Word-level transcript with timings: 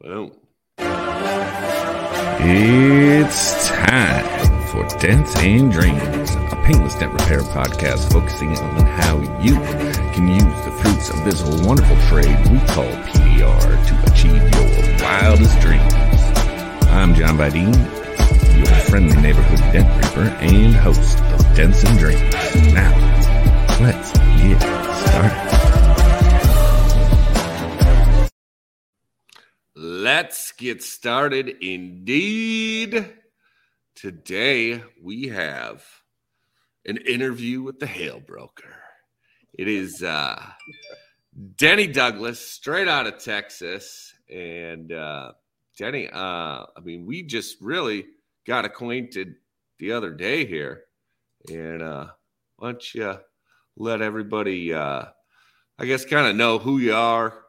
Boom. 0.00 0.30
It's 2.40 3.66
time 3.66 4.66
for 4.68 4.86
Dents 5.00 5.36
and 5.38 5.72
Dreams, 5.72 6.30
a 6.52 6.62
paintless 6.64 6.94
dent 6.94 7.14
repair 7.14 7.40
podcast 7.40 8.12
focusing 8.12 8.56
on 8.58 8.86
how 8.86 9.18
you 9.42 9.54
can 10.14 10.28
use 10.28 10.44
the 10.64 10.70
fruits 10.80 11.10
of 11.10 11.24
this 11.24 11.42
wonderful 11.66 11.96
trade 12.08 12.38
we 12.48 12.60
call 12.68 12.86
PDR 13.08 13.86
to 13.88 14.12
achieve 14.12 14.40
your 14.54 15.02
wildest 15.02 15.58
dreams. 15.60 15.94
I'm 16.90 17.12
John 17.16 17.36
Bideen, 17.36 17.74
your 18.56 18.72
friendly 18.82 19.20
neighborhood 19.20 19.58
dent 19.72 19.88
reaper 20.04 20.28
and 20.40 20.76
host 20.76 21.18
of 21.18 21.56
Dents 21.56 21.82
and 21.82 21.98
Dreams. 21.98 22.72
Now, 22.72 22.94
let's 23.80 24.12
get 24.12 24.60
started. 25.08 25.67
Let's 30.20 30.50
get 30.50 30.82
started 30.82 31.48
indeed. 31.60 33.08
Today 33.94 34.82
we 35.00 35.28
have 35.28 35.84
an 36.84 36.96
interview 36.96 37.62
with 37.62 37.78
the 37.78 37.86
Hail 37.86 38.18
Broker. 38.18 38.74
It 39.56 39.68
is 39.68 40.02
uh, 40.02 40.44
Denny 41.56 41.86
Douglas, 41.86 42.40
straight 42.44 42.88
out 42.88 43.06
of 43.06 43.22
Texas. 43.22 44.12
And 44.28 44.92
uh, 44.92 45.34
Denny, 45.76 46.08
uh, 46.08 46.16
I 46.76 46.80
mean, 46.82 47.06
we 47.06 47.22
just 47.22 47.60
really 47.60 48.06
got 48.44 48.64
acquainted 48.64 49.36
the 49.78 49.92
other 49.92 50.10
day 50.10 50.44
here. 50.44 50.82
And 51.48 51.80
uh, 51.80 52.06
why 52.56 52.72
don't 52.72 52.94
you 52.94 53.18
let 53.76 54.02
everybody, 54.02 54.74
uh, 54.74 55.04
I 55.78 55.86
guess, 55.86 56.04
kind 56.04 56.26
of 56.26 56.34
know 56.34 56.58
who 56.58 56.78
you 56.78 56.94
are, 56.94 57.44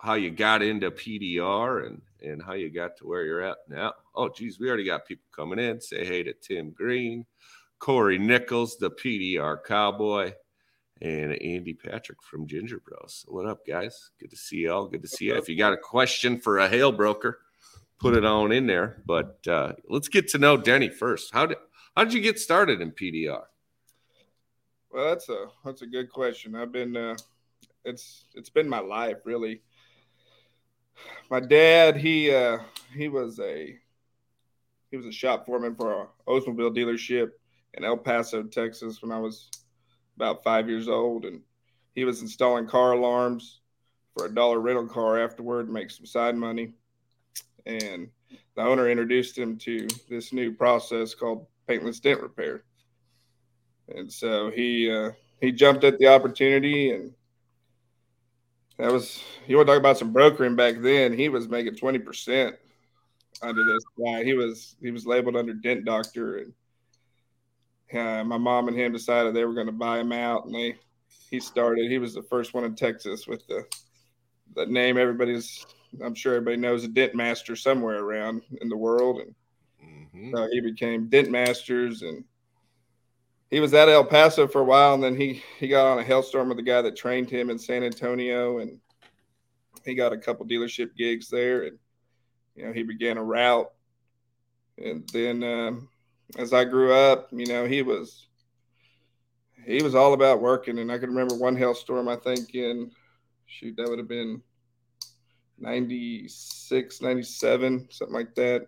how 0.00 0.14
you 0.14 0.30
got 0.30 0.62
into 0.62 0.92
PDR 0.92 1.84
and 1.84 2.00
and 2.22 2.42
how 2.42 2.54
you 2.54 2.70
got 2.70 2.96
to 2.98 3.06
where 3.06 3.24
you're 3.24 3.42
at 3.42 3.58
now. 3.68 3.92
Oh, 4.14 4.28
geez, 4.28 4.58
we 4.58 4.68
already 4.68 4.84
got 4.84 5.06
people 5.06 5.26
coming 5.34 5.58
in. 5.58 5.80
Say 5.80 6.04
hey 6.04 6.22
to 6.22 6.32
Tim 6.32 6.70
Green, 6.70 7.26
Corey 7.78 8.18
Nichols, 8.18 8.76
the 8.78 8.90
PDR 8.90 9.58
Cowboy, 9.64 10.32
and 11.00 11.32
Andy 11.42 11.74
Patrick 11.74 12.22
from 12.22 12.46
Ginger 12.46 12.80
Bros. 12.80 13.24
What 13.26 13.46
up, 13.46 13.66
guys? 13.66 14.10
Good 14.20 14.30
to 14.30 14.36
see 14.36 14.64
y'all. 14.64 14.86
Good 14.86 15.02
to 15.02 15.08
see 15.08 15.26
you. 15.26 15.34
If 15.34 15.48
you 15.48 15.56
got 15.56 15.72
a 15.72 15.78
question 15.78 16.38
for 16.38 16.58
a 16.58 16.68
hail 16.68 16.92
broker, 16.92 17.40
put 17.98 18.16
it 18.16 18.24
on 18.24 18.52
in 18.52 18.66
there. 18.66 19.02
But 19.04 19.46
uh, 19.48 19.72
let's 19.88 20.08
get 20.08 20.28
to 20.28 20.38
know 20.38 20.56
Denny 20.56 20.88
first. 20.88 21.32
How 21.32 21.46
did 21.46 21.58
how 21.96 22.04
did 22.04 22.14
you 22.14 22.20
get 22.20 22.38
started 22.38 22.80
in 22.80 22.92
PDR? 22.92 23.42
Well, 24.90 25.08
that's 25.08 25.28
a 25.28 25.46
that's 25.64 25.82
a 25.82 25.86
good 25.86 26.10
question. 26.10 26.54
I've 26.54 26.72
been 26.72 26.96
uh, 26.96 27.16
it's 27.84 28.26
it's 28.34 28.50
been 28.50 28.68
my 28.68 28.80
life 28.80 29.18
really 29.24 29.62
my 31.30 31.40
dad 31.40 31.96
he 31.96 32.32
uh 32.32 32.58
he 32.94 33.08
was 33.08 33.38
a 33.40 33.76
he 34.90 34.96
was 34.96 35.06
a 35.06 35.12
shop 35.12 35.46
foreman 35.46 35.74
for 35.74 36.02
a 36.02 36.06
Oldsmobile 36.28 36.76
dealership 36.76 37.30
in 37.74 37.84
El 37.84 37.96
Paso, 37.96 38.42
Texas 38.42 39.00
when 39.02 39.10
I 39.10 39.18
was 39.18 39.48
about 40.16 40.44
five 40.44 40.68
years 40.68 40.88
old 40.88 41.24
and 41.24 41.40
he 41.94 42.04
was 42.04 42.20
installing 42.20 42.66
car 42.66 42.92
alarms 42.92 43.60
for 44.14 44.26
a 44.26 44.34
dollar 44.34 44.60
rental 44.60 44.86
car 44.86 45.18
afterward 45.18 45.66
to 45.66 45.72
make 45.72 45.90
some 45.90 46.06
side 46.06 46.36
money. 46.36 46.74
And 47.64 48.08
the 48.54 48.62
owner 48.62 48.90
introduced 48.90 49.36
him 49.36 49.56
to 49.58 49.86
this 50.08 50.32
new 50.32 50.52
process 50.52 51.14
called 51.14 51.46
paintless 51.66 52.00
dent 52.00 52.20
repair. 52.20 52.64
And 53.94 54.12
so 54.12 54.50
he 54.50 54.90
uh, 54.90 55.10
he 55.40 55.52
jumped 55.52 55.84
at 55.84 55.98
the 55.98 56.06
opportunity 56.06 56.92
and 56.92 57.12
that 58.82 58.90
was 58.90 59.22
you 59.46 59.56
want 59.56 59.68
to 59.68 59.72
talk 59.72 59.80
about 59.80 59.96
some 59.96 60.12
brokering 60.12 60.56
back 60.56 60.74
then. 60.80 61.12
He 61.12 61.28
was 61.28 61.48
making 61.48 61.76
twenty 61.76 62.00
percent 62.00 62.56
under 63.40 63.64
this 63.64 63.84
guy. 64.04 64.24
He 64.24 64.32
was 64.32 64.74
he 64.82 64.90
was 64.90 65.06
labeled 65.06 65.36
under 65.36 65.54
dent 65.54 65.84
doctor, 65.84 66.38
and 66.38 66.52
uh, 67.96 68.24
my 68.24 68.38
mom 68.38 68.66
and 68.66 68.76
him 68.76 68.92
decided 68.92 69.34
they 69.34 69.44
were 69.44 69.54
going 69.54 69.66
to 69.66 69.72
buy 69.72 70.00
him 70.00 70.10
out, 70.10 70.46
and 70.46 70.54
they 70.54 70.76
he 71.30 71.38
started. 71.38 71.90
He 71.90 71.98
was 71.98 72.14
the 72.14 72.24
first 72.24 72.54
one 72.54 72.64
in 72.64 72.74
Texas 72.74 73.28
with 73.28 73.46
the 73.46 73.64
the 74.56 74.66
name 74.66 74.98
everybody's. 74.98 75.64
I'm 76.04 76.14
sure 76.14 76.34
everybody 76.34 76.56
knows 76.56 76.82
a 76.82 76.88
dent 76.88 77.14
master 77.14 77.54
somewhere 77.54 78.02
around 78.02 78.42
in 78.62 78.68
the 78.68 78.76
world, 78.76 79.20
and 79.20 79.34
mm-hmm. 79.84 80.34
so 80.34 80.48
he 80.50 80.60
became 80.60 81.08
dent 81.08 81.30
masters 81.30 82.02
and 82.02 82.24
he 83.52 83.60
was 83.60 83.74
at 83.74 83.90
El 83.90 84.06
Paso 84.06 84.48
for 84.48 84.62
a 84.62 84.64
while, 84.64 84.94
and 84.94 85.02
then 85.02 85.14
he 85.14 85.42
he 85.58 85.68
got 85.68 85.86
on 85.86 85.98
a 85.98 86.02
hailstorm 86.02 86.48
with 86.48 86.56
the 86.56 86.62
guy 86.62 86.80
that 86.80 86.96
trained 86.96 87.28
him 87.28 87.50
in 87.50 87.58
San 87.58 87.84
Antonio, 87.84 88.58
and 88.58 88.80
he 89.84 89.94
got 89.94 90.14
a 90.14 90.18
couple 90.18 90.46
dealership 90.46 90.96
gigs 90.96 91.28
there, 91.28 91.64
and 91.64 91.78
you 92.56 92.64
know 92.64 92.72
he 92.72 92.82
began 92.82 93.18
a 93.18 93.22
route. 93.22 93.70
And 94.78 95.06
then 95.12 95.44
um, 95.44 95.90
as 96.38 96.54
I 96.54 96.64
grew 96.64 96.94
up, 96.94 97.28
you 97.30 97.44
know 97.44 97.66
he 97.66 97.82
was 97.82 98.26
he 99.66 99.82
was 99.82 99.94
all 99.94 100.14
about 100.14 100.40
working, 100.40 100.78
and 100.78 100.90
I 100.90 100.96
can 100.96 101.10
remember 101.10 101.34
one 101.34 101.54
hailstorm. 101.54 102.08
I 102.08 102.16
think 102.16 102.54
in 102.54 102.90
shoot 103.44 103.76
that 103.76 103.86
would 103.86 103.98
have 103.98 104.08
been 104.08 104.40
96, 105.58 107.02
97, 107.02 107.88
something 107.90 108.14
like 108.14 108.34
that. 108.36 108.66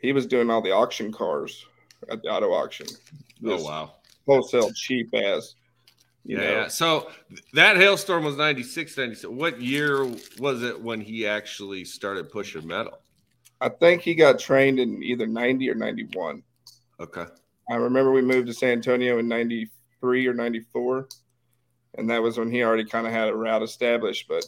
He 0.00 0.12
was 0.12 0.26
doing 0.26 0.50
all 0.50 0.62
the 0.62 0.72
auction 0.72 1.12
cars 1.12 1.64
at 2.10 2.22
the 2.22 2.28
auto 2.28 2.52
auction. 2.52 2.86
Oh 3.44 3.62
wow! 3.62 3.94
Wholesale 4.26 4.72
cheap 4.72 5.12
as. 5.14 5.54
Yeah, 6.26 6.40
yeah, 6.40 6.68
So 6.68 7.10
that 7.52 7.76
hailstorm 7.76 8.24
was 8.24 8.36
96, 8.36 8.96
97. 8.96 9.36
What 9.36 9.60
year 9.60 10.06
was 10.38 10.62
it 10.62 10.80
when 10.80 11.02
he 11.02 11.26
actually 11.26 11.84
started 11.84 12.30
pushing 12.30 12.66
metal? 12.66 12.98
I 13.60 13.68
think 13.68 14.00
he 14.00 14.14
got 14.14 14.38
trained 14.38 14.78
in 14.78 15.02
either 15.02 15.26
90 15.26 15.70
or 15.70 15.74
91. 15.74 16.42
Okay. 16.98 17.26
I 17.70 17.74
remember 17.74 18.10
we 18.10 18.22
moved 18.22 18.46
to 18.46 18.54
San 18.54 18.70
Antonio 18.70 19.18
in 19.18 19.28
93 19.28 20.26
or 20.26 20.34
94. 20.34 21.08
And 21.96 22.10
that 22.10 22.22
was 22.22 22.38
when 22.38 22.50
he 22.50 22.62
already 22.62 22.84
kind 22.84 23.06
of 23.06 23.12
had 23.12 23.28
a 23.28 23.34
route 23.34 23.62
established. 23.62 24.26
But 24.28 24.44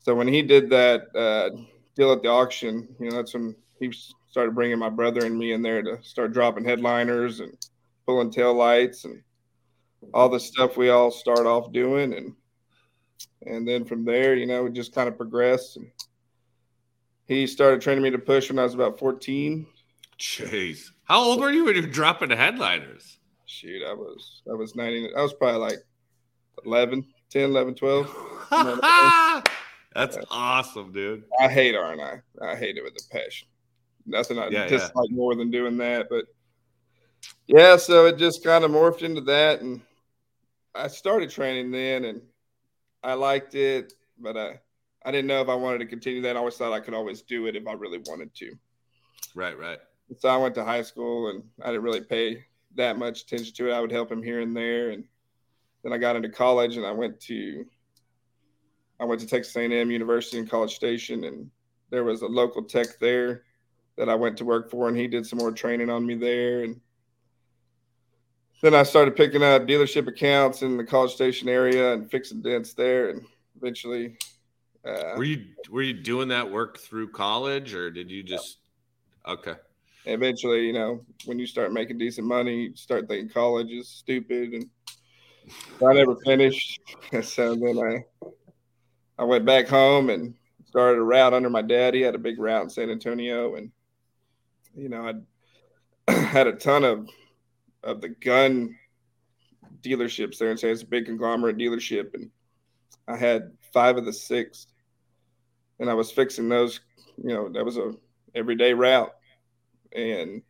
so 0.00 0.14
when 0.14 0.28
he 0.28 0.42
did 0.42 0.68
that 0.70 1.14
uh, 1.16 1.50
deal 1.96 2.12
at 2.12 2.22
the 2.22 2.28
auction, 2.28 2.88
you 3.00 3.10
know, 3.10 3.16
that's 3.16 3.34
when 3.34 3.56
he 3.80 3.92
started 4.36 4.54
bringing 4.54 4.78
my 4.78 4.90
brother 4.90 5.24
and 5.24 5.38
me 5.38 5.52
in 5.54 5.62
there 5.62 5.80
to 5.80 5.98
start 6.02 6.30
dropping 6.30 6.62
headliners 6.62 7.40
and 7.40 7.56
pulling 8.04 8.30
tail 8.30 8.52
lights 8.52 9.06
and 9.06 9.22
all 10.12 10.28
the 10.28 10.38
stuff 10.38 10.76
we 10.76 10.90
all 10.90 11.10
start 11.10 11.46
off 11.46 11.72
doing. 11.72 12.12
And 12.12 12.34
and 13.46 13.66
then 13.66 13.86
from 13.86 14.04
there 14.04 14.34
you 14.34 14.44
know 14.44 14.66
it 14.66 14.74
just 14.74 14.94
kind 14.94 15.08
of 15.08 15.16
progressed. 15.16 15.78
And 15.78 15.90
he 17.24 17.46
started 17.46 17.80
training 17.80 18.04
me 18.04 18.10
to 18.10 18.18
push 18.18 18.50
when 18.50 18.58
i 18.58 18.62
was 18.62 18.74
about 18.74 18.98
14 18.98 19.66
jeez. 20.18 20.90
How 21.04 21.18
old 21.18 21.40
were 21.40 21.50
you 21.50 21.64
when 21.64 21.74
you 21.74 21.80
were 21.80 21.88
dropping 21.88 22.28
the 22.28 22.36
headliners? 22.36 23.18
Shoot 23.46 23.82
i 23.88 23.94
was 23.94 24.42
i 24.50 24.54
was 24.54 24.76
90 24.76 25.14
i 25.16 25.22
was 25.22 25.32
probably 25.32 25.60
like 25.60 25.78
11 26.66 27.06
10 27.30 27.42
11 27.42 27.74
12 27.74 28.14
that's 29.94 30.18
awesome 30.30 30.92
dude. 30.92 31.24
I 31.40 31.48
hate 31.48 31.74
r&i 31.74 32.20
i 32.46 32.54
hate 32.54 32.76
it 32.76 32.84
with 32.84 32.92
a 32.92 33.08
passion 33.10 33.48
nothing 34.06 34.38
I 34.38 34.48
yeah, 34.48 34.66
dislike 34.66 35.08
yeah. 35.10 35.16
more 35.16 35.34
than 35.34 35.50
doing 35.50 35.76
that. 35.78 36.08
But 36.08 36.26
yeah, 37.46 37.76
so 37.76 38.06
it 38.06 38.18
just 38.18 38.44
kind 38.44 38.64
of 38.64 38.70
morphed 38.70 39.02
into 39.02 39.20
that, 39.22 39.60
and 39.60 39.80
I 40.74 40.88
started 40.88 41.30
training 41.30 41.70
then, 41.70 42.04
and 42.04 42.22
I 43.02 43.14
liked 43.14 43.54
it, 43.54 43.92
but 44.18 44.36
I 44.36 44.60
I 45.04 45.12
didn't 45.12 45.26
know 45.26 45.40
if 45.40 45.48
I 45.48 45.54
wanted 45.54 45.78
to 45.78 45.86
continue 45.86 46.22
that. 46.22 46.36
I 46.36 46.38
always 46.38 46.56
thought 46.56 46.72
I 46.72 46.80
could 46.80 46.94
always 46.94 47.22
do 47.22 47.46
it 47.46 47.56
if 47.56 47.66
I 47.66 47.72
really 47.72 48.00
wanted 48.06 48.34
to. 48.36 48.52
Right, 49.34 49.58
right. 49.58 49.78
So 50.18 50.28
I 50.28 50.36
went 50.36 50.54
to 50.56 50.64
high 50.64 50.82
school, 50.82 51.30
and 51.30 51.42
I 51.62 51.66
didn't 51.66 51.82
really 51.82 52.00
pay 52.00 52.44
that 52.74 52.98
much 52.98 53.22
attention 53.22 53.54
to 53.54 53.70
it. 53.70 53.74
I 53.74 53.80
would 53.80 53.92
help 53.92 54.10
him 54.10 54.22
here 54.22 54.40
and 54.40 54.56
there, 54.56 54.90
and 54.90 55.04
then 55.82 55.92
I 55.92 55.98
got 55.98 56.16
into 56.16 56.28
college, 56.28 56.76
and 56.76 56.86
I 56.86 56.92
went 56.92 57.20
to 57.22 57.64
I 58.98 59.04
went 59.04 59.20
to 59.20 59.26
Texas 59.26 59.54
A&M 59.56 59.90
University 59.90 60.38
in 60.38 60.46
College 60.46 60.74
Station, 60.74 61.24
and 61.24 61.50
there 61.90 62.04
was 62.04 62.22
a 62.22 62.26
local 62.26 62.62
tech 62.62 62.98
there 62.98 63.42
that 63.96 64.08
I 64.08 64.14
went 64.14 64.36
to 64.38 64.44
work 64.44 64.70
for, 64.70 64.88
and 64.88 64.96
he 64.96 65.06
did 65.06 65.26
some 65.26 65.38
more 65.38 65.52
training 65.52 65.90
on 65.90 66.04
me 66.04 66.14
there. 66.14 66.64
And 66.64 66.80
then 68.62 68.74
I 68.74 68.82
started 68.82 69.16
picking 69.16 69.42
up 69.42 69.62
dealership 69.62 70.06
accounts 70.06 70.62
in 70.62 70.76
the 70.76 70.84
College 70.84 71.12
Station 71.12 71.48
area 71.48 71.92
and 71.92 72.10
fixing 72.10 72.42
dents 72.42 72.74
there, 72.74 73.10
and 73.10 73.22
eventually. 73.56 74.16
Uh, 74.84 75.14
were 75.16 75.24
you 75.24 75.46
were 75.70 75.82
you 75.82 75.94
doing 75.94 76.28
that 76.28 76.50
work 76.50 76.78
through 76.78 77.10
college, 77.10 77.74
or 77.74 77.90
did 77.90 78.10
you 78.10 78.22
just? 78.22 78.58
Yeah. 79.26 79.32
Okay. 79.34 79.54
Eventually, 80.04 80.64
you 80.64 80.72
know, 80.72 81.04
when 81.24 81.38
you 81.38 81.46
start 81.46 81.72
making 81.72 81.98
decent 81.98 82.26
money, 82.26 82.66
you 82.66 82.76
start 82.76 83.08
thinking 83.08 83.28
college 83.28 83.70
is 83.72 83.88
stupid, 83.88 84.52
and 84.52 84.70
I 85.84 85.92
never 85.92 86.16
finished. 86.24 86.80
so 87.22 87.56
then 87.56 87.78
I 87.78 88.04
I 89.18 89.24
went 89.24 89.44
back 89.44 89.66
home 89.66 90.10
and 90.10 90.34
started 90.66 90.98
a 90.98 91.02
route 91.02 91.34
under 91.34 91.50
my 91.50 91.62
dad. 91.62 91.94
He 91.94 92.02
had 92.02 92.14
a 92.14 92.18
big 92.18 92.38
route 92.38 92.64
in 92.64 92.70
San 92.70 92.90
Antonio, 92.90 93.56
and 93.56 93.70
you 94.76 94.88
know, 94.88 95.22
I 96.08 96.12
had 96.26 96.46
a 96.46 96.52
ton 96.52 96.84
of 96.84 97.08
of 97.82 98.00
the 98.00 98.08
Gunn 98.08 98.76
dealerships 99.80 100.38
there 100.38 100.50
and 100.50 100.58
say 100.58 100.70
it's 100.70 100.82
a 100.82 100.86
big 100.86 101.06
conglomerate 101.06 101.56
dealership, 101.56 102.14
and 102.14 102.30
I 103.08 103.16
had 103.16 103.52
five 103.72 103.96
of 103.96 104.04
the 104.04 104.12
six 104.12 104.66
and 105.78 105.90
I 105.90 105.94
was 105.94 106.10
fixing 106.10 106.48
those. 106.48 106.80
You 107.16 107.34
know, 107.34 107.48
that 107.50 107.64
was 107.64 107.76
a 107.76 107.92
everyday 108.34 108.74
route, 108.74 109.12
and 109.92 110.42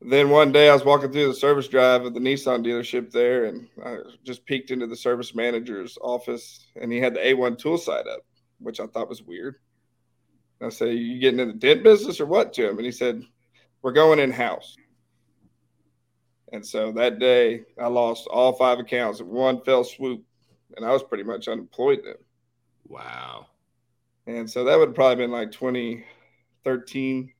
then 0.00 0.30
one 0.30 0.52
day 0.52 0.68
I 0.68 0.74
was 0.74 0.84
walking 0.84 1.10
through 1.10 1.28
the 1.28 1.34
service 1.34 1.68
drive 1.68 2.04
of 2.04 2.14
the 2.14 2.20
Nissan 2.20 2.64
dealership 2.64 3.10
there, 3.10 3.46
and 3.46 3.66
I 3.84 3.98
just 4.24 4.44
peeked 4.46 4.70
into 4.70 4.86
the 4.86 4.96
service 4.96 5.34
manager's 5.34 5.98
office, 6.00 6.66
and 6.80 6.92
he 6.92 6.98
had 6.98 7.14
the 7.14 7.20
A1 7.20 7.58
tool 7.58 7.78
side 7.78 8.06
up, 8.06 8.20
which 8.58 8.80
I 8.80 8.86
thought 8.86 9.08
was 9.08 9.22
weird. 9.22 9.56
I 10.60 10.70
said, 10.70 10.96
"You 10.96 11.18
getting 11.18 11.40
in 11.40 11.48
the 11.48 11.54
dent 11.54 11.82
business 11.82 12.20
or 12.20 12.26
what?" 12.26 12.52
To 12.54 12.68
him, 12.68 12.76
and 12.76 12.84
he 12.84 12.92
said, 12.92 13.22
"We're 13.82 13.92
going 13.92 14.18
in 14.18 14.30
house." 14.30 14.76
And 16.52 16.66
so 16.66 16.92
that 16.92 17.18
day, 17.18 17.64
I 17.78 17.88
lost 17.88 18.26
all 18.26 18.52
five 18.54 18.78
accounts 18.78 19.20
in 19.20 19.28
one 19.28 19.62
fell 19.62 19.84
swoop, 19.84 20.24
and 20.76 20.84
I 20.84 20.92
was 20.92 21.02
pretty 21.02 21.24
much 21.24 21.46
unemployed 21.46 22.00
then. 22.04 22.16
Wow. 22.86 23.46
And 24.26 24.50
so 24.50 24.64
that 24.64 24.78
would 24.78 24.88
have 24.88 24.94
probably 24.94 25.16
been 25.16 25.30
like 25.30 25.52
2013 25.52 27.32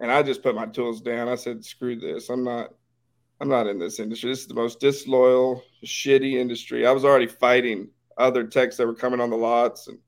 and 0.00 0.10
I 0.10 0.22
just 0.22 0.42
put 0.42 0.54
my 0.54 0.66
tools 0.66 1.00
down. 1.00 1.28
I 1.28 1.34
said, 1.34 1.64
"Screw 1.64 1.96
this! 1.96 2.28
I'm 2.28 2.44
not. 2.44 2.74
I'm 3.40 3.48
not 3.48 3.66
in 3.66 3.78
this 3.78 4.00
industry. 4.00 4.30
This 4.30 4.40
is 4.40 4.46
the 4.46 4.54
most 4.54 4.80
disloyal, 4.80 5.62
shitty 5.84 6.34
industry." 6.34 6.86
I 6.86 6.92
was 6.92 7.04
already 7.04 7.26
fighting 7.26 7.90
other 8.16 8.46
techs 8.46 8.76
that 8.76 8.86
were 8.86 8.94
coming 8.94 9.20
on 9.20 9.30
the 9.30 9.36
lots 9.36 9.88
and 9.88 9.98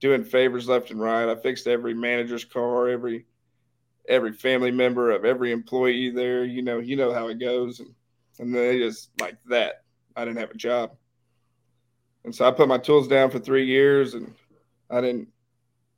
doing 0.00 0.24
favors 0.24 0.68
left 0.68 0.90
and 0.90 1.00
right. 1.00 1.28
I 1.28 1.34
fixed 1.36 1.66
every 1.66 1.94
manager's 1.94 2.44
car, 2.44 2.88
every 2.88 3.26
every 4.08 4.32
family 4.32 4.70
member 4.70 5.10
of 5.10 5.24
every 5.24 5.52
employee 5.52 6.10
there. 6.10 6.44
You 6.44 6.62
know, 6.62 6.78
you 6.78 6.96
know 6.96 7.12
how 7.12 7.28
it 7.28 7.38
goes, 7.38 7.80
and 7.80 7.94
and 8.38 8.54
they 8.54 8.78
just 8.78 9.10
like 9.20 9.36
that. 9.48 9.84
I 10.16 10.24
didn't 10.24 10.38
have 10.38 10.50
a 10.50 10.56
job, 10.56 10.96
and 12.24 12.34
so 12.34 12.46
I 12.46 12.50
put 12.50 12.68
my 12.68 12.78
tools 12.78 13.08
down 13.08 13.30
for 13.30 13.38
three 13.38 13.66
years, 13.66 14.14
and 14.14 14.34
I 14.88 15.00
didn't 15.00 15.28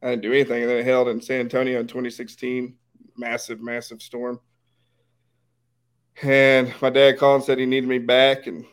I 0.02 0.10
didn't 0.10 0.22
do 0.22 0.32
anything. 0.32 0.62
And 0.62 0.70
then 0.70 0.78
it 0.78 0.84
held 0.84 1.08
in 1.08 1.20
San 1.20 1.40
Antonio 1.40 1.80
in 1.80 1.86
2016 1.86 2.76
massive, 3.16 3.60
massive 3.60 4.02
storm. 4.02 4.40
And 6.22 6.72
my 6.80 6.90
dad 6.90 7.18
called 7.18 7.36
and 7.36 7.44
said 7.44 7.58
he 7.58 7.66
needed 7.66 7.88
me 7.88 7.98
back. 7.98 8.46
And 8.46 8.64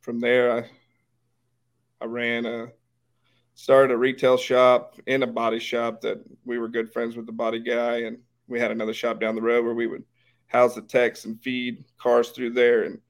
from 0.00 0.20
there, 0.20 0.52
I 0.52 0.70
I 2.00 2.04
ran 2.04 2.46
a 2.46 2.68
started 3.58 3.92
a 3.92 3.96
retail 3.96 4.36
shop 4.36 4.94
in 5.08 5.24
a 5.24 5.26
body 5.26 5.58
shop 5.58 6.00
that 6.00 6.16
we 6.44 6.60
were 6.60 6.68
good 6.68 6.92
friends 6.92 7.16
with 7.16 7.26
the 7.26 7.32
body 7.32 7.58
guy, 7.58 8.02
and 8.02 8.16
we 8.46 8.60
had 8.60 8.70
another 8.70 8.94
shop 8.94 9.18
down 9.18 9.34
the 9.34 9.42
road 9.42 9.64
where 9.64 9.74
we 9.74 9.88
would 9.88 10.04
house 10.46 10.76
the 10.76 10.80
techs 10.80 11.24
and 11.24 11.42
feed 11.42 11.84
cars 11.98 12.28
through 12.28 12.50
there. 12.50 12.84
And 12.84 13.00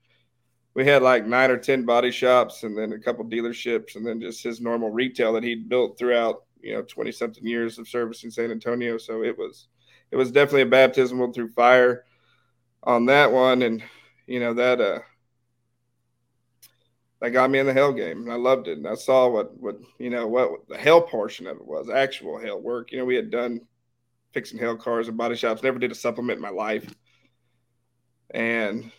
we 0.72 0.86
had 0.86 1.02
like 1.02 1.26
nine 1.26 1.50
or 1.50 1.58
ten 1.58 1.84
body 1.84 2.10
shops, 2.10 2.62
and 2.62 2.76
then 2.76 2.94
a 2.94 2.98
couple 2.98 3.26
dealerships, 3.26 3.96
and 3.96 4.06
then 4.06 4.22
just 4.22 4.42
his 4.42 4.58
normal 4.58 4.88
retail 4.88 5.34
that 5.34 5.44
he'd 5.44 5.68
built 5.68 5.98
throughout 5.98 6.44
you 6.62 6.72
know 6.72 6.82
20 6.82 7.12
something 7.12 7.46
years 7.46 7.78
of 7.78 7.86
service 7.86 8.24
in 8.24 8.30
San 8.30 8.50
Antonio. 8.50 8.96
So 8.96 9.22
it 9.22 9.36
was 9.36 9.68
it 10.10 10.16
was 10.16 10.32
definitely 10.32 10.62
a 10.62 10.66
baptismal 10.66 11.34
through 11.34 11.50
fire 11.50 12.06
on 12.84 13.04
that 13.04 13.30
one, 13.30 13.60
and 13.60 13.82
you 14.26 14.40
know 14.40 14.54
that 14.54 14.80
uh 14.80 15.00
that 17.20 17.30
got 17.30 17.50
me 17.50 17.58
in 17.58 17.66
the 17.66 17.72
hell 17.72 17.92
game, 17.92 18.22
and 18.22 18.32
I 18.32 18.36
loved 18.36 18.68
it. 18.68 18.78
And 18.78 18.86
I 18.86 18.94
saw 18.94 19.28
what 19.28 19.56
what 19.58 19.78
you 19.98 20.10
know 20.10 20.26
what 20.26 20.68
the 20.68 20.78
hell 20.78 21.00
portion 21.00 21.46
of 21.46 21.56
it 21.56 21.66
was, 21.66 21.90
actual 21.90 22.38
hell 22.38 22.60
work. 22.60 22.92
You 22.92 22.98
know, 22.98 23.04
we 23.04 23.16
had 23.16 23.30
done 23.30 23.60
fixing 24.32 24.58
hell 24.58 24.76
cars 24.76 25.08
and 25.08 25.16
body 25.16 25.36
shops, 25.36 25.62
never 25.62 25.78
did 25.78 25.92
a 25.92 25.96
supplement 25.96 26.36
in 26.36 26.42
my 26.42 26.50
life, 26.50 26.94
and 28.30 28.90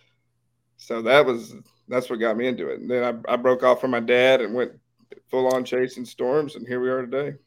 so 0.77 1.01
that 1.04 1.25
was 1.25 1.56
that's 1.88 2.10
what 2.10 2.19
got 2.19 2.38
me 2.38 2.48
into 2.48 2.69
it. 2.69 2.80
And 2.80 2.89
then 2.89 3.24
I, 3.27 3.33
I 3.33 3.36
broke 3.36 3.63
off 3.63 3.81
from 3.81 3.92
my 3.92 4.00
dad 4.00 4.42
and 4.42 4.54
went 4.54 4.74
full 5.30 5.48
on 5.54 5.63
chasing 5.63 6.06
storms, 6.06 6.56
and 6.56 6.68
here 6.68 6.80
we 6.80 6.89
are 6.89 7.06
today. 7.06 7.38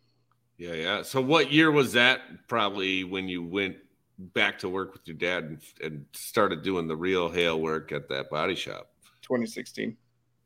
Yeah, 0.58 0.74
yeah. 0.74 1.02
So 1.02 1.20
what 1.20 1.52
year 1.52 1.70
was 1.70 1.92
that? 1.94 2.20
Probably 2.48 3.04
when 3.04 3.28
you 3.28 3.42
went 3.42 3.76
back 4.18 4.58
to 4.60 4.68
work 4.68 4.92
with 4.92 5.06
your 5.06 5.16
dad 5.16 5.44
and, 5.44 5.62
and 5.82 6.04
started 6.12 6.62
doing 6.62 6.86
the 6.86 6.96
real 6.96 7.28
hail 7.28 7.60
work 7.60 7.92
at 7.92 8.08
that 8.08 8.30
body 8.30 8.54
shop. 8.54 8.88
2016. 9.22 9.96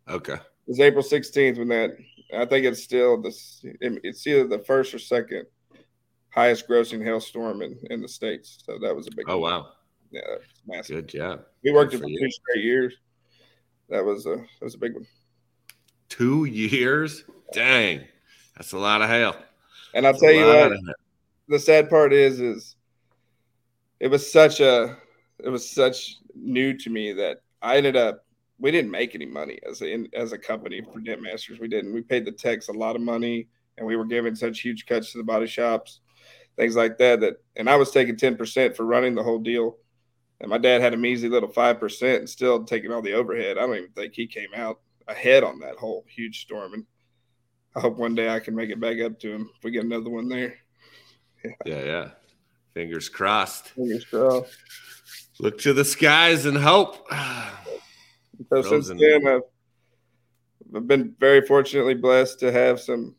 Okay. 0.09 0.35
It 0.35 0.41
was 0.69 0.81
April 0.81 1.05
16th 1.05 1.59
when 1.59 1.69
that. 1.69 1.97
I 2.37 2.45
think 2.45 2.67
it's 2.67 2.83
still 2.83 3.21
this. 3.21 3.61
It's 3.63 4.27
either 4.27 4.49
the 4.49 4.59
first 4.59 4.93
or 4.93 4.99
second 4.99 5.47
highest 6.31 6.69
grossing 6.69 7.03
hailstorm 7.03 7.63
in, 7.63 7.79
in 7.91 8.03
the 8.03 8.09
states. 8.09 8.59
So 8.65 8.79
that 8.81 8.95
was 8.95 9.07
a 9.07 9.11
big. 9.15 9.27
Oh 9.29 9.39
one. 9.39 9.53
wow. 9.53 9.69
Yeah, 10.11 10.21
massive. 10.67 10.97
Good 10.97 11.09
job. 11.09 11.43
We 11.65 11.73
worked 11.73 11.95
it 11.95 11.99
for 11.99 12.07
two 12.07 12.31
straight 12.31 12.65
years. 12.65 12.95
That 13.89 14.05
was 14.05 14.27
a 14.27 14.37
that 14.37 14.63
was 14.63 14.75
a 14.75 14.79
big 14.79 14.95
one. 14.95 15.07
Two 16.09 16.45
years? 16.45 17.25
Dang, 17.53 18.05
that's 18.57 18.73
a 18.73 18.79
lot 18.79 19.03
of 19.03 19.09
hail. 19.09 19.37
And 19.95 20.07
I'll 20.07 20.15
tell 20.15 20.33
you 20.33 20.47
what, 20.47 20.73
the 21.49 21.59
sad 21.59 21.89
part 21.89 22.13
is, 22.13 22.41
is 22.41 22.77
it 24.01 24.09
was 24.09 24.31
such 24.31 24.61
a, 24.61 24.97
it 25.43 25.49
was 25.49 25.69
such 25.69 26.17
new 26.35 26.77
to 26.79 26.91
me 26.91 27.13
that 27.15 27.39
I 27.63 27.77
ended 27.77 27.97
up, 27.97 28.26
we 28.59 28.71
didn't 28.71 28.91
make 28.91 29.15
any 29.15 29.27
money 29.27 29.59
as 29.69 29.83
a, 29.83 30.07
as 30.15 30.33
a 30.33 30.39
company 30.39 30.83
for 30.93 31.01
Dent 31.01 31.23
Masters. 31.23 31.61
We 31.61 31.69
didn't. 31.69 31.93
We 31.93 32.03
paid 32.03 32.25
the 32.25 32.33
techs 32.33 32.69
a 32.69 32.73
lot 32.73 32.97
of 32.97 33.03
money, 33.03 33.49
and 33.77 33.87
we 33.87 33.97
were 33.97 34.05
giving 34.05 34.35
such 34.35 34.61
huge 34.61 34.87
cuts 34.87 35.13
to 35.13 35.19
the 35.19 35.25
body 35.25 35.47
shops, 35.47 36.01
things 36.57 36.77
like 36.77 36.99
that. 36.99 37.21
That, 37.21 37.37
and 37.57 37.69
I 37.69 37.77
was 37.77 37.91
taking 37.91 38.17
ten 38.17 38.37
percent 38.37 38.77
for 38.77 38.85
running 38.85 39.15
the 39.15 39.23
whole 39.23 39.39
deal, 39.39 39.77
and 40.41 40.51
my 40.51 40.59
dad 40.59 40.81
had 40.81 40.95
a 40.95 40.97
measly 40.97 41.29
little 41.29 41.51
five 41.51 41.79
percent, 41.79 42.21
and 42.21 42.31
still 42.31 42.65
taking 42.65 42.93
all 42.93 43.03
the 43.03 43.15
overhead. 43.15 43.59
I 43.59 43.67
don't 43.67 43.77
even 43.77 43.91
think 43.91 44.15
he 44.15 44.27
came 44.27 44.51
out 44.55 44.81
ahead 45.09 45.45
on 45.45 45.61
that 45.61 45.77
whole 45.77 46.05
huge 46.09 46.43
storm. 46.43 46.75
And 46.75 46.87
I 47.75 47.81
hope 47.81 47.97
one 47.99 48.15
day 48.15 48.29
I 48.29 48.41
can 48.41 48.55
make 48.55 48.71
it 48.71 48.81
back 48.81 49.01
up 49.01 49.19
to 49.21 49.33
him 49.33 49.51
if 49.57 49.65
we 49.65 49.71
get 49.71 49.85
another 49.85 50.11
one 50.11 50.29
there. 50.29 50.55
Yeah, 51.45 51.51
yeah. 51.65 51.85
yeah. 51.85 52.09
Fingers 52.75 53.09
crossed. 53.09 53.69
Fingers 53.69 54.05
crossed. 54.05 54.57
Look 55.39 55.59
to 55.61 55.73
the 55.73 55.85
skies 55.85 56.47
and 56.47 56.57
hope. 56.57 57.07
so 58.51 58.63
since 58.63 58.89
then, 58.89 59.27
I've, 59.27 59.43
I've, 60.75 60.87
been 60.87 61.15
very 61.19 61.47
fortunately 61.47 61.95
blessed 61.95 62.41
to 62.41 62.53
have 62.53 62.81
some, 62.81 63.15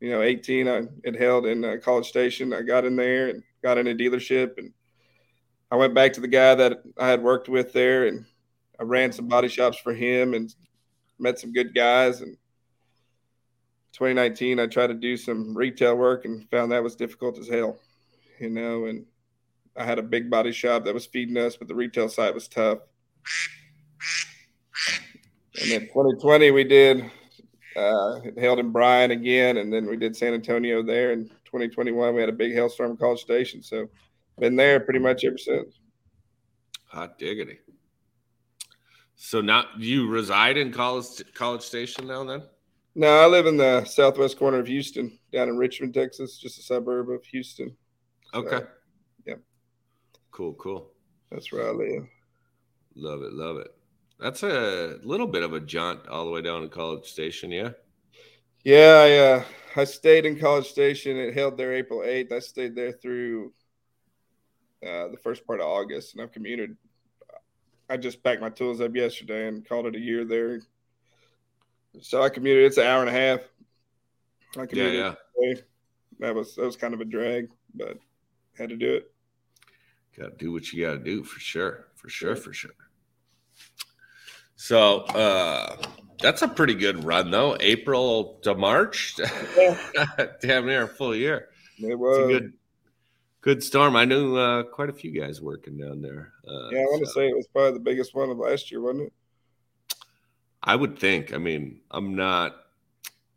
you 0.00 0.10
know, 0.10 0.22
18 0.22 0.68
I 0.68 0.82
had 1.04 1.16
held 1.16 1.46
in 1.46 1.64
uh, 1.64 1.76
College 1.82 2.08
Station. 2.08 2.52
I 2.52 2.62
got 2.62 2.84
in 2.84 2.96
there 2.96 3.28
and 3.28 3.42
got 3.62 3.78
in 3.78 3.88
a 3.88 3.94
dealership 3.94 4.58
and 4.58 4.72
I 5.70 5.76
went 5.76 5.94
back 5.94 6.12
to 6.14 6.20
the 6.20 6.28
guy 6.28 6.54
that 6.54 6.82
I 6.98 7.08
had 7.08 7.22
worked 7.22 7.48
with 7.48 7.72
there 7.72 8.06
and 8.06 8.24
I 8.78 8.82
ran 8.82 9.12
some 9.12 9.28
body 9.28 9.48
shops 9.48 9.78
for 9.78 9.94
him 9.94 10.34
and 10.34 10.54
met 11.18 11.38
some 11.38 11.52
good 11.52 11.74
guys 11.74 12.20
and 12.20 12.36
2019, 13.92 14.58
I 14.58 14.66
tried 14.66 14.86
to 14.88 14.94
do 14.94 15.16
some 15.16 15.54
retail 15.56 15.96
work 15.96 16.24
and 16.24 16.48
found 16.50 16.72
that 16.72 16.82
was 16.82 16.96
difficult 16.96 17.38
as 17.38 17.48
hell, 17.48 17.78
you 18.40 18.48
know. 18.48 18.86
And 18.86 19.04
I 19.76 19.84
had 19.84 19.98
a 19.98 20.02
big 20.02 20.30
body 20.30 20.50
shop 20.50 20.84
that 20.84 20.94
was 20.94 21.06
feeding 21.06 21.36
us, 21.36 21.56
but 21.56 21.68
the 21.68 21.74
retail 21.74 22.08
side 22.08 22.34
was 22.34 22.48
tough. 22.48 22.78
And 25.60 25.70
then 25.70 25.80
2020, 25.82 26.50
we 26.50 26.64
did 26.64 27.10
uh, 27.76 28.20
held 28.38 28.58
in 28.58 28.70
Bryan 28.70 29.10
again, 29.10 29.58
and 29.58 29.72
then 29.72 29.86
we 29.86 29.96
did 29.96 30.16
San 30.16 30.34
Antonio 30.34 30.82
there. 30.82 31.12
In 31.12 31.28
2021, 31.44 32.14
we 32.14 32.20
had 32.20 32.30
a 32.30 32.32
big 32.32 32.52
hailstorm 32.52 32.92
in 32.92 32.96
College 32.96 33.20
Station, 33.20 33.62
so 33.62 33.88
been 34.38 34.56
there 34.56 34.80
pretty 34.80 34.98
much 34.98 35.24
ever 35.24 35.38
since. 35.38 35.78
Hot 36.86 37.18
diggity. 37.18 37.58
So 39.16 39.40
now 39.40 39.66
you 39.78 40.08
reside 40.08 40.56
in 40.56 40.72
College 40.72 41.22
College 41.34 41.62
Station 41.62 42.06
now, 42.06 42.24
then? 42.24 42.42
No, 42.94 43.08
I 43.20 43.26
live 43.26 43.46
in 43.46 43.56
the 43.56 43.84
southwest 43.84 44.38
corner 44.38 44.58
of 44.58 44.66
Houston, 44.66 45.18
down 45.32 45.48
in 45.48 45.56
Richmond, 45.56 45.94
Texas, 45.94 46.38
just 46.38 46.58
a 46.58 46.62
suburb 46.62 47.08
of 47.08 47.24
Houston. 47.26 47.74
Okay. 48.34 48.58
So, 48.58 48.66
yeah. 49.26 49.34
Cool, 50.30 50.54
cool. 50.54 50.90
That's 51.30 51.50
where 51.52 51.68
I 51.68 51.72
live. 51.72 52.06
Love 52.94 53.22
it, 53.22 53.32
love 53.32 53.56
it. 53.58 53.74
That's 54.22 54.44
a 54.44 55.00
little 55.02 55.26
bit 55.26 55.42
of 55.42 55.52
a 55.52 55.58
jaunt 55.58 56.06
all 56.06 56.24
the 56.24 56.30
way 56.30 56.42
down 56.42 56.62
to 56.62 56.68
College 56.68 57.06
Station, 57.06 57.50
yeah. 57.50 57.70
Yeah, 58.62 59.00
I 59.00 59.16
uh, 59.16 59.44
I 59.74 59.84
stayed 59.84 60.24
in 60.24 60.38
College 60.38 60.68
Station. 60.68 61.16
It 61.16 61.34
held 61.34 61.56
there 61.56 61.74
April 61.74 62.04
eighth. 62.04 62.30
I 62.30 62.38
stayed 62.38 62.76
there 62.76 62.92
through 62.92 63.52
uh, 64.86 65.08
the 65.08 65.18
first 65.20 65.44
part 65.44 65.60
of 65.60 65.66
August, 65.66 66.14
and 66.14 66.22
I've 66.22 66.30
commuted. 66.30 66.76
I 67.90 67.96
just 67.96 68.22
packed 68.22 68.40
my 68.40 68.50
tools 68.50 68.80
up 68.80 68.94
yesterday 68.94 69.48
and 69.48 69.68
called 69.68 69.86
it 69.86 69.96
a 69.96 70.00
year 70.00 70.24
there. 70.24 70.60
So 72.00 72.22
I 72.22 72.28
commuted. 72.28 72.66
It's 72.66 72.78
an 72.78 72.86
hour 72.86 73.00
and 73.00 73.10
a 73.10 73.20
half. 73.20 73.40
I 74.56 74.66
commuted. 74.66 74.94
Yeah, 74.94 75.14
yeah. 75.40 75.54
That 76.20 76.34
was 76.36 76.54
that 76.54 76.64
was 76.64 76.76
kind 76.76 76.94
of 76.94 77.00
a 77.00 77.04
drag, 77.04 77.48
but 77.74 77.98
had 78.56 78.68
to 78.68 78.76
do 78.76 78.94
it. 78.94 79.10
Got 80.16 80.38
to 80.38 80.44
do 80.44 80.52
what 80.52 80.72
you 80.72 80.86
got 80.86 80.92
to 80.92 80.98
do 81.00 81.24
for 81.24 81.40
sure, 81.40 81.88
for 81.96 82.08
sure, 82.08 82.36
for 82.36 82.52
sure. 82.52 82.70
So 84.62 85.00
uh 85.00 85.76
that's 86.20 86.40
a 86.42 86.46
pretty 86.46 86.74
good 86.74 87.02
run 87.02 87.32
though. 87.32 87.56
April 87.58 88.38
to 88.44 88.54
March, 88.54 89.16
yeah. 89.56 89.76
damn 90.40 90.66
near 90.66 90.84
a 90.84 90.88
full 90.88 91.16
year. 91.16 91.48
It 91.78 91.98
was 91.98 92.16
a 92.16 92.26
good, 92.28 92.52
good 93.40 93.64
storm. 93.64 93.96
I 93.96 94.04
knew 94.04 94.36
uh, 94.36 94.62
quite 94.62 94.88
a 94.88 94.92
few 94.92 95.10
guys 95.10 95.42
working 95.42 95.78
down 95.78 96.00
there. 96.00 96.32
Uh, 96.46 96.68
yeah, 96.70 96.78
I 96.78 96.84
want 96.84 97.04
so. 97.06 97.12
to 97.12 97.12
say 97.12 97.28
it 97.28 97.34
was 97.34 97.48
probably 97.48 97.72
the 97.72 97.80
biggest 97.80 98.14
one 98.14 98.30
of 98.30 98.38
last 98.38 98.70
year, 98.70 98.80
wasn't 98.80 99.08
it? 99.08 99.12
I 100.62 100.76
would 100.76 100.96
think. 100.96 101.34
I 101.34 101.38
mean, 101.38 101.80
I'm 101.90 102.14
not 102.14 102.54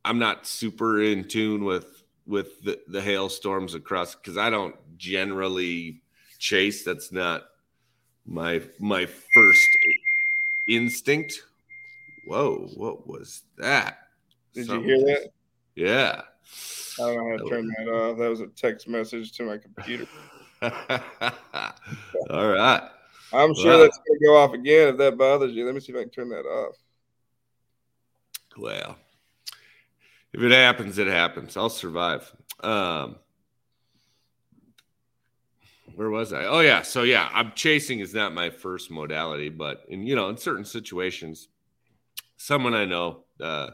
I'm 0.06 0.20
not 0.20 0.46
super 0.46 1.02
in 1.02 1.28
tune 1.28 1.66
with 1.66 2.04
with 2.28 2.62
the, 2.62 2.80
the 2.88 3.02
hailstorms 3.02 3.74
across 3.74 4.14
because 4.14 4.38
I 4.38 4.52
don't 4.52 4.76
generally 4.96 6.04
chase. 6.38 6.84
That's 6.84 7.12
not 7.12 7.46
my 8.28 8.62
my 8.80 9.08
first 9.08 9.70
instinct. 10.68 11.44
Whoa, 12.26 12.70
what 12.76 13.08
was 13.08 13.44
that? 13.58 13.98
Did 14.54 14.68
Something 14.68 14.90
you 14.90 14.96
hear 14.96 15.06
that? 15.06 15.30
Yeah. 15.76 16.22
I 17.00 17.14
don't 17.14 17.18
know 17.18 17.38
how 17.38 17.44
to 17.44 17.50
turn 17.50 17.68
that 17.68 17.92
off. 17.92 18.18
That 18.18 18.30
was 18.30 18.40
a 18.42 18.48
text 18.48 18.88
message 18.88 19.32
to 19.34 19.44
my 19.44 19.58
computer. 19.58 20.08
All 20.62 22.48
right. 22.50 22.90
I'm 23.34 23.54
sure 23.54 23.66
well, 23.66 23.80
that's 23.80 23.98
going 23.98 24.20
to 24.20 24.26
go 24.26 24.38
off 24.38 24.54
again 24.54 24.90
if 24.90 24.98
that 24.98 25.18
bothers 25.18 25.54
you. 25.54 25.66
Let 25.66 25.76
me 25.76 25.82
see 25.82 25.92
if 25.92 25.98
I 25.98 26.04
can 26.04 26.10
turn 26.10 26.30
that 26.30 26.46
off. 26.46 26.76
Well, 28.58 28.98
if 30.32 30.42
it 30.42 30.52
happens, 30.52 30.98
it 30.98 31.08
happens. 31.08 31.58
I'll 31.58 31.70
survive. 31.70 32.32
Um, 32.62 33.18
where 35.96 36.10
was 36.10 36.34
I? 36.34 36.46
Oh 36.46 36.60
yeah, 36.60 36.82
so 36.82 37.04
yeah, 37.04 37.30
I'm 37.34 37.54
chasing 37.56 38.00
is 38.00 38.14
not 38.14 38.34
my 38.34 38.50
first 38.50 38.92
modality, 38.92 39.50
but 39.50 39.86
in 39.88 40.06
you 40.06 40.16
know 40.16 40.30
in 40.30 40.38
certain 40.38 40.66
situations, 40.66 41.48
someone 42.38 42.74
I 42.74 42.86
know, 42.86 43.24
uh, 43.42 43.70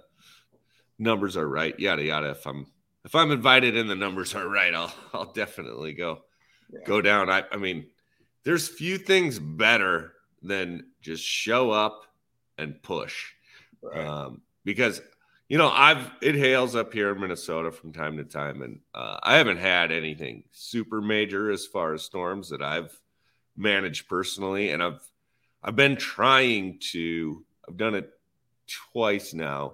numbers 1.00 1.36
are 1.36 1.48
right, 1.48 1.78
yada 1.80 2.04
yada. 2.04 2.30
If 2.32 2.46
I'm 2.46 2.68
if 3.04 3.16
I'm 3.16 3.32
invited 3.32 3.76
and 3.76 3.90
the 3.90 3.96
numbers 3.96 4.36
are 4.36 4.48
right, 4.48 4.74
I'll 4.74 4.94
I'll 5.14 5.34
definitely 5.34 5.94
go 5.94 6.22
yeah. 6.72 6.80
go 6.86 7.02
down. 7.02 7.30
I 7.30 7.44
I 7.52 7.58
mean, 7.58 7.88
there's 8.44 8.68
few 8.68 8.98
things 9.00 9.40
better 9.40 10.14
than 10.44 10.86
just 11.02 11.24
show 11.24 11.72
up 11.72 12.04
and 12.58 12.82
push, 12.84 13.32
right. 13.82 14.06
um, 14.06 14.42
because 14.64 15.02
you 15.52 15.58
know 15.58 15.70
I've 15.70 16.10
it 16.22 16.36
hails 16.36 16.78
up 16.78 16.94
here 16.94 17.12
in 17.12 17.20
Minnesota 17.20 17.74
from 17.74 17.92
time 17.92 18.16
to 18.16 18.24
time, 18.24 18.62
and 18.62 18.80
uh, 18.96 19.20
I 19.22 19.36
haven't 19.36 19.58
had 19.58 19.92
anything 19.92 20.46
super 20.52 21.02
major 21.02 21.52
as 21.52 21.66
far 21.66 21.94
as 21.94 22.04
storms 22.04 22.48
that 22.52 22.62
I've 22.62 22.98
managed 23.58 24.08
personally, 24.08 24.70
and 24.70 24.82
I've 24.82 25.02
I've 25.62 25.76
been 25.76 25.98
trying 25.98 26.80
to 26.92 27.44
I've 27.68 27.76
done 27.76 27.96
it 27.96 28.10
twice 28.94 29.34
now 29.34 29.74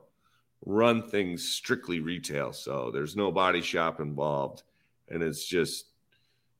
run 0.65 1.07
things 1.07 1.47
strictly 1.47 1.99
retail. 1.99 2.53
So 2.53 2.89
there's 2.91 3.15
no 3.15 3.31
body 3.31 3.61
shop 3.61 3.99
involved, 3.99 4.63
and 5.09 5.21
it's 5.21 5.45
just 5.45 5.91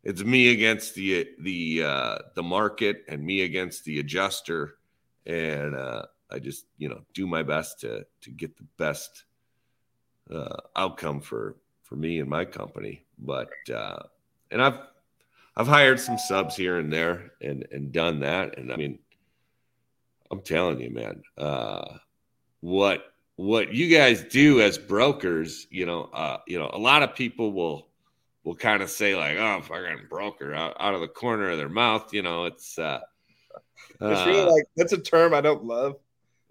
it's 0.04 0.24
me 0.24 0.52
against 0.52 0.94
the 0.94 1.28
the 1.42 1.82
uh, 1.84 2.18
the 2.36 2.44
market 2.44 3.04
and 3.08 3.26
me 3.26 3.42
against 3.42 3.84
the 3.84 4.00
adjuster, 4.00 4.78
and 5.26 5.76
uh, 5.76 6.04
I 6.32 6.40
just 6.40 6.66
you 6.78 6.90
know 6.90 7.02
do 7.14 7.28
my 7.28 7.44
best 7.44 7.80
to 7.82 8.06
to 8.22 8.32
get 8.32 8.58
the 8.58 8.66
best 8.78 9.24
uh, 10.32 10.58
outcome 10.76 11.22
for 11.22 11.56
for 11.84 11.96
me 11.96 12.20
and 12.20 12.30
my 12.30 12.46
company. 12.46 13.06
But 13.18 13.50
uh, 13.74 14.04
and 14.52 14.62
I've 14.62 14.80
I've 15.56 15.68
hired 15.68 16.00
some 16.00 16.18
subs 16.18 16.56
here 16.56 16.78
and 16.80 16.92
there 16.92 17.32
and 17.42 17.68
and 17.72 17.92
done 17.92 18.20
that, 18.20 18.58
and 18.58 18.72
I 18.72 18.76
mean 18.76 19.00
I'm 20.32 20.42
telling 20.42 20.80
you, 20.80 20.90
man, 20.90 21.24
uh, 21.38 21.98
what 22.62 23.06
what 23.36 23.74
you 23.74 23.96
guys 23.96 24.24
do 24.24 24.62
as 24.62 24.78
brokers, 24.78 25.68
you 25.70 25.86
know, 25.86 26.10
uh, 26.14 26.38
you 26.48 26.58
know, 26.58 26.70
a 26.74 26.80
lot 26.80 27.04
of 27.04 27.16
people 27.16 27.54
will 27.54 27.88
will 28.44 28.56
kind 28.56 28.82
of 28.82 28.90
say 28.90 29.16
like, 29.16 29.38
"Oh, 29.38 29.62
fucking 29.62 30.08
broker," 30.10 30.54
out, 30.54 30.76
out 30.80 30.96
of 30.96 31.02
the 31.02 31.08
corner 31.08 31.50
of 31.50 31.58
their 31.58 31.70
mouth. 31.70 32.14
You 32.14 32.24
know, 32.24 32.46
it's 32.46 32.78
uh, 32.78 33.00
it's 34.02 34.26
really 34.26 34.42
uh, 34.42 34.52
like 34.52 34.64
that's 34.76 34.94
a 34.94 34.98
term 34.98 35.34
I 35.34 35.42
don't 35.42 35.66
love. 35.66 35.96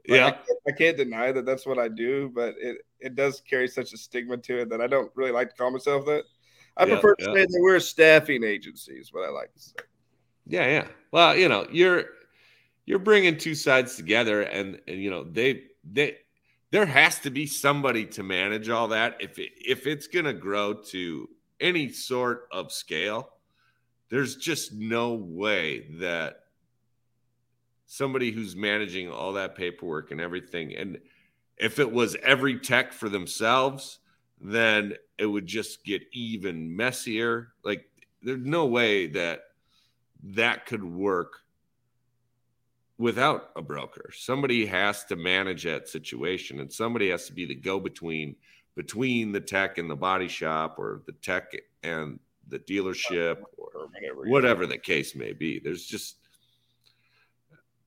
Yeah, 0.09 0.27
I 0.27 0.31
can't, 0.31 0.59
I 0.69 0.73
can't, 0.73 0.97
deny 0.97 1.33
that 1.33 1.47
that's 1.47 1.67
what 1.67 1.79
I 1.79 1.89
do, 1.89 2.31
but 2.35 2.55
it 2.61 2.79
it 3.01 3.15
does 3.15 3.41
carry 3.41 3.69
such 3.69 3.93
a 3.93 3.97
stigma 3.97 4.37
to 4.39 4.61
it 4.61 4.71
that 4.71 4.81
I 4.81 4.87
don't 4.87 5.11
really 5.15 5.33
like 5.33 5.51
to 5.51 5.57
call 5.57 5.71
myself 5.71 6.07
that. 6.07 6.25
I 6.77 6.85
yeah, 6.85 6.95
prefer 6.95 7.15
to 7.17 7.25
yeah. 7.25 7.35
say 7.35 7.47
that 7.47 7.59
we're 7.61 7.77
a 7.77 7.81
staffing 7.81 8.45
agency. 8.45 8.95
Is 8.95 9.13
what 9.13 9.27
I 9.27 9.31
like 9.31 9.53
to 9.53 9.61
say. 9.61 9.75
Yeah, 10.47 10.67
yeah. 10.69 10.87
Well, 11.11 11.37
you 11.37 11.49
know, 11.49 11.67
you're 11.71 12.05
you're 12.85 12.99
bringing 12.99 13.37
two 13.37 13.55
sides 13.55 13.97
together, 13.97 14.43
and, 14.43 14.81
and 14.87 15.03
you 15.03 15.11
know 15.11 15.25
they 15.25 15.65
they 15.85 16.19
there 16.71 16.87
has 16.87 17.19
to 17.21 17.31
be 17.31 17.47
somebody 17.47 18.07
to 18.07 18.23
manage 18.23 18.69
all 18.69 18.89
that 18.89 19.17
if 19.21 19.39
it, 19.39 19.53
if 19.57 19.87
it's 19.87 20.07
going 20.07 20.25
to 20.25 20.33
grow 20.33 20.75
to 20.75 21.29
any 21.61 21.91
sort 21.91 22.49
of 22.53 22.71
scale 22.71 23.31
there's 24.09 24.37
just 24.37 24.73
no 24.73 25.15
way 25.15 25.87
that 25.99 26.41
somebody 27.87 28.31
who's 28.31 28.57
managing 28.57 29.11
all 29.11 29.33
that 29.33 29.55
paperwork 29.55 30.11
and 30.11 30.21
everything 30.21 30.75
and 30.77 30.99
if 31.57 31.79
it 31.79 31.91
was 31.91 32.17
every 32.23 32.59
tech 32.59 32.93
for 32.93 33.09
themselves 33.09 34.01
then 34.41 34.93
it 35.19 35.27
would 35.27 35.47
just 35.47 35.85
get 35.85 36.03
even 36.13 36.75
messier 36.75 37.53
like 37.65 37.87
there's 38.23 38.45
no 38.45 38.67
way 38.67 39.07
that 39.07 39.41
that 40.23 40.67
could 40.67 40.83
work 40.83 41.41
without 42.99 43.51
a 43.57 43.63
broker. 43.63 44.11
Somebody 44.13 44.67
has 44.67 45.05
to 45.07 45.17
manage 45.17 45.65
that 45.65 45.89
situation, 45.89 46.61
and 46.61 46.73
somebody 46.73 47.11
has 47.11 47.27
to 47.27 47.33
be 47.33 47.47
the 47.47 47.55
go 47.55 47.79
between 47.79 48.37
between 48.75 49.33
the 49.33 49.41
tech 49.41 49.79
and 49.79 49.89
the 49.89 49.97
body 49.97 50.29
shop, 50.29 50.77
or 50.79 51.03
the 51.07 51.13
tech 51.13 51.53
and 51.83 52.19
the 52.49 52.59
dealership, 52.59 53.39
or 53.57 53.89
whatever 54.27 54.67
the 54.67 54.79
case 54.79 55.15
may 55.15 55.33
be. 55.33 55.59
There's 55.59 55.87
just 55.87 56.26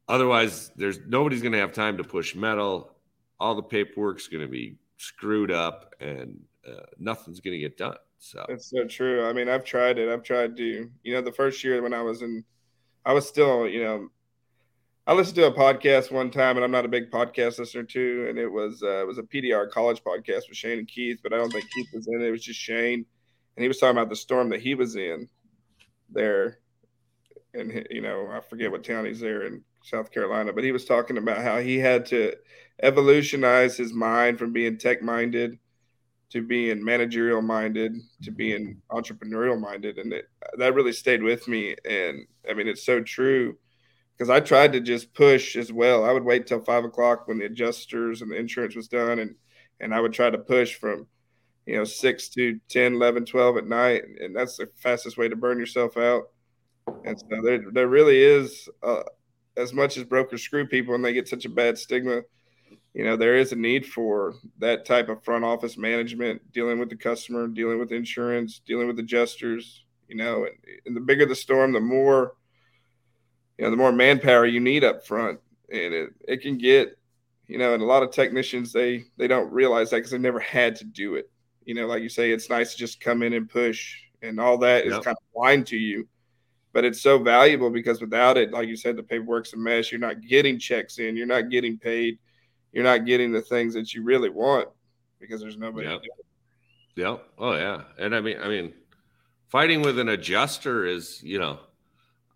otherwise 0.09 0.71
there's 0.75 0.99
nobody's 1.07 1.41
going 1.41 1.53
to 1.53 1.59
have 1.59 1.71
time 1.71 1.97
to 1.97 2.03
push 2.03 2.35
metal. 2.35 2.95
All 3.39 3.55
the 3.55 3.63
paperwork's 3.63 4.27
going 4.27 4.43
to 4.43 4.51
be 4.51 4.75
screwed 4.97 5.51
up, 5.51 5.95
and 6.01 6.41
uh, 6.67 6.81
nothing's 6.97 7.39
going 7.39 7.53
to 7.53 7.59
get 7.59 7.77
done. 7.77 7.95
So 8.17 8.45
that's 8.49 8.69
so 8.69 8.85
true. 8.85 9.25
I 9.25 9.31
mean, 9.31 9.47
I've 9.47 9.63
tried 9.63 9.97
it. 9.97 10.09
I've 10.09 10.23
tried 10.23 10.57
to, 10.57 10.89
you 11.03 11.13
know, 11.13 11.21
the 11.21 11.31
first 11.31 11.63
year 11.63 11.81
when 11.81 11.93
I 11.93 12.01
was 12.01 12.21
in, 12.21 12.43
I 13.05 13.13
was 13.13 13.25
still, 13.25 13.65
you 13.65 13.81
know, 13.81 14.09
I 15.07 15.13
listened 15.13 15.37
to 15.37 15.47
a 15.47 15.53
podcast 15.53 16.11
one 16.11 16.29
time, 16.29 16.57
and 16.57 16.63
I'm 16.63 16.71
not 16.71 16.85
a 16.85 16.89
big 16.89 17.09
podcast 17.09 17.57
listener 17.57 17.83
too. 17.83 18.27
And 18.29 18.37
it 18.37 18.47
was 18.47 18.83
uh, 18.83 19.01
it 19.01 19.07
was 19.07 19.17
a 19.17 19.23
PDR 19.23 19.69
college 19.71 20.03
podcast 20.03 20.49
with 20.49 20.57
Shane 20.57 20.79
and 20.79 20.87
Keith, 20.87 21.19
but 21.23 21.33
I 21.33 21.37
don't 21.37 21.51
think 21.51 21.65
Keith 21.73 21.87
was 21.93 22.07
in 22.07 22.21
it. 22.21 22.27
It 22.27 22.31
was 22.31 22.43
just 22.43 22.59
Shane, 22.59 23.05
and 23.55 23.63
he 23.63 23.67
was 23.67 23.79
talking 23.79 23.97
about 23.97 24.09
the 24.09 24.15
storm 24.15 24.49
that 24.49 24.61
he 24.61 24.75
was 24.75 24.95
in 24.97 25.29
there, 26.11 26.59
and 27.53 27.87
you 27.89 28.01
know 28.01 28.29
I 28.31 28.41
forget 28.41 28.69
what 28.69 28.83
town 28.83 29.05
he's 29.05 29.19
there 29.19 29.43
in 29.43 29.63
South 29.81 30.11
Carolina, 30.11 30.53
but 30.53 30.63
he 30.63 30.71
was 30.71 30.85
talking 30.85 31.17
about 31.17 31.41
how 31.41 31.59
he 31.59 31.77
had 31.77 32.05
to 32.07 32.35
evolutionize 32.81 33.77
his 33.77 33.93
mind 33.93 34.39
from 34.39 34.53
being 34.53 34.77
tech 34.77 35.01
minded 35.01 35.57
to 36.29 36.41
being 36.41 36.83
managerial 36.83 37.41
minded 37.41 37.95
to 38.21 38.31
being 38.31 38.81
entrepreneurial 38.91 39.59
minded, 39.59 39.97
and 39.97 40.13
it, 40.13 40.25
that 40.57 40.75
really 40.75 40.93
stayed 40.93 41.23
with 41.23 41.47
me. 41.47 41.75
And 41.89 42.27
I 42.49 42.53
mean, 42.53 42.67
it's 42.67 42.85
so 42.85 43.01
true 43.01 43.57
because 44.15 44.29
I 44.29 44.39
tried 44.39 44.73
to 44.73 44.79
just 44.79 45.13
push 45.13 45.55
as 45.55 45.71
well. 45.73 46.05
I 46.05 46.11
would 46.11 46.23
wait 46.23 46.45
till 46.45 46.61
five 46.61 46.83
o'clock 46.83 47.27
when 47.27 47.39
the 47.39 47.45
adjusters 47.45 48.21
and 48.21 48.31
the 48.31 48.35
insurance 48.35 48.75
was 48.75 48.87
done, 48.87 49.19
and 49.19 49.35
and 49.79 49.93
I 49.93 49.99
would 50.01 50.13
try 50.13 50.29
to 50.29 50.37
push 50.37 50.75
from 50.75 51.07
you 51.65 51.75
know 51.77 51.83
6 51.83 52.29
to 52.29 52.59
10 52.69 52.95
11 52.95 53.25
12 53.25 53.57
at 53.57 53.67
night 53.67 54.03
and 54.19 54.35
that's 54.35 54.57
the 54.57 54.67
fastest 54.77 55.17
way 55.17 55.27
to 55.27 55.35
burn 55.35 55.59
yourself 55.59 55.97
out 55.97 56.23
and 57.05 57.19
so 57.19 57.41
there, 57.43 57.63
there 57.71 57.87
really 57.87 58.17
is 58.17 58.67
uh, 58.81 59.03
as 59.59 59.73
much 59.73 59.97
as 59.97 60.03
brokers 60.03 60.41
screw 60.41 60.65
people 60.65 60.95
and 60.95 61.03
they 61.03 61.13
get 61.13 61.27
such 61.27 61.45
a 61.45 61.49
bad 61.49 61.77
stigma 61.77 62.21
you 62.93 63.03
know 63.03 63.15
there 63.15 63.35
is 63.35 63.51
a 63.51 63.55
need 63.55 63.85
for 63.85 64.35
that 64.57 64.85
type 64.85 65.09
of 65.09 65.23
front 65.23 65.43
office 65.43 65.77
management 65.77 66.41
dealing 66.51 66.79
with 66.79 66.89
the 66.89 66.95
customer 66.95 67.47
dealing 67.47 67.79
with 67.79 67.91
insurance 67.91 68.61
dealing 68.65 68.87
with 68.87 68.99
adjusters 68.99 69.85
you 70.07 70.15
know 70.15 70.45
and, 70.45 70.55
and 70.85 70.95
the 70.95 71.01
bigger 71.01 71.25
the 71.25 71.35
storm 71.35 71.71
the 71.71 71.79
more 71.79 72.33
you 73.59 73.65
know 73.65 73.71
the 73.71 73.77
more 73.77 73.91
manpower 73.91 74.45
you 74.45 74.61
need 74.61 74.85
up 74.85 75.05
front. 75.05 75.37
And 75.69 75.93
it, 75.93 76.09
it 76.27 76.41
can 76.41 76.57
get 76.57 76.97
you 77.47 77.57
know 77.57 77.73
and 77.73 77.83
a 77.83 77.85
lot 77.85 78.03
of 78.03 78.11
technicians 78.11 78.71
they 78.71 79.03
they 79.17 79.27
don't 79.27 79.51
realize 79.51 79.89
that 79.89 79.97
because 79.97 80.11
they 80.11 80.17
never 80.17 80.39
had 80.39 80.77
to 80.77 80.85
do 80.85 81.15
it. 81.15 81.29
You 81.65 81.75
know 81.75 81.85
like 81.85 82.01
you 82.01 82.09
say 82.09 82.31
it's 82.31 82.49
nice 82.49 82.71
to 82.71 82.77
just 82.79 83.01
come 83.01 83.21
in 83.21 83.33
and 83.33 83.49
push 83.49 83.97
and 84.21 84.39
all 84.39 84.57
that 84.59 84.85
is 84.85 84.93
yep. 84.93 85.03
kind 85.03 85.17
of 85.17 85.33
blind 85.33 85.67
to 85.67 85.77
you 85.77 86.07
but 86.73 86.85
it's 86.85 87.01
so 87.01 87.17
valuable 87.17 87.69
because 87.69 88.01
without 88.01 88.37
it 88.37 88.51
like 88.51 88.67
you 88.67 88.75
said 88.75 88.95
the 88.95 89.03
paperwork's 89.03 89.53
a 89.53 89.57
mess 89.57 89.91
you're 89.91 89.99
not 89.99 90.21
getting 90.21 90.59
checks 90.59 90.99
in 90.99 91.15
you're 91.15 91.25
not 91.25 91.49
getting 91.49 91.77
paid 91.77 92.17
you're 92.71 92.83
not 92.83 93.05
getting 93.05 93.31
the 93.31 93.41
things 93.41 93.73
that 93.73 93.93
you 93.93 94.03
really 94.03 94.29
want 94.29 94.67
because 95.19 95.41
there's 95.41 95.57
nobody 95.57 95.87
yep. 95.87 96.01
yeah 96.95 97.17
oh 97.37 97.53
yeah 97.53 97.81
and 97.97 98.15
i 98.15 98.21
mean 98.21 98.37
i 98.41 98.47
mean 98.47 98.73
fighting 99.47 99.81
with 99.81 99.97
an 99.99 100.09
adjuster 100.09 100.85
is 100.85 101.21
you 101.23 101.39
know 101.39 101.59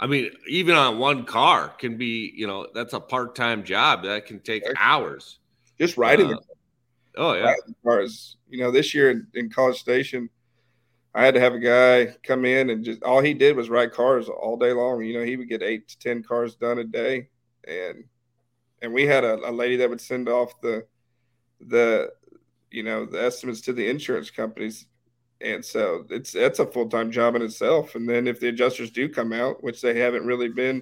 I 0.03 0.05
mean, 0.05 0.31
even 0.49 0.75
on 0.75 0.99
one 0.99 1.23
car 1.23 1.69
can 1.69 1.95
be, 1.95 2.33
you 2.35 2.45
know, 2.45 2.67
that's 2.73 2.91
a 2.91 2.99
part 2.99 3.35
time 3.35 3.63
job 3.63 4.03
that 4.03 4.25
can 4.25 4.41
take 4.41 4.63
hours. 4.77 5.39
Just 5.79 5.95
riding. 5.95 6.33
Uh, 6.33 6.37
oh 7.15 7.33
yeah, 7.33 7.53
cars. 7.85 8.35
You 8.49 8.59
know, 8.59 8.69
this 8.71 8.93
year 8.93 9.11
in, 9.11 9.27
in, 9.33 9.49
College 9.49 9.77
Station, 9.77 10.29
I 11.15 11.23
had 11.23 11.35
to 11.35 11.39
have 11.39 11.53
a 11.53 11.59
guy 11.59 12.15
come 12.23 12.45
in 12.45 12.71
and 12.71 12.83
just 12.83 13.03
all 13.03 13.21
he 13.21 13.33
did 13.33 13.55
was 13.55 13.69
ride 13.69 13.91
cars 13.91 14.29
all 14.29 14.57
day 14.57 14.73
long. 14.73 15.03
You 15.03 15.19
know, 15.19 15.25
he 15.25 15.35
would 15.35 15.49
get 15.49 15.61
eight 15.61 15.87
to 15.89 15.99
ten 15.99 16.23
cars 16.23 16.55
done 16.55 16.79
a 16.79 16.83
day, 16.83 17.29
and 17.67 18.03
and 18.81 18.93
we 18.93 19.05
had 19.05 19.23
a, 19.23 19.49
a 19.49 19.51
lady 19.51 19.77
that 19.77 19.89
would 19.89 20.01
send 20.01 20.27
off 20.27 20.59
the 20.61 20.85
the 21.61 22.11
you 22.71 22.83
know 22.83 23.05
the 23.05 23.23
estimates 23.23 23.61
to 23.61 23.73
the 23.73 23.87
insurance 23.87 24.31
companies 24.31 24.87
and 25.43 25.63
so 25.63 26.05
it's 26.09 26.31
that's 26.31 26.59
a 26.59 26.65
full 26.65 26.89
time 26.89 27.11
job 27.11 27.35
in 27.35 27.41
itself. 27.41 27.95
And 27.95 28.07
then 28.07 28.27
if 28.27 28.39
the 28.39 28.47
adjusters 28.47 28.89
do 28.89 29.09
come 29.09 29.33
out, 29.33 29.63
which 29.63 29.81
they 29.81 29.99
haven't 29.99 30.25
really 30.25 30.49
been 30.49 30.81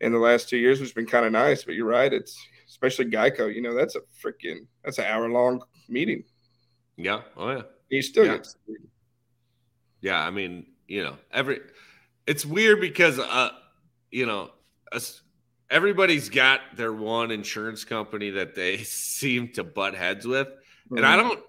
in 0.00 0.12
the 0.12 0.18
last 0.18 0.48
two 0.48 0.56
years, 0.56 0.80
which 0.80 0.88
has 0.88 0.94
been 0.94 1.06
kind 1.06 1.26
of 1.26 1.32
nice. 1.32 1.64
But 1.64 1.74
you're 1.74 1.86
right, 1.86 2.12
it's 2.12 2.36
especially 2.66 3.06
Geico. 3.06 3.54
You 3.54 3.60
know, 3.60 3.74
that's 3.74 3.94
a 3.94 4.00
freaking 4.24 4.66
that's 4.82 4.98
an 4.98 5.04
hour 5.04 5.28
long 5.28 5.62
meeting. 5.88 6.24
Yeah. 6.96 7.20
Oh 7.36 7.50
yeah. 7.50 7.62
You 7.90 8.02
still 8.02 8.24
yeah. 8.24 8.38
get. 8.38 8.48
Yeah, 10.02 10.20
I 10.20 10.30
mean, 10.30 10.66
you 10.86 11.02
know, 11.02 11.16
every 11.32 11.60
it's 12.26 12.44
weird 12.44 12.80
because 12.80 13.18
uh, 13.18 13.50
you 14.10 14.26
know, 14.26 14.50
everybody's 15.70 16.28
got 16.28 16.60
their 16.76 16.92
one 16.92 17.30
insurance 17.30 17.84
company 17.84 18.30
that 18.30 18.54
they 18.54 18.76
seem 18.82 19.48
to 19.54 19.64
butt 19.64 19.94
heads 19.94 20.26
with, 20.26 20.48
mm-hmm. 20.48 20.98
and 20.98 21.06
I 21.06 21.16
mm-hmm. 21.16 21.28
don't 21.28 21.40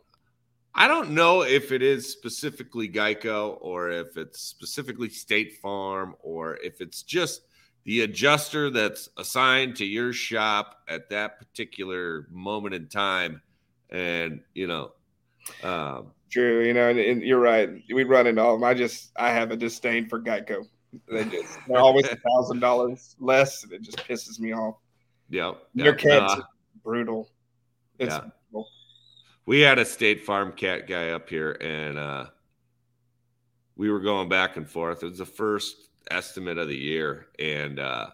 I 0.75 0.87
don't 0.87 1.11
know 1.11 1.43
if 1.43 1.71
it 1.71 1.83
is 1.83 2.11
specifically 2.11 2.89
Geico 2.89 3.57
or 3.61 3.91
if 3.91 4.17
it's 4.17 4.39
specifically 4.41 5.09
State 5.09 5.59
Farm 5.61 6.15
or 6.19 6.57
if 6.63 6.81
it's 6.81 7.03
just 7.03 7.41
the 7.83 8.01
adjuster 8.01 8.69
that's 8.71 9.09
assigned 9.17 9.75
to 9.75 9.85
your 9.85 10.13
shop 10.13 10.79
at 10.87 11.09
that 11.09 11.37
particular 11.37 12.27
moment 12.31 12.73
in 12.73 12.87
time. 12.87 13.41
And, 13.91 14.41
you 14.55 14.65
know, 14.65 14.93
um, 15.63 16.11
true, 16.33 16.65
you 16.65 16.73
know, 16.73 16.89
and, 16.89 16.99
and, 16.99 17.21
you're 17.21 17.39
right. 17.39 17.69
We 17.93 18.03
run 18.03 18.27
into 18.27 18.41
all 18.41 18.55
of 18.55 18.59
them. 18.59 18.67
I 18.67 18.73
just, 18.73 19.11
I 19.15 19.29
have 19.31 19.51
a 19.51 19.55
disdain 19.55 20.07
for 20.07 20.19
Geico. 20.19 20.65
They 21.09 21.23
just, 21.25 21.57
they're 21.67 21.77
always 21.77 22.07
a 22.07 22.15
thousand 22.17 22.59
dollars 22.59 23.15
less. 23.19 23.63
And 23.63 23.73
it 23.73 23.81
just 23.81 23.97
pisses 23.97 24.39
me 24.39 24.53
off. 24.53 24.75
Yeah. 25.29 25.53
Your 25.73 25.93
cat's 25.93 26.33
uh, 26.33 26.41
brutal. 26.83 27.29
It's 27.99 28.13
yeah 28.13 28.29
we 29.45 29.59
had 29.59 29.79
a 29.79 29.85
State 29.85 30.25
Farm 30.25 30.51
cat 30.53 30.87
guy 30.87 31.09
up 31.09 31.29
here, 31.29 31.51
and 31.51 31.97
uh, 31.97 32.25
we 33.75 33.91
were 33.91 33.99
going 33.99 34.29
back 34.29 34.57
and 34.57 34.69
forth. 34.69 35.03
It 35.03 35.09
was 35.09 35.17
the 35.17 35.25
first 35.25 35.75
estimate 36.09 36.57
of 36.57 36.67
the 36.67 36.77
year, 36.77 37.27
and 37.39 37.79
uh, 37.79 38.07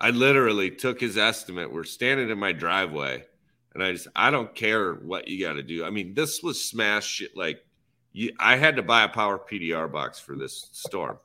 I 0.00 0.10
literally 0.10 0.70
took 0.70 1.00
his 1.00 1.16
estimate. 1.16 1.72
We're 1.72 1.84
standing 1.84 2.28
in 2.28 2.38
my 2.38 2.52
driveway, 2.52 3.24
and 3.74 3.82
I 3.82 3.92
just 3.92 4.08
I 4.14 4.30
don't 4.30 4.54
care 4.54 4.94
what 4.94 5.28
you 5.28 5.44
got 5.44 5.54
to 5.54 5.62
do. 5.62 5.84
I 5.84 5.90
mean, 5.90 6.14
this 6.14 6.42
was 6.42 6.62
smash 6.62 7.06
shit. 7.06 7.36
Like, 7.36 7.64
you, 8.12 8.32
I 8.38 8.56
had 8.56 8.76
to 8.76 8.82
buy 8.82 9.04
a 9.04 9.08
power 9.08 9.38
PDR 9.38 9.90
box 9.90 10.18
for 10.20 10.36
this 10.36 10.68
storm, 10.72 11.18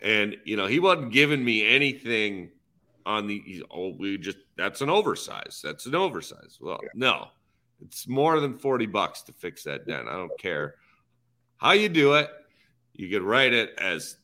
and 0.00 0.36
you 0.44 0.56
know 0.56 0.66
he 0.66 0.80
wasn't 0.80 1.12
giving 1.12 1.44
me 1.44 1.66
anything 1.66 2.50
on 3.06 3.26
the. 3.26 3.64
Oh, 3.70 3.94
we 3.98 4.18
just 4.18 4.38
that's 4.56 4.80
an 4.80 4.90
oversize. 4.90 5.60
That's 5.62 5.86
an 5.86 5.94
oversize. 5.94 6.58
Well, 6.60 6.80
yeah. 6.82 6.88
no 6.94 7.28
it's 7.82 8.08
more 8.08 8.40
than 8.40 8.58
40 8.58 8.86
bucks 8.86 9.22
to 9.22 9.32
fix 9.32 9.64
that 9.64 9.86
dent. 9.86 10.08
I 10.08 10.12
don't 10.12 10.38
care 10.38 10.74
how 11.58 11.72
you 11.72 11.88
do 11.88 12.14
it. 12.14 12.28
You 12.94 13.08
can 13.08 13.24
write 13.24 13.52
it 13.52 13.74
as 13.78 14.16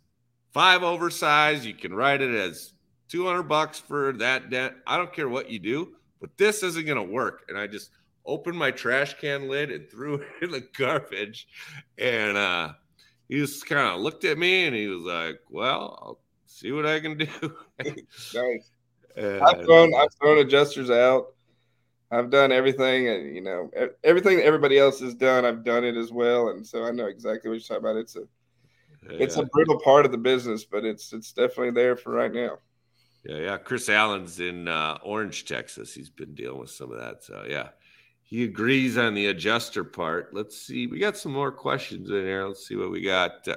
five 0.52 0.82
oversized. 0.82 1.64
You 1.64 1.74
can 1.74 1.94
write 1.94 2.20
it 2.20 2.34
as 2.34 2.72
200 3.08 3.44
bucks 3.44 3.78
for 3.78 4.12
that 4.14 4.50
dent. 4.50 4.74
I 4.86 4.96
don't 4.96 5.12
care 5.12 5.28
what 5.28 5.50
you 5.50 5.58
do, 5.58 5.95
but 6.20 6.36
this 6.36 6.62
isn't 6.62 6.86
going 6.86 6.98
to 6.98 7.12
work. 7.12 7.44
And 7.48 7.58
I 7.58 7.66
just 7.66 7.90
opened 8.24 8.58
my 8.58 8.70
trash 8.70 9.14
can 9.20 9.48
lid 9.48 9.70
and 9.70 9.88
threw 9.90 10.14
it 10.14 10.26
in 10.42 10.50
the 10.50 10.66
garbage. 10.76 11.48
And 11.98 12.36
uh, 12.36 12.72
he 13.28 13.36
just 13.36 13.66
kind 13.66 13.94
of 13.94 14.00
looked 14.00 14.24
at 14.24 14.38
me 14.38 14.66
and 14.66 14.74
he 14.74 14.86
was 14.88 15.02
like, 15.02 15.40
well, 15.48 15.98
I'll 16.02 16.20
see 16.46 16.72
what 16.72 16.86
I 16.86 17.00
can 17.00 17.18
do. 17.18 17.28
nice. 17.84 18.70
And, 19.16 19.42
I've 19.42 19.64
thrown, 19.64 19.94
I've 19.94 20.12
thrown 20.20 20.38
adjusters 20.38 20.90
out 20.90 21.28
I've 22.10 22.30
done 22.30 22.52
everything, 22.52 23.08
and 23.08 23.34
you 23.34 23.40
know 23.40 23.70
everything 24.04 24.36
that 24.36 24.44
everybody 24.44 24.78
else 24.78 25.00
has 25.00 25.14
done. 25.14 25.44
I've 25.44 25.64
done 25.64 25.84
it 25.84 25.96
as 25.96 26.12
well, 26.12 26.50
and 26.50 26.64
so 26.64 26.84
I 26.84 26.92
know 26.92 27.06
exactly 27.06 27.50
what 27.50 27.54
you're 27.54 27.60
talking 27.60 27.90
about. 27.90 27.96
It's 27.96 28.16
a 28.16 28.20
yeah. 29.10 29.18
it's 29.18 29.36
a 29.36 29.44
brutal 29.44 29.80
part 29.80 30.06
of 30.06 30.12
the 30.12 30.18
business, 30.18 30.64
but 30.64 30.84
it's 30.84 31.12
it's 31.12 31.32
definitely 31.32 31.72
there 31.72 31.96
for 31.96 32.12
right 32.12 32.32
now. 32.32 32.58
Yeah, 33.26 33.38
yeah. 33.38 33.56
Chris 33.58 33.88
Allen's 33.88 34.38
in 34.38 34.68
uh, 34.68 34.98
Orange, 35.02 35.46
Texas. 35.46 35.92
He's 35.92 36.10
been 36.10 36.34
dealing 36.34 36.60
with 36.60 36.70
some 36.70 36.92
of 36.92 36.98
that. 36.98 37.24
So 37.24 37.44
yeah, 37.48 37.70
he 38.22 38.44
agrees 38.44 38.96
on 38.96 39.14
the 39.14 39.26
adjuster 39.26 39.82
part. 39.82 40.32
Let's 40.32 40.62
see. 40.62 40.86
We 40.86 40.98
got 40.98 41.16
some 41.16 41.32
more 41.32 41.50
questions 41.50 42.10
in 42.10 42.22
here. 42.22 42.46
Let's 42.46 42.66
see 42.66 42.76
what 42.76 42.90
we 42.90 43.02
got. 43.02 43.46
Uh, 43.48 43.56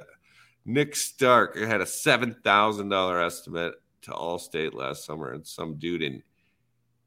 Nick 0.64 0.96
Stark 0.96 1.56
had 1.56 1.80
a 1.80 1.86
seven 1.86 2.34
thousand 2.42 2.88
dollar 2.88 3.20
estimate 3.20 3.74
to 4.02 4.10
Allstate 4.10 4.74
last 4.74 5.04
summer, 5.04 5.32
and 5.32 5.46
some 5.46 5.76
dude 5.76 6.02
in 6.02 6.22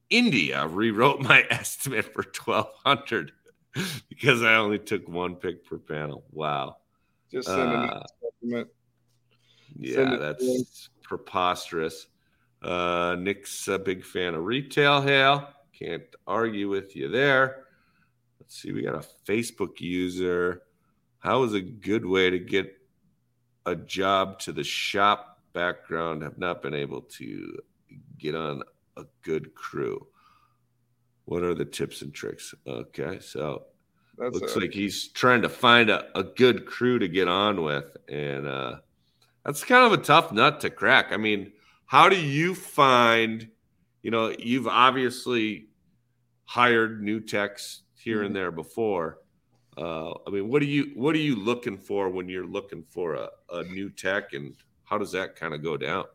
India 0.10 0.66
rewrote 0.68 1.22
my 1.22 1.46
estimate 1.50 2.14
for 2.14 2.24
1200 2.24 3.32
because 4.10 4.44
I 4.44 4.56
only 4.56 4.80
took 4.80 5.08
one 5.10 5.36
pick 5.36 5.66
per 5.66 5.80
panel. 5.80 6.24
Wow. 6.32 6.78
Just 7.32 7.48
send 7.48 7.62
uh, 7.62 8.04
an 8.44 8.66
Yeah, 9.76 10.18
that's 10.18 10.90
preposterous. 11.02 12.08
Uh, 12.64 13.16
Nick's 13.20 13.68
a 13.68 13.78
big 13.78 14.06
fan 14.06 14.36
of 14.36 14.46
retail 14.46 15.02
hail. 15.02 15.50
Can't 15.78 16.04
argue 16.26 16.70
with 16.70 16.96
you 16.96 17.10
there. 17.10 17.66
Let's 18.40 18.62
see. 18.62 18.72
We 18.72 18.84
got 18.84 18.96
a 18.96 19.08
Facebook 19.26 19.82
user. 19.82 20.62
How 21.20 21.44
is 21.44 21.54
a 21.54 21.62
good 21.62 22.06
way 22.06 22.30
to 22.30 22.40
get 22.40 22.78
a 23.66 23.76
job 23.76 24.40
to 24.40 24.52
the 24.52 24.64
shop 24.64 25.42
background? 25.54 26.22
Have 26.24 26.38
not 26.38 26.62
been 26.62 26.74
able 26.74 27.02
to 27.02 27.60
get 28.18 28.36
on 28.36 28.64
a 28.98 29.06
good 29.22 29.56
crew. 29.56 30.08
What 31.26 31.44
are 31.44 31.54
the 31.54 31.66
tips 31.66 32.02
and 32.02 32.14
tricks? 32.14 32.54
Okay, 32.68 33.20
so 33.20 33.64
That's 34.18 34.36
looks 34.36 34.56
a, 34.56 34.60
like 34.60 34.74
he's 34.74 35.08
trying 35.08 35.42
to 35.42 35.50
find 35.50 35.90
a, 35.90 36.06
a 36.18 36.24
good 36.24 36.66
crew 36.66 37.00
to 37.00 37.08
get 37.08 37.28
on 37.28 37.64
with, 37.64 37.96
and 38.10 38.46
uh, 38.46 38.76
that's 39.46 39.64
kind 39.64 39.86
of 39.86 39.98
a 39.98 40.04
tough 40.04 40.32
nut 40.32 40.60
to 40.62 40.70
crack. 40.70 41.08
I 41.12 41.18
mean, 41.18 41.54
how 41.86 42.10
do 42.10 42.20
you 42.20 42.56
find? 42.56 43.50
You 44.02 44.12
know, 44.12 44.34
you've 44.38 44.68
obviously 44.68 45.68
hired 46.46 47.02
new 47.02 47.20
techs 47.20 47.84
here 47.96 48.18
mm-hmm. 48.18 48.28
and 48.28 48.36
there 48.36 48.52
before. 48.52 49.20
Uh, 49.78 50.12
I 50.28 50.30
mean, 50.30 50.50
what 50.50 50.62
are 50.62 50.66
you 50.66 50.92
what 50.96 51.16
are 51.16 51.20
you 51.20 51.36
looking 51.36 51.78
for 51.78 52.10
when 52.10 52.30
you're 52.30 52.46
looking 52.46 52.84
for 52.90 53.16
a, 53.16 53.30
a 53.52 53.64
new 53.64 53.90
tech, 53.90 54.34
and 54.34 54.56
how 54.84 54.98
does 54.98 55.12
that 55.14 55.36
kind 55.36 55.54
of 55.54 55.64
go 55.64 55.78
down? 55.78 56.06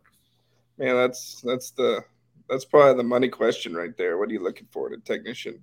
Man, 0.79 0.95
that's 0.95 1.41
that's 1.41 1.71
the 1.73 2.05
that's 2.49 2.65
probably 2.65 2.97
the 2.97 3.09
money 3.09 3.29
question 3.29 3.75
right 3.75 3.97
there. 3.97 4.17
What 4.17 4.29
are 4.29 4.33
you 4.33 4.43
looking 4.43 4.69
for 4.71 4.93
in 4.93 4.95
a 4.99 5.03
technician? 5.03 5.61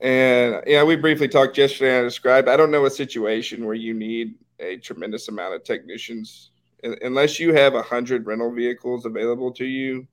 And 0.00 0.62
yeah, 0.66 0.82
we 0.82 0.96
briefly 0.96 1.28
talked 1.28 1.58
yesterday. 1.58 1.98
I 1.98 2.02
described. 2.02 2.48
I 2.48 2.56
don't 2.56 2.70
know 2.70 2.86
a 2.86 2.90
situation 2.90 3.64
where 3.64 3.74
you 3.74 3.94
need 3.94 4.34
a 4.58 4.78
tremendous 4.78 5.28
amount 5.28 5.54
of 5.54 5.64
technicians, 5.64 6.51
unless 6.82 7.38
you 7.38 7.54
have 7.54 7.74
a 7.74 7.82
hundred 7.82 8.26
rental 8.26 8.52
vehicles 8.52 9.06
available 9.06 9.52
to 9.52 9.64
you 9.64 10.06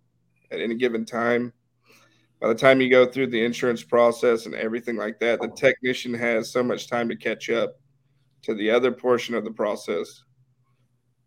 at 0.52 0.60
any 0.60 0.76
given 0.76 1.06
time. 1.06 1.54
By 2.40 2.48
the 2.48 2.56
time 2.56 2.80
you 2.80 2.90
go 2.90 3.06
through 3.06 3.28
the 3.28 3.44
insurance 3.44 3.84
process 3.84 4.46
and 4.46 4.56
everything 4.56 4.96
like 4.96 5.20
that, 5.20 5.42
the 5.42 5.50
technician 5.50 6.14
has 6.14 6.52
so 6.52 6.64
much 6.64 6.88
time 6.88 7.10
to 7.10 7.16
catch 7.16 7.50
up 7.50 7.80
to 8.44 8.54
the 8.54 8.72
other 8.72 8.92
portion 8.92 9.36
of 9.36 9.44
the 9.44 9.52
process 9.52 10.24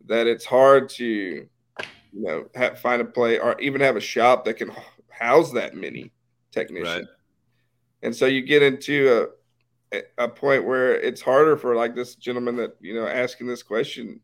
that 0.07 0.27
it's 0.27 0.47
hard 0.47 0.89
to 0.89 1.05
you 1.05 1.49
know, 2.13 2.47
have, 2.55 2.79
find 2.79 3.03
a 3.03 3.05
play 3.05 3.39
or 3.39 3.61
even 3.61 3.81
have 3.81 3.97
a 3.97 4.01
shop 4.01 4.45
that 4.45 4.55
can 4.55 4.71
house 5.11 5.53
that 5.53 5.75
many 5.75 6.13
technicians. 6.51 7.01
Right. 7.01 7.05
And 8.03 8.17
so 8.17 8.27
you 8.27 8.43
get 8.43 8.63
into 8.63 9.23
a 9.23 9.27
a 10.19 10.29
point 10.29 10.65
where 10.65 10.95
it's 10.95 11.21
harder 11.21 11.57
for 11.57 11.77
like 11.77 11.95
this 11.95 12.15
gentleman 12.15 12.57
that 12.57 12.77
you 12.81 12.95
know 12.95 13.07
asking 13.07 13.47
this 13.47 13.63
question. 13.63 14.21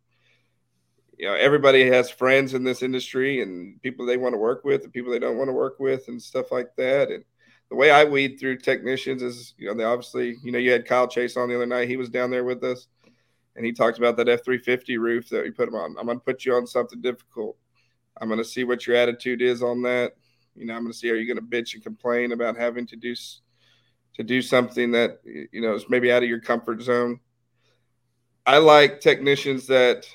You 1.19 1.27
know, 1.27 1.35
everybody 1.35 1.85
has 1.91 2.11
friends 2.11 2.55
in 2.55 2.63
this 2.63 2.83
industry 2.83 3.43
and 3.43 3.83
people 3.83 4.07
they 4.07 4.17
want 4.17 4.35
to 4.35 4.39
work 4.39 4.65
with 4.65 4.85
and 4.85 4.93
people 4.93 5.11
they 5.11 5.19
don't 5.19 5.37
want 5.37 5.49
to 5.49 5.53
work 5.53 5.81
with 5.81 6.07
and 6.09 6.23
stuff 6.23 6.53
like 6.53 6.75
that. 6.77 7.11
And 7.11 7.25
the 7.71 7.77
way 7.77 7.91
I 7.91 8.05
weed 8.05 8.39
through 8.39 8.59
technicians 8.59 9.21
is, 9.23 9.55
you 9.59 9.67
know, 9.67 9.75
they 9.75 9.83
obviously, 9.83 10.37
you 10.45 10.53
know, 10.53 10.59
you 10.59 10.71
had 10.71 10.87
Kyle 10.87 11.09
Chase 11.09 11.37
on 11.37 11.49
the 11.49 11.57
other 11.57 11.67
night. 11.67 11.89
He 11.89 11.97
was 11.97 12.09
down 12.09 12.31
there 12.31 12.45
with 12.45 12.63
us 12.63 12.87
and 13.57 13.67
he 13.67 13.73
talked 13.73 13.99
about 13.99 14.17
that 14.17 14.29
F 14.29 14.45
350 14.45 14.99
roof 14.99 15.29
that 15.31 15.43
we 15.43 15.51
put 15.51 15.69
him 15.69 15.75
on. 15.75 15.97
I'm 15.99 16.07
going 16.07 16.19
to 16.19 16.25
put 16.25 16.45
you 16.45 16.55
on 16.55 16.67
something 16.69 17.01
difficult. 17.01 17.57
I'm 18.21 18.29
going 18.29 18.39
to 18.39 18.45
see 18.45 18.63
what 18.63 18.87
your 18.87 18.95
attitude 18.95 19.43
is 19.43 19.63
on 19.63 19.83
that. 19.83 20.13
You 20.55 20.67
know, 20.67 20.75
I'm 20.75 20.83
going 20.83 20.93
to 20.93 20.99
see 20.99 21.11
are 21.11 21.17
you 21.17 21.27
going 21.27 21.45
to 21.45 21.57
bitch 21.57 21.75
and 21.75 21.83
complain 21.83 22.31
about 22.31 22.57
having 22.57 22.87
to 22.87 22.97
do 22.97 23.15
to 24.15 24.23
do 24.25 24.43
something 24.43 24.93
that 24.93 25.21
you 25.25 25.61
know 25.61 25.75
is 25.75 25.87
maybe 25.89 26.11
out 26.11 26.23
of 26.23 26.29
your 26.29 26.41
comfort 26.41 26.83
zone. 26.83 27.21
I 28.47 28.59
like 28.59 29.01
technicians 29.01 29.67
that 29.67 30.07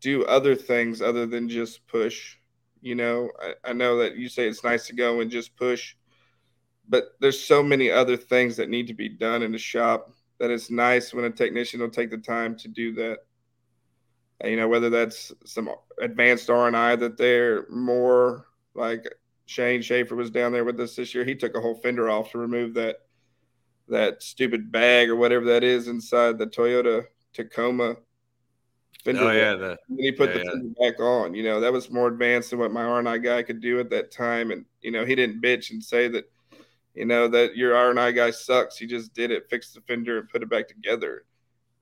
do 0.00 0.24
other 0.24 0.54
things 0.54 1.02
other 1.02 1.26
than 1.26 1.48
just 1.48 1.86
push. 1.86 2.36
You 2.80 2.94
know, 2.94 3.30
I, 3.40 3.70
I 3.70 3.72
know 3.72 3.98
that 3.98 4.16
you 4.16 4.28
say 4.28 4.48
it's 4.48 4.64
nice 4.64 4.86
to 4.88 4.94
go 4.94 5.20
and 5.20 5.30
just 5.30 5.56
push, 5.56 5.94
but 6.88 7.16
there's 7.20 7.42
so 7.42 7.62
many 7.62 7.90
other 7.90 8.16
things 8.16 8.56
that 8.56 8.68
need 8.68 8.86
to 8.88 8.94
be 8.94 9.08
done 9.08 9.42
in 9.42 9.52
the 9.52 9.58
shop 9.58 10.10
that 10.38 10.50
it's 10.50 10.70
nice 10.70 11.14
when 11.14 11.24
a 11.24 11.30
technician 11.30 11.80
will 11.80 11.90
take 11.90 12.10
the 12.10 12.18
time 12.18 12.56
to 12.56 12.68
do 12.68 12.92
that 12.92 13.18
you 14.44 14.56
know 14.56 14.66
whether 14.66 14.90
that's 14.90 15.32
some 15.44 15.70
advanced 16.02 16.50
r&i 16.50 16.96
that 16.96 17.16
they're 17.16 17.68
more 17.70 18.46
like 18.74 19.06
shane 19.46 19.80
schaefer 19.80 20.16
was 20.16 20.32
down 20.32 20.50
there 20.50 20.64
with 20.64 20.78
us 20.80 20.96
this 20.96 21.14
year 21.14 21.24
he 21.24 21.36
took 21.36 21.54
a 21.54 21.60
whole 21.60 21.76
fender 21.76 22.10
off 22.10 22.32
to 22.32 22.38
remove 22.38 22.74
that 22.74 22.96
that 23.88 24.22
stupid 24.22 24.72
bag 24.72 25.08
or 25.08 25.16
whatever 25.16 25.44
that 25.44 25.64
is 25.64 25.88
inside 25.88 26.38
the 26.38 26.46
Toyota 26.46 27.04
Tacoma. 27.32 27.96
Fender 29.04 29.22
oh 29.22 29.32
yeah, 29.32 29.54
the, 29.54 29.78
and 29.88 30.00
he 30.00 30.12
put 30.12 30.30
yeah, 30.30 30.38
the 30.38 30.44
fender 30.44 30.74
back 30.80 30.98
on. 30.98 31.34
You 31.34 31.42
know 31.42 31.60
that 31.60 31.72
was 31.72 31.90
more 31.90 32.08
advanced 32.08 32.50
than 32.50 32.58
what 32.58 32.72
my 32.72 32.84
R&I 32.84 33.18
guy 33.18 33.42
could 33.42 33.60
do 33.60 33.78
at 33.78 33.90
that 33.90 34.10
time, 34.10 34.50
and 34.50 34.64
you 34.80 34.90
know 34.90 35.04
he 35.04 35.14
didn't 35.14 35.42
bitch 35.42 35.70
and 35.70 35.82
say 35.82 36.08
that, 36.08 36.24
you 36.94 37.04
know 37.04 37.28
that 37.28 37.54
your 37.54 37.76
R&I 37.76 38.12
guy 38.12 38.30
sucks. 38.30 38.78
He 38.78 38.86
just 38.86 39.12
did 39.12 39.30
it, 39.30 39.50
fixed 39.50 39.74
the 39.74 39.82
fender, 39.82 40.18
and 40.18 40.28
put 40.28 40.42
it 40.42 40.48
back 40.48 40.68
together. 40.68 41.24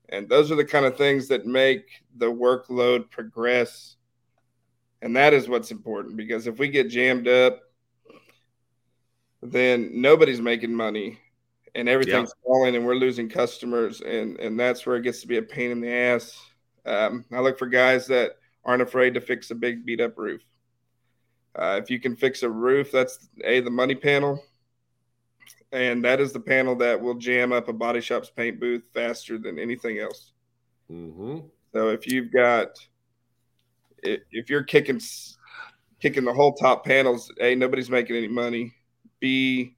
And 0.09 0.29
those 0.29 0.51
are 0.51 0.57
the 0.57 0.65
kind 0.65 0.85
of 0.85 0.97
things 0.99 1.29
that 1.29 1.47
make 1.47 2.03
the 2.17 2.31
workload 2.31 3.11
progress. 3.11 3.97
And 5.01 5.17
that 5.17 5.33
is 5.33 5.49
what's 5.49 5.71
important 5.71 6.17
because 6.17 6.47
if 6.47 6.59
we 6.59 6.69
get 6.69 6.91
jammed 6.91 7.27
up, 7.29 7.61
then 9.43 9.91
nobody's 9.95 10.41
making 10.41 10.75
money 10.75 11.19
and 11.75 11.89
everything's 11.89 12.33
yeah. 12.37 12.47
falling 12.47 12.77
and 12.77 12.87
we're 12.87 12.95
losing 12.95 13.29
customers 13.29 14.01
and 14.03 14.39
and 14.39 14.61
that's 14.61 14.87
where 14.87 14.97
it 14.97 15.03
gets 15.03 15.21
to 15.21 15.27
be 15.27 15.39
a 15.39 15.43
pain 15.43 15.71
in 15.71 15.81
the 15.81 15.91
ass 15.91 16.39
um, 16.87 17.25
i 17.33 17.41
look 17.41 17.59
for 17.59 17.67
guys 17.67 18.07
that 18.07 18.33
aren't 18.65 18.83
afraid 18.83 19.15
to 19.15 19.21
fix 19.21 19.51
a 19.51 19.55
big 19.55 19.85
beat 19.85 20.01
up 20.01 20.17
roof. 20.17 20.43
Uh, 21.55 21.79
if 21.83 21.91
you 21.91 22.01
can 22.01 22.17
fix 22.17 22.43
a 22.43 22.49
roof 22.49 22.91
that's 22.91 23.29
a 23.45 23.61
the 23.61 23.71
money 23.71 23.95
panel 23.95 24.43
and 25.71 26.03
that 26.05 26.19
is 26.21 26.33
the 26.33 26.41
panel 26.41 26.75
that 26.75 26.99
will 26.99 27.15
jam 27.15 27.53
up 27.53 27.69
a 27.69 27.73
body 27.73 28.01
shop's 28.01 28.31
paint 28.31 28.59
booth 28.59 28.83
faster 28.95 29.37
than 29.39 29.59
anything 29.59 29.99
else. 29.99 30.33
Mm-hmm. 30.91 31.39
so 31.73 31.89
if 31.89 32.07
you've 32.07 32.33
got 32.33 32.69
if 34.03 34.51
you're 34.51 34.65
kicking 34.65 35.01
kicking 36.01 36.25
the 36.25 36.33
whole 36.33 36.55
top 36.55 36.85
panels 36.85 37.31
a 37.41 37.55
nobody's 37.55 37.91
making 37.91 38.17
any 38.17 38.29
money. 38.29 38.73
B 39.21 39.77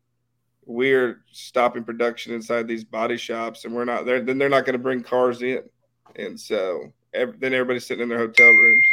we're 0.67 1.23
stopping 1.31 1.85
production 1.85 2.33
inside 2.33 2.67
these 2.67 2.85
body 2.85 3.17
shops 3.17 3.65
and 3.65 3.75
we're 3.75 3.85
not 3.85 4.07
there 4.07 4.21
then 4.21 4.39
they're 4.39 4.49
not 4.49 4.65
going 4.65 4.75
to 4.75 4.79
bring 4.79 5.03
cars 5.03 5.43
in 5.43 5.61
and 6.17 6.39
so 6.39 6.93
every, 7.13 7.37
then 7.39 7.55
everybody's 7.55 7.87
sitting 7.87 8.03
in 8.03 8.09
their 8.09 8.19
hotel 8.19 8.51
rooms 8.51 8.87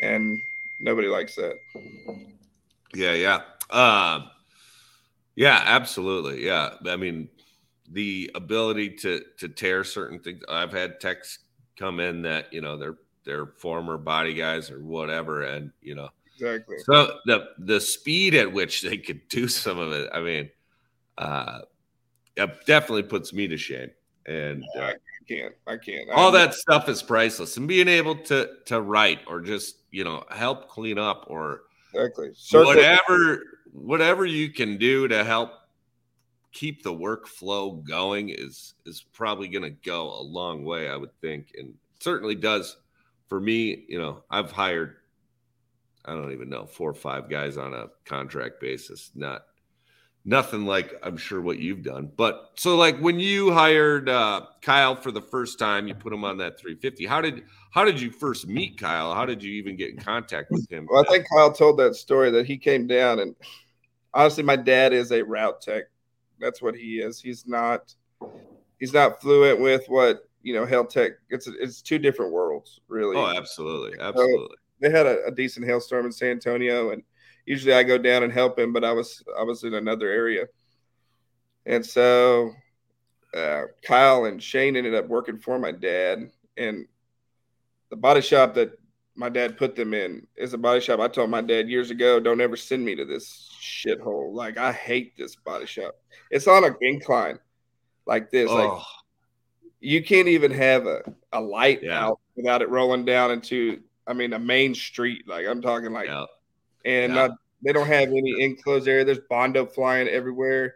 and 0.00 0.40
nobody 0.78 1.08
likes 1.08 1.34
that. 1.36 1.60
Yeah 2.94 3.14
yeah. 3.14 3.40
Um 3.70 4.30
yeah 5.34 5.62
absolutely. 5.64 6.44
Yeah. 6.44 6.74
I 6.86 6.96
mean 6.96 7.28
the 7.90 8.30
ability 8.34 8.90
to 8.90 9.22
to 9.38 9.48
tear 9.48 9.84
certain 9.84 10.18
things 10.18 10.40
i've 10.48 10.72
had 10.72 10.98
texts 10.98 11.40
come 11.78 12.00
in 12.00 12.22
that 12.22 12.50
you 12.50 12.62
know 12.62 12.78
they're 12.78 12.96
they're 13.26 13.44
former 13.44 13.98
body 13.98 14.32
guys 14.32 14.70
or 14.70 14.78
whatever 14.80 15.42
and 15.42 15.70
you 15.82 15.94
know 15.94 16.08
exactly. 16.34 16.78
so 16.86 17.18
the 17.26 17.48
the 17.58 17.78
speed 17.78 18.34
at 18.34 18.50
which 18.50 18.80
they 18.80 18.96
could 18.96 19.20
do 19.28 19.46
some 19.46 19.78
of 19.78 19.92
it 19.92 20.08
i 20.14 20.20
mean 20.20 20.48
uh, 21.18 21.60
it 22.36 22.50
definitely 22.66 23.02
puts 23.02 23.32
me 23.32 23.48
to 23.48 23.56
shame. 23.56 23.90
And 24.26 24.64
uh, 24.78 24.92
can't, 25.26 25.54
I 25.66 25.76
can't. 25.76 26.10
all 26.10 26.30
that 26.32 26.54
stuff 26.54 26.88
is 26.88 27.02
priceless, 27.02 27.56
and 27.56 27.68
being 27.68 27.88
able 27.88 28.16
to 28.24 28.48
to 28.66 28.80
write 28.80 29.20
or 29.26 29.40
just 29.40 29.76
you 29.90 30.04
know 30.04 30.24
help 30.30 30.68
clean 30.68 30.98
up 30.98 31.24
or 31.28 31.62
exactly 31.94 32.30
whatever 32.52 33.42
whatever 33.72 34.26
you 34.26 34.50
can 34.50 34.76
do 34.76 35.08
to 35.08 35.24
help 35.24 35.52
keep 36.52 36.82
the 36.82 36.92
workflow 36.92 37.82
going 37.82 38.28
is 38.28 38.74
is 38.86 39.04
probably 39.12 39.48
going 39.48 39.62
to 39.62 39.70
go 39.70 40.10
a 40.12 40.22
long 40.22 40.64
way, 40.64 40.88
I 40.88 40.96
would 40.96 41.18
think, 41.20 41.52
and 41.58 41.74
certainly 42.00 42.34
does 42.34 42.76
for 43.28 43.40
me. 43.40 43.84
You 43.88 43.98
know, 43.98 44.22
I've 44.30 44.52
hired 44.52 44.96
I 46.04 46.12
don't 46.12 46.32
even 46.32 46.50
know 46.50 46.66
four 46.66 46.90
or 46.90 46.94
five 46.94 47.28
guys 47.28 47.56
on 47.56 47.74
a 47.74 47.86
contract 48.04 48.60
basis, 48.60 49.10
not 49.14 49.46
nothing 50.24 50.64
like 50.66 50.94
I'm 51.02 51.16
sure 51.16 51.40
what 51.40 51.58
you've 51.58 51.82
done. 51.82 52.10
But 52.16 52.52
so 52.56 52.76
like 52.76 52.98
when 52.98 53.18
you 53.18 53.52
hired 53.52 54.08
uh, 54.08 54.42
Kyle 54.60 54.96
for 54.96 55.10
the 55.10 55.20
first 55.20 55.58
time, 55.58 55.88
you 55.88 55.94
put 55.94 56.12
him 56.12 56.24
on 56.24 56.38
that 56.38 56.58
350. 56.58 57.06
How 57.06 57.20
did 57.20 57.44
how 57.70 57.84
did 57.84 58.00
you 58.00 58.10
first 58.10 58.46
meet 58.46 58.78
Kyle? 58.78 59.14
How 59.14 59.26
did 59.26 59.42
you 59.42 59.52
even 59.54 59.76
get 59.76 59.90
in 59.90 59.98
contact 59.98 60.50
with 60.50 60.70
him? 60.70 60.86
Well, 60.90 61.04
I 61.06 61.10
think 61.10 61.26
Kyle 61.28 61.52
told 61.52 61.78
that 61.78 61.94
story 61.94 62.30
that 62.30 62.46
he 62.46 62.56
came 62.56 62.86
down 62.86 63.20
and 63.20 63.34
honestly, 64.14 64.42
my 64.42 64.56
dad 64.56 64.92
is 64.92 65.12
a 65.12 65.22
route 65.22 65.60
tech. 65.60 65.84
That's 66.38 66.60
what 66.60 66.74
he 66.74 67.00
is. 67.00 67.20
He's 67.20 67.46
not 67.46 67.94
he's 68.78 68.92
not 68.92 69.20
fluent 69.20 69.60
with 69.60 69.86
what 69.88 70.28
you 70.42 70.54
know 70.54 70.66
hail 70.66 70.84
tech. 70.84 71.12
It's 71.30 71.46
it's 71.46 71.82
two 71.82 71.98
different 71.98 72.32
worlds, 72.32 72.80
really. 72.88 73.16
Oh, 73.16 73.26
absolutely, 73.36 73.98
absolutely. 74.00 74.48
So 74.48 74.48
they 74.80 74.90
had 74.90 75.06
a, 75.06 75.24
a 75.26 75.30
decent 75.30 75.66
hailstorm 75.66 76.06
in 76.06 76.12
San 76.12 76.30
Antonio 76.30 76.90
and 76.90 77.02
usually 77.46 77.74
I 77.74 77.82
go 77.82 77.98
down 77.98 78.22
and 78.22 78.32
help 78.32 78.58
him, 78.58 78.72
but 78.72 78.84
I 78.84 78.92
was 78.92 79.22
I 79.38 79.42
was 79.42 79.64
in 79.64 79.74
another 79.74 80.08
area, 80.08 80.46
and 81.66 81.84
so 81.84 82.52
uh, 83.34 83.62
Kyle 83.82 84.26
and 84.26 84.42
Shane 84.42 84.76
ended 84.76 84.94
up 84.94 85.08
working 85.08 85.38
for 85.38 85.58
my 85.58 85.72
dad, 85.72 86.30
and 86.56 86.86
the 87.90 87.96
body 87.96 88.20
shop 88.20 88.54
that 88.54 88.78
my 89.14 89.28
dad 89.28 89.58
put 89.58 89.76
them 89.76 89.92
in 89.92 90.26
is 90.36 90.54
a 90.54 90.58
body 90.58 90.80
shop. 90.80 91.00
I 91.00 91.08
told 91.08 91.30
my 91.30 91.42
dad 91.42 91.68
years 91.68 91.90
ago, 91.90 92.18
don't 92.20 92.40
ever 92.40 92.56
send 92.56 92.84
me 92.84 92.94
to 92.94 93.04
this 93.04 93.50
shithole. 93.60 94.32
Like 94.32 94.56
I 94.58 94.72
hate 94.72 95.16
this 95.16 95.36
body 95.36 95.66
shop. 95.66 95.94
It's 96.30 96.46
on 96.46 96.64
an 96.64 96.76
incline 96.80 97.38
like 98.06 98.30
this. 98.30 98.48
Oh. 98.50 98.54
Like 98.54 98.82
you 99.80 100.02
can't 100.02 100.28
even 100.28 100.52
have 100.52 100.86
a, 100.86 101.02
a 101.32 101.40
light 101.40 101.82
yeah. 101.82 102.06
out 102.06 102.20
without 102.36 102.62
it 102.62 102.70
rolling 102.70 103.04
down 103.04 103.32
into 103.32 103.80
I 104.06 104.14
mean 104.14 104.32
a 104.32 104.38
main 104.38 104.74
street. 104.74 105.28
Like 105.28 105.46
I'm 105.46 105.60
talking 105.60 105.92
like 105.92 106.06
yeah 106.06 106.24
and 106.84 107.12
yeah. 107.12 107.28
not, 107.28 107.30
they 107.62 107.72
don't 107.72 107.86
have 107.86 108.08
any 108.08 108.42
enclosed 108.42 108.88
area. 108.88 109.04
There's 109.04 109.20
bondo 109.30 109.66
flying 109.66 110.08
everywhere, 110.08 110.74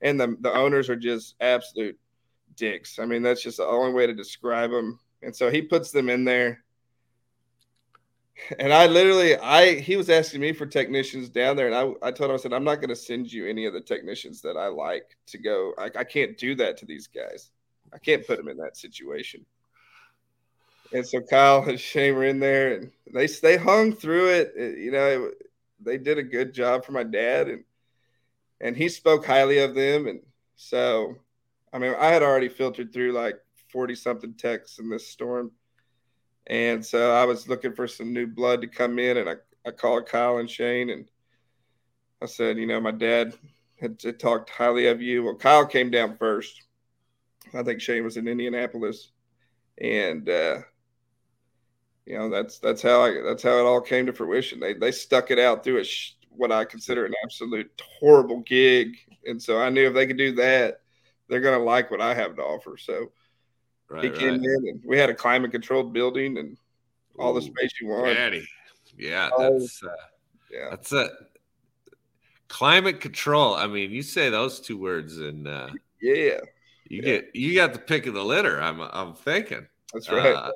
and 0.00 0.20
the 0.20 0.36
the 0.40 0.52
owners 0.52 0.88
are 0.88 0.96
just 0.96 1.34
absolute 1.40 1.98
dicks. 2.56 2.98
I 2.98 3.06
mean, 3.06 3.22
that's 3.22 3.42
just 3.42 3.56
the 3.56 3.66
only 3.66 3.92
way 3.92 4.06
to 4.06 4.14
describe 4.14 4.70
them. 4.70 4.98
And 5.22 5.34
so 5.34 5.50
he 5.50 5.62
puts 5.62 5.90
them 5.90 6.08
in 6.08 6.24
there. 6.24 6.62
And 8.58 8.72
I 8.72 8.86
literally, 8.86 9.36
I 9.36 9.78
he 9.78 9.96
was 9.96 10.10
asking 10.10 10.40
me 10.40 10.52
for 10.52 10.66
technicians 10.66 11.28
down 11.28 11.56
there, 11.56 11.66
and 11.66 11.74
I, 11.74 12.08
I 12.08 12.10
told 12.10 12.30
him 12.30 12.34
I 12.34 12.36
said 12.36 12.52
I'm 12.52 12.64
not 12.64 12.76
going 12.76 12.88
to 12.88 12.96
send 12.96 13.32
you 13.32 13.46
any 13.46 13.64
of 13.66 13.72
the 13.72 13.80
technicians 13.80 14.40
that 14.42 14.56
I 14.56 14.66
like 14.66 15.16
to 15.28 15.38
go. 15.38 15.72
I, 15.78 15.90
I 15.96 16.04
can't 16.04 16.36
do 16.36 16.54
that 16.56 16.76
to 16.78 16.86
these 16.86 17.06
guys. 17.06 17.50
I 17.92 17.98
can't 17.98 18.26
put 18.26 18.38
them 18.38 18.48
in 18.48 18.56
that 18.58 18.76
situation. 18.76 19.46
And 20.94 21.04
so 21.06 21.20
Kyle 21.20 21.68
and 21.68 21.78
Shane 21.78 22.14
were 22.14 22.24
in 22.24 22.38
there, 22.38 22.74
and 22.74 22.92
they 23.12 23.26
they 23.26 23.56
hung 23.56 23.92
through 23.92 24.28
it. 24.30 24.52
it 24.56 24.78
you 24.78 24.92
know, 24.92 25.24
it, 25.24 25.34
they 25.80 25.98
did 25.98 26.18
a 26.18 26.22
good 26.22 26.54
job 26.54 26.84
for 26.84 26.92
my 26.92 27.02
dad, 27.02 27.48
and 27.48 27.64
and 28.60 28.76
he 28.76 28.88
spoke 28.88 29.26
highly 29.26 29.58
of 29.58 29.74
them. 29.74 30.06
And 30.06 30.20
so, 30.54 31.16
I 31.72 31.78
mean, 31.78 31.94
I 31.98 32.10
had 32.10 32.22
already 32.22 32.48
filtered 32.48 32.92
through 32.92 33.10
like 33.12 33.34
forty 33.72 33.96
something 33.96 34.34
texts 34.34 34.78
in 34.78 34.88
this 34.88 35.08
storm, 35.08 35.50
and 36.46 36.86
so 36.86 37.12
I 37.12 37.24
was 37.24 37.48
looking 37.48 37.74
for 37.74 37.88
some 37.88 38.12
new 38.12 38.28
blood 38.28 38.60
to 38.60 38.68
come 38.68 39.00
in, 39.00 39.16
and 39.16 39.28
I 39.28 39.34
I 39.66 39.72
called 39.72 40.06
Kyle 40.06 40.38
and 40.38 40.48
Shane, 40.48 40.90
and 40.90 41.10
I 42.22 42.26
said, 42.26 42.56
you 42.56 42.68
know, 42.68 42.80
my 42.80 42.92
dad 42.92 43.34
had, 43.80 44.00
had 44.00 44.20
talked 44.20 44.48
highly 44.48 44.86
of 44.86 45.02
you. 45.02 45.24
Well, 45.24 45.34
Kyle 45.34 45.66
came 45.66 45.90
down 45.90 46.16
first. 46.18 46.62
I 47.52 47.64
think 47.64 47.80
Shane 47.80 48.04
was 48.04 48.16
in 48.16 48.28
Indianapolis, 48.28 49.10
and 49.78 50.28
uh, 50.28 50.58
you 52.06 52.18
know 52.18 52.28
that's 52.28 52.58
that's 52.58 52.82
how 52.82 53.02
I, 53.02 53.20
that's 53.22 53.42
how 53.42 53.58
it 53.58 53.62
all 53.62 53.80
came 53.80 54.06
to 54.06 54.12
fruition. 54.12 54.60
They 54.60 54.74
they 54.74 54.92
stuck 54.92 55.30
it 55.30 55.38
out 55.38 55.64
through 55.64 55.80
a 55.80 55.84
sh- 55.84 56.16
what 56.30 56.52
I 56.52 56.64
consider 56.64 57.06
an 57.06 57.14
absolute 57.24 57.70
horrible 58.00 58.40
gig, 58.40 58.96
and 59.26 59.40
so 59.40 59.60
I 59.60 59.70
knew 59.70 59.86
if 59.86 59.94
they 59.94 60.06
could 60.06 60.18
do 60.18 60.34
that, 60.34 60.80
they're 61.28 61.40
going 61.40 61.58
to 61.58 61.64
like 61.64 61.90
what 61.90 62.00
I 62.00 62.14
have 62.14 62.36
to 62.36 62.42
offer. 62.42 62.76
So 62.76 63.12
right, 63.88 64.04
he 64.04 64.10
came 64.10 64.34
right. 64.34 64.40
in, 64.40 64.68
and 64.68 64.82
we 64.84 64.98
had 64.98 65.10
a 65.10 65.14
climate 65.14 65.50
controlled 65.50 65.92
building 65.92 66.38
and 66.38 66.58
all 67.18 67.32
Ooh, 67.32 67.40
the 67.40 67.46
space 67.46 67.72
you 67.80 67.88
want. 67.88 68.16
Daddy. 68.16 68.46
Yeah, 68.98 69.30
that's 69.36 69.82
uh, 69.82 69.88
yeah, 70.50 70.70
that's 70.70 70.92
a 70.92 71.08
climate 72.48 73.00
control. 73.00 73.54
I 73.54 73.66
mean, 73.66 73.90
you 73.90 74.02
say 74.02 74.28
those 74.28 74.60
two 74.60 74.78
words, 74.78 75.16
and 75.18 75.48
uh, 75.48 75.70
yeah, 76.02 76.40
you 76.84 76.98
yeah. 76.98 77.02
get 77.02 77.30
you 77.34 77.54
got 77.54 77.72
the 77.72 77.78
pick 77.78 78.06
of 78.06 78.14
the 78.14 78.24
litter. 78.24 78.60
I'm 78.60 78.80
I'm 78.80 79.14
thinking. 79.14 79.66
That's 79.92 80.10
right. 80.10 80.34
Uh, 80.34 80.50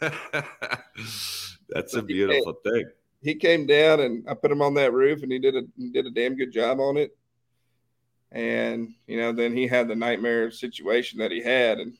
That's 1.68 1.94
a 1.94 2.02
beautiful 2.02 2.54
he 2.64 2.70
thing. 2.70 2.84
He 3.22 3.34
came 3.34 3.66
down 3.66 4.00
and 4.00 4.28
I 4.28 4.34
put 4.34 4.50
him 4.50 4.62
on 4.62 4.74
that 4.74 4.92
roof 4.92 5.22
and 5.22 5.32
he 5.32 5.38
did 5.38 5.56
a 5.56 5.62
did 5.92 6.06
a 6.06 6.10
damn 6.10 6.36
good 6.36 6.52
job 6.52 6.80
on 6.80 6.96
it. 6.96 7.16
And 8.32 8.94
you 9.06 9.16
know, 9.16 9.32
then 9.32 9.56
he 9.56 9.66
had 9.66 9.88
the 9.88 9.94
nightmare 9.94 10.50
situation 10.50 11.20
that 11.20 11.30
he 11.30 11.40
had, 11.40 11.78
and 11.78 11.96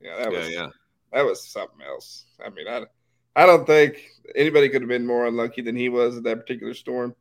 yeah, 0.00 0.16
that 0.16 0.30
was 0.30 0.48
yeah, 0.48 0.60
yeah. 0.60 0.68
that 1.12 1.24
was 1.24 1.46
something 1.48 1.84
else. 1.84 2.26
I 2.44 2.50
mean, 2.50 2.68
I 2.68 2.84
I 3.34 3.46
don't 3.46 3.66
think 3.66 4.02
anybody 4.34 4.68
could 4.68 4.82
have 4.82 4.88
been 4.88 5.06
more 5.06 5.26
unlucky 5.26 5.62
than 5.62 5.76
he 5.76 5.88
was 5.88 6.16
at 6.16 6.22
that 6.22 6.40
particular 6.40 6.72
storm. 6.72 7.14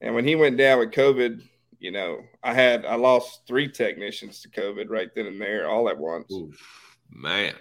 And 0.00 0.14
when 0.14 0.26
he 0.26 0.36
went 0.36 0.58
down 0.58 0.78
with 0.78 0.92
COVID, 0.92 1.42
you 1.78 1.90
know, 1.90 2.20
I 2.42 2.54
had 2.54 2.84
I 2.84 2.94
lost 2.94 3.46
three 3.46 3.68
technicians 3.68 4.40
to 4.42 4.48
COVID 4.48 4.88
right 4.88 5.08
then 5.14 5.26
and 5.26 5.40
there, 5.40 5.68
all 5.68 5.88
at 5.88 5.98
once. 5.98 6.32
Oof, 6.32 6.98
man. 7.10 7.54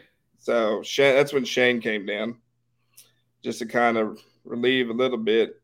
So 0.46 0.84
Shane, 0.84 1.16
that's 1.16 1.34
when 1.34 1.44
Shane 1.44 1.82
came 1.82 2.06
down, 2.06 2.38
just 3.44 3.58
to 3.60 3.66
kind 3.66 3.98
of 3.98 4.22
relieve 4.44 4.92
a 4.92 4.94
little 4.94 5.18
bit. 5.18 5.60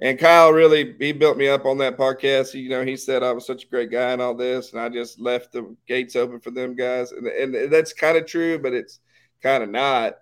and 0.00 0.18
Kyle 0.18 0.50
really 0.52 0.96
he 0.98 1.12
built 1.12 1.36
me 1.36 1.46
up 1.48 1.64
on 1.64 1.78
that 1.78 1.96
podcast. 1.96 2.54
You 2.54 2.68
know, 2.70 2.84
he 2.84 2.96
said 2.96 3.22
I 3.22 3.30
was 3.30 3.46
such 3.46 3.62
a 3.62 3.68
great 3.68 3.92
guy 3.92 4.10
and 4.10 4.20
all 4.20 4.34
this, 4.34 4.72
and 4.72 4.80
I 4.80 4.88
just 4.88 5.20
left 5.20 5.52
the 5.52 5.76
gates 5.86 6.16
open 6.16 6.40
for 6.40 6.50
them 6.50 6.74
guys, 6.74 7.12
and 7.12 7.28
and 7.28 7.72
that's 7.72 7.92
kind 7.92 8.18
of 8.18 8.26
true, 8.26 8.58
but 8.58 8.72
it's 8.72 8.98
kind 9.40 9.62
of 9.62 9.68
not. 9.70 10.14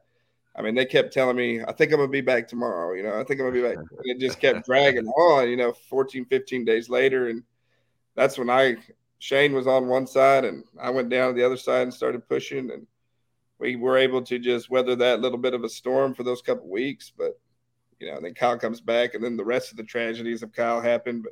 I 0.54 0.60
mean, 0.60 0.74
they 0.74 0.84
kept 0.84 1.14
telling 1.14 1.36
me, 1.36 1.62
I 1.66 1.72
think 1.72 1.92
I'm 1.92 1.98
gonna 1.98 2.08
be 2.08 2.20
back 2.20 2.46
tomorrow. 2.48 2.92
You 2.94 3.04
know, 3.04 3.18
I 3.18 3.24
think 3.24 3.40
I'm 3.40 3.46
gonna 3.46 3.52
be 3.52 3.62
back. 3.62 3.78
And 3.78 3.88
it 4.04 4.18
just 4.18 4.38
kept 4.38 4.66
dragging 4.66 5.06
on. 5.06 5.48
You 5.48 5.56
know, 5.56 5.72
14, 5.72 6.26
15 6.26 6.66
days 6.66 6.90
later, 6.90 7.28
and 7.28 7.42
that's 8.16 8.36
when 8.36 8.50
I 8.50 8.76
Shane 9.18 9.54
was 9.54 9.66
on 9.66 9.88
one 9.88 10.06
side, 10.06 10.44
and 10.44 10.62
I 10.78 10.90
went 10.90 11.08
down 11.08 11.32
to 11.32 11.40
the 11.40 11.46
other 11.46 11.56
side 11.56 11.84
and 11.84 11.94
started 11.94 12.28
pushing, 12.28 12.70
and 12.70 12.86
we 13.62 13.76
were 13.76 13.96
able 13.96 14.20
to 14.22 14.38
just 14.40 14.70
weather 14.70 14.96
that 14.96 15.20
little 15.20 15.38
bit 15.38 15.54
of 15.54 15.62
a 15.62 15.68
storm 15.68 16.14
for 16.14 16.24
those 16.24 16.42
couple 16.42 16.68
weeks, 16.68 17.12
but 17.16 17.38
you 18.00 18.08
know, 18.08 18.16
and 18.16 18.24
then 18.24 18.34
Kyle 18.34 18.58
comes 18.58 18.80
back, 18.80 19.14
and 19.14 19.22
then 19.22 19.36
the 19.36 19.44
rest 19.44 19.70
of 19.70 19.76
the 19.76 19.84
tragedies 19.84 20.42
of 20.42 20.52
Kyle 20.52 20.80
happened. 20.80 21.24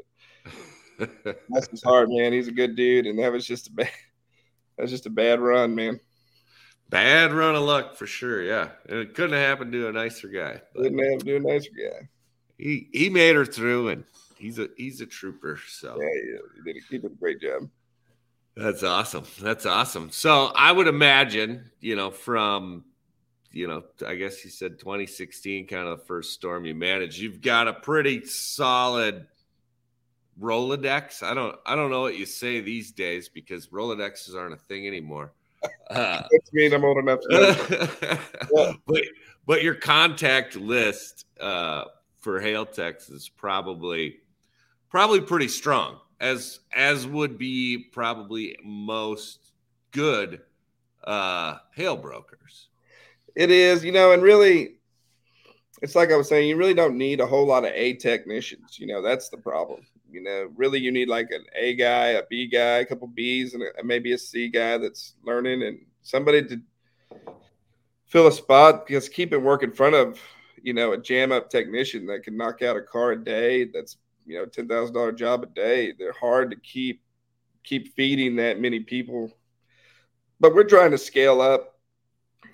But 0.97 1.35
that's 1.49 1.69
his 1.69 1.83
heart, 1.83 2.09
man. 2.09 2.33
He's 2.33 2.47
a 2.47 2.53
good 2.53 2.77
dude, 2.77 3.07
and 3.07 3.19
that 3.19 3.33
was 3.33 3.45
just 3.45 3.66
a 3.69 3.73
bad. 3.73 3.90
That's 4.79 4.93
just 4.93 5.07
a 5.07 5.11
bad 5.11 5.40
run, 5.40 5.75
man. 5.75 6.01
Bad 6.88 7.33
run 7.33 7.55
of 7.55 7.62
luck 7.62 7.97
for 7.97 8.07
sure. 8.07 8.43
Yeah, 8.43 8.71
and 8.88 9.01
it 9.01 9.14
couldn't 9.14 9.37
have 9.37 9.47
happened 9.47 9.73
to 9.73 9.88
a 9.88 9.93
nicer 9.93 10.29
guy. 10.29 10.62
Couldn't 10.75 10.99
have 10.99 11.25
to 11.25 11.37
a 11.37 11.40
nicer 11.40 11.71
guy. 11.77 12.09
He 12.57 12.88
he 12.93 13.11
made 13.11 13.35
her 13.35 13.45
through, 13.45 13.88
and 13.88 14.05
he's 14.38 14.61
a 14.61 14.69
he's 14.77 15.01
a 15.01 15.07
trooper. 15.07 15.59
So 15.69 15.99
yeah, 16.01 16.33
yeah 16.33 16.38
he, 16.55 16.73
did 16.73 16.77
a, 16.77 16.87
he 16.88 16.99
did 16.99 17.12
a 17.12 17.14
great 17.16 17.40
job. 17.40 17.69
That's 18.61 18.83
awesome. 18.83 19.25
That's 19.40 19.64
awesome. 19.64 20.11
So 20.11 20.53
I 20.55 20.70
would 20.70 20.87
imagine, 20.87 21.70
you 21.81 21.96
know, 21.96 22.11
from 22.11 22.85
you 23.53 23.66
know, 23.66 23.83
I 24.07 24.14
guess 24.14 24.44
you 24.44 24.51
said 24.51 24.79
2016, 24.79 25.66
kind 25.66 25.88
of 25.88 25.99
the 25.99 26.05
first 26.05 26.35
storm 26.35 26.66
you 26.66 26.75
managed. 26.75 27.18
You've 27.18 27.40
got 27.40 27.68
a 27.68 27.73
pretty 27.73 28.25
solid 28.27 29.27
Rolodex. 30.40 31.23
I 31.23 31.35
don't, 31.35 31.57
I 31.66 31.75
don't 31.75 31.90
know 31.90 32.03
what 32.03 32.16
you 32.16 32.27
say 32.27 32.61
these 32.61 32.92
days 32.92 33.29
because 33.29 33.68
Rolodexes 33.68 34.37
aren't 34.37 34.55
a 34.55 34.59
thing 34.59 34.87
anymore. 34.87 35.33
Uh, 35.90 36.23
mean 36.53 36.73
I'm 36.73 36.85
old 36.85 36.99
enough 36.99 37.18
but, 38.87 39.03
but 39.44 39.62
your 39.62 39.75
contact 39.75 40.55
list 40.55 41.27
uh, 41.38 41.85
for 42.20 42.40
Hailtex 42.40 43.12
is 43.12 43.29
probably, 43.29 44.20
probably 44.88 45.20
pretty 45.20 45.49
strong, 45.49 45.99
as 46.20 46.61
as 46.74 47.06
would 47.06 47.38
be 47.38 47.78
probably 47.92 48.56
most 48.62 49.52
good 49.90 50.42
uh, 51.04 51.56
hail 51.74 51.96
brokers. 51.96 52.68
It 53.35 53.50
is, 53.50 53.85
you 53.85 53.92
know, 53.92 54.12
and 54.12 54.22
really, 54.22 54.76
it's 55.83 55.94
like 55.94 56.12
I 56.12 56.16
was 56.16 56.28
saying, 56.28 56.48
you 56.48 56.56
really 56.56 56.74
don't 56.74 56.98
need 56.98 57.20
a 57.20 57.26
whole 57.26 57.46
lot 57.46 57.64
of 57.64 57.70
A 57.72 57.94
technicians. 57.94 58.78
You 58.78 58.87
know, 58.87 59.00
that's 59.00 59.28
the 59.28 59.38
problem. 59.38 59.87
You 60.11 60.22
know, 60.22 60.50
really, 60.56 60.80
you 60.80 60.90
need 60.90 61.09
like 61.09 61.30
an 61.30 61.44
A 61.56 61.74
guy, 61.74 62.09
a 62.09 62.22
B 62.28 62.48
guy, 62.48 62.78
a 62.78 62.85
couple 62.85 63.09
Bs, 63.09 63.54
and 63.54 63.62
a, 63.62 63.85
maybe 63.85 64.12
a 64.12 64.18
C 64.18 64.48
guy 64.48 64.76
that's 64.78 65.14
learning 65.24 65.62
and 65.62 65.78
somebody 66.02 66.42
to 66.48 66.61
fill 68.06 68.26
a 68.26 68.33
spot. 68.33 68.87
Because 68.87 69.09
keep 69.09 69.33
it 69.33 69.38
work 69.38 69.62
in 69.62 69.72
front 69.72 69.94
of, 69.94 70.20
you 70.61 70.74
know, 70.74 70.92
a 70.92 70.98
jam 70.98 71.30
up 71.33 71.48
technician 71.48 72.06
that 72.06 72.24
can 72.24 72.37
knock 72.37 72.61
out 72.62 72.76
a 72.76 72.83
car 72.83 73.12
a 73.12 73.24
day. 73.24 73.64
That's 73.64 73.96
you 74.31 74.38
know, 74.38 74.47
ten 74.47 74.69
thousand 74.69 74.95
dollar 74.95 75.12
job 75.12 75.43
a 75.43 75.47
day. 75.47 75.93
They're 75.99 76.12
hard 76.12 76.51
to 76.51 76.57
keep 76.57 77.03
keep 77.64 77.95
feeding 77.95 78.37
that 78.37 78.61
many 78.61 78.81
people. 78.81 79.33
But 80.38 80.55
we're 80.55 80.64
trying 80.64 80.93
to 80.93 80.99
scale 80.99 81.40
up 81.40 81.71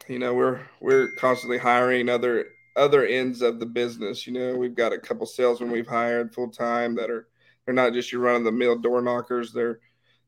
you 0.08 0.18
know 0.18 0.34
we're 0.34 0.60
we're 0.80 1.12
constantly 1.12 1.58
hiring 1.58 2.08
other 2.08 2.46
other 2.76 3.04
ends 3.06 3.42
of 3.42 3.58
the 3.58 3.66
business 3.66 4.26
you 4.26 4.32
know 4.32 4.54
we've 4.56 4.74
got 4.74 4.92
a 4.92 4.98
couple 4.98 5.26
salesmen 5.26 5.70
we've 5.70 5.86
hired 5.86 6.34
full 6.34 6.50
time 6.50 6.94
that 6.94 7.10
are 7.10 7.28
they're 7.64 7.74
not 7.74 7.92
just 7.92 8.12
your 8.12 8.20
run 8.20 8.36
of 8.36 8.44
the 8.44 8.52
mill 8.52 8.78
door 8.78 9.00
knockers 9.00 9.52
they're 9.52 9.80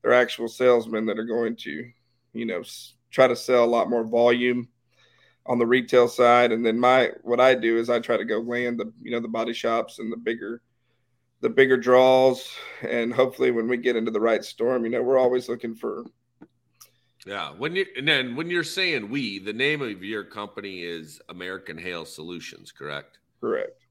they're 0.02 0.12
actual 0.12 0.48
salesmen 0.48 1.06
that 1.06 1.18
are 1.18 1.24
going 1.24 1.54
to 1.54 1.88
you 2.32 2.46
know 2.46 2.62
try 3.10 3.26
to 3.26 3.36
sell 3.36 3.64
a 3.64 3.66
lot 3.66 3.90
more 3.90 4.04
volume 4.04 4.68
on 5.46 5.58
the 5.58 5.66
retail 5.66 6.08
side 6.08 6.52
and 6.52 6.64
then 6.64 6.78
my 6.78 7.10
what 7.22 7.40
i 7.40 7.54
do 7.54 7.78
is 7.78 7.90
i 7.90 7.98
try 7.98 8.16
to 8.16 8.24
go 8.24 8.38
land 8.38 8.78
the 8.78 8.92
you 9.02 9.10
know 9.10 9.20
the 9.20 9.28
body 9.28 9.52
shops 9.52 9.98
and 9.98 10.12
the 10.12 10.16
bigger 10.16 10.62
the 11.40 11.48
bigger 11.48 11.76
draws 11.76 12.54
and 12.82 13.12
hopefully 13.12 13.50
when 13.50 13.68
we 13.68 13.76
get 13.76 13.96
into 13.96 14.10
the 14.10 14.20
right 14.20 14.44
storm 14.44 14.84
you 14.84 14.90
know 14.90 15.02
we're 15.02 15.18
always 15.18 15.48
looking 15.48 15.74
for 15.74 16.04
yeah. 17.28 17.50
When 17.50 17.76
you 17.76 17.84
and 17.94 18.08
then 18.08 18.36
when 18.36 18.48
you're 18.48 18.64
saying 18.64 19.10
we, 19.10 19.38
the 19.38 19.52
name 19.52 19.82
of 19.82 20.02
your 20.02 20.24
company 20.24 20.82
is 20.82 21.20
American 21.28 21.76
Hail 21.76 22.06
Solutions, 22.06 22.72
correct? 22.72 23.18
Correct. 23.40 23.84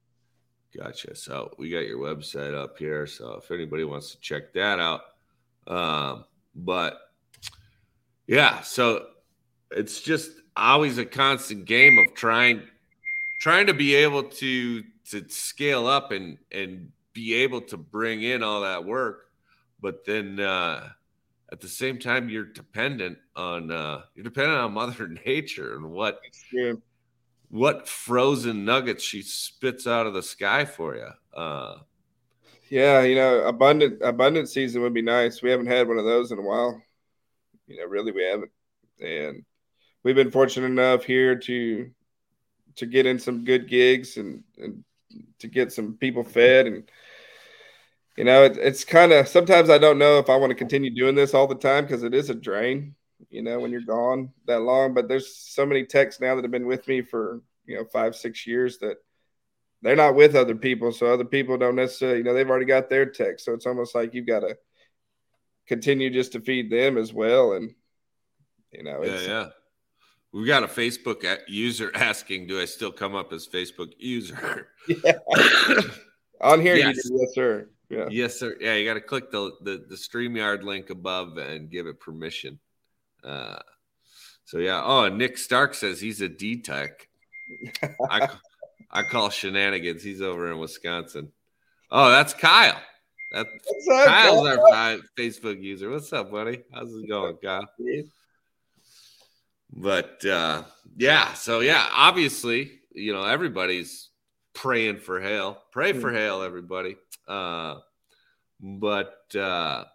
Gotcha. 0.75 1.15
So 1.15 1.53
we 1.59 1.69
got 1.69 1.85
your 1.85 1.99
website 1.99 2.55
up 2.55 2.79
here. 2.79 3.05
So 3.05 3.33
if 3.33 3.51
anybody 3.51 3.83
wants 3.83 4.11
to 4.11 4.19
check 4.19 4.53
that 4.53 4.79
out, 4.79 5.01
um, 5.67 6.25
but 6.55 6.99
yeah, 8.25 8.61
so 8.61 9.05
it's 9.69 10.01
just 10.01 10.31
always 10.55 10.97
a 10.97 11.05
constant 11.05 11.65
game 11.65 11.99
of 11.99 12.15
trying 12.15 12.63
trying 13.39 13.67
to 13.67 13.73
be 13.73 13.93
able 13.93 14.23
to 14.23 14.83
to 15.11 15.29
scale 15.29 15.85
up 15.85 16.11
and 16.11 16.39
and 16.51 16.91
be 17.17 17.33
able 17.33 17.61
to 17.61 17.77
bring 17.77 18.21
in 18.21 18.43
all 18.43 18.61
that 18.61 18.85
work, 18.85 19.31
but 19.81 20.05
then 20.05 20.39
uh 20.39 20.87
at 21.51 21.59
the 21.59 21.67
same 21.67 21.97
time 21.97 22.29
you're 22.29 22.45
dependent 22.45 23.17
on 23.35 23.71
uh 23.71 24.01
you're 24.13 24.23
dependent 24.23 24.59
on 24.59 24.71
mother 24.81 25.07
nature 25.25 25.75
and 25.75 25.89
what 25.89 26.21
what 27.49 27.87
frozen 27.87 28.65
nuggets 28.65 29.03
she 29.03 29.23
spits 29.23 29.87
out 29.87 30.05
of 30.05 30.13
the 30.13 30.21
sky 30.21 30.63
for 30.63 30.95
you 30.95 31.09
uh. 31.33 31.77
Yeah 32.69 33.01
you 33.01 33.15
know 33.15 33.41
abundant 33.47 33.99
abundant 34.03 34.47
season 34.47 34.83
would 34.83 34.93
be 34.93 35.01
nice. 35.01 35.41
We 35.41 35.49
haven't 35.49 35.67
had 35.67 35.87
one 35.87 35.97
of 35.97 36.05
those 36.05 36.31
in 36.31 36.37
a 36.37 36.43
while. 36.43 36.79
You 37.65 37.77
know 37.77 37.85
really 37.85 38.11
we 38.11 38.25
haven't. 38.25 38.51
And 39.01 39.43
we've 40.03 40.15
been 40.15 40.31
fortunate 40.31 40.67
enough 40.67 41.03
here 41.03 41.35
to 41.35 41.89
to 42.75 42.85
get 42.85 43.07
in 43.07 43.17
some 43.17 43.43
good 43.43 43.67
gigs 43.67 44.17
and 44.17 44.43
and 44.59 44.83
to 45.39 45.47
get 45.47 45.71
some 45.71 45.93
people 45.93 46.23
fed 46.23 46.67
and 46.67 46.89
you 48.17 48.23
know, 48.23 48.43
it, 48.43 48.57
it's 48.57 48.83
kind 48.83 49.11
of 49.11 49.27
sometimes 49.27 49.69
I 49.69 49.77
don't 49.77 49.99
know 49.99 50.17
if 50.17 50.29
I 50.29 50.35
want 50.35 50.49
to 50.49 50.55
continue 50.55 50.89
doing 50.89 51.13
this 51.13 51.35
all 51.35 51.45
the 51.45 51.55
time 51.55 51.85
because 51.85 52.03
it 52.03 52.15
is 52.15 52.31
a 52.31 52.35
drain, 52.35 52.95
you 53.29 53.43
know, 53.43 53.59
when 53.59 53.71
you're 53.71 53.81
gone 53.81 54.31
that 54.47 54.61
long. 54.61 54.95
But 54.95 55.07
there's 55.07 55.37
so 55.37 55.65
many 55.65 55.85
techs 55.85 56.19
now 56.19 56.35
that 56.35 56.43
have 56.43 56.51
been 56.51 56.65
with 56.65 56.87
me 56.87 57.03
for, 57.03 57.41
you 57.65 57.77
know, 57.77 57.85
five, 57.85 58.15
six 58.15 58.47
years 58.47 58.79
that 58.79 58.97
they're 59.83 59.95
not 59.95 60.15
with 60.15 60.35
other 60.35 60.55
people. 60.55 60.91
So 60.91 61.13
other 61.13 61.25
people 61.25 61.59
don't 61.59 61.75
necessarily, 61.75 62.17
you 62.17 62.23
know, 62.23 62.33
they've 62.33 62.49
already 62.49 62.65
got 62.65 62.89
their 62.89 63.05
tech. 63.05 63.39
So 63.39 63.53
it's 63.53 63.67
almost 63.67 63.93
like 63.93 64.15
you've 64.15 64.25
got 64.25 64.39
to 64.39 64.57
continue 65.67 66.09
just 66.09 66.31
to 66.31 66.41
feed 66.41 66.71
them 66.71 66.97
as 66.97 67.13
well. 67.13 67.53
And, 67.53 67.75
you 68.71 68.83
know, 68.83 69.03
yeah, 69.03 69.21
yeah. 69.21 69.47
We've 70.33 70.47
got 70.47 70.63
a 70.63 70.67
Facebook 70.67 71.23
user 71.47 71.91
asking, 71.95 72.47
"Do 72.47 72.59
I 72.59 72.65
still 72.65 72.91
come 72.91 73.15
up 73.15 73.31
as 73.31 73.47
Facebook 73.47 73.93
user?" 73.97 74.69
Yeah. 74.87 75.13
On 76.39 76.61
here, 76.61 76.75
yes. 76.75 76.95
you 76.95 77.01
do, 77.01 77.17
yes, 77.19 77.33
sir. 77.33 77.69
Yeah. 77.89 78.07
Yes, 78.09 78.39
sir. 78.39 78.55
Yeah, 78.59 78.75
you 78.75 78.85
got 78.85 78.95
to 78.95 79.01
click 79.01 79.31
the, 79.31 79.51
the 79.61 79.85
the 79.87 79.95
StreamYard 79.95 80.63
link 80.63 80.89
above 80.89 81.37
and 81.37 81.69
give 81.69 81.87
it 81.87 81.99
permission. 81.99 82.59
Uh, 83.23 83.59
so 84.45 84.57
yeah. 84.57 84.81
Oh, 84.83 85.03
and 85.05 85.17
Nick 85.17 85.37
Stark 85.37 85.73
says 85.73 86.01
he's 86.01 86.21
a 86.21 86.27
D 86.29 86.61
tech. 86.61 87.07
I 88.09 88.29
I 88.91 89.03
call 89.03 89.29
shenanigans. 89.29 90.03
He's 90.03 90.21
over 90.21 90.51
in 90.51 90.59
Wisconsin. 90.59 91.31
Oh, 91.89 92.09
that's 92.09 92.33
Kyle. 92.33 92.81
That's 93.31 93.49
Kyle's 93.87 94.47
our 94.47 94.97
Facebook 95.17 95.61
user. 95.61 95.89
What's 95.89 96.11
up, 96.13 96.31
buddy? 96.31 96.63
How's 96.73 96.93
it 96.93 97.07
going, 97.07 97.37
Kyle? 97.43 97.67
But 99.73 100.25
uh, 100.25 100.63
yeah, 100.95 101.33
so 101.33 101.59
yeah, 101.59 101.87
obviously, 101.91 102.79
you 102.93 103.13
know, 103.13 103.23
everybody's 103.23 104.09
praying 104.57 104.97
for 104.97 105.21
hail. 105.21 105.61
Pray 105.71 105.93
for 105.93 106.11
hail, 106.11 106.41
everybody. 106.41 106.97
Uh, 107.27 107.75
but 108.59 109.33
uh, 109.35 109.85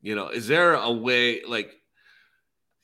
you 0.00 0.14
know, 0.14 0.28
is 0.28 0.46
there 0.46 0.74
a 0.74 0.92
way 0.92 1.42
like 1.44 1.72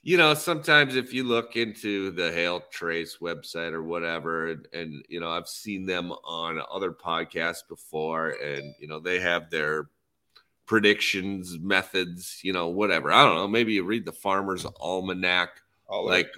you 0.02 0.16
know, 0.16 0.32
sometimes 0.34 0.96
if 0.96 1.12
you 1.12 1.24
look 1.24 1.56
into 1.56 2.10
the 2.12 2.32
Hail 2.32 2.62
Trace 2.70 3.18
website 3.20 3.72
or 3.72 3.82
whatever, 3.82 4.48
and, 4.48 4.66
and, 4.72 5.04
you 5.08 5.20
know, 5.20 5.28
I've 5.28 5.48
seen 5.48 5.84
them 5.84 6.12
on 6.12 6.62
other 6.72 6.92
podcasts 6.92 7.66
before, 7.68 8.30
and 8.30 8.74
you 8.78 8.88
know, 8.88 9.00
they 9.00 9.20
have 9.20 9.50
their 9.50 9.90
predictions, 10.66 11.58
methods, 11.58 12.40
you 12.42 12.52
know, 12.52 12.68
whatever. 12.68 13.12
I 13.12 13.24
don't 13.24 13.34
know. 13.34 13.48
Maybe 13.48 13.74
you 13.74 13.84
read 13.84 14.06
the 14.06 14.12
Farmer's 14.12 14.64
Almanac. 14.80 15.50
like, 15.90 16.30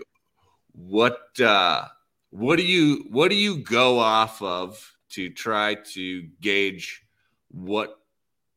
what 0.72 1.20
uh, 1.40 1.84
what 2.30 2.56
do 2.56 2.62
you 2.62 3.06
what 3.10 3.30
do 3.30 3.36
you 3.36 3.58
go 3.58 3.98
off 3.98 4.40
of 4.42 4.92
to 5.10 5.30
try 5.30 5.74
to 5.74 6.22
gauge 6.40 7.02
what 7.50 7.96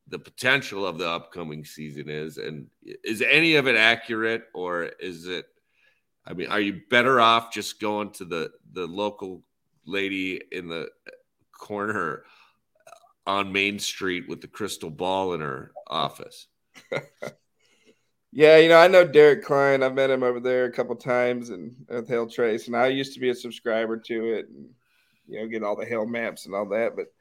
the 0.08 0.18
potential 0.18 0.86
of 0.86 0.98
the 0.98 1.08
upcoming 1.08 1.64
season 1.64 2.08
is 2.08 2.38
and 2.38 2.66
is 2.82 3.22
any 3.22 3.56
of 3.56 3.66
it 3.66 3.76
accurate 3.76 4.44
or 4.54 4.84
is 5.00 5.26
it 5.26 5.46
i 6.26 6.32
mean 6.32 6.46
are 6.48 6.60
you 6.60 6.80
better 6.90 7.20
off 7.20 7.52
just 7.52 7.80
going 7.80 8.10
to 8.10 8.24
the 8.24 8.50
the 8.72 8.86
local 8.86 9.42
lady 9.86 10.40
in 10.52 10.68
the 10.68 10.88
corner 11.52 12.24
on 13.26 13.52
Main 13.52 13.78
Street 13.78 14.28
with 14.28 14.40
the 14.40 14.48
crystal 14.48 14.90
ball 14.90 15.34
in 15.34 15.40
her 15.40 15.72
office. 15.86 16.46
yeah, 18.36 18.58
you 18.58 18.68
know, 18.68 18.78
I 18.78 18.88
know 18.88 19.06
Derek 19.06 19.44
Klein. 19.44 19.84
I've 19.84 19.94
met 19.94 20.10
him 20.10 20.24
over 20.24 20.40
there 20.40 20.64
a 20.64 20.72
couple 20.72 20.96
times 20.96 21.50
and 21.50 21.72
uh, 21.88 21.98
at 21.98 22.08
Hail 22.08 22.28
Trace, 22.28 22.66
and 22.66 22.76
I 22.76 22.88
used 22.88 23.14
to 23.14 23.20
be 23.20 23.30
a 23.30 23.34
subscriber 23.34 23.96
to 23.96 24.32
it 24.32 24.48
and 24.48 24.68
you 25.28 25.40
know 25.40 25.46
get 25.46 25.62
all 25.62 25.76
the 25.76 25.86
hail 25.86 26.04
maps 26.04 26.44
and 26.44 26.54
all 26.54 26.68
that. 26.70 26.96
But 26.96 27.12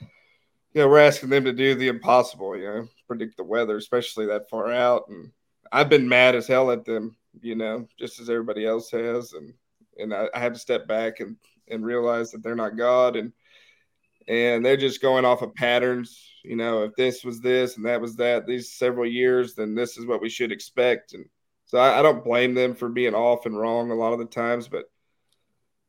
you 0.00 0.82
know, 0.82 0.88
we're 0.88 0.98
asking 0.98 1.28
them 1.28 1.44
to 1.44 1.52
do 1.52 1.76
the 1.76 1.86
impossible. 1.86 2.56
You 2.56 2.64
know, 2.64 2.88
predict 3.06 3.36
the 3.36 3.44
weather, 3.44 3.76
especially 3.76 4.26
that 4.26 4.50
far 4.50 4.72
out. 4.72 5.04
And 5.08 5.30
I've 5.70 5.88
been 5.88 6.08
mad 6.08 6.34
as 6.34 6.48
hell 6.48 6.72
at 6.72 6.84
them. 6.84 7.16
You 7.40 7.54
know, 7.54 7.86
just 7.96 8.18
as 8.18 8.28
everybody 8.28 8.66
else 8.66 8.90
has, 8.90 9.34
and 9.34 9.54
and 9.98 10.12
I, 10.12 10.28
I 10.34 10.40
had 10.40 10.54
to 10.54 10.60
step 10.60 10.88
back 10.88 11.20
and 11.20 11.36
and 11.68 11.86
realize 11.86 12.32
that 12.32 12.42
they're 12.42 12.56
not 12.56 12.76
God 12.76 13.14
and 13.14 13.32
and 14.26 14.66
they're 14.66 14.76
just 14.76 15.00
going 15.00 15.24
off 15.24 15.42
of 15.42 15.54
patterns. 15.54 16.28
You 16.46 16.56
know, 16.56 16.84
if 16.84 16.94
this 16.94 17.24
was 17.24 17.40
this 17.40 17.76
and 17.76 17.84
that 17.86 18.00
was 18.00 18.16
that 18.16 18.46
these 18.46 18.72
several 18.72 19.06
years, 19.06 19.54
then 19.54 19.74
this 19.74 19.96
is 19.96 20.06
what 20.06 20.22
we 20.22 20.28
should 20.28 20.52
expect. 20.52 21.12
And 21.12 21.26
so 21.64 21.78
I, 21.78 21.98
I 21.98 22.02
don't 22.02 22.24
blame 22.24 22.54
them 22.54 22.74
for 22.74 22.88
being 22.88 23.14
off 23.14 23.46
and 23.46 23.58
wrong 23.58 23.90
a 23.90 23.94
lot 23.94 24.12
of 24.12 24.18
the 24.20 24.26
times, 24.26 24.68
but 24.68 24.84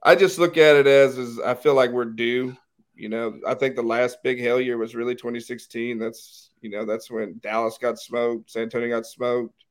I 0.03 0.15
just 0.15 0.39
look 0.39 0.57
at 0.57 0.75
it 0.75 0.87
as 0.87 1.17
is 1.17 1.39
I 1.39 1.53
feel 1.53 1.75
like 1.75 1.91
we're 1.91 2.05
due. 2.05 2.55
You 2.95 3.09
know, 3.09 3.39
I 3.45 3.53
think 3.53 3.75
the 3.75 3.83
last 3.83 4.23
big 4.23 4.39
hail 4.39 4.59
year 4.59 4.77
was 4.77 4.95
really 4.95 5.13
2016. 5.13 5.99
That's 5.99 6.49
you 6.61 6.71
know 6.71 6.85
that's 6.85 7.11
when 7.11 7.39
Dallas 7.41 7.77
got 7.77 7.99
smoked, 7.99 8.49
San 8.49 8.63
Antonio 8.63 8.89
got 8.89 9.05
smoked. 9.05 9.63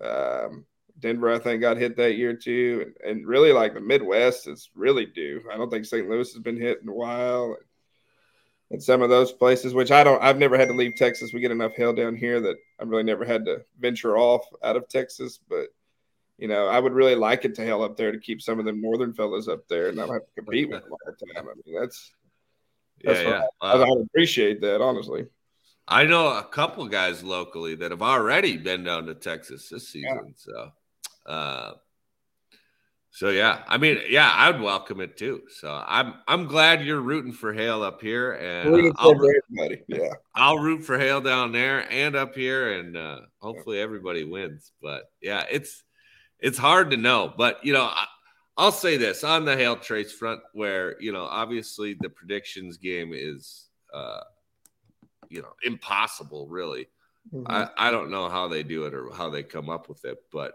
Um, 0.00 0.64
Denver, 0.98 1.32
I 1.32 1.38
think, 1.38 1.60
got 1.60 1.76
hit 1.76 1.96
that 1.96 2.16
year 2.16 2.34
too, 2.34 2.92
and, 3.04 3.10
and, 3.10 3.26
really 3.26 3.52
like 3.52 3.74
the 3.74 3.80
Midwest 3.80 4.46
is 4.46 4.70
really 4.74 5.06
due. 5.06 5.42
I 5.52 5.56
don't 5.56 5.70
think 5.70 5.84
St. 5.84 6.08
Louis 6.08 6.32
has 6.32 6.42
been 6.42 6.60
hit 6.60 6.80
in 6.82 6.88
a 6.88 6.94
while, 6.94 7.56
and 8.74 8.82
some 8.82 9.02
of 9.02 9.08
those 9.08 9.30
places, 9.30 9.72
which 9.72 9.92
I 9.92 10.02
don't, 10.02 10.20
I've 10.20 10.36
never 10.36 10.58
had 10.58 10.66
to 10.66 10.74
leave 10.74 10.96
Texas. 10.96 11.32
We 11.32 11.38
get 11.38 11.52
enough 11.52 11.74
hail 11.76 11.92
down 11.92 12.16
here 12.16 12.40
that 12.40 12.56
I've 12.80 12.88
really 12.88 13.04
never 13.04 13.24
had 13.24 13.44
to 13.44 13.64
venture 13.78 14.18
off 14.18 14.44
out 14.64 14.74
of 14.74 14.88
Texas. 14.88 15.38
But 15.48 15.68
you 16.38 16.48
know, 16.48 16.66
I 16.66 16.80
would 16.80 16.92
really 16.92 17.14
like 17.14 17.44
it 17.44 17.54
to 17.54 17.64
hail 17.64 17.84
up 17.84 17.96
there 17.96 18.10
to 18.10 18.18
keep 18.18 18.42
some 18.42 18.58
of 18.58 18.64
them 18.64 18.82
northern 18.82 19.14
fellas 19.14 19.46
up 19.46 19.68
there 19.68 19.88
and 19.88 19.96
not 19.96 20.08
have 20.08 20.22
to 20.22 20.42
compete 20.42 20.68
with 20.68 20.82
them 20.82 20.90
all 20.90 20.98
the 21.06 21.32
time. 21.32 21.48
I 21.48 21.54
mean, 21.64 21.80
that's 21.80 22.12
that's 23.04 23.20
yeah, 23.20 23.28
yeah. 23.28 23.42
I, 23.60 23.72
I 23.74 23.94
appreciate 24.02 24.60
that 24.62 24.80
honestly. 24.80 25.26
I 25.86 26.04
know 26.04 26.26
a 26.36 26.42
couple 26.42 26.88
guys 26.88 27.22
locally 27.22 27.76
that 27.76 27.92
have 27.92 28.02
already 28.02 28.56
been 28.56 28.82
down 28.82 29.06
to 29.06 29.14
Texas 29.14 29.68
this 29.68 29.88
season. 29.88 30.18
Yeah. 30.26 30.32
So 30.34 30.72
uh, 31.30 31.72
so 33.14 33.28
yeah, 33.28 33.62
I 33.68 33.78
mean, 33.78 34.00
yeah, 34.08 34.28
I'd 34.34 34.60
welcome 34.60 35.00
it 35.00 35.16
too. 35.16 35.42
So 35.48 35.70
I'm 35.86 36.14
I'm 36.26 36.48
glad 36.48 36.84
you're 36.84 37.00
rooting 37.00 37.30
for 37.30 37.52
hail 37.52 37.84
up 37.84 38.00
here, 38.00 38.32
and 38.32 38.74
uh, 38.74 38.92
I'll, 38.96 39.12
everybody. 39.12 39.84
Yeah, 39.86 40.14
I'll 40.34 40.58
root 40.58 40.82
for 40.82 40.98
hail 40.98 41.20
down 41.20 41.52
there 41.52 41.86
and 41.92 42.16
up 42.16 42.34
here, 42.34 42.72
and 42.80 42.96
uh, 42.96 43.20
hopefully 43.38 43.78
everybody 43.78 44.24
wins. 44.24 44.72
But 44.82 45.04
yeah, 45.22 45.44
it's 45.48 45.84
it's 46.40 46.58
hard 46.58 46.90
to 46.90 46.96
know. 46.96 47.32
But 47.38 47.64
you 47.64 47.72
know, 47.72 47.84
I, 47.84 48.04
I'll 48.56 48.72
say 48.72 48.96
this 48.96 49.22
on 49.22 49.44
the 49.44 49.54
HailTrace 49.54 50.10
front, 50.10 50.40
where 50.52 51.00
you 51.00 51.12
know, 51.12 51.22
obviously 51.22 51.94
the 51.94 52.10
predictions 52.10 52.78
game 52.78 53.12
is, 53.14 53.68
uh, 53.94 54.22
you 55.28 55.40
know, 55.40 55.52
impossible. 55.62 56.48
Really, 56.48 56.88
mm-hmm. 57.32 57.46
I 57.46 57.68
I 57.78 57.90
don't 57.92 58.10
know 58.10 58.28
how 58.28 58.48
they 58.48 58.64
do 58.64 58.86
it 58.86 58.94
or 58.94 59.12
how 59.14 59.30
they 59.30 59.44
come 59.44 59.70
up 59.70 59.88
with 59.88 60.04
it, 60.04 60.18
but 60.32 60.54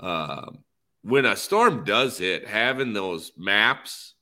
um, 0.00 0.64
when 1.08 1.24
a 1.24 1.36
storm 1.36 1.84
does 1.84 2.18
hit, 2.18 2.46
having 2.46 2.92
those 2.92 3.32
maps 3.36 4.14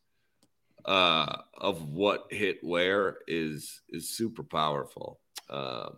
uh, 0.85 1.39
of 1.59 1.89
what 1.89 2.27
hit 2.31 2.59
where 2.63 3.19
is 3.27 3.81
is 3.89 4.17
super 4.17 4.45
powerful. 4.45 5.19
Um, 5.51 5.97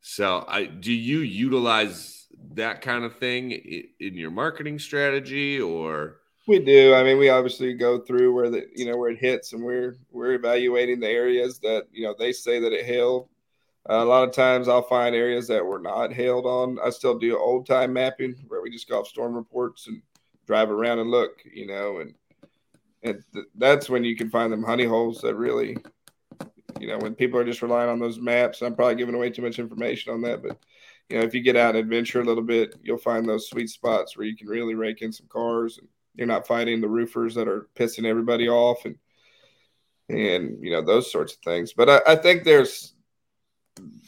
so, 0.00 0.44
I 0.46 0.66
do 0.66 0.92
you 0.92 1.18
utilize 1.18 2.28
that 2.54 2.82
kind 2.82 3.04
of 3.04 3.16
thing 3.16 3.50
in 3.50 4.14
your 4.14 4.30
marketing 4.30 4.78
strategy, 4.78 5.60
or 5.60 6.18
we 6.46 6.60
do? 6.60 6.94
I 6.94 7.02
mean, 7.02 7.18
we 7.18 7.28
obviously 7.28 7.74
go 7.74 7.98
through 7.98 8.32
where 8.32 8.48
the 8.48 8.66
you 8.76 8.86
know 8.86 8.96
where 8.96 9.10
it 9.10 9.18
hits, 9.18 9.52
and 9.52 9.64
we're 9.64 9.96
we're 10.12 10.34
evaluating 10.34 11.00
the 11.00 11.08
areas 11.08 11.58
that 11.60 11.88
you 11.90 12.04
know 12.04 12.14
they 12.16 12.32
say 12.32 12.60
that 12.60 12.72
it 12.72 12.86
hailed 12.86 13.28
uh, 13.88 13.94
a 13.94 14.04
lot 14.04 14.28
of 14.28 14.34
times 14.34 14.68
I'll 14.68 14.82
find 14.82 15.14
areas 15.14 15.46
that 15.48 15.64
were 15.64 15.78
not 15.78 16.12
hailed 16.12 16.46
on. 16.46 16.78
I 16.84 16.90
still 16.90 17.18
do 17.18 17.38
old 17.38 17.66
time 17.66 17.92
mapping 17.92 18.34
where 18.48 18.62
we 18.62 18.70
just 18.70 18.88
go 18.88 19.00
off 19.00 19.08
storm 19.08 19.34
reports 19.34 19.86
and 19.86 20.02
drive 20.46 20.70
around 20.70 20.98
and 20.98 21.10
look, 21.10 21.42
you 21.52 21.66
know, 21.66 21.98
and 21.98 22.14
and 23.02 23.22
th- 23.32 23.46
that's 23.56 23.88
when 23.88 24.02
you 24.02 24.16
can 24.16 24.30
find 24.30 24.52
them 24.52 24.64
honey 24.64 24.84
holes 24.84 25.20
that 25.20 25.36
really, 25.36 25.76
you 26.80 26.88
know, 26.88 26.98
when 26.98 27.14
people 27.14 27.38
are 27.38 27.44
just 27.44 27.62
relying 27.62 27.88
on 27.88 28.00
those 28.00 28.18
maps. 28.18 28.62
I'm 28.62 28.74
probably 28.74 28.96
giving 28.96 29.14
away 29.14 29.30
too 29.30 29.42
much 29.42 29.58
information 29.58 30.12
on 30.12 30.22
that, 30.22 30.42
but 30.42 30.58
you 31.08 31.18
know, 31.18 31.24
if 31.24 31.34
you 31.34 31.40
get 31.40 31.56
out 31.56 31.76
and 31.76 31.78
adventure 31.78 32.20
a 32.20 32.24
little 32.24 32.42
bit, 32.42 32.74
you'll 32.82 32.98
find 32.98 33.28
those 33.28 33.48
sweet 33.48 33.70
spots 33.70 34.16
where 34.16 34.26
you 34.26 34.36
can 34.36 34.48
really 34.48 34.74
rake 34.74 35.02
in 35.02 35.12
some 35.12 35.28
cars 35.28 35.78
and 35.78 35.86
you're 36.16 36.26
not 36.26 36.46
fighting 36.46 36.80
the 36.80 36.88
roofers 36.88 37.34
that 37.36 37.46
are 37.46 37.68
pissing 37.76 38.04
everybody 38.04 38.48
off 38.48 38.84
and 38.84 38.96
and 40.08 40.58
you 40.60 40.70
know 40.70 40.82
those 40.82 41.10
sorts 41.10 41.34
of 41.34 41.40
things. 41.40 41.72
But 41.72 41.88
I, 41.88 42.12
I 42.12 42.16
think 42.16 42.42
there's 42.42 42.95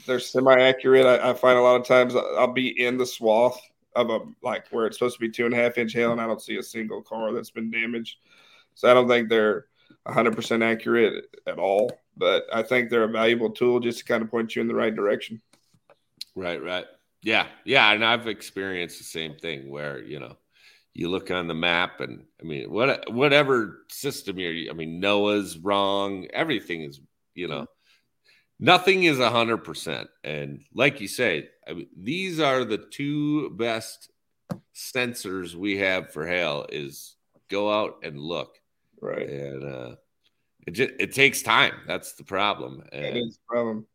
they're 0.06 0.20
semi-accurate. 0.20 1.06
I, 1.06 1.30
I, 1.30 1.34
find 1.34 1.58
a 1.58 1.62
lot 1.62 1.80
of 1.80 1.86
times 1.86 2.14
I'll 2.16 2.52
be 2.52 2.84
in 2.84 2.96
the 2.96 3.06
swath 3.06 3.60
of 3.94 4.10
a 4.10 4.20
like 4.42 4.66
where 4.70 4.86
it's 4.86 4.98
supposed 4.98 5.16
to 5.16 5.20
be 5.20 5.30
two 5.30 5.44
and 5.44 5.54
a 5.54 5.56
half 5.56 5.78
inch 5.78 5.92
hail, 5.92 6.12
and 6.12 6.20
I 6.20 6.26
don't 6.26 6.42
see 6.42 6.56
a 6.56 6.62
single 6.62 7.02
car 7.02 7.32
that's 7.32 7.50
been 7.50 7.70
damaged. 7.70 8.16
So 8.74 8.90
I 8.90 8.94
don't 8.94 9.08
think 9.08 9.28
they're 9.28 9.66
100% 10.06 10.62
accurate 10.62 11.24
at 11.46 11.58
all. 11.58 11.90
But 12.16 12.46
I 12.52 12.62
think 12.62 12.90
they're 12.90 13.04
a 13.04 13.08
valuable 13.08 13.50
tool 13.50 13.80
just 13.80 14.00
to 14.00 14.04
kind 14.04 14.22
of 14.22 14.30
point 14.30 14.56
you 14.56 14.62
in 14.62 14.68
the 14.68 14.74
right 14.74 14.94
direction. 14.94 15.40
Right, 16.34 16.62
right. 16.62 16.84
Yeah, 17.22 17.46
yeah, 17.64 17.92
and 17.92 18.04
I've 18.04 18.26
experienced 18.26 18.98
the 18.98 19.04
same 19.04 19.36
thing 19.36 19.70
where 19.70 20.00
you 20.02 20.20
know 20.20 20.36
you 20.94 21.08
look 21.08 21.30
on 21.30 21.48
the 21.48 21.54
map 21.54 22.00
and 22.00 22.24
I 22.40 22.44
mean 22.44 22.70
what 22.70 23.12
whatever 23.12 23.84
system 23.88 24.38
you're 24.38 24.70
I 24.70 24.74
mean 24.74 25.02
NOAA's 25.02 25.58
wrong, 25.58 26.26
everything 26.32 26.82
is 26.82 27.00
you 27.34 27.48
know 27.48 27.66
nothing 28.60 29.04
is 29.04 29.18
100% 29.18 30.06
and 30.24 30.60
like 30.74 31.00
you 31.00 31.08
say 31.08 31.48
I 31.66 31.74
mean, 31.74 31.88
these 31.96 32.40
are 32.40 32.64
the 32.64 32.78
two 32.78 33.50
best 33.50 34.10
sensors 34.74 35.54
we 35.54 35.78
have 35.78 36.12
for 36.12 36.26
hail 36.26 36.66
is 36.70 37.16
go 37.48 37.70
out 37.70 37.98
and 38.02 38.18
look. 38.18 38.56
Right. 39.00 39.28
And 39.28 39.64
uh 39.64 39.96
it 40.66 40.72
just, 40.72 40.90
it 40.98 41.14
takes 41.14 41.42
time. 41.42 41.72
That's 41.86 42.12
the 42.12 42.24
problem. 42.24 42.82
And, 42.92 43.04
that 43.04 43.16
is 43.16 43.36
the 43.36 43.46
problem. 43.48 43.86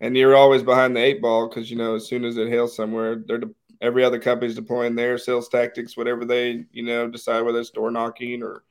And 0.00 0.16
you're 0.16 0.36
always 0.36 0.62
behind 0.62 0.94
the 0.94 1.00
eight 1.00 1.22
ball 1.22 1.48
because 1.48 1.70
you 1.70 1.76
know 1.76 1.94
as 1.94 2.06
soon 2.06 2.24
as 2.24 2.36
it 2.36 2.48
hails 2.48 2.76
somewhere 2.76 3.22
they're 3.26 3.38
de- 3.38 3.54
every 3.80 4.04
other 4.04 4.18
company's 4.18 4.54
deploying 4.54 4.94
their 4.94 5.18
sales 5.18 5.48
tactics 5.48 5.96
whatever 5.96 6.24
they 6.24 6.64
you 6.72 6.82
know 6.82 7.08
decide 7.08 7.42
whether 7.42 7.60
it's 7.60 7.70
door 7.70 7.90
knocking 7.90 8.42
or 8.42 8.64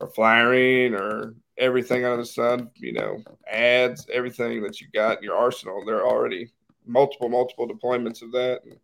or 0.00 0.08
flying 0.08 0.94
or 0.94 1.34
everything 1.60 2.04
under 2.04 2.16
the 2.16 2.26
sun, 2.26 2.70
you 2.74 2.92
know, 2.92 3.22
ads, 3.48 4.06
everything 4.12 4.62
that 4.62 4.80
you 4.80 4.88
got 4.92 5.18
in 5.18 5.24
your 5.24 5.36
arsenal. 5.36 5.84
There 5.84 5.98
are 5.98 6.06
already 6.06 6.50
multiple, 6.86 7.28
multiple 7.28 7.68
deployments 7.68 8.22
of 8.22 8.32
that. 8.32 8.62
And 8.64 8.78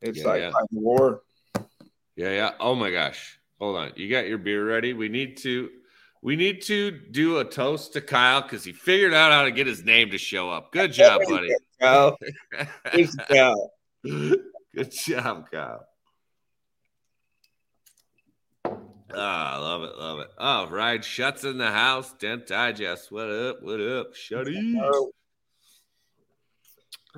it's 0.00 0.18
yeah, 0.18 0.26
like 0.26 0.40
yeah. 0.42 0.52
war. 0.70 1.22
Yeah, 2.14 2.30
yeah. 2.30 2.50
Oh 2.60 2.74
my 2.74 2.90
gosh. 2.90 3.40
Hold 3.58 3.76
on. 3.76 3.92
You 3.96 4.08
got 4.08 4.28
your 4.28 4.38
beer 4.38 4.64
ready? 4.64 4.92
We 4.92 5.08
need 5.08 5.38
to 5.38 5.70
we 6.22 6.36
need 6.36 6.62
to 6.62 6.90
do 6.90 7.38
a 7.38 7.44
toast 7.44 7.94
to 7.94 8.02
Kyle 8.02 8.42
because 8.42 8.62
he 8.62 8.72
figured 8.72 9.14
out 9.14 9.32
how 9.32 9.44
to 9.44 9.50
get 9.50 9.66
his 9.66 9.84
name 9.84 10.10
to 10.10 10.18
show 10.18 10.50
up. 10.50 10.72
Good 10.72 10.92
job, 10.92 11.22
buddy. 11.28 11.50
Kyle. 11.80 12.18
Good 12.92 13.10
job. 13.30 13.58
Good 14.04 14.92
job, 14.92 15.50
Kyle. 15.50 15.86
Ah, 19.14 19.56
oh, 19.56 19.62
love 19.62 19.82
it, 19.82 19.96
love 19.98 20.18
it. 20.20 20.28
Oh, 20.38 20.68
Ryan 20.68 21.02
Shuts 21.02 21.44
in 21.44 21.58
the 21.58 21.70
house. 21.70 22.12
Dent 22.18 22.46
Digest. 22.46 23.10
What 23.10 23.30
up? 23.30 23.62
What 23.62 23.80
up? 23.80 24.14
Shutty. 24.14 24.74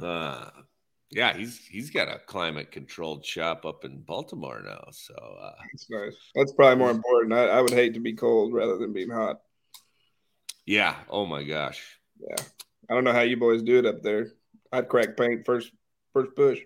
Uh 0.00 0.48
yeah, 1.10 1.36
he's 1.36 1.58
he's 1.58 1.90
got 1.90 2.08
a 2.08 2.18
climate 2.18 2.70
controlled 2.70 3.26
shop 3.26 3.66
up 3.66 3.84
in 3.84 4.00
Baltimore 4.00 4.62
now. 4.64 4.84
So 4.90 5.14
uh 5.14 5.52
that's 5.70 5.90
nice. 5.90 6.16
That's 6.34 6.52
probably 6.52 6.76
more 6.76 6.90
important. 6.90 7.34
I, 7.34 7.48
I 7.48 7.60
would 7.60 7.72
hate 7.72 7.94
to 7.94 8.00
be 8.00 8.14
cold 8.14 8.54
rather 8.54 8.78
than 8.78 8.94
being 8.94 9.10
hot. 9.10 9.40
Yeah. 10.64 10.96
Oh 11.10 11.26
my 11.26 11.42
gosh. 11.42 11.82
Yeah. 12.18 12.42
I 12.88 12.94
don't 12.94 13.04
know 13.04 13.12
how 13.12 13.20
you 13.20 13.36
boys 13.36 13.62
do 13.62 13.78
it 13.78 13.86
up 13.86 14.02
there. 14.02 14.28
I'd 14.72 14.88
crack 14.88 15.16
paint 15.16 15.44
first 15.44 15.70
first 16.14 16.34
push. 16.34 16.60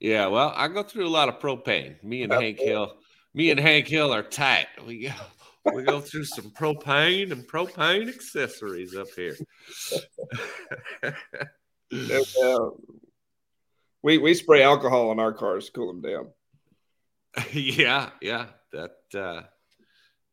Yeah, 0.00 0.26
well, 0.26 0.52
I 0.54 0.68
go 0.68 0.82
through 0.82 1.06
a 1.06 1.08
lot 1.08 1.28
of 1.28 1.38
propane. 1.38 2.02
Me 2.02 2.24
and 2.24 2.32
Hank 2.32 2.58
Hill 2.58 2.96
me 3.34 3.50
and 3.50 3.60
Hank 3.60 3.88
Hill 3.88 4.12
are 4.12 4.22
tight. 4.22 4.68
We 4.86 5.08
go 5.08 5.14
we 5.74 5.82
go 5.82 6.00
through 6.00 6.24
some 6.24 6.50
propane 6.50 7.32
and 7.32 7.46
propane 7.46 8.08
accessories 8.08 8.94
up 8.94 9.08
here. 9.16 9.36
uh, 12.42 12.70
we 14.02 14.18
we 14.18 14.34
spray 14.34 14.62
alcohol 14.62 15.10
on 15.10 15.20
our 15.20 15.32
cars 15.32 15.66
to 15.66 15.72
cool 15.72 15.88
them 15.88 16.00
down. 16.00 16.28
yeah, 17.52 18.10
yeah. 18.20 18.46
That 18.72 18.96
uh 19.14 19.42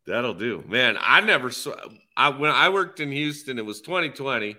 That'll 0.08 0.34
do, 0.34 0.64
man. 0.68 0.98
I 1.00 1.22
never 1.22 1.52
sw- 1.52 1.70
I 2.18 2.30
when 2.30 2.50
I 2.50 2.70
worked 2.70 3.00
in 3.00 3.12
Houston, 3.12 3.60
it 3.60 3.66
was 3.66 3.82
2020, 3.82 4.58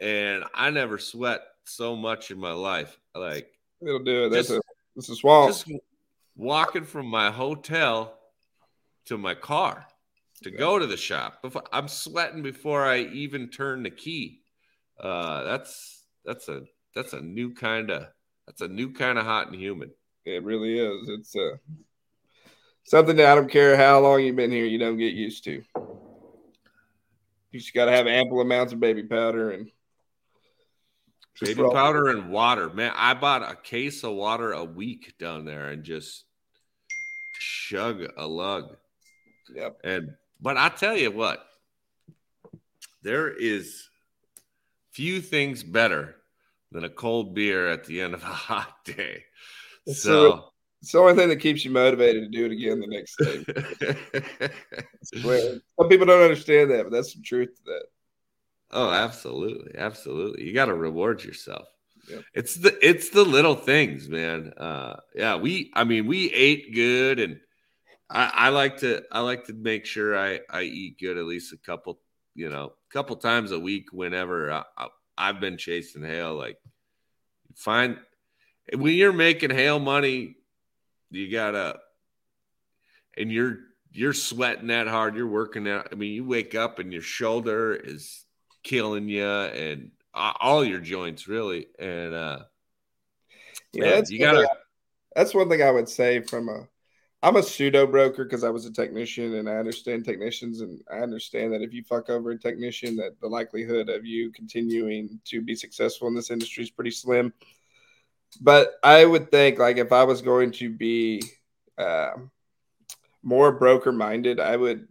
and 0.00 0.44
I 0.52 0.70
never 0.70 0.98
sweat 0.98 1.42
so 1.64 1.94
much 1.94 2.30
in 2.30 2.38
my 2.38 2.52
life. 2.52 2.98
Like 3.14 3.48
it'll 3.80 4.00
do 4.00 4.26
it. 4.26 4.30
That's 4.30 4.48
just, 4.48 4.58
a 4.58 4.62
that's 4.96 5.08
a 5.10 5.16
swamp. 5.16 5.52
Just 5.52 5.70
walking 6.36 6.84
from 6.84 7.06
my 7.06 7.30
hotel 7.30 8.18
to 9.06 9.18
my 9.18 9.34
car 9.34 9.86
to 10.42 10.50
go 10.50 10.78
to 10.78 10.86
the 10.86 10.96
shop. 10.96 11.42
Before, 11.42 11.64
I'm 11.72 11.88
sweating 11.88 12.42
before 12.42 12.84
I 12.84 13.00
even 13.00 13.48
turn 13.48 13.82
the 13.82 13.90
key. 13.90 14.40
Uh, 14.98 15.44
that's 15.44 16.04
that's 16.24 16.48
a 16.48 16.62
that's 16.94 17.12
a 17.12 17.20
new 17.20 17.54
kind 17.54 17.90
of 17.90 18.06
that's 18.46 18.60
a 18.60 18.68
new 18.68 18.92
kind 18.92 19.18
of 19.18 19.24
hot 19.24 19.48
and 19.48 19.56
humid. 19.56 19.90
It 20.24 20.42
really 20.44 20.78
is. 20.78 21.08
It's 21.08 21.36
uh 21.36 21.56
something 22.84 23.16
that 23.16 23.30
I 23.30 23.34
don't 23.34 23.50
care 23.50 23.76
how 23.76 24.00
long 24.00 24.22
you've 24.22 24.36
been 24.36 24.50
here, 24.50 24.66
you 24.66 24.78
don't 24.78 24.98
get 24.98 25.14
used 25.14 25.44
to. 25.44 25.62
You 27.50 27.60
just 27.60 27.74
got 27.74 27.86
to 27.86 27.92
have 27.92 28.06
ample 28.06 28.40
amounts 28.40 28.72
of 28.72 28.80
baby 28.80 29.04
powder 29.04 29.52
and 29.52 29.70
baby 31.40 31.62
powder 31.72 32.08
and 32.08 32.30
water. 32.30 32.70
Man, 32.70 32.92
I 32.94 33.14
bought 33.14 33.42
a 33.42 33.56
case 33.56 34.04
of 34.04 34.12
water 34.12 34.52
a 34.52 34.64
week 34.64 35.14
down 35.18 35.44
there 35.44 35.68
and 35.68 35.84
just 35.84 36.24
chug 37.40 38.04
a 38.16 38.26
lug. 38.26 38.76
Yep. 39.54 39.80
And 39.84 40.14
but 40.40 40.56
I 40.56 40.68
tell 40.68 40.96
you 40.96 41.10
what, 41.10 41.44
there 43.02 43.30
is 43.30 43.88
few 44.92 45.20
things 45.20 45.62
better 45.62 46.16
than 46.72 46.84
a 46.84 46.88
cold 46.88 47.34
beer 47.34 47.68
at 47.68 47.84
the 47.84 48.00
end 48.00 48.14
of 48.14 48.22
a 48.22 48.26
hot 48.26 48.84
day. 48.84 49.24
so 49.92 50.50
it's 50.80 50.92
the 50.92 50.98
only 50.98 51.14
thing 51.14 51.30
that 51.30 51.36
keeps 51.36 51.64
you 51.64 51.70
motivated 51.70 52.24
to 52.24 52.28
do 52.28 52.44
it 52.44 52.52
again 52.52 52.78
the 52.78 52.86
next 52.86 53.16
day. 53.16 54.50
Some 55.02 55.88
people 55.88 56.06
don't 56.06 56.22
understand 56.22 56.70
that, 56.70 56.82
but 56.84 56.92
that's 56.92 57.14
some 57.14 57.22
truth 57.22 57.56
to 57.56 57.62
that. 57.64 57.84
Oh, 58.70 58.90
absolutely, 58.90 59.78
absolutely. 59.78 60.44
You 60.44 60.54
got 60.54 60.66
to 60.66 60.74
reward 60.74 61.22
yourself. 61.22 61.68
Yep. 62.08 62.24
It's 62.34 62.56
the 62.56 62.86
it's 62.86 63.10
the 63.10 63.24
little 63.24 63.54
things, 63.54 64.08
man. 64.08 64.52
Uh, 64.56 64.96
yeah, 65.14 65.36
we. 65.36 65.70
I 65.74 65.84
mean, 65.84 66.06
we 66.06 66.30
ate 66.32 66.74
good, 66.74 67.18
and 67.18 67.40
I, 68.10 68.30
I 68.34 68.48
like 68.50 68.78
to 68.78 69.02
I 69.10 69.20
like 69.20 69.46
to 69.46 69.54
make 69.54 69.86
sure 69.86 70.18
I 70.18 70.40
I 70.50 70.62
eat 70.62 70.98
good 70.98 71.16
at 71.16 71.24
least 71.24 71.52
a 71.54 71.56
couple, 71.56 72.00
you 72.34 72.50
know, 72.50 72.72
couple 72.92 73.16
times 73.16 73.52
a 73.52 73.58
week. 73.58 73.86
Whenever 73.92 74.52
I, 74.52 74.64
I, 74.76 74.88
I've 75.16 75.40
been 75.40 75.56
chasing 75.56 76.02
hail, 76.02 76.34
like 76.34 76.58
find 77.54 77.96
when 78.74 78.94
you're 78.94 79.12
making 79.12 79.50
hail 79.50 79.78
money 79.78 80.36
you 81.14 81.30
gotta, 81.30 81.78
and 83.16 83.30
you're 83.30 83.58
you're 83.92 84.12
sweating 84.12 84.68
that 84.68 84.88
hard. 84.88 85.16
You're 85.16 85.28
working 85.28 85.68
out. 85.68 85.88
I 85.92 85.94
mean, 85.94 86.12
you 86.12 86.24
wake 86.24 86.54
up 86.54 86.78
and 86.78 86.92
your 86.92 87.02
shoulder 87.02 87.74
is 87.74 88.23
killing 88.64 89.08
you, 89.08 89.24
and 89.24 89.92
all 90.14 90.64
your 90.64 90.80
joints 90.80 91.28
really. 91.28 91.68
And 91.78 92.14
uh, 92.14 92.38
yeah, 93.72 93.84
man, 93.84 94.04
you 94.08 94.18
gotta. 94.18 94.48
that's 95.14 95.34
one 95.34 95.48
thing 95.48 95.62
I 95.62 95.70
would 95.70 95.88
say 95.88 96.20
from 96.20 96.48
a. 96.48 96.66
I'm 97.22 97.36
a 97.36 97.42
pseudo 97.42 97.86
broker 97.86 98.24
because 98.24 98.44
I 98.44 98.50
was 98.50 98.66
a 98.66 98.72
technician 98.72 99.36
and 99.36 99.48
I 99.48 99.54
understand 99.54 100.04
technicians 100.04 100.60
and 100.60 100.82
I 100.92 100.98
understand 100.98 101.54
that 101.54 101.62
if 101.62 101.72
you 101.72 101.82
fuck 101.82 102.10
over 102.10 102.32
a 102.32 102.38
technician, 102.38 102.96
that 102.96 103.18
the 103.18 103.28
likelihood 103.28 103.88
of 103.88 104.04
you 104.04 104.30
continuing 104.30 105.18
to 105.24 105.40
be 105.40 105.54
successful 105.54 106.06
in 106.06 106.14
this 106.14 106.30
industry 106.30 106.64
is 106.64 106.70
pretty 106.70 106.90
slim. 106.90 107.32
But 108.42 108.74
I 108.82 109.06
would 109.06 109.30
think 109.30 109.58
like 109.58 109.78
if 109.78 109.90
I 109.90 110.04
was 110.04 110.20
going 110.20 110.50
to 110.52 110.68
be 110.68 111.22
uh, 111.78 112.10
more 113.22 113.52
broker 113.52 113.92
minded, 113.92 114.38
I 114.38 114.56
would. 114.56 114.86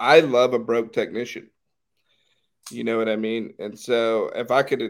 I 0.00 0.20
love 0.20 0.52
a 0.52 0.58
broke 0.58 0.92
technician. 0.92 1.50
You 2.70 2.84
know 2.84 2.98
what 2.98 3.08
I 3.08 3.16
mean? 3.16 3.54
And 3.58 3.78
so 3.78 4.30
if 4.34 4.50
I 4.50 4.62
could 4.62 4.82
uh, 4.82 4.88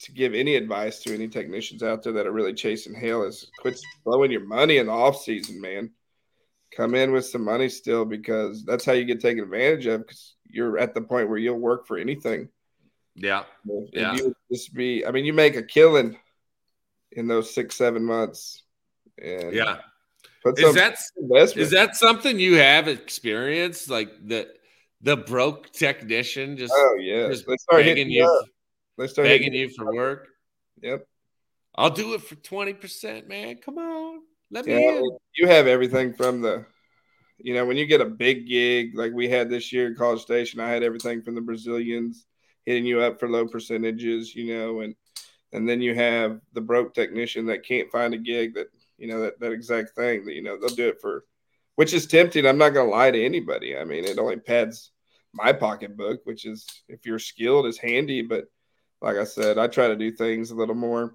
to 0.00 0.12
give 0.12 0.34
any 0.34 0.54
advice 0.54 1.00
to 1.00 1.14
any 1.14 1.28
technicians 1.28 1.82
out 1.82 2.02
there 2.02 2.12
that 2.12 2.26
are 2.26 2.32
really 2.32 2.54
chasing 2.54 2.94
hail 2.94 3.24
is 3.24 3.50
quit 3.58 3.80
blowing 4.04 4.30
your 4.30 4.46
money 4.46 4.78
in 4.78 4.86
the 4.86 4.92
off 4.92 5.20
season, 5.20 5.60
man. 5.60 5.90
Come 6.76 6.94
in 6.94 7.12
with 7.12 7.26
some 7.26 7.44
money 7.44 7.68
still 7.68 8.04
because 8.04 8.64
that's 8.64 8.84
how 8.84 8.92
you 8.92 9.04
get 9.04 9.20
taken 9.20 9.42
advantage 9.42 9.86
of 9.86 10.02
because 10.02 10.36
you're 10.44 10.78
at 10.78 10.94
the 10.94 11.00
point 11.00 11.28
where 11.28 11.38
you'll 11.38 11.58
work 11.58 11.86
for 11.86 11.98
anything. 11.98 12.48
Yeah. 13.16 13.44
Yeah. 13.92 14.14
You 14.14 14.34
just 14.52 14.72
be, 14.74 15.04
I 15.04 15.10
mean, 15.10 15.24
you 15.24 15.32
make 15.32 15.56
a 15.56 15.62
killing 15.62 16.16
in 17.12 17.26
those 17.26 17.52
six 17.52 17.74
seven 17.74 18.04
months. 18.04 18.62
And 19.20 19.52
yeah, 19.52 19.78
is 20.44 20.74
that 20.74 20.96
is 21.56 21.70
that 21.72 21.96
something 21.96 22.38
you 22.38 22.56
have 22.56 22.86
experienced? 22.86 23.90
Like 23.90 24.10
the 24.26 24.48
the 25.02 25.16
broke 25.16 25.70
technician 25.70 26.56
just 26.56 26.72
oh 26.74 26.96
yeah, 27.00 27.28
just 27.28 27.46
begging 27.70 28.10
you, 28.10 28.44
they 28.96 29.06
start 29.06 29.26
begging 29.26 29.54
you 29.54 29.70
for 29.76 29.94
work. 29.94 30.28
Yep, 30.82 31.06
I'll 31.74 31.90
do 31.90 32.14
it 32.14 32.22
for 32.22 32.34
twenty 32.36 32.74
percent, 32.74 33.28
man. 33.28 33.56
Come 33.56 33.78
on, 33.78 34.20
let 34.50 34.66
me 34.66 34.74
in. 34.74 35.18
You 35.36 35.48
have 35.48 35.66
everything 35.66 36.14
from 36.14 36.40
the 36.42 36.66
you 37.38 37.54
know, 37.54 37.64
when 37.64 37.76
you 37.76 37.86
get 37.86 38.00
a 38.00 38.06
big 38.06 38.48
gig 38.48 38.96
like 38.96 39.12
we 39.12 39.28
had 39.28 39.48
this 39.48 39.72
year 39.72 39.90
at 39.90 39.96
College 39.96 40.20
Station, 40.20 40.60
I 40.60 40.70
had 40.70 40.82
everything 40.82 41.22
from 41.22 41.36
the 41.36 41.40
Brazilians 41.40 42.26
hitting 42.66 42.84
you 42.84 43.00
up 43.00 43.20
for 43.20 43.28
low 43.28 43.46
percentages, 43.46 44.34
you 44.34 44.54
know, 44.54 44.80
and 44.80 44.94
and 45.52 45.68
then 45.68 45.80
you 45.80 45.94
have 45.94 46.40
the 46.52 46.60
broke 46.60 46.94
technician 46.94 47.46
that 47.46 47.64
can't 47.64 47.90
find 47.90 48.12
a 48.12 48.18
gig 48.18 48.54
that 48.54 48.66
you 48.98 49.06
know 49.06 49.20
that, 49.20 49.38
that 49.40 49.52
exact 49.52 49.94
thing 49.94 50.24
that 50.24 50.34
you 50.34 50.42
know 50.42 50.58
they'll 50.58 50.68
do 50.74 50.88
it 50.88 51.00
for 51.00 51.24
which 51.78 51.92
is 51.92 52.06
tempting 52.06 52.44
i'm 52.44 52.58
not 52.58 52.70
going 52.70 52.88
to 52.88 52.94
lie 52.94 53.10
to 53.10 53.24
anybody 53.24 53.76
i 53.76 53.84
mean 53.84 54.04
it 54.04 54.18
only 54.18 54.36
pads 54.36 54.90
my 55.32 55.52
pocketbook 55.52 56.20
which 56.24 56.44
is 56.44 56.66
if 56.88 57.06
you're 57.06 57.20
skilled 57.20 57.66
is 57.66 57.78
handy 57.78 58.20
but 58.20 58.46
like 59.00 59.16
i 59.16 59.22
said 59.22 59.58
i 59.58 59.68
try 59.68 59.86
to 59.86 59.94
do 59.94 60.10
things 60.10 60.50
a 60.50 60.54
little 60.54 60.74
more 60.74 61.14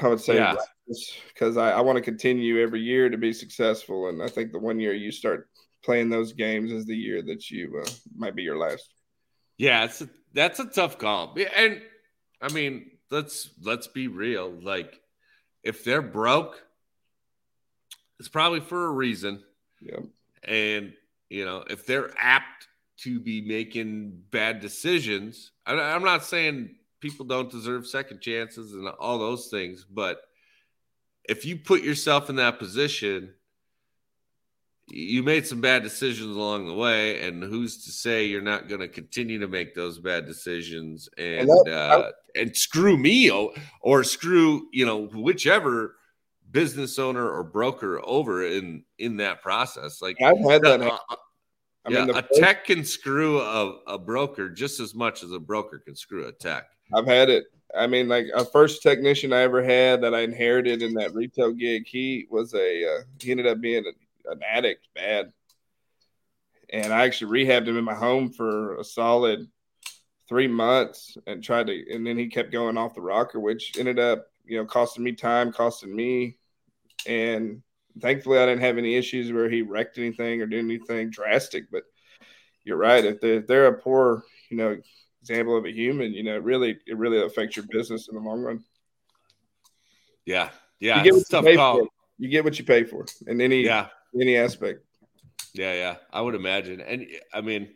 i 0.00 0.06
would 0.06 0.20
say 0.20 0.36
yeah. 0.36 0.54
because 1.34 1.56
I, 1.56 1.72
I 1.72 1.80
want 1.80 1.96
to 1.96 2.02
continue 2.02 2.62
every 2.62 2.80
year 2.80 3.08
to 3.10 3.18
be 3.18 3.32
successful 3.32 4.08
and 4.08 4.22
i 4.22 4.28
think 4.28 4.52
the 4.52 4.60
one 4.60 4.78
year 4.78 4.94
you 4.94 5.10
start 5.10 5.48
playing 5.84 6.08
those 6.08 6.32
games 6.32 6.70
is 6.70 6.86
the 6.86 6.96
year 6.96 7.20
that 7.22 7.50
you 7.50 7.82
uh, 7.84 7.90
might 8.16 8.36
be 8.36 8.42
your 8.42 8.58
last 8.58 8.88
yeah 9.58 9.84
it's 9.84 10.02
a, 10.02 10.08
that's 10.32 10.60
a 10.60 10.66
tough 10.66 10.98
call 10.98 11.36
and 11.56 11.80
I 12.44 12.52
mean, 12.52 12.90
let's 13.10 13.48
let's 13.62 13.86
be 13.86 14.08
real. 14.08 14.50
Like, 14.50 15.00
if 15.62 15.82
they're 15.82 16.02
broke, 16.02 16.62
it's 18.18 18.28
probably 18.28 18.60
for 18.60 18.86
a 18.86 18.90
reason. 18.90 19.42
Yeah. 19.80 20.00
And 20.42 20.92
you 21.28 21.44
know, 21.44 21.64
if 21.68 21.86
they're 21.86 22.10
apt 22.18 22.68
to 22.98 23.18
be 23.18 23.40
making 23.40 24.22
bad 24.30 24.60
decisions, 24.60 25.52
I, 25.66 25.74
I'm 25.74 26.04
not 26.04 26.24
saying 26.24 26.76
people 27.00 27.26
don't 27.26 27.50
deserve 27.50 27.86
second 27.86 28.20
chances 28.20 28.72
and 28.72 28.88
all 28.88 29.18
those 29.18 29.48
things, 29.48 29.84
but 29.84 30.20
if 31.28 31.44
you 31.44 31.56
put 31.56 31.82
yourself 31.82 32.30
in 32.30 32.36
that 32.36 32.58
position 32.58 33.34
you 34.88 35.22
made 35.22 35.46
some 35.46 35.60
bad 35.60 35.82
decisions 35.82 36.36
along 36.36 36.66
the 36.66 36.74
way, 36.74 37.26
and 37.26 37.42
who's 37.42 37.84
to 37.84 37.90
say 37.90 38.26
you're 38.26 38.42
not 38.42 38.68
going 38.68 38.80
to 38.80 38.88
continue 38.88 39.38
to 39.38 39.48
make 39.48 39.74
those 39.74 39.98
bad 39.98 40.26
decisions 40.26 41.08
and 41.16 41.48
and, 41.48 41.48
that, 41.66 41.72
uh, 41.72 42.10
and 42.34 42.56
screw 42.56 42.96
me 42.96 43.30
or, 43.30 43.52
or 43.80 44.04
screw 44.04 44.68
you 44.72 44.84
know 44.84 45.06
whichever 45.06 45.96
business 46.54 46.98
owner 46.98 47.28
or 47.28 47.44
broker 47.44 48.00
over 48.02 48.46
in 48.46 48.84
in 48.98 49.18
that 49.18 49.42
process? 49.42 50.00
Like 50.00 50.16
I've 50.22 50.38
had 50.38 50.62
that. 50.62 50.80
Uh, 50.80 50.98
I 51.86 51.90
yeah, 51.90 52.06
mean, 52.06 52.16
a 52.16 52.22
first, 52.22 52.40
tech 52.40 52.64
can 52.64 52.82
screw 52.82 53.40
a, 53.40 53.78
a 53.86 53.98
broker 53.98 54.48
just 54.48 54.80
as 54.80 54.94
much 54.94 55.22
as 55.22 55.32
a 55.32 55.38
broker 55.38 55.78
can 55.78 55.94
screw 55.94 56.26
a 56.26 56.32
tech. 56.32 56.68
I've 56.94 57.06
had 57.06 57.28
it. 57.28 57.44
I 57.76 57.86
mean, 57.86 58.08
like 58.08 58.26
a 58.34 58.44
first 58.44 58.82
technician 58.82 59.34
I 59.34 59.42
ever 59.42 59.62
had 59.62 60.00
that 60.02 60.14
I 60.14 60.20
inherited 60.20 60.80
in 60.80 60.94
that 60.94 61.12
retail 61.12 61.52
gig, 61.52 61.86
he 61.86 62.26
was 62.30 62.54
a 62.54 62.86
uh, 62.86 63.02
he 63.20 63.32
ended 63.32 63.46
up 63.46 63.60
being 63.60 63.84
a 63.84 64.30
an 64.30 64.40
addict 64.48 64.88
bad. 64.94 65.32
And 66.72 66.92
I 66.92 67.04
actually 67.04 67.44
rehabbed 67.44 67.68
him 67.68 67.76
in 67.76 67.84
my 67.84 67.94
home 67.94 68.30
for 68.30 68.78
a 68.78 68.84
solid 68.84 69.48
three 70.28 70.48
months 70.48 71.16
and 71.26 71.44
tried 71.44 71.66
to, 71.66 71.92
and 71.92 72.06
then 72.06 72.18
he 72.18 72.28
kept 72.28 72.50
going 72.50 72.76
off 72.76 72.94
the 72.94 73.00
rocker, 73.00 73.38
which 73.38 73.78
ended 73.78 73.98
up, 73.98 74.26
you 74.44 74.56
know, 74.56 74.64
costing 74.64 75.04
me 75.04 75.12
time, 75.12 75.52
costing 75.52 75.94
me. 75.94 76.38
And 77.06 77.62
thankfully, 78.00 78.38
I 78.38 78.46
didn't 78.46 78.62
have 78.62 78.78
any 78.78 78.96
issues 78.96 79.32
where 79.32 79.48
he 79.48 79.62
wrecked 79.62 79.98
anything 79.98 80.40
or 80.40 80.46
did 80.46 80.58
anything 80.64 81.10
drastic. 81.10 81.70
But 81.70 81.82
you're 82.64 82.76
right. 82.76 83.04
If 83.04 83.20
they're, 83.20 83.34
if 83.34 83.46
they're 83.46 83.66
a 83.66 83.78
poor, 83.78 84.24
you 84.50 84.56
know, 84.56 84.76
example 85.22 85.56
of 85.56 85.64
a 85.64 85.72
human, 85.72 86.12
you 86.12 86.22
know, 86.22 86.36
it 86.36 86.42
really, 86.42 86.78
it 86.86 86.96
really 86.96 87.22
affects 87.22 87.56
your 87.56 87.66
business 87.70 88.08
in 88.08 88.14
the 88.14 88.20
long 88.20 88.42
run. 88.42 88.64
Yeah. 90.24 90.50
Yeah. 90.80 90.98
You 90.98 91.04
get, 91.04 91.14
what 91.14 91.50
you, 91.50 91.56
call. 91.56 91.86
you 92.18 92.28
get 92.28 92.44
what 92.44 92.58
you 92.58 92.64
pay 92.64 92.84
for. 92.84 93.06
And 93.26 93.40
any, 93.40 93.64
yeah 93.64 93.88
any 94.20 94.36
aspect. 94.36 94.80
Yeah, 95.54 95.72
yeah, 95.74 95.96
I 96.12 96.20
would 96.20 96.34
imagine, 96.34 96.80
and 96.80 97.06
I 97.32 97.40
mean, 97.40 97.68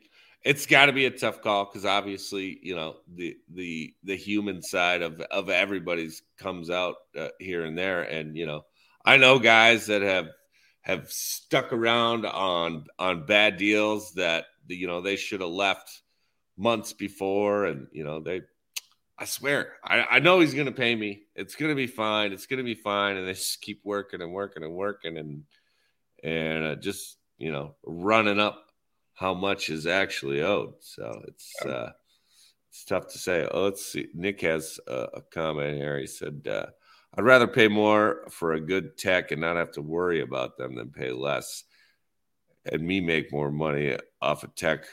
it's 0.44 0.66
got 0.66 0.86
to 0.86 0.92
be 0.92 1.06
a 1.06 1.10
tough 1.10 1.42
call 1.42 1.66
because 1.66 1.84
obviously, 1.84 2.58
you 2.62 2.74
know, 2.74 2.96
the 3.14 3.36
the 3.52 3.94
the 4.02 4.16
human 4.16 4.62
side 4.62 5.02
of 5.02 5.20
of 5.20 5.48
everybody's 5.48 6.22
comes 6.38 6.70
out 6.70 6.96
uh, 7.16 7.28
here 7.38 7.64
and 7.64 7.78
there, 7.78 8.02
and 8.02 8.36
you 8.36 8.46
know, 8.46 8.64
I 9.04 9.16
know 9.16 9.38
guys 9.38 9.86
that 9.86 10.02
have 10.02 10.28
have 10.82 11.10
stuck 11.10 11.72
around 11.72 12.26
on 12.26 12.86
on 12.98 13.26
bad 13.26 13.56
deals 13.56 14.12
that 14.14 14.46
you 14.66 14.86
know 14.86 15.00
they 15.00 15.16
should 15.16 15.40
have 15.40 15.50
left 15.50 16.02
months 16.56 16.92
before, 16.92 17.66
and 17.66 17.86
you 17.92 18.04
know 18.04 18.20
they. 18.20 18.42
I 19.20 19.24
swear, 19.24 19.72
I, 19.84 20.06
I 20.08 20.18
know 20.20 20.38
he's 20.38 20.54
going 20.54 20.66
to 20.66 20.72
pay 20.72 20.94
me. 20.94 21.22
It's 21.34 21.56
going 21.56 21.70
to 21.70 21.74
be 21.74 21.88
fine. 21.88 22.32
It's 22.32 22.46
going 22.46 22.58
to 22.58 22.64
be 22.64 22.76
fine, 22.76 23.16
and 23.16 23.26
they 23.26 23.32
just 23.32 23.60
keep 23.60 23.80
working 23.82 24.22
and 24.22 24.32
working 24.32 24.62
and 24.62 24.74
working 24.74 25.18
and 25.18 25.42
and 26.22 26.64
uh, 26.64 26.74
just 26.76 27.16
you 27.36 27.50
know 27.50 27.74
running 27.84 28.38
up 28.38 28.64
how 29.14 29.34
much 29.34 29.70
is 29.70 29.86
actually 29.86 30.42
owed. 30.42 30.74
So 30.78 31.22
it's 31.26 31.66
uh, 31.66 31.90
it's 32.70 32.84
tough 32.84 33.08
to 33.08 33.18
say. 33.18 33.48
Oh, 33.50 33.64
let's 33.64 33.84
see. 33.84 34.06
Nick 34.14 34.40
has 34.42 34.78
a, 34.86 35.08
a 35.14 35.20
comment 35.22 35.76
here. 35.76 35.98
He 35.98 36.06
said, 36.06 36.46
uh, 36.48 36.66
"I'd 37.16 37.24
rather 37.24 37.46
pay 37.46 37.68
more 37.68 38.26
for 38.30 38.52
a 38.52 38.60
good 38.60 38.96
tech 38.98 39.30
and 39.30 39.40
not 39.40 39.56
have 39.56 39.72
to 39.72 39.82
worry 39.82 40.20
about 40.20 40.56
them 40.56 40.74
than 40.74 40.90
pay 40.90 41.10
less, 41.10 41.64
and 42.70 42.82
me 42.82 43.00
make 43.00 43.32
more 43.32 43.50
money 43.50 43.96
off 44.20 44.44
a 44.44 44.48
tech 44.48 44.84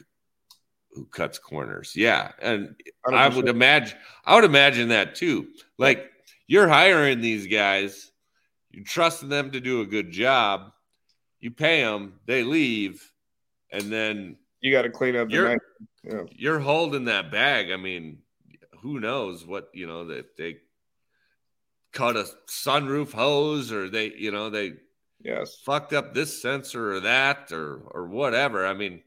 who 0.91 1.05
cuts 1.05 1.39
corners." 1.39 1.93
Yeah, 1.95 2.31
and 2.41 2.75
100%. 3.07 3.13
I 3.13 3.27
would 3.29 3.47
imagine 3.47 3.97
I 4.25 4.35
would 4.35 4.45
imagine 4.45 4.89
that 4.89 5.15
too. 5.15 5.47
Like 5.77 6.11
you're 6.47 6.67
hiring 6.67 7.21
these 7.21 7.47
guys, 7.47 8.11
you're 8.71 8.85
trusting 8.85 9.29
them 9.29 9.51
to 9.51 9.59
do 9.59 9.81
a 9.81 9.85
good 9.85 10.11
job. 10.11 10.71
You 11.39 11.51
pay 11.51 11.81
them, 11.83 12.19
they 12.25 12.43
leave 12.43 13.11
and 13.75 13.91
then 13.91 14.37
you 14.61 14.71
got 14.71 14.83
to 14.83 14.89
clean 14.89 15.15
up. 15.15 15.29
You're, 15.29 15.57
yeah. 16.03 16.23
you're 16.31 16.59
holding 16.59 17.05
that 17.05 17.31
bag. 17.31 17.71
I 17.71 17.77
mean, 17.77 18.19
who 18.81 18.99
knows 18.99 19.45
what 19.45 19.69
you 19.73 19.85
know 19.85 20.05
that 20.07 20.37
they 20.37 20.57
cut 21.95 22.15
a 22.15 22.27
sunroof 22.47 23.11
hose 23.13 23.71
or 23.71 23.89
they 23.89 24.13
you 24.15 24.31
know 24.31 24.51
they 24.51 24.73
yes 25.23 25.57
fucked 25.65 25.93
up 25.93 26.13
this 26.13 26.41
sensor 26.41 26.93
or 26.93 26.99
that 26.99 27.51
or 27.51 27.77
or 27.91 28.07
whatever. 28.07 28.67
I 28.67 28.73
mean, 28.73 29.01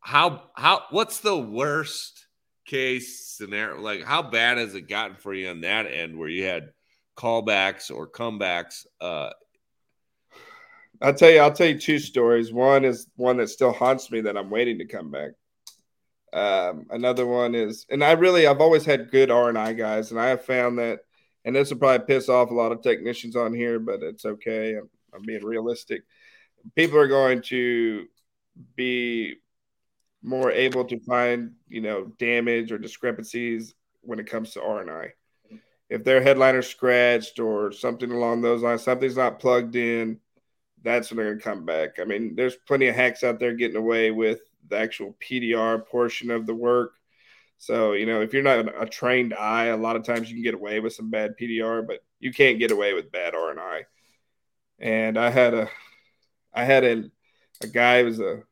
how 0.00 0.44
how 0.54 0.84
what's 0.90 1.18
the 1.18 1.36
worst 1.36 2.26
case 2.64 3.34
scenario? 3.36 3.80
Like, 3.80 4.04
how 4.04 4.22
bad 4.22 4.58
has 4.58 4.76
it 4.76 4.88
gotten 4.88 5.16
for 5.16 5.34
you 5.34 5.48
on 5.48 5.62
that 5.62 5.86
end 5.86 6.16
where 6.16 6.28
you 6.28 6.44
had 6.44 6.70
callbacks 7.16 7.90
or 7.90 8.08
comebacks 8.08 8.86
uh, 9.00 9.30
I'll 11.02 11.14
tell 11.14 11.30
you, 11.30 11.38
I'll 11.38 11.52
tell 11.52 11.68
you 11.68 11.78
two 11.78 11.98
stories. 11.98 12.52
One 12.52 12.84
is 12.84 13.06
one 13.16 13.38
that 13.38 13.48
still 13.48 13.72
haunts 13.72 14.10
me 14.10 14.20
that 14.22 14.36
I'm 14.36 14.50
waiting 14.50 14.78
to 14.78 14.84
come 14.84 15.10
back. 15.10 15.30
Um, 16.32 16.86
another 16.90 17.26
one 17.26 17.54
is, 17.54 17.86
and 17.90 18.04
I 18.04 18.12
really, 18.12 18.46
I've 18.46 18.60
always 18.60 18.84
had 18.84 19.10
good 19.10 19.30
R 19.30 19.48
and 19.48 19.58
I 19.58 19.72
guys, 19.72 20.10
and 20.10 20.20
I 20.20 20.28
have 20.28 20.44
found 20.44 20.78
that, 20.78 21.00
and 21.50 21.56
this 21.56 21.70
will 21.70 21.78
probably 21.78 22.06
piss 22.06 22.28
off 22.28 22.50
a 22.50 22.54
lot 22.54 22.72
of 22.72 22.82
technicians 22.82 23.36
on 23.36 23.52
here, 23.54 23.78
but 23.78 24.02
it's 24.02 24.24
okay. 24.24 24.76
I'm, 24.76 24.88
I'm 25.14 25.22
being 25.22 25.44
realistic. 25.44 26.02
People 26.74 26.98
are 26.98 27.08
going 27.08 27.42
to 27.42 28.06
be 28.76 29.36
more 30.22 30.50
able 30.50 30.84
to 30.84 31.00
find, 31.00 31.52
you 31.68 31.80
know, 31.80 32.06
damage 32.18 32.72
or 32.72 32.78
discrepancies 32.78 33.74
when 34.02 34.18
it 34.18 34.26
comes 34.26 34.52
to 34.52 34.62
R 34.62 34.80
and 34.80 34.90
I. 34.90 35.12
If 35.88 36.04
their 36.04 36.22
headliner 36.22 36.62
scratched 36.62 37.40
or 37.40 37.72
something 37.72 38.12
along 38.12 38.42
those 38.42 38.62
lines, 38.62 38.82
something's 38.82 39.16
not 39.16 39.40
plugged 39.40 39.74
in 39.74 40.20
that's 40.82 41.10
when 41.10 41.18
they're 41.18 41.26
going 41.26 41.38
to 41.38 41.44
come 41.44 41.64
back. 41.64 41.98
I 42.00 42.04
mean, 42.04 42.34
there's 42.34 42.56
plenty 42.56 42.88
of 42.88 42.94
hacks 42.94 43.22
out 43.24 43.38
there 43.38 43.54
getting 43.54 43.76
away 43.76 44.10
with 44.10 44.40
the 44.68 44.78
actual 44.78 45.16
PDR 45.20 45.86
portion 45.86 46.30
of 46.30 46.46
the 46.46 46.54
work. 46.54 46.92
So, 47.60 47.92
you 47.92 48.06
know, 48.06 48.22
if 48.22 48.32
you're 48.32 48.42
not 48.42 48.82
a 48.82 48.86
trained 48.86 49.34
eye, 49.34 49.66
a 49.66 49.76
lot 49.76 49.96
of 49.96 50.04
times 50.04 50.28
you 50.28 50.34
can 50.34 50.42
get 50.42 50.54
away 50.54 50.80
with 50.80 50.94
some 50.94 51.10
bad 51.10 51.34
PDR, 51.40 51.86
but 51.86 52.00
you 52.18 52.32
can't 52.32 52.58
get 52.58 52.70
away 52.70 52.94
with 52.94 53.12
bad 53.12 53.34
R 53.34 53.50
and 53.50 53.60
I. 53.60 53.84
And 54.78 55.18
I 55.18 55.30
had 55.30 55.54
a, 55.54 55.70
I 56.52 56.64
had 56.64 56.84
a, 56.84 57.04
a 57.62 57.66
guy 57.66 58.02
was 58.02 58.18
a, 58.18 58.42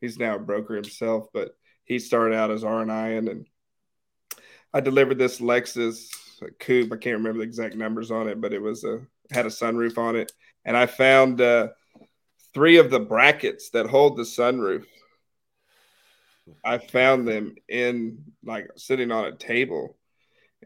he's 0.00 0.18
now 0.18 0.36
a 0.36 0.40
broker 0.40 0.74
himself, 0.74 1.28
but 1.32 1.56
he 1.84 1.98
started 1.98 2.34
out 2.34 2.50
as 2.50 2.64
R 2.64 2.82
and 2.82 2.92
I, 2.92 3.08
and 3.10 3.28
then 3.28 3.46
I 4.74 4.80
delivered 4.80 5.18
this 5.18 5.40
Lexus 5.40 6.08
coupe. 6.58 6.92
I 6.92 6.96
can't 6.96 7.18
remember 7.18 7.38
the 7.38 7.44
exact 7.44 7.76
numbers 7.76 8.10
on 8.10 8.28
it, 8.28 8.40
but 8.40 8.52
it 8.52 8.60
was 8.60 8.84
a 8.84 9.00
had 9.30 9.46
a 9.46 9.48
sunroof 9.48 9.96
on 9.96 10.14
it 10.14 10.30
and 10.66 10.76
I 10.76 10.86
found 10.86 11.40
uh, 11.40 11.68
three 12.52 12.76
of 12.78 12.90
the 12.90 13.00
brackets 13.00 13.70
that 13.70 13.86
hold 13.86 14.16
the 14.16 14.24
sunroof. 14.24 14.84
I 16.64 16.78
found 16.78 17.26
them 17.26 17.54
in 17.68 18.24
like 18.44 18.68
sitting 18.76 19.10
on 19.10 19.26
a 19.26 19.36
table, 19.36 19.96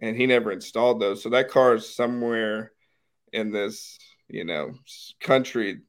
and 0.00 0.16
he 0.16 0.26
never 0.26 0.52
installed 0.52 1.00
those. 1.00 1.22
So 1.22 1.30
that 1.30 1.50
car 1.50 1.74
is 1.74 1.94
somewhere 1.94 2.72
in 3.32 3.52
this, 3.52 3.98
you 4.28 4.44
know, 4.44 4.72
country, 5.20 5.80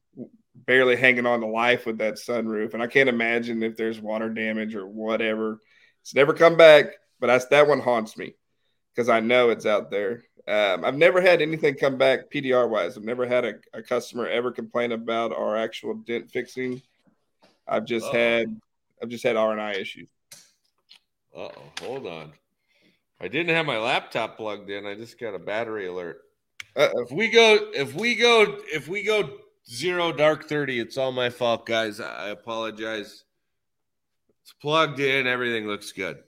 barely 0.54 0.96
hanging 0.96 1.26
on 1.26 1.40
to 1.40 1.46
life 1.46 1.86
with 1.86 1.98
that 1.98 2.14
sunroof. 2.14 2.74
And 2.74 2.82
I 2.82 2.86
can't 2.86 3.08
imagine 3.08 3.62
if 3.62 3.76
there's 3.76 4.00
water 4.00 4.28
damage 4.28 4.74
or 4.74 4.86
whatever. 4.86 5.58
It's 6.02 6.14
never 6.14 6.34
come 6.34 6.56
back, 6.56 6.86
but 7.20 7.28
that's 7.28 7.46
that 7.46 7.68
one 7.68 7.80
haunts 7.80 8.16
me 8.16 8.34
because 8.94 9.08
I 9.08 9.20
know 9.20 9.50
it's 9.50 9.66
out 9.66 9.90
there. 9.90 10.24
Um, 10.48 10.84
I've 10.84 10.96
never 10.96 11.20
had 11.20 11.40
anything 11.40 11.76
come 11.76 11.96
back 11.96 12.30
PDR 12.30 12.68
wise. 12.68 12.96
I've 12.96 13.04
never 13.04 13.26
had 13.26 13.44
a, 13.44 13.54
a 13.72 13.82
customer 13.82 14.26
ever 14.26 14.50
complain 14.50 14.92
about 14.92 15.32
our 15.32 15.56
actual 15.56 15.94
dent 15.94 16.30
fixing. 16.30 16.82
I've 17.68 17.84
just 17.84 18.06
Uh-oh. 18.06 18.12
had 18.12 18.60
I've 19.02 19.08
just 19.08 19.24
had 19.24 19.36
R 19.36 19.52
and 19.52 19.60
I 19.60 19.72
issues. 19.72 20.08
Uh 21.36 21.48
oh, 21.48 21.62
hold 21.80 22.06
on. 22.06 22.32
I 23.20 23.28
didn't 23.28 23.54
have 23.54 23.66
my 23.66 23.78
laptop 23.78 24.36
plugged 24.36 24.70
in. 24.70 24.86
I 24.86 24.94
just 24.94 25.18
got 25.18 25.34
a 25.34 25.38
battery 25.38 25.86
alert. 25.86 26.20
Uh-oh. 26.74 27.02
If 27.02 27.10
we 27.10 27.28
go, 27.28 27.70
if 27.74 27.94
we 27.94 28.14
go, 28.14 28.58
if 28.72 28.88
we 28.88 29.04
go 29.04 29.38
zero 29.68 30.12
dark 30.12 30.48
thirty, 30.48 30.80
it's 30.80 30.96
all 30.96 31.12
my 31.12 31.30
fault, 31.30 31.66
guys. 31.66 32.00
I 32.00 32.28
apologize. 32.28 33.24
It's 34.42 34.52
plugged 34.60 34.98
in. 34.98 35.26
Everything 35.26 35.66
looks 35.66 35.92
good. 35.92 36.18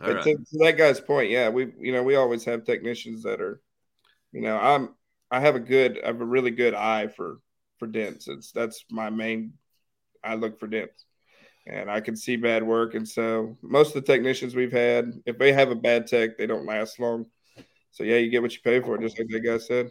Right. 0.00 0.22
To, 0.22 0.34
to, 0.34 0.58
that 0.60 0.76
guy's 0.76 1.00
point, 1.00 1.30
yeah, 1.30 1.48
we 1.48 1.72
you 1.78 1.92
know 1.92 2.02
we 2.02 2.16
always 2.16 2.44
have 2.44 2.64
technicians 2.64 3.22
that 3.22 3.40
are, 3.40 3.60
you 4.32 4.40
know, 4.40 4.58
I'm 4.58 4.94
I 5.30 5.40
have 5.40 5.54
a 5.54 5.60
good 5.60 6.00
I 6.02 6.08
have 6.08 6.20
a 6.20 6.24
really 6.24 6.50
good 6.50 6.74
eye 6.74 7.06
for 7.06 7.38
for 7.78 7.86
dents. 7.86 8.26
It's 8.26 8.50
that's 8.52 8.84
my 8.90 9.10
main. 9.10 9.52
I 10.24 10.34
look 10.34 10.58
for 10.58 10.66
dents, 10.66 11.04
and 11.66 11.90
I 11.90 12.00
can 12.00 12.16
see 12.16 12.36
bad 12.36 12.62
work. 12.62 12.94
And 12.94 13.08
so 13.08 13.56
most 13.62 13.94
of 13.94 14.04
the 14.04 14.12
technicians 14.12 14.54
we've 14.54 14.72
had, 14.72 15.12
if 15.26 15.38
they 15.38 15.52
have 15.52 15.70
a 15.70 15.76
bad 15.76 16.06
tech, 16.06 16.36
they 16.36 16.46
don't 16.46 16.66
last 16.66 16.98
long. 16.98 17.26
So 17.90 18.04
yeah, 18.04 18.16
you 18.16 18.30
get 18.30 18.42
what 18.42 18.52
you 18.52 18.60
pay 18.64 18.80
for, 18.80 18.98
just 18.98 19.18
like 19.18 19.28
that 19.28 19.40
guy 19.40 19.58
said. 19.58 19.90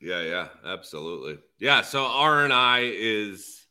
Yeah, 0.00 0.22
yeah, 0.22 0.48
absolutely. 0.64 1.38
Yeah, 1.58 1.82
so 1.82 2.04
R 2.04 2.44
and 2.44 2.52
I 2.52 2.80
is 2.84 3.66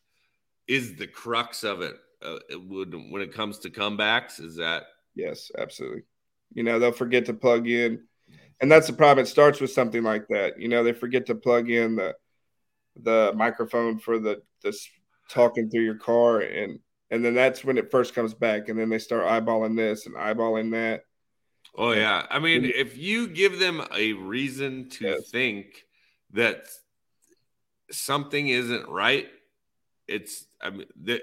is 0.68 0.96
the 0.96 1.08
crux 1.08 1.64
of 1.64 1.82
it. 1.82 1.96
Uh, 2.22 2.38
it 2.50 2.62
would 2.62 2.94
when 2.94 3.22
it 3.22 3.34
comes 3.34 3.60
to 3.60 3.70
comebacks. 3.70 4.40
Is 4.40 4.58
that 4.58 4.84
Yes, 5.20 5.52
absolutely. 5.58 6.04
You 6.54 6.64
know, 6.64 6.80
they'll 6.80 6.92
forget 6.92 7.26
to 7.26 7.34
plug 7.34 7.68
in. 7.68 8.04
And 8.62 8.72
that's 8.72 8.88
the 8.88 8.94
problem. 8.94 9.24
It 9.24 9.28
starts 9.28 9.60
with 9.60 9.72
something 9.72 10.04
like 10.04 10.28
that. 10.30 10.60
You 10.60 10.68
know, 10.68 10.84
they 10.84 10.94
forget 10.94 11.26
to 11.28 11.36
plug 11.36 11.70
in 11.70 11.96
the 11.96 12.16
the 13.02 13.32
microphone 13.36 13.98
for 13.98 14.20
the 14.20 14.42
this 14.64 14.88
talking 15.30 15.70
through 15.70 15.84
your 15.84 15.98
car 15.98 16.42
and 16.42 16.80
and 17.12 17.26
then 17.26 17.34
that's 17.34 17.64
when 17.64 17.78
it 17.78 17.92
first 17.92 18.14
comes 18.14 18.34
back 18.34 18.70
and 18.70 18.78
then 18.78 18.90
they 18.90 19.00
start 19.00 19.26
eyeballing 19.26 19.76
this 19.76 20.06
and 20.06 20.16
eyeballing 20.16 20.72
that. 20.72 21.06
Oh 21.76 21.92
yeah. 21.92 22.26
I 22.30 22.40
mean, 22.40 22.66
if 22.66 22.98
you 22.98 23.28
give 23.28 23.60
them 23.60 23.82
a 23.96 24.14
reason 24.14 24.90
to 24.90 25.06
yes. 25.06 25.30
think 25.32 25.86
that 26.34 26.68
something 27.92 28.48
isn't 28.48 28.88
right, 28.90 29.28
it's 30.08 30.46
I 30.62 30.70
mean 30.70 30.88
that 31.04 31.22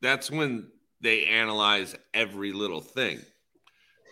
that's 0.00 0.30
when 0.30 0.68
they 1.00 1.26
analyze 1.26 1.94
every 2.14 2.52
little 2.52 2.80
thing. 2.80 3.20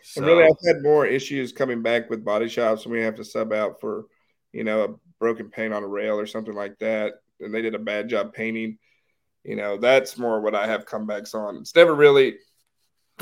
So, 0.03 0.21
and 0.21 0.27
really, 0.27 0.45
I've 0.45 0.67
had 0.67 0.83
more 0.83 1.07
issues 1.07 1.53
coming 1.53 1.83
back 1.83 2.11
with 2.11 2.25
body 2.25 2.49
shops 2.49 2.85
when 2.85 2.93
we 2.93 3.03
have 3.03 3.17
to 3.17 3.25
sub 3.25 3.53
out 3.53 3.81
for, 3.81 4.05
you 4.53 4.65
know, 4.65 4.85
a 4.85 4.89
broken 5.19 5.51
paint 5.51 5.75
on 5.75 5.83
a 5.83 5.89
rail 5.89 6.19
or 6.19 6.27
something 6.27 6.55
like 6.55 6.79
that, 6.79 7.15
and 7.41 7.55
they 7.55 7.63
did 7.63 7.75
a 7.75 7.79
bad 7.81 8.09
job 8.09 8.33
painting. 8.33 8.79
You 9.45 9.57
know, 9.57 9.77
that's 9.77 10.19
more 10.19 10.41
what 10.41 10.55
I 10.55 10.67
have 10.67 10.87
comebacks 10.87 11.35
on. 11.35 11.57
It's 11.59 11.75
never 11.75 11.95
really 11.95 12.37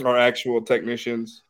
our 0.05 0.17
actual 0.17 0.63
technicians 0.63 1.43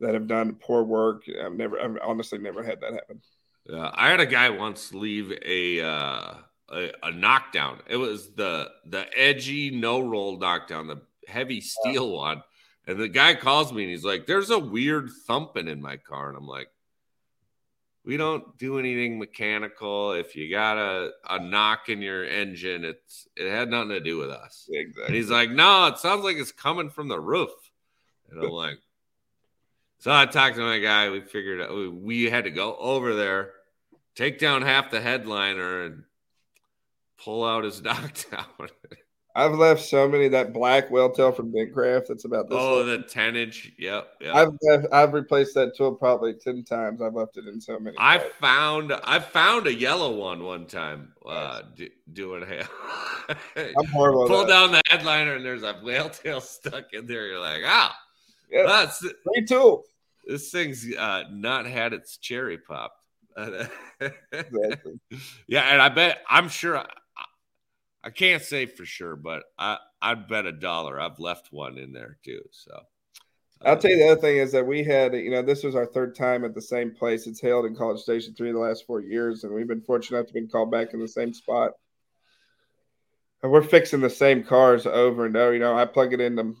that 0.00 0.14
have 0.14 0.26
done 0.26 0.56
poor 0.60 0.82
work. 0.82 1.24
I've 1.42 1.54
never, 1.54 1.80
I've 1.80 1.98
honestly 2.02 2.38
never 2.38 2.62
had 2.62 2.80
that 2.80 2.92
happen. 2.92 3.20
Yeah, 3.66 3.90
I 3.94 4.08
had 4.08 4.20
a 4.20 4.26
guy 4.26 4.50
once 4.50 4.92
leave 4.92 5.32
a 5.44 5.80
uh, 5.80 6.34
a, 6.70 6.92
a 7.02 7.10
knockdown. 7.10 7.80
It 7.86 7.96
was 7.96 8.30
the 8.34 8.70
the 8.86 9.06
edgy 9.16 9.70
no 9.70 10.00
roll 10.00 10.38
knockdown, 10.38 10.86
the 10.86 11.02
heavy 11.26 11.60
steel 11.60 12.10
one. 12.10 12.42
And 12.86 12.98
the 12.98 13.08
guy 13.08 13.34
calls 13.34 13.72
me 13.72 13.82
and 13.82 13.90
he's 13.90 14.04
like, 14.04 14.26
There's 14.26 14.50
a 14.50 14.58
weird 14.58 15.10
thumping 15.26 15.68
in 15.68 15.80
my 15.80 15.96
car. 15.96 16.28
And 16.28 16.36
I'm 16.36 16.46
like, 16.46 16.68
We 18.04 18.16
don't 18.16 18.56
do 18.56 18.78
anything 18.78 19.18
mechanical. 19.18 20.12
If 20.12 20.34
you 20.34 20.50
got 20.50 20.78
a, 20.78 21.10
a 21.28 21.38
knock 21.38 21.88
in 21.88 22.00
your 22.00 22.24
engine, 22.24 22.84
it's 22.84 23.28
it 23.36 23.50
had 23.50 23.68
nothing 23.68 23.90
to 23.90 24.00
do 24.00 24.16
with 24.16 24.30
us. 24.30 24.68
Exactly. 24.72 25.04
And 25.06 25.14
he's 25.14 25.30
like, 25.30 25.50
No, 25.50 25.86
it 25.86 25.98
sounds 25.98 26.24
like 26.24 26.36
it's 26.36 26.52
coming 26.52 26.90
from 26.90 27.08
the 27.08 27.20
roof. 27.20 27.50
And 28.30 28.42
I'm 28.42 28.50
like, 28.50 28.78
So 29.98 30.12
I 30.12 30.26
talked 30.26 30.56
to 30.56 30.62
my 30.62 30.78
guy. 30.78 31.10
We 31.10 31.20
figured 31.20 31.60
out 31.60 31.92
we 31.92 32.24
had 32.24 32.44
to 32.44 32.50
go 32.50 32.74
over 32.76 33.14
there, 33.14 33.52
take 34.14 34.38
down 34.38 34.62
half 34.62 34.90
the 34.90 35.00
headliner, 35.00 35.82
and 35.82 36.04
pull 37.22 37.44
out 37.44 37.64
his 37.64 37.82
knockdown. 37.82 38.46
I've 39.36 39.52
left 39.54 39.82
so 39.84 40.08
many 40.08 40.28
that 40.28 40.52
black 40.52 40.90
whale 40.90 41.10
tail 41.10 41.30
from 41.32 41.52
Dentcraft. 41.52 42.06
That's 42.08 42.24
about 42.24 42.48
this. 42.48 42.58
Oh, 42.60 42.82
the 42.84 42.98
10 42.98 43.36
inch. 43.36 43.72
Yep. 43.78 44.08
yep. 44.20 44.34
I've 44.34 44.48
left, 44.62 44.86
I've 44.92 45.12
replaced 45.12 45.54
that 45.54 45.76
tool 45.76 45.94
probably 45.94 46.34
10 46.34 46.64
times. 46.64 47.00
I've 47.00 47.14
left 47.14 47.36
it 47.36 47.46
in 47.46 47.60
so 47.60 47.78
many. 47.78 47.96
I 47.98 48.18
found 48.40 48.92
I 49.04 49.18
found 49.20 49.66
a 49.66 49.74
yellow 49.74 50.14
one 50.16 50.42
one 50.44 50.66
time 50.66 51.12
uh 51.26 51.62
d- 51.76 51.90
doing 52.12 52.44
hail. 52.46 52.66
I'm 53.56 53.86
horrible. 53.86 54.26
Pull 54.26 54.46
down 54.46 54.72
the 54.72 54.82
headliner 54.88 55.34
and 55.34 55.44
there's 55.44 55.62
a 55.62 55.80
whale 55.82 56.10
tail 56.10 56.40
stuck 56.42 56.92
in 56.92 57.06
there. 57.06 57.26
You're 57.28 57.38
like, 57.40 57.62
oh, 57.64 57.90
Yeah. 58.50 58.64
that's 58.66 58.98
Free 58.98 59.44
tool. 59.46 59.84
this 60.26 60.50
thing's 60.50 60.86
uh, 60.96 61.24
not 61.30 61.66
had 61.66 61.92
its 61.92 62.16
cherry 62.18 62.58
popped. 62.58 62.96
Exactly. 64.32 65.00
yeah, 65.46 65.62
and 65.72 65.80
I 65.80 65.88
bet 65.88 66.18
I'm 66.28 66.48
sure 66.48 66.84
I, 68.02 68.08
I 68.08 68.10
can't 68.10 68.42
say 68.42 68.66
for 68.66 68.84
sure, 68.84 69.16
but 69.16 69.44
I 69.58 69.78
I'd 70.02 70.28
bet 70.28 70.46
a 70.46 70.52
dollar 70.52 71.00
I've 71.00 71.18
left 71.18 71.52
one 71.52 71.78
in 71.78 71.92
there 71.92 72.18
too. 72.24 72.42
So 72.50 72.80
I'll 73.62 73.76
tell 73.76 73.90
you 73.90 73.98
the 73.98 74.12
other 74.12 74.20
thing 74.20 74.38
is 74.38 74.52
that 74.52 74.66
we 74.66 74.82
had, 74.82 75.12
you 75.12 75.30
know, 75.30 75.42
this 75.42 75.62
was 75.62 75.74
our 75.74 75.84
third 75.84 76.14
time 76.14 76.44
at 76.44 76.54
the 76.54 76.62
same 76.62 76.94
place. 76.94 77.26
It's 77.26 77.42
held 77.42 77.66
in 77.66 77.76
College 77.76 78.00
Station 78.00 78.34
three 78.34 78.52
the 78.52 78.58
last 78.58 78.86
four 78.86 79.00
years, 79.02 79.44
and 79.44 79.52
we've 79.52 79.68
been 79.68 79.82
fortunate 79.82 80.18
enough 80.18 80.28
to 80.28 80.34
be 80.34 80.46
called 80.46 80.70
back 80.70 80.94
in 80.94 81.00
the 81.00 81.08
same 81.08 81.34
spot. 81.34 81.72
And 83.42 83.52
we're 83.52 83.62
fixing 83.62 84.00
the 84.00 84.10
same 84.10 84.44
cars 84.44 84.86
over 84.86 85.26
and 85.26 85.36
over. 85.36 85.52
You 85.52 85.60
know, 85.60 85.76
I 85.76 85.84
plug 85.84 86.14
it 86.14 86.20
into, 86.20 86.54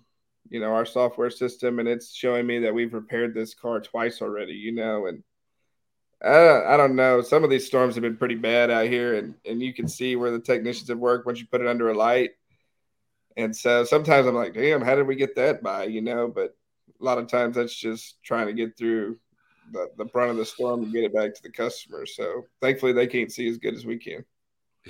you 0.50 0.60
know, 0.60 0.72
our 0.74 0.84
software 0.84 1.30
system, 1.30 1.78
and 1.78 1.88
it's 1.88 2.14
showing 2.14 2.46
me 2.46 2.58
that 2.60 2.74
we've 2.74 2.92
repaired 2.92 3.34
this 3.34 3.54
car 3.54 3.80
twice 3.80 4.20
already. 4.20 4.54
You 4.54 4.72
know, 4.72 5.06
and 5.06 5.22
I, 6.22 6.74
I 6.74 6.76
don't 6.76 6.96
know. 6.96 7.22
Some 7.22 7.44
of 7.44 7.50
these 7.50 7.66
storms 7.66 7.94
have 7.94 8.02
been 8.02 8.16
pretty 8.16 8.34
bad 8.34 8.70
out 8.70 8.86
here, 8.86 9.14
and 9.14 9.34
and 9.44 9.62
you 9.62 9.72
can 9.72 9.88
see 9.88 10.16
where 10.16 10.30
the 10.30 10.40
technicians 10.40 10.88
have 10.88 10.98
worked 10.98 11.26
once 11.26 11.40
you 11.40 11.46
put 11.46 11.60
it 11.60 11.66
under 11.66 11.90
a 11.90 11.94
light. 11.94 12.30
And 13.36 13.54
so 13.56 13.84
sometimes 13.84 14.26
I'm 14.26 14.34
like, 14.34 14.54
damn, 14.54 14.82
how 14.82 14.94
did 14.94 15.06
we 15.06 15.14
get 15.16 15.36
that 15.36 15.62
by? 15.62 15.84
You 15.84 16.02
know, 16.02 16.28
but 16.28 16.56
a 17.00 17.04
lot 17.04 17.18
of 17.18 17.28
times 17.28 17.56
that's 17.56 17.74
just 17.74 18.22
trying 18.22 18.48
to 18.48 18.52
get 18.52 18.76
through 18.76 19.18
the, 19.72 19.88
the 19.96 20.04
brunt 20.04 20.32
of 20.32 20.36
the 20.36 20.44
storm 20.44 20.82
and 20.82 20.92
get 20.92 21.04
it 21.04 21.14
back 21.14 21.32
to 21.34 21.42
the 21.42 21.50
customer. 21.50 22.04
So 22.06 22.44
thankfully 22.60 22.92
they 22.92 23.06
can't 23.06 23.32
see 23.32 23.48
as 23.48 23.56
good 23.58 23.74
as 23.74 23.86
we 23.86 23.98
can. 23.98 24.24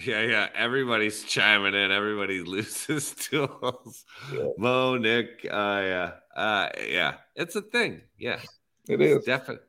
Yeah, 0.05 0.23
yeah. 0.23 0.49
Everybody's 0.55 1.23
chiming 1.25 1.75
in. 1.75 1.91
Everybody 1.91 2.41
loses 2.45 3.15
tools. 3.15 4.05
Yeah. 4.33 4.49
Mo, 4.57 4.97
Nick, 4.97 5.47
uh, 5.51 5.83
yeah, 5.85 6.13
uh, 6.35 6.69
yeah. 6.89 7.15
It's 7.37 7.57
a 7.57 7.63
thing. 7.63 8.03
Yeah, 8.19 8.41
It 8.89 9.01
is. 9.01 9.25
definitely, 9.25 9.65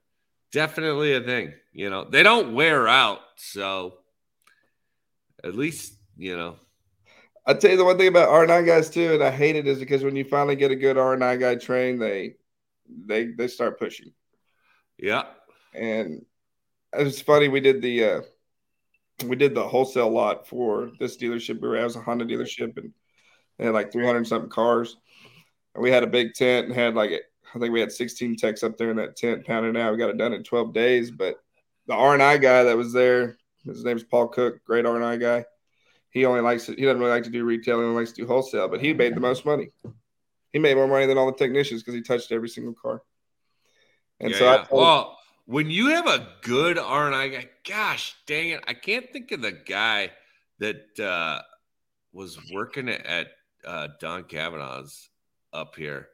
definitely 0.52 1.14
a 1.14 1.22
thing. 1.22 1.54
You 1.74 1.89
know, 1.89 2.06
they 2.06 2.24
don't 2.24 2.54
wear 2.54 2.88
out, 2.88 3.20
so 3.36 3.95
at 5.43 5.56
least 5.56 5.93
you 6.18 6.36
know. 6.36 6.56
I 7.45 7.56
tell 7.56 7.72
you 7.72 7.78
the 7.78 7.86
one 7.86 7.97
thing 7.97 8.08
about 8.08 8.30
R 8.30 8.43
and 8.43 8.52
I 8.52 8.62
guys 8.62 8.89
too, 8.89 9.14
and 9.14 9.24
I 9.24 9.32
hate 9.32 9.56
it 9.56 9.68
is 9.68 9.80
because 9.80 10.04
when 10.04 10.16
you 10.16 10.24
finally 10.24 10.56
get 10.56 10.72
a 10.72 10.76
good 10.76 10.97
R 10.97 11.14
and 11.14 11.24
I 11.24 11.38
guy 11.38 11.56
trained, 11.56 12.02
they 12.02 12.36
they 13.06 13.28
they 13.28 13.47
start 13.47 13.80
pushing. 13.80 14.14
Yeah, 14.97 15.24
And 15.74 16.24
it 16.97 17.04
was 17.04 17.22
funny. 17.22 17.47
We 17.47 17.62
did 17.62 17.82
the 17.82 18.04
uh, 18.04 18.22
we 19.26 19.36
did 19.36 19.56
the 19.56 19.68
wholesale 19.68 20.12
lot 20.12 20.47
for 20.47 20.91
this 20.99 21.18
dealership. 21.18 21.62
We 21.62 21.68
were 21.68 21.78
at 21.78 21.84
was 21.86 21.95
a 21.95 22.02
Honda 22.02 22.26
dealership, 22.26 22.78
and 22.78 22.93
they 23.58 23.66
had 23.66 23.74
like 23.74 23.91
three 23.91 24.06
hundred 24.06 24.28
something 24.28 24.49
cars. 24.49 24.97
And 25.74 25.82
we 25.82 25.89
had 25.89 26.04
a 26.04 26.08
big 26.08 26.34
tent 26.34 26.68
and 26.68 26.76
had 26.76 26.95
like 26.95 27.12
I 27.54 27.60
think 27.60 27.74
we 27.74 27.80
had 27.80 27.91
sixteen 27.91 28.36
techs 28.36 28.64
up 28.64 28.78
there 28.78 28.91
in 28.91 28.97
that 28.97 29.16
tent 29.16 29.45
pounding 29.45 29.80
out. 29.82 29.91
We 29.91 29.97
got 29.97 30.10
it 30.10 30.18
done 30.18 30.34
in 30.34 30.43
twelve 30.43 30.74
days. 30.74 31.12
But 31.12 31.36
the 31.88 31.93
R 31.93 32.14
and 32.14 32.24
I 32.24 32.38
guy 32.38 32.64
that 32.64 32.78
was 32.78 32.93
there, 32.93 33.38
his 33.66 33.84
name's 33.84 34.04
Paul 34.04 34.28
Cook, 34.28 34.64
great 34.64 34.86
R 34.86 34.95
and 34.95 35.06
I 35.06 35.18
guy. 35.18 35.45
He 36.10 36.26
only 36.26 36.41
likes 36.41 36.68
it. 36.70 36.78
He 36.78 36.86
doesn't 36.86 36.99
really 36.99 37.12
like 37.12 37.24
to 37.24 37.30
do 37.30 37.45
retail. 37.45 37.80
He 37.80 37.86
only 37.86 37.99
likes 37.99 38.12
to 38.12 38.22
do 38.22 38.28
wholesale. 38.28 38.68
But 38.68 38.82
he 38.82 38.93
made 38.93 39.16
the 39.16 39.22
most 39.22 39.45
money. 39.45 39.70
He 40.52 40.60
made 40.60 40.76
more 40.76 40.88
money 40.88 41.06
than 41.06 41.18
all 41.18 41.28
the 41.28 41.38
technicians 41.38 41.82
because 41.82 41.93
he 41.93 42.02
touched 42.02 42.32
every 42.32 42.49
single 42.49 42.74
car. 42.74 43.02
And 44.20 44.32
yeah, 44.32 44.38
so 44.38 44.45
I 44.45 44.56
yeah. 44.56 44.66
well, 44.72 45.18
when 45.45 45.70
you 45.70 45.88
have 45.89 46.08
a 46.08 46.28
good 46.41 46.78
R 46.78 47.08
and 47.08 47.16
I 47.16 47.28
guy, 47.30 47.49
gosh 47.68 48.16
dang 48.26 48.49
it, 48.49 48.64
I 48.68 48.74
can't 48.74 49.12
think 49.12 49.32
of 49.32 49.41
the 49.41 49.52
guy 49.52 50.12
that 50.60 50.99
uh, 50.99 51.41
was 52.14 52.38
working 52.54 52.89
at 52.89 53.28
uh, 53.66 53.88
Don 53.99 54.26
Kavanaugh's 54.26 55.10
up 55.54 55.76
here, 55.76 56.10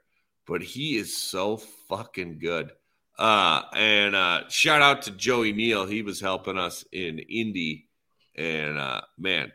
but 0.47 0.63
he 0.63 0.95
is 0.95 1.15
so 1.15 1.57
fucking 1.89 2.39
good. 2.39 2.71
Uh, 3.19 3.63
and 3.73 4.15
uh, 4.15 4.47
shout 4.47 4.81
out 4.81 5.03
to 5.03 5.11
Joey 5.11 5.51
Neal, 5.51 5.85
he 5.85 6.01
was 6.01 6.21
helping 6.21 6.57
us 6.57 6.85
in 6.91 7.19
Indy, 7.19 7.89
and 8.35 8.77
uh, 8.77 9.01
man, 9.17 9.51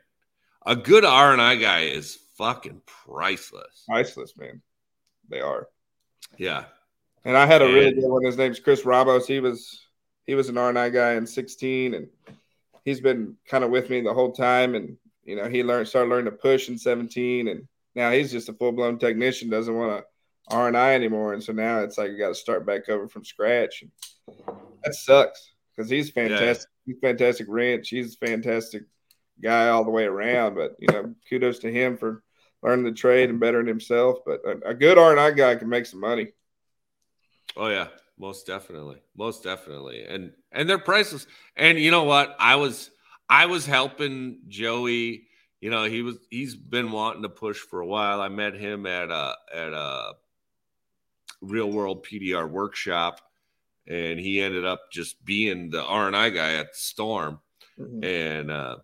a 0.66 0.76
good 0.76 1.04
R 1.04 1.32
and 1.32 1.40
I 1.40 1.56
guy 1.56 1.80
is 1.82 2.18
fucking 2.36 2.82
priceless. 2.86 3.84
priceless, 3.88 4.34
man. 4.36 4.60
They 5.28 5.40
are. 5.40 5.68
Yeah, 6.38 6.64
And 7.24 7.36
I 7.36 7.46
had 7.46 7.62
a 7.62 7.66
really 7.66 7.92
good 7.92 8.08
one. 8.08 8.24
His 8.24 8.36
name's 8.36 8.58
Chris 8.58 8.84
Ramos. 8.84 9.26
He 9.26 9.38
was 9.38 9.86
he 10.26 10.34
was 10.34 10.48
an 10.48 10.58
R 10.58 10.68
and 10.68 10.78
I 10.78 10.88
guy 10.88 11.12
in 11.14 11.26
16, 11.26 11.94
and 11.94 12.08
he's 12.84 13.00
been 13.00 13.36
kind 13.46 13.64
of 13.64 13.70
with 13.70 13.90
me 13.90 14.00
the 14.00 14.14
whole 14.14 14.32
time. 14.32 14.74
And 14.74 14.96
you 15.24 15.36
know, 15.36 15.48
he 15.48 15.62
learned 15.62 15.88
started 15.88 16.10
learning 16.10 16.32
to 16.32 16.36
push 16.36 16.68
in 16.68 16.78
17, 16.78 17.48
and 17.48 17.68
now 17.94 18.10
he's 18.10 18.32
just 18.32 18.48
a 18.48 18.54
full 18.54 18.72
blown 18.72 18.98
technician. 18.98 19.50
Doesn't 19.50 19.76
want 19.76 19.98
to 19.98 20.04
R 20.48 20.68
and 20.68 20.76
I 20.76 20.94
anymore, 20.94 21.34
and 21.34 21.42
so 21.42 21.52
now 21.52 21.80
it's 21.80 21.98
like 21.98 22.10
you 22.10 22.18
got 22.18 22.28
to 22.28 22.34
start 22.34 22.66
back 22.66 22.88
over 22.88 23.08
from 23.08 23.24
scratch. 23.24 23.84
That 24.84 24.94
sucks 24.94 25.52
because 25.74 25.90
he's 25.90 26.10
fantastic. 26.10 26.68
He's 26.84 26.96
fantastic 27.00 27.46
wrench. 27.48 27.88
He's 27.88 28.14
a 28.14 28.26
fantastic 28.26 28.82
guy 29.42 29.68
all 29.68 29.84
the 29.84 29.90
way 29.90 30.04
around. 30.04 30.54
But 30.54 30.76
you 30.78 30.88
know, 30.88 31.14
kudos 31.28 31.60
to 31.60 31.72
him 31.72 31.96
for 31.96 32.22
learning 32.62 32.84
the 32.84 32.92
trade 32.92 33.30
and 33.30 33.40
bettering 33.40 33.66
himself. 33.66 34.18
But 34.26 34.40
a, 34.44 34.70
a 34.70 34.74
good 34.74 34.98
R 34.98 35.12
and 35.12 35.20
I 35.20 35.30
guy 35.30 35.54
can 35.56 35.68
make 35.68 35.86
some 35.86 36.00
money. 36.00 36.32
Oh 37.56 37.68
yeah, 37.68 37.88
most 38.18 38.46
definitely, 38.46 39.02
most 39.16 39.42
definitely, 39.44 40.04
and 40.04 40.32
and 40.50 40.68
they're 40.68 40.78
priceless. 40.78 41.26
And 41.56 41.78
you 41.78 41.90
know 41.90 42.04
what? 42.04 42.34
I 42.38 42.56
was 42.56 42.90
I 43.28 43.46
was 43.46 43.66
helping 43.66 44.40
Joey. 44.48 45.28
You 45.60 45.70
know, 45.70 45.84
he 45.84 46.02
was 46.02 46.18
he's 46.30 46.56
been 46.56 46.90
wanting 46.90 47.22
to 47.22 47.28
push 47.28 47.58
for 47.58 47.80
a 47.80 47.86
while. 47.86 48.20
I 48.20 48.28
met 48.28 48.54
him 48.54 48.86
at 48.86 49.10
a 49.10 49.36
at 49.54 49.72
a 49.72 50.14
real 51.42 51.70
world 51.70 52.06
PDR 52.06 52.48
workshop, 52.48 53.20
and 53.86 54.18
he 54.18 54.40
ended 54.40 54.64
up 54.64 54.90
just 54.90 55.22
being 55.24 55.68
the 55.70 55.82
R 55.84 56.06
and 56.06 56.16
I 56.16 56.30
guy 56.30 56.54
at 56.54 56.72
the 56.72 56.78
Storm. 56.78 57.40
And 58.02 58.50
uh, 58.50 58.76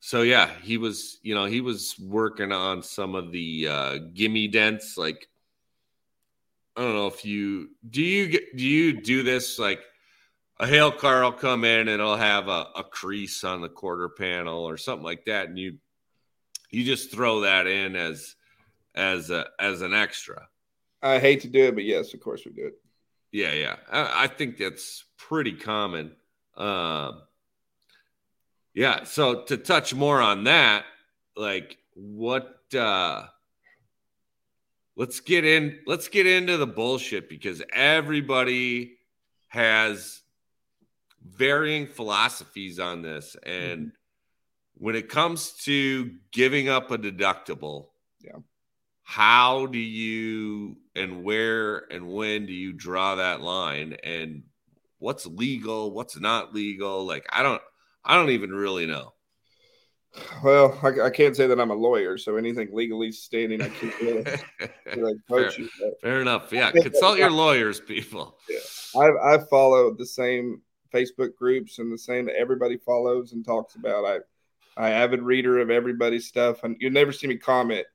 so 0.00 0.22
yeah, 0.22 0.50
he 0.62 0.76
was 0.76 1.18
you 1.22 1.34
know 1.34 1.46
he 1.46 1.60
was 1.60 1.98
working 1.98 2.52
on 2.52 2.82
some 2.82 3.14
of 3.14 3.32
the 3.32 3.68
uh, 3.68 3.98
gimme 4.12 4.48
dents 4.48 4.98
like 4.98 5.28
I 6.76 6.82
don't 6.82 6.94
know 6.94 7.06
if 7.06 7.24
you 7.24 7.70
do 7.88 8.02
you 8.02 8.28
get 8.28 8.56
do 8.56 8.64
you 8.64 9.00
do 9.00 9.22
this 9.22 9.58
like 9.58 9.80
a 10.60 10.66
hail 10.66 10.92
car 10.92 11.22
will 11.22 11.32
come 11.32 11.64
in 11.64 11.80
and 11.80 11.88
it'll 11.88 12.16
have 12.16 12.48
a, 12.48 12.68
a 12.76 12.84
crease 12.84 13.44
on 13.44 13.60
the 13.60 13.68
quarter 13.68 14.08
panel 14.08 14.64
or 14.64 14.76
something 14.76 15.04
like 15.04 15.24
that, 15.24 15.48
and 15.48 15.58
you 15.58 15.78
you 16.70 16.84
just 16.84 17.10
throw 17.10 17.40
that 17.40 17.66
in 17.66 17.96
as 17.96 18.34
as 18.94 19.30
a 19.30 19.46
as 19.58 19.82
an 19.82 19.94
extra. 19.94 20.48
I 21.04 21.18
hate 21.18 21.42
to 21.42 21.48
do 21.48 21.66
it, 21.66 21.74
but 21.74 21.84
yes, 21.84 22.14
of 22.14 22.20
course 22.20 22.44
we 22.46 22.52
do 22.52 22.66
it. 22.66 22.74
Yeah, 23.30 23.52
yeah. 23.52 23.76
I, 23.90 24.24
I 24.24 24.26
think 24.26 24.56
that's 24.56 25.04
pretty 25.18 25.52
common. 25.52 26.12
Um, 26.56 27.22
yeah. 28.72 29.04
So 29.04 29.42
to 29.42 29.56
touch 29.56 29.94
more 29.94 30.20
on 30.20 30.44
that, 30.44 30.84
like 31.36 31.78
what 31.94 32.60
uh 32.74 33.24
let's 34.96 35.20
get 35.20 35.44
in 35.44 35.78
let's 35.86 36.08
get 36.08 36.26
into 36.26 36.56
the 36.56 36.66
bullshit 36.66 37.28
because 37.28 37.62
everybody 37.72 38.96
has 39.48 40.22
varying 41.24 41.86
philosophies 41.86 42.78
on 42.78 43.02
this 43.02 43.36
and 43.44 43.92
when 44.74 44.94
it 44.94 45.08
comes 45.08 45.52
to 45.52 46.12
giving 46.32 46.68
up 46.68 46.90
a 46.90 46.98
deductible 46.98 47.86
Yeah. 48.20 48.38
How 49.04 49.66
do 49.66 49.78
you 49.78 50.76
and 50.96 51.22
where 51.22 51.92
and 51.92 52.08
when 52.08 52.46
do 52.46 52.52
you 52.52 52.72
draw 52.72 53.14
that 53.16 53.42
line? 53.42 53.96
And 54.02 54.42
what's 54.98 55.26
legal 55.26 55.92
what's 55.92 56.18
not 56.18 56.54
legal? 56.54 57.04
Like 57.04 57.26
i 57.30 57.42
don't 57.42 57.62
i 58.04 58.16
don't 58.16 58.30
even 58.30 58.50
really 58.50 58.86
know. 58.86 59.12
Well, 60.44 60.78
I, 60.82 61.06
I 61.06 61.10
can't 61.10 61.34
say 61.36 61.48
that 61.48 61.60
I'm 61.60 61.72
a 61.72 61.74
lawyer, 61.74 62.16
so 62.16 62.36
anything 62.36 62.68
legally 62.72 63.10
standing, 63.10 63.60
I 63.60 63.68
can't 63.68 64.00
really, 64.00 64.24
really 64.96 65.14
coach 65.28 65.58
you. 65.58 65.68
Fair 66.00 66.20
enough. 66.20 66.52
Yeah 66.52 66.70
consult 66.82 67.18
your 67.18 67.30
lawyers 67.30 67.80
people. 67.80 68.38
I 68.96 69.10
I 69.34 69.38
follow 69.50 69.92
the 69.92 70.06
same 70.06 70.62
Facebook 70.94 71.34
groups 71.34 71.78
and 71.78 71.92
the 71.92 71.98
same 71.98 72.26
that 72.26 72.36
everybody 72.36 72.76
follows 72.76 73.32
and 73.32 73.44
talks 73.44 73.74
about. 73.74 74.04
I 74.04 74.18
I 74.76 74.90
avid 74.90 75.22
reader 75.22 75.58
of 75.58 75.70
everybody's 75.70 76.26
stuff, 76.26 76.62
and 76.62 76.76
you 76.78 76.90
never 76.90 77.12
see 77.12 77.26
me 77.26 77.36
comment, 77.36 77.86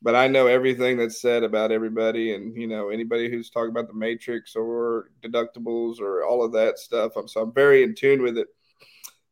but 0.00 0.14
I 0.14 0.28
know 0.28 0.46
everything 0.46 0.96
that's 0.96 1.20
said 1.20 1.42
about 1.42 1.72
everybody, 1.72 2.34
and 2.34 2.56
you 2.56 2.66
know 2.66 2.88
anybody 2.88 3.30
who's 3.30 3.50
talking 3.50 3.70
about 3.70 3.88
the 3.88 3.94
matrix 3.94 4.54
or 4.54 5.10
deductibles 5.22 6.00
or 6.00 6.24
all 6.24 6.44
of 6.44 6.52
that 6.52 6.78
stuff. 6.78 7.16
I'm 7.16 7.28
so 7.28 7.42
I'm 7.42 7.52
very 7.52 7.82
in 7.82 7.94
tune 7.94 8.22
with 8.22 8.38
it. 8.38 8.48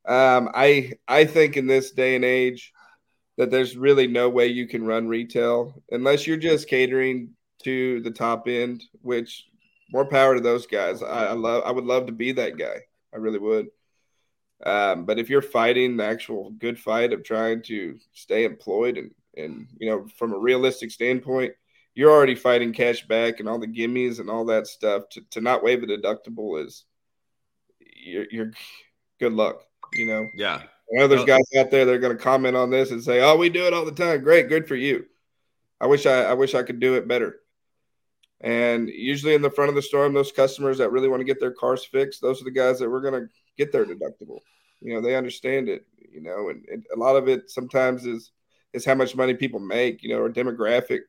Um, 0.07 0.51
I 0.55 0.93
I 1.09 1.25
think 1.25 1.57
in 1.57 1.67
this 1.67 1.93
day 1.93 2.17
and 2.17 2.25
age 2.25 2.73
that 3.37 3.51
there's 3.51 3.77
really 3.77 4.07
no 4.07 4.29
way 4.29 4.47
you 4.47 4.67
can 4.67 4.85
run 4.85 5.09
retail 5.09 5.83
unless 5.91 6.27
you're 6.27 6.37
just 6.37 6.69
catering 6.69 7.31
to 7.63 8.01
the 8.01 8.11
top 8.11 8.49
end, 8.49 8.83
which 9.03 9.47
more 9.93 10.09
power 10.09 10.35
to 10.35 10.41
those 10.41 10.67
guys. 10.67 11.03
I, 11.03 11.27
I 11.27 11.33
love 11.33 11.63
I 11.65 11.71
would 11.71 11.85
love 11.85 12.07
to 12.07 12.13
be 12.13 12.33
that 12.33 12.57
guy. 12.57 12.81
I 13.15 13.19
really 13.19 13.39
would. 13.39 13.69
Um, 14.65 15.05
but 15.05 15.19
if 15.19 15.29
you're 15.29 15.43
fighting 15.43 15.97
the 15.97 16.05
actual 16.05 16.51
good 16.51 16.79
fight 16.79 17.13
of 17.13 17.23
trying 17.23 17.63
to 17.65 17.99
stay 18.15 18.45
employed 18.45 18.97
and 18.97 19.11
and 19.37 19.67
you 19.79 19.89
know 19.89 20.07
from 20.17 20.33
a 20.33 20.39
realistic 20.39 20.91
standpoint, 20.91 21.53
you're 21.95 22.11
already 22.11 22.35
fighting 22.35 22.73
cash 22.73 23.07
back 23.07 23.41
and 23.41 23.49
all 23.49 23.59
the 23.59 23.67
gimmies 23.67 24.21
and 24.21 24.31
all 24.31 24.45
that 24.47 24.67
stuff. 24.67 25.09
To, 25.11 25.21
to 25.33 25.41
not 25.41 25.63
waive 25.63 25.83
a 25.83 25.87
deductible 25.87 26.65
is 26.65 26.85
you're, 27.81 28.27
you're 28.31 28.53
good 29.19 29.33
luck. 29.33 29.63
You 29.95 30.07
know. 30.07 30.27
Yeah. 30.35 30.63
I 30.93 30.99
know 30.99 31.09
there's 31.09 31.25
guys 31.25 31.43
out 31.59 31.73
there 31.73 31.85
that 31.85 31.93
are 31.93 31.99
going 31.99 32.17
to 32.17 32.23
comment 32.23 32.57
on 32.57 32.71
this 32.71 32.93
and 32.93 33.03
say, 33.03 33.21
"Oh, 33.21 33.37
we 33.37 33.49
do 33.49 33.67
it 33.67 33.75
all 33.75 33.85
the 33.85 33.93
time. 33.93 34.23
Great, 34.23 34.49
good 34.49 34.69
for 34.69 34.77
you." 34.77 35.07
I 35.81 35.87
wish 35.87 36.07
I, 36.07 36.23
I 36.23 36.35
wish 36.35 36.55
I 36.55 36.63
could 36.63 36.81
do 36.81 36.95
it 36.95 37.09
better. 37.09 37.41
And 38.41 38.89
usually 38.89 39.35
in 39.35 39.43
the 39.43 39.51
front 39.51 39.71
of 39.71 39.75
the 39.75 39.83
storm, 39.83 40.13
those 40.13 40.33
customers 40.33 40.79
that 40.79 40.93
really 40.93 41.09
want 41.09 41.21
to 41.21 41.25
get 41.25 41.41
their 41.41 41.53
cars 41.53 41.85
fixed, 41.85 42.21
those 42.21 42.41
are 42.41 42.45
the 42.45 42.51
guys 42.51 42.79
that 42.79 42.91
we're 42.91 43.01
going 43.01 43.15
to 43.15 43.29
get 43.57 43.73
their 43.73 43.85
deductible. 43.85 44.41
You 44.81 44.95
know, 44.95 45.01
they 45.01 45.17
understand 45.17 45.69
it. 45.69 45.87
You 45.99 46.23
know, 46.23 46.49
and, 46.49 46.65
and 46.71 46.87
a 46.95 46.99
lot 46.99 47.17
of 47.17 47.29
it 47.29 47.51
sometimes 47.51 48.07
is 48.07 48.31
is 48.77 48.85
how 48.85 48.95
much 48.95 49.17
money 49.17 49.35
people 49.35 49.59
make. 49.59 50.03
You 50.03 50.11
know, 50.11 50.21
or 50.21 50.31
demographic. 50.31 51.01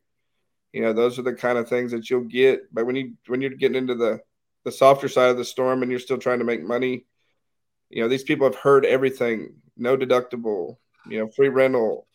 You 0.74 0.82
know, 0.82 0.94
those 0.94 1.20
are 1.20 1.24
the 1.24 1.34
kind 1.34 1.58
of 1.58 1.68
things 1.68 1.92
that 1.92 2.10
you'll 2.10 2.22
get. 2.22 2.74
But 2.74 2.86
when 2.86 2.96
you 2.96 3.14
when 3.28 3.42
you're 3.42 3.52
getting 3.52 3.78
into 3.78 3.96
the 3.96 4.22
the 4.64 4.72
softer 4.72 5.08
side 5.08 5.30
of 5.30 5.38
the 5.38 5.46
storm 5.46 5.82
and 5.82 5.92
you're 5.92 6.00
still 6.00 6.18
trying 6.18 6.40
to 6.40 6.46
make 6.46 6.64
money, 6.64 7.06
you 7.90 8.02
know, 8.02 8.10
these 8.10 8.24
people 8.24 8.48
have 8.48 8.56
heard 8.56 8.86
everything. 8.86 9.56
No 9.76 9.98
deductible. 9.98 10.78
You 11.08 11.20
know, 11.20 11.28
free 11.30 11.50
rental. 11.50 12.08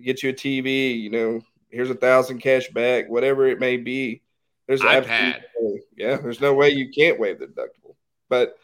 Get 0.00 0.22
you 0.22 0.30
a 0.30 0.32
TV. 0.32 1.00
You 1.00 1.10
know, 1.10 1.40
here's 1.70 1.90
a 1.90 1.94
thousand 1.94 2.40
cash 2.40 2.68
back. 2.68 3.08
Whatever 3.08 3.46
it 3.46 3.60
may 3.60 3.76
be. 3.76 4.22
There's 4.66 4.80
iPad. 4.80 5.42
Yeah, 5.96 6.16
there's 6.16 6.40
no 6.40 6.54
way 6.54 6.70
you 6.70 6.90
can't 6.90 7.20
waive 7.20 7.38
the 7.38 7.46
deductible. 7.46 7.96
But 8.28 8.56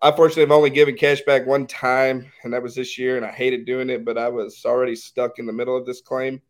I 0.00 0.12
fortunately 0.12 0.42
have 0.42 0.52
only 0.52 0.70
given 0.70 0.96
cash 0.96 1.22
back 1.22 1.46
one 1.46 1.66
time, 1.66 2.30
and 2.44 2.52
that 2.52 2.62
was 2.62 2.74
this 2.74 2.98
year, 2.98 3.16
and 3.16 3.26
I 3.26 3.32
hated 3.32 3.66
doing 3.66 3.90
it, 3.90 4.04
but 4.04 4.16
I 4.16 4.28
was 4.28 4.64
already 4.64 4.94
stuck 4.94 5.38
in 5.38 5.46
the 5.46 5.52
middle 5.52 5.76
of 5.76 5.86
this 5.86 6.00
claim. 6.00 6.40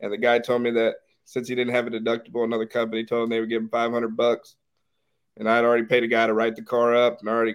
And 0.00 0.12
the 0.12 0.18
guy 0.18 0.38
told 0.38 0.62
me 0.62 0.70
that 0.72 0.96
since 1.24 1.48
he 1.48 1.54
didn't 1.54 1.74
have 1.74 1.86
a 1.86 1.90
deductible, 1.90 2.44
another 2.44 2.66
company 2.66 3.04
told 3.04 3.24
him 3.24 3.30
they 3.30 3.40
would 3.40 3.48
give 3.48 3.62
him 3.62 3.70
500 3.70 4.16
bucks. 4.16 4.56
And 5.38 5.48
I 5.48 5.56
had 5.56 5.64
already 5.64 5.84
paid 5.84 6.02
a 6.02 6.08
guy 6.08 6.26
to 6.26 6.34
write 6.34 6.56
the 6.56 6.62
car 6.62 6.94
up 6.94 7.20
and 7.20 7.28
already 7.28 7.54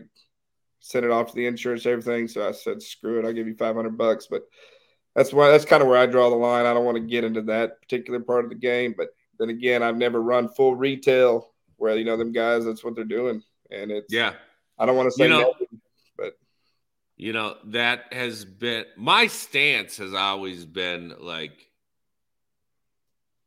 sent 0.80 1.06
it 1.06 1.12
off 1.12 1.30
to 1.30 1.36
the 1.36 1.46
insurance, 1.46 1.86
everything. 1.86 2.28
So 2.28 2.48
I 2.48 2.52
said, 2.52 2.82
screw 2.82 3.20
it, 3.20 3.26
I'll 3.26 3.34
give 3.34 3.48
you 3.48 3.56
500 3.56 3.98
bucks. 3.98 4.28
But 4.30 4.44
that's 5.16 5.34
why 5.34 5.50
that's 5.50 5.66
kind 5.66 5.82
of 5.82 5.90
where 5.90 5.98
I 5.98 6.06
draw 6.06 6.30
the 6.30 6.36
line. 6.36 6.66
I 6.66 6.74
don't 6.74 6.86
want 6.86 6.98
to 6.98 7.04
get 7.04 7.24
into 7.24 7.42
that 7.44 7.82
particular 7.82 8.20
part 8.20 8.44
of 8.44 8.50
the 8.50 8.56
game, 8.56 8.94
but 8.98 9.10
then 9.40 9.50
again, 9.50 9.84
I've 9.84 9.98
never 9.98 10.22
run 10.22 10.50
full 10.50 10.76
retail 10.76 11.52
where 11.78 11.96
you 11.96 12.06
know 12.06 12.18
them 12.18 12.32
guys. 12.32 12.66
That's 12.66 12.84
what 12.84 12.96
they're 12.96 13.04
doing, 13.04 13.44
and 13.72 13.92
it's 13.92 14.14
yeah. 14.14 14.34
I 14.78 14.86
don't 14.86 14.96
want 14.96 15.08
to 15.08 15.12
say 15.12 15.24
You 15.26 15.30
know- 15.30 15.52
nothing, 15.52 15.82
but 16.18 16.34
You 17.18 17.34
know, 17.34 17.58
that 17.66 18.12
has 18.14 18.46
been 18.46 18.86
my 18.98 19.28
stance 19.28 19.98
has 19.98 20.14
always 20.14 20.66
been 20.66 21.14
like 21.20 21.70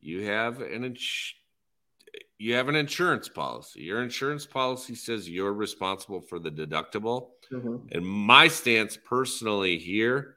you 0.01 0.27
have 0.27 0.61
an 0.61 0.85
ins- 0.85 1.35
you 2.39 2.55
have 2.55 2.68
an 2.68 2.77
insurance 2.77 3.29
policy. 3.29 3.81
Your 3.83 4.03
insurance 4.03 4.45
policy 4.45 4.95
says 4.95 5.29
you're 5.29 5.53
responsible 5.53 6.20
for 6.20 6.39
the 6.39 6.51
deductible. 6.51 7.31
Mm-hmm. 7.51 7.89
And 7.93 8.07
my 8.07 8.49
stance 8.49 8.97
personally 8.97 9.79
here 9.79 10.37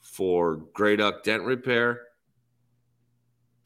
for 0.00 0.56
Grey 0.56 0.96
Duck 0.96 1.22
dent 1.22 1.42
repair, 1.44 2.02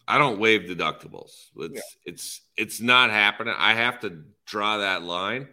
I 0.07 0.19
don't 0.19 0.39
waive 0.41 0.63
deductibles. 0.63 1.31
It's 1.57 1.97
it's 2.05 2.41
it's 2.57 2.81
not 2.81 3.11
happening. 3.11 3.55
I 3.57 3.75
have 3.75 4.01
to 4.01 4.25
draw 4.47 4.79
that 4.79 5.03
line. 5.03 5.49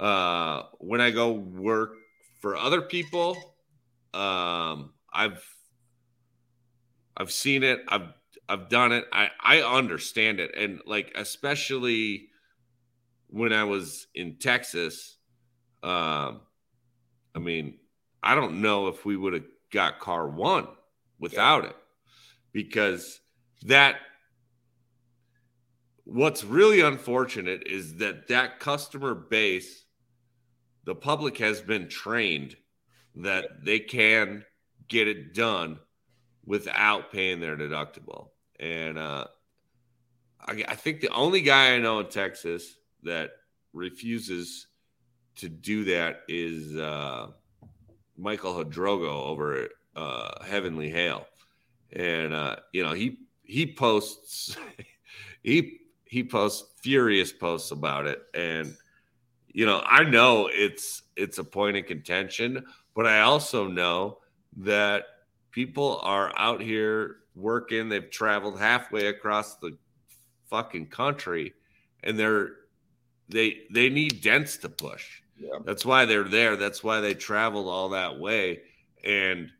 Uh, 0.00 0.62
when 0.78 1.02
I 1.02 1.10
go 1.10 1.32
work 1.32 1.92
for 2.40 2.56
other 2.56 2.80
people, 2.80 3.36
um, 4.14 4.94
I've 5.12 5.44
I've 7.18 7.30
seen 7.30 7.62
it. 7.62 7.80
I've 7.86 8.08
I've 8.48 8.70
done 8.70 8.92
it. 8.92 9.04
I 9.12 9.28
I 9.38 9.60
understand 9.60 10.40
it, 10.40 10.54
and 10.56 10.80
like 10.86 11.12
especially 11.16 12.28
when 13.26 13.52
I 13.52 13.64
was 13.64 14.06
in 14.14 14.36
Texas. 14.38 15.18
Um, 15.82 16.40
I 17.34 17.38
mean, 17.38 17.78
I 18.22 18.34
don't 18.34 18.62
know 18.62 18.88
if 18.88 19.04
we 19.04 19.18
would 19.18 19.34
have 19.34 19.44
got 19.70 20.00
car 20.00 20.28
one 20.28 20.66
without 21.18 21.66
it 21.66 21.76
because 22.52 23.20
that 23.66 23.96
what's 26.04 26.42
really 26.42 26.80
unfortunate 26.80 27.66
is 27.66 27.96
that 27.96 28.28
that 28.28 28.60
customer 28.60 29.14
base 29.14 29.84
the 30.90 30.94
public 30.96 31.38
has 31.38 31.60
been 31.60 31.88
trained 31.88 32.56
that 33.14 33.64
they 33.64 33.78
can 33.78 34.44
get 34.88 35.06
it 35.06 35.32
done 35.32 35.78
without 36.44 37.12
paying 37.12 37.38
their 37.38 37.56
deductible. 37.56 38.30
And 38.58 38.98
uh 38.98 39.26
I, 40.44 40.64
I 40.66 40.74
think 40.74 41.00
the 41.00 41.10
only 41.10 41.42
guy 41.42 41.74
i 41.74 41.78
know 41.78 42.00
in 42.00 42.08
texas 42.08 42.74
that 43.04 43.30
refuses 43.72 44.66
to 45.36 45.48
do 45.48 45.84
that 45.84 46.22
is 46.26 46.76
uh 46.76 47.28
michael 48.16 48.54
hadrogo 48.54 49.26
over 49.26 49.62
at 49.62 49.70
uh 49.94 50.44
heavenly 50.44 50.90
hail. 50.90 51.24
And 51.92 52.34
uh 52.34 52.56
you 52.72 52.82
know 52.82 52.94
he 52.94 53.18
he 53.44 53.72
posts 53.72 54.56
he 55.44 55.78
he 56.04 56.24
posts 56.24 56.68
furious 56.82 57.32
posts 57.32 57.70
about 57.70 58.08
it. 58.08 58.22
And 58.34 58.76
you 59.52 59.66
know 59.66 59.82
i 59.86 60.02
know 60.02 60.48
it's 60.52 61.02
it's 61.16 61.38
a 61.38 61.44
point 61.44 61.76
of 61.76 61.86
contention 61.86 62.64
but 62.94 63.06
i 63.06 63.20
also 63.20 63.66
know 63.66 64.18
that 64.56 65.04
people 65.50 66.00
are 66.02 66.32
out 66.36 66.60
here 66.60 67.16
working 67.34 67.88
they've 67.88 68.10
traveled 68.10 68.58
halfway 68.58 69.06
across 69.06 69.56
the 69.56 69.76
fucking 70.48 70.86
country 70.86 71.52
and 72.02 72.18
they're 72.18 72.50
they 73.28 73.62
they 73.70 73.88
need 73.88 74.20
dents 74.20 74.56
to 74.56 74.68
push 74.68 75.20
yeah, 75.40 75.58
that's 75.64 75.86
why 75.86 76.04
they're 76.04 76.24
there. 76.24 76.56
That's 76.56 76.84
why 76.84 77.00
they 77.00 77.14
traveled 77.14 77.66
all 77.66 77.90
that 77.90 78.18
way. 78.18 78.60
And 79.02 79.50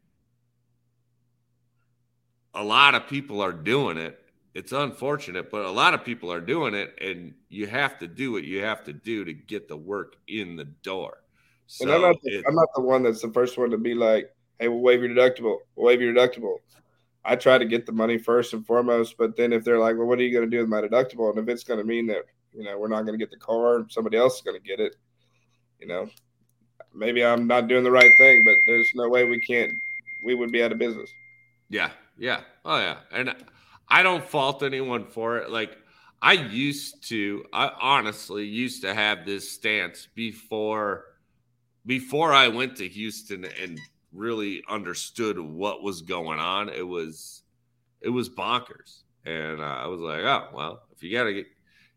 a 2.55 2.63
lot 2.63 2.95
of 2.95 3.09
people 3.09 3.41
are 3.41 3.53
doing 3.53 3.97
it. 3.97 4.20
It's 4.55 4.73
unfortunate, 4.73 5.51
but 5.51 5.65
a 5.65 5.71
lot 5.71 5.95
of 5.95 6.05
people 6.05 6.33
are 6.33 6.41
doing 6.41 6.75
it. 6.75 6.97
And 7.01 7.35
you 7.49 7.67
have 7.69 7.99
to 8.01 8.09
do 8.09 8.33
what 8.33 8.45
you 8.45 8.63
have 8.63 8.83
to 8.85 8.93
do 8.93 9.25
to 9.25 9.33
get 9.33 9.69
the 9.69 9.77
work 9.77 10.17
in 10.27 10.57
the 10.57 10.65
door. 10.65 11.19
So 11.67 11.85
and 11.85 11.95
I'm 11.95 12.03
not, 12.03 12.17
the, 12.23 12.39
it- 12.39 12.45
I'm 12.49 12.55
not 12.57 12.69
the 12.75 12.81
one 12.83 13.03
that's 13.05 13.23
the 13.23 13.33
first 13.33 13.57
one 13.57 13.71
to 13.71 13.79
be 13.79 13.95
like, 13.95 14.35
"Hey, 14.59 14.67
we'll 14.69 14.81
waive 14.81 15.03
your 15.03 15.11
deductible. 15.11 15.59
We'll 15.77 15.87
waive 15.87 16.01
your 16.01 16.13
deductible." 16.13 16.57
I 17.25 17.37
try 17.37 17.59
to 17.59 17.65
get 17.67 17.85
the 17.87 17.93
money 17.93 18.17
first 18.19 18.55
and 18.55 18.67
foremost, 18.67 19.17
but 19.19 19.37
then 19.37 19.53
if 19.53 19.63
they're 19.63 19.79
like, 19.79 19.97
"Well, 19.97 20.07
what 20.07 20.19
are 20.19 20.23
you 20.23 20.33
going 20.33 20.51
to 20.51 20.57
do 20.57 20.61
with 20.63 20.69
my 20.69 20.81
deductible?" 20.81 21.31
and 21.31 21.39
if 21.39 21.49
it's 21.49 21.63
going 21.65 21.79
to 21.79 21.85
mean 21.85 22.07
that 22.09 22.25
you 22.53 22.65
know 22.65 22.77
we're 22.77 22.89
not 22.89 23.03
going 23.07 23.17
to 23.17 23.25
get 23.25 23.31
the 23.31 23.37
car, 23.37 23.77
and 23.77 23.93
somebody 23.93 24.17
else 24.17 24.37
is 24.37 24.41
going 24.43 24.61
to 24.61 24.67
get 24.67 24.81
it, 24.81 24.97
you 25.79 25.87
know, 25.87 26.09
maybe 26.93 27.25
I'm 27.25 27.47
not 27.47 27.69
doing 27.69 27.85
the 27.85 27.91
right 27.91 28.11
thing. 28.19 28.43
But 28.45 28.57
there's 28.67 28.91
no 28.97 29.09
way 29.09 29.25
we 29.27 29.39
can't. 29.41 29.71
We 30.25 30.35
would 30.35 30.51
be 30.51 30.63
out 30.63 30.73
of 30.73 30.79
business. 30.79 31.11
Yeah, 31.69 31.91
yeah. 32.19 32.41
Oh 32.65 32.79
yeah. 32.79 32.97
And 33.13 33.33
I 33.91 34.03
don't 34.03 34.25
fault 34.25 34.63
anyone 34.63 35.07
for 35.07 35.39
it. 35.39 35.51
Like 35.51 35.77
I 36.23 36.35
used 36.35 37.09
to 37.09 37.45
I 37.53 37.71
honestly 37.81 38.47
used 38.47 38.83
to 38.83 38.95
have 38.95 39.25
this 39.25 39.51
stance 39.51 40.09
before 40.15 41.05
before 41.87 42.33
I 42.33 42.49
went 42.49 42.77
to 42.77 42.89
Houston 42.89 43.47
and 43.61 43.81
really 44.13 44.63
understood 44.69 45.39
what 45.39 45.83
was 45.83 46.03
going 46.03 46.39
on. 46.39 46.69
It 46.69 46.87
was 46.87 47.43
it 48.01 48.11
was 48.11 48.29
bonkers. 48.29 49.03
And 49.27 49.61
uh, 49.61 49.65
I 49.65 49.87
was 49.87 50.01
like, 50.01 50.21
"Oh, 50.21 50.49
well, 50.55 50.83
if 50.93 51.03
you 51.03 51.13
got 51.13 51.25
to 51.25 51.35
get 51.35 51.47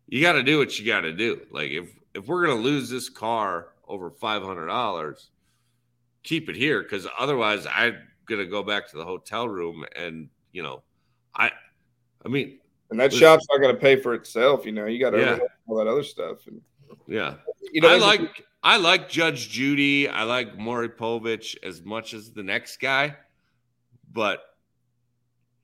you 0.07 0.21
got 0.21 0.33
to 0.33 0.43
do 0.43 0.57
what 0.57 0.77
you 0.77 0.85
got 0.85 1.01
to 1.01 1.13
do. 1.13 1.41
Like 1.51 1.71
if 1.71 1.89
if 2.13 2.27
we're 2.27 2.45
to 2.47 2.53
lose 2.53 2.89
this 2.89 3.09
car 3.09 3.69
over 3.87 4.11
$500, 4.11 5.27
keep 6.23 6.49
it 6.49 6.55
here 6.55 6.83
cuz 6.83 7.07
otherwise 7.17 7.65
I'm 7.69 7.97
gonna 8.25 8.45
go 8.45 8.63
back 8.63 8.89
to 8.89 8.97
the 8.97 9.05
hotel 9.05 9.47
room 9.47 9.85
and 9.95 10.29
you 10.53 10.63
know 10.63 10.81
i 11.35 11.51
i 12.26 12.30
mean 12.30 12.59
And 12.91 12.99
that 12.99 13.13
shop's 13.13 13.45
not 13.49 13.59
going 13.61 13.74
to 13.74 13.80
pay 13.82 13.95
for 13.95 14.13
itself. 14.13 14.65
You 14.65 14.71
know, 14.71 14.86
you 14.86 14.99
got 14.99 15.11
to 15.11 15.19
Yeah. 15.19 15.39
all 15.67 15.78
that 15.78 15.88
other 15.88 16.03
stuff. 16.03 16.45
And 16.47 16.61
yeah 17.07 17.36
you 17.71 17.82
know, 17.82 17.89
i 17.89 17.97
like 17.97 18.45
i 18.61 18.78
like 18.78 19.09
judge 19.09 19.49
judy 19.49 20.07
i 20.07 20.24
like 20.24 20.57
maury 20.57 20.89
povich 20.89 21.55
as 21.63 21.82
much 21.84 22.13
as 22.13 22.32
the 22.32 22.43
next 22.43 22.78
guy 22.78 23.15
but 24.11 24.41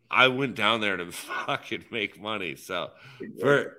i 0.10 0.28
went 0.28 0.56
down 0.56 0.82
there 0.82 0.98
to 0.98 1.12
fucking 1.46 1.86
make 1.92 2.20
money 2.20 2.56
so 2.56 2.90
for 3.40 3.78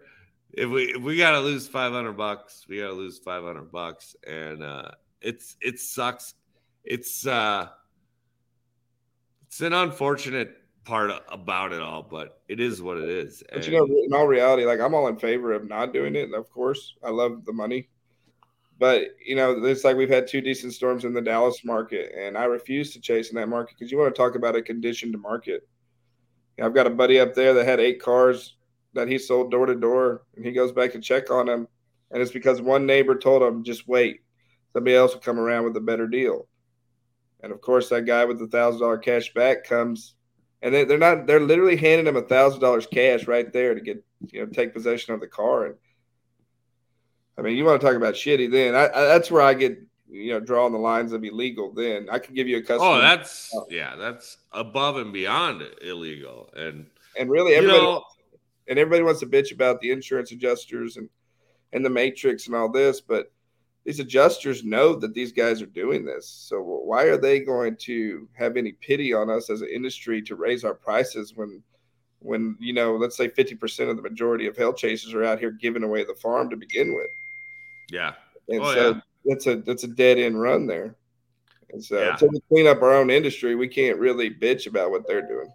if 0.52 0.68
we 0.70 0.84
if 0.94 1.02
we 1.02 1.16
gotta 1.16 1.40
lose 1.40 1.66
500 1.68 2.12
bucks 2.12 2.64
we 2.68 2.78
gotta 2.78 2.92
lose 2.92 3.18
500 3.18 3.70
bucks 3.72 4.14
and 4.26 4.62
uh 4.62 4.90
it's 5.20 5.56
it 5.60 5.78
sucks 5.80 6.34
it's 6.84 7.26
uh 7.26 7.68
it's 9.46 9.60
an 9.60 9.72
unfortunate 9.72 10.56
part 10.84 11.10
about 11.30 11.72
it 11.72 11.80
all, 11.80 12.02
but 12.02 12.40
it 12.48 12.60
is 12.60 12.82
what 12.82 12.98
it 12.98 13.08
is. 13.08 13.42
But 13.52 13.66
you 13.66 13.76
know, 13.76 13.84
in 13.84 14.12
all 14.12 14.26
reality, 14.26 14.64
like 14.64 14.80
I'm 14.80 14.94
all 14.94 15.08
in 15.08 15.16
favor 15.16 15.52
of 15.52 15.68
not 15.68 15.92
doing 15.92 16.16
it. 16.16 16.32
Of 16.32 16.50
course, 16.50 16.94
I 17.04 17.10
love 17.10 17.44
the 17.44 17.52
money, 17.52 17.88
but 18.78 19.08
you 19.24 19.36
know, 19.36 19.64
it's 19.64 19.84
like 19.84 19.96
we've 19.96 20.08
had 20.08 20.26
two 20.26 20.40
decent 20.40 20.72
storms 20.72 21.04
in 21.04 21.12
the 21.12 21.20
Dallas 21.20 21.64
market, 21.64 22.12
and 22.16 22.36
I 22.36 22.44
refuse 22.44 22.92
to 22.92 23.00
chase 23.00 23.30
in 23.30 23.36
that 23.36 23.48
market 23.48 23.76
because 23.78 23.92
you 23.92 23.98
want 23.98 24.14
to 24.14 24.18
talk 24.18 24.34
about 24.34 24.56
a 24.56 24.62
conditioned 24.62 25.18
market. 25.20 25.68
I've 26.62 26.74
got 26.74 26.86
a 26.86 26.90
buddy 26.90 27.18
up 27.18 27.34
there 27.34 27.54
that 27.54 27.66
had 27.66 27.80
eight 27.80 28.02
cars 28.02 28.56
that 28.92 29.08
he 29.08 29.18
sold 29.18 29.50
door 29.50 29.66
to 29.66 29.74
door, 29.74 30.22
and 30.36 30.44
he 30.44 30.52
goes 30.52 30.72
back 30.72 30.92
to 30.92 31.00
check 31.00 31.30
on 31.30 31.46
them, 31.46 31.68
and 32.10 32.20
it's 32.20 32.32
because 32.32 32.60
one 32.60 32.86
neighbor 32.86 33.16
told 33.16 33.42
him 33.42 33.64
just 33.64 33.88
wait, 33.88 34.20
somebody 34.72 34.96
else 34.96 35.14
will 35.14 35.20
come 35.20 35.38
around 35.38 35.64
with 35.64 35.76
a 35.76 35.80
better 35.80 36.06
deal. 36.06 36.48
And 37.42 37.52
of 37.52 37.60
course, 37.60 37.88
that 37.88 38.06
guy 38.06 38.24
with 38.24 38.38
the 38.38 38.46
thousand 38.46 38.80
dollar 38.80 38.98
cash 38.98 39.32
back 39.32 39.64
comes, 39.64 40.14
and 40.62 40.74
they, 40.74 40.82
are 40.82 40.98
not 40.98 41.26
they're 41.26 41.40
literally 41.40 41.76
handing 41.76 42.06
him 42.06 42.16
a 42.16 42.22
thousand 42.22 42.60
dollars 42.60 42.86
cash 42.86 43.26
right 43.26 43.52
there 43.52 43.74
to 43.74 43.80
get 43.80 44.04
you 44.28 44.40
know 44.40 44.46
take 44.46 44.74
possession 44.74 45.14
of 45.14 45.20
the 45.20 45.26
car. 45.26 45.66
And 45.66 45.74
I 47.38 47.42
mean, 47.42 47.56
you 47.56 47.64
want 47.64 47.80
to 47.80 47.86
talk 47.86 47.96
about 47.96 48.14
shitty? 48.14 48.50
Then 48.50 48.74
I, 48.74 48.88
I, 48.88 49.04
that's 49.06 49.30
where 49.30 49.42
I 49.42 49.54
get 49.54 49.78
you 50.08 50.32
know 50.32 50.40
drawing 50.40 50.72
the 50.72 50.78
lines 50.78 51.12
of 51.12 51.24
illegal. 51.24 51.72
Then 51.72 52.08
I 52.10 52.18
can 52.18 52.34
give 52.34 52.48
you 52.48 52.58
a 52.58 52.62
customer. 52.62 52.90
Oh, 52.90 53.00
that's 53.00 53.54
yeah, 53.70 53.96
that's 53.96 54.38
above 54.52 54.96
and 54.96 55.12
beyond 55.12 55.62
illegal. 55.82 56.50
And 56.54 56.86
and 57.18 57.30
really, 57.30 57.54
everybody 57.54 57.78
you 57.78 57.84
know, 57.84 58.04
and 58.68 58.78
everybody 58.78 59.02
wants 59.02 59.20
to 59.20 59.26
bitch 59.26 59.52
about 59.52 59.80
the 59.80 59.90
insurance 59.90 60.32
adjusters 60.32 60.96
and 60.96 61.08
and 61.72 61.84
the 61.84 61.90
matrix 61.90 62.46
and 62.46 62.56
all 62.56 62.70
this, 62.70 63.00
but 63.00 63.32
these 63.84 64.00
adjusters 64.00 64.62
know 64.62 64.94
that 64.94 65.14
these 65.14 65.32
guys 65.32 65.62
are 65.62 65.66
doing 65.66 66.04
this. 66.04 66.28
So 66.28 66.60
why 66.60 67.04
are 67.04 67.16
they 67.16 67.40
going 67.40 67.76
to 67.76 68.28
have 68.34 68.56
any 68.56 68.72
pity 68.72 69.14
on 69.14 69.30
us 69.30 69.48
as 69.48 69.62
an 69.62 69.68
industry 69.68 70.20
to 70.22 70.36
raise 70.36 70.64
our 70.64 70.74
prices 70.74 71.32
when 71.34 71.62
when 72.20 72.56
you 72.60 72.74
know, 72.74 72.96
let's 72.96 73.16
say 73.16 73.28
50% 73.28 73.88
of 73.88 73.96
the 73.96 74.02
majority 74.02 74.46
of 74.46 74.54
hail 74.54 74.74
chasers 74.74 75.14
are 75.14 75.24
out 75.24 75.38
here 75.38 75.52
giving 75.52 75.82
away 75.82 76.04
the 76.04 76.14
farm 76.14 76.50
to 76.50 76.56
begin 76.56 76.94
with. 76.94 77.08
Yeah. 77.90 78.12
And 78.48 78.60
oh, 78.60 78.74
so 78.74 78.90
yeah. 78.90 79.00
that's 79.24 79.46
a 79.46 79.56
that's 79.56 79.84
a 79.84 79.88
dead 79.88 80.18
end 80.18 80.40
run 80.40 80.66
there. 80.66 80.96
And 81.70 81.82
so 81.82 81.98
yeah. 81.98 82.12
until 82.12 82.28
we 82.28 82.40
clean 82.48 82.66
up 82.66 82.82
our 82.82 82.92
own 82.92 83.10
industry, 83.10 83.54
we 83.54 83.68
can't 83.68 83.98
really 83.98 84.28
bitch 84.28 84.66
about 84.66 84.90
what 84.90 85.06
they're 85.06 85.26
doing. 85.26 85.50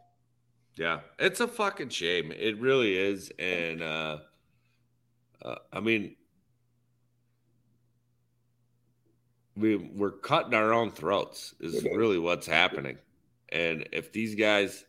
Yeah. 0.76 1.02
It's 1.20 1.40
a 1.40 1.48
fucking 1.48 1.90
shame. 1.90 2.32
It 2.32 2.60
really 2.60 2.98
is. 2.98 3.32
And 3.38 3.84
uh, 3.84 4.18
uh 5.44 5.56
I 5.72 5.80
mean 5.80 6.16
we 9.56 9.78
we're 9.78 10.12
cutting 10.12 10.54
our 10.54 10.74
own 10.74 10.92
throats 10.92 11.56
is 11.60 11.84
really 11.84 12.20
what's 12.20 12.48
happening. 12.48 12.98
And 13.50 13.88
if 13.92 14.12
these 14.12 14.36
guys 14.36 14.86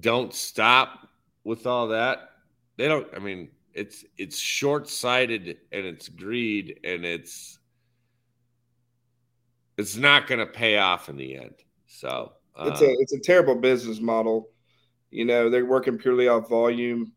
don't 0.00 0.32
stop 0.32 1.08
with 1.44 1.66
all 1.66 1.88
that, 1.88 2.30
they 2.76 2.88
don't 2.88 3.06
I 3.14 3.18
mean, 3.18 3.50
it's 3.74 4.04
it's 4.16 4.38
short-sighted 4.38 5.58
and 5.72 5.86
it's 5.86 6.08
greed 6.08 6.80
and 6.84 7.04
it's 7.04 7.58
it's 9.76 9.96
not 9.96 10.26
going 10.26 10.40
to 10.40 10.46
pay 10.46 10.78
off 10.78 11.08
in 11.08 11.16
the 11.16 11.36
end. 11.36 11.54
So, 11.86 12.32
uh, 12.56 12.70
it's 12.70 12.82
a 12.82 12.90
it's 12.90 13.12
a 13.12 13.20
terrible 13.20 13.54
business 13.54 14.00
model. 14.00 14.48
You 15.10 15.24
know, 15.24 15.50
they're 15.50 15.66
working 15.66 15.98
purely 15.98 16.28
off 16.28 16.48
volume. 16.48 17.12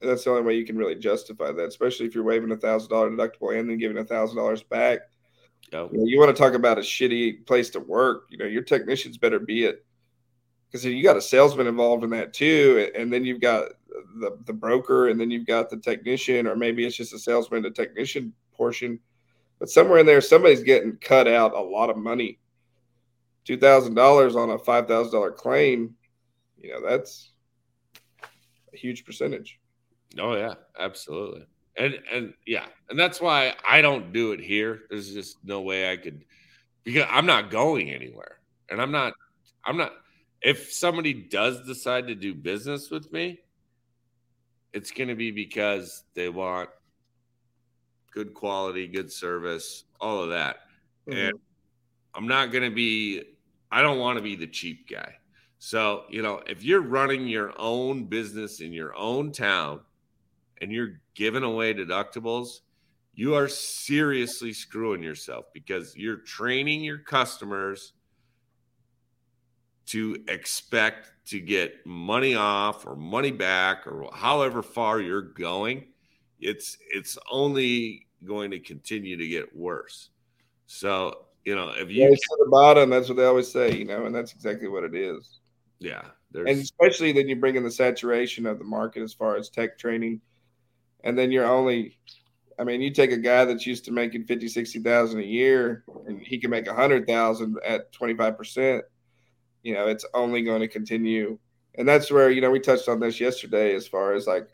That's 0.00 0.24
the 0.24 0.30
only 0.30 0.42
way 0.42 0.56
you 0.56 0.64
can 0.64 0.76
really 0.76 0.96
justify 0.96 1.52
that, 1.52 1.68
especially 1.68 2.06
if 2.06 2.14
you're 2.14 2.24
waiving 2.24 2.50
a 2.52 2.56
thousand 2.56 2.90
dollar 2.90 3.10
deductible 3.10 3.58
and 3.58 3.68
then 3.68 3.78
giving 3.78 3.98
a 3.98 4.04
thousand 4.04 4.36
dollars 4.36 4.62
back 4.62 5.00
Yep. 5.72 5.90
You, 5.92 5.98
know, 5.98 6.04
you 6.04 6.18
want 6.18 6.34
to 6.34 6.40
talk 6.40 6.54
about 6.54 6.78
a 6.78 6.82
shitty 6.82 7.46
place 7.46 7.70
to 7.70 7.80
work. 7.80 8.26
You 8.30 8.38
know, 8.38 8.46
your 8.46 8.62
technicians 8.62 9.16
better 9.18 9.38
be 9.38 9.64
it 9.64 9.84
because 10.66 10.84
you 10.84 11.02
got 11.02 11.16
a 11.16 11.22
salesman 11.22 11.66
involved 11.66 12.04
in 12.04 12.10
that 12.10 12.32
too, 12.32 12.90
and 12.94 13.12
then 13.12 13.24
you've 13.24 13.40
got 13.40 13.68
the 14.20 14.38
the 14.46 14.52
broker, 14.52 15.08
and 15.08 15.20
then 15.20 15.30
you've 15.30 15.46
got 15.46 15.70
the 15.70 15.76
technician, 15.76 16.46
or 16.46 16.56
maybe 16.56 16.84
it's 16.84 16.96
just 16.96 17.14
a 17.14 17.18
salesman 17.18 17.62
to 17.62 17.70
technician 17.70 18.32
portion. 18.52 18.98
But 19.58 19.70
somewhere 19.70 19.98
in 19.98 20.06
there, 20.06 20.20
somebody's 20.20 20.62
getting 20.62 20.96
cut 20.96 21.28
out 21.28 21.54
a 21.54 21.60
lot 21.60 21.90
of 21.90 21.96
money. 21.96 22.38
Two 23.44 23.56
thousand 23.56 23.94
dollars 23.94 24.36
on 24.36 24.50
a 24.50 24.58
five 24.58 24.88
thousand 24.88 25.12
dollar 25.12 25.32
claim, 25.32 25.94
you 26.58 26.70
know, 26.70 26.86
that's 26.86 27.32
a 28.72 28.76
huge 28.76 29.04
percentage. 29.04 29.58
Oh 30.18 30.36
yeah, 30.36 30.54
absolutely 30.78 31.46
and 31.76 31.98
and 32.12 32.34
yeah, 32.46 32.66
and 32.90 32.98
that's 32.98 33.20
why 33.20 33.54
I 33.66 33.80
don't 33.80 34.12
do 34.12 34.32
it 34.32 34.40
here. 34.40 34.82
There's 34.90 35.12
just 35.12 35.38
no 35.44 35.62
way 35.62 35.90
I 35.90 35.96
could 35.96 36.24
because 36.84 37.06
I'm 37.10 37.26
not 37.26 37.50
going 37.50 37.90
anywhere, 37.90 38.38
and 38.68 38.80
I'm 38.80 38.92
not. 38.92 39.14
I'm 39.64 39.76
not. 39.76 39.92
If 40.40 40.72
somebody 40.72 41.14
does 41.14 41.64
decide 41.66 42.08
to 42.08 42.14
do 42.14 42.34
business 42.34 42.90
with 42.90 43.12
me, 43.12 43.40
it's 44.72 44.90
going 44.90 45.08
to 45.08 45.14
be 45.14 45.30
because 45.30 46.04
they 46.14 46.28
want 46.28 46.68
good 48.12 48.34
quality, 48.34 48.88
good 48.88 49.10
service, 49.10 49.84
all 50.00 50.22
of 50.22 50.30
that, 50.30 50.56
mm-hmm. 51.08 51.18
and 51.18 51.38
I'm 52.14 52.26
not 52.26 52.52
going 52.52 52.64
to 52.68 52.74
be. 52.74 53.22
I 53.70 53.80
don't 53.80 53.98
want 53.98 54.18
to 54.18 54.22
be 54.22 54.36
the 54.36 54.46
cheap 54.46 54.88
guy. 54.90 55.14
So, 55.58 56.04
you 56.10 56.22
know, 56.22 56.42
if 56.46 56.64
you're 56.64 56.82
running 56.82 57.26
your 57.28 57.54
own 57.56 58.04
business 58.04 58.60
in 58.60 58.72
your 58.72 58.94
own 58.96 59.30
town 59.30 59.80
and 60.62 60.72
you're 60.72 61.00
giving 61.14 61.42
away 61.42 61.74
deductibles, 61.74 62.60
you 63.14 63.34
are 63.34 63.48
seriously 63.48 64.52
screwing 64.52 65.02
yourself 65.02 65.46
because 65.52 65.94
you're 65.96 66.18
training 66.18 66.82
your 66.82 66.98
customers 66.98 67.92
to 69.86 70.16
expect 70.28 71.10
to 71.26 71.40
get 71.40 71.84
money 71.84 72.36
off 72.36 72.86
or 72.86 72.94
money 72.94 73.32
back 73.32 73.86
or 73.86 74.08
however 74.14 74.62
far 74.62 75.00
you're 75.00 75.20
going. 75.20 75.88
It's 76.40 76.78
it's 76.88 77.18
only 77.30 78.06
going 78.24 78.52
to 78.52 78.60
continue 78.60 79.16
to 79.16 79.28
get 79.28 79.54
worse. 79.54 80.10
So 80.66 81.26
you 81.44 81.56
know 81.56 81.70
if 81.70 81.90
you 81.90 82.04
yeah, 82.04 82.08
the 82.10 82.48
bottom 82.48 82.88
that's 82.88 83.08
what 83.08 83.16
they 83.16 83.24
always 83.24 83.50
say 83.50 83.76
you 83.76 83.84
know 83.84 84.06
and 84.06 84.14
that's 84.14 84.32
exactly 84.32 84.68
what 84.68 84.84
it 84.84 84.94
is. 84.94 85.40
Yeah 85.80 86.02
and 86.34 86.48
especially 86.48 87.12
then 87.12 87.28
you 87.28 87.36
bring 87.36 87.56
in 87.56 87.62
the 87.62 87.70
saturation 87.70 88.46
of 88.46 88.58
the 88.58 88.64
market 88.64 89.02
as 89.02 89.12
far 89.12 89.36
as 89.36 89.50
tech 89.50 89.78
training 89.78 90.20
and 91.04 91.18
then 91.18 91.30
you're 91.32 91.46
only 91.46 91.98
I 92.58 92.64
mean, 92.64 92.80
you 92.80 92.90
take 92.90 93.12
a 93.12 93.16
guy 93.16 93.44
that's 93.44 93.66
used 93.66 93.84
to 93.86 93.92
making 93.92 94.24
50, 94.24 94.48
60,000 94.48 95.18
a 95.18 95.22
year 95.22 95.84
and 96.06 96.20
he 96.20 96.38
can 96.38 96.50
make 96.50 96.66
a 96.68 96.74
hundred 96.74 97.06
thousand 97.06 97.56
at 97.64 97.92
25%, 97.92 98.82
you 99.62 99.74
know, 99.74 99.88
it's 99.88 100.04
only 100.14 100.42
going 100.42 100.60
to 100.60 100.68
continue. 100.68 101.38
And 101.74 101.88
that's 101.88 102.10
where, 102.10 102.30
you 102.30 102.40
know, 102.40 102.50
we 102.50 102.60
touched 102.60 102.88
on 102.88 103.00
this 103.00 103.20
yesterday 103.20 103.74
as 103.74 103.88
far 103.88 104.12
as 104.12 104.26
like 104.26 104.48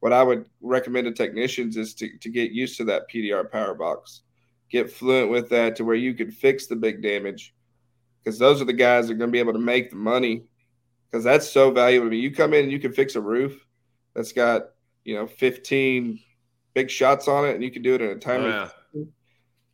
what 0.00 0.12
I 0.12 0.22
would 0.22 0.46
recommend 0.60 1.06
to 1.06 1.12
technicians 1.12 1.76
is 1.76 1.94
to, 1.94 2.18
to 2.18 2.28
get 2.28 2.50
used 2.50 2.76
to 2.78 2.84
that 2.84 3.08
PDR 3.08 3.50
power 3.50 3.74
box, 3.74 4.22
get 4.70 4.92
fluent 4.92 5.30
with 5.30 5.48
that 5.50 5.76
to 5.76 5.84
where 5.84 5.96
you 5.96 6.14
can 6.14 6.30
fix 6.30 6.66
the 6.66 6.76
big 6.76 7.02
damage 7.02 7.54
because 8.22 8.38
those 8.38 8.60
are 8.60 8.66
the 8.66 8.72
guys 8.72 9.06
that 9.06 9.14
are 9.14 9.16
going 9.16 9.30
to 9.30 9.32
be 9.32 9.38
able 9.38 9.52
to 9.52 9.58
make 9.58 9.90
the 9.90 9.96
money 9.96 10.44
because 11.10 11.24
that's 11.24 11.48
so 11.48 11.70
valuable 11.70 12.06
to 12.06 12.10
me. 12.10 12.18
You 12.18 12.34
come 12.34 12.54
in 12.54 12.64
and 12.64 12.72
you 12.72 12.80
can 12.80 12.92
fix 12.92 13.14
a 13.14 13.20
roof 13.20 13.64
that's 14.14 14.32
got 14.32 14.70
you 15.04 15.14
know, 15.14 15.26
15 15.26 16.18
big 16.74 16.90
shots 16.90 17.28
on 17.28 17.46
it 17.46 17.54
and 17.54 17.64
you 17.64 17.70
can 17.70 17.82
do 17.82 17.94
it 17.94 18.00
in 18.00 18.10
a 18.10 18.16
time. 18.16 18.42
Oh, 18.42 18.48
yeah. 18.94 19.02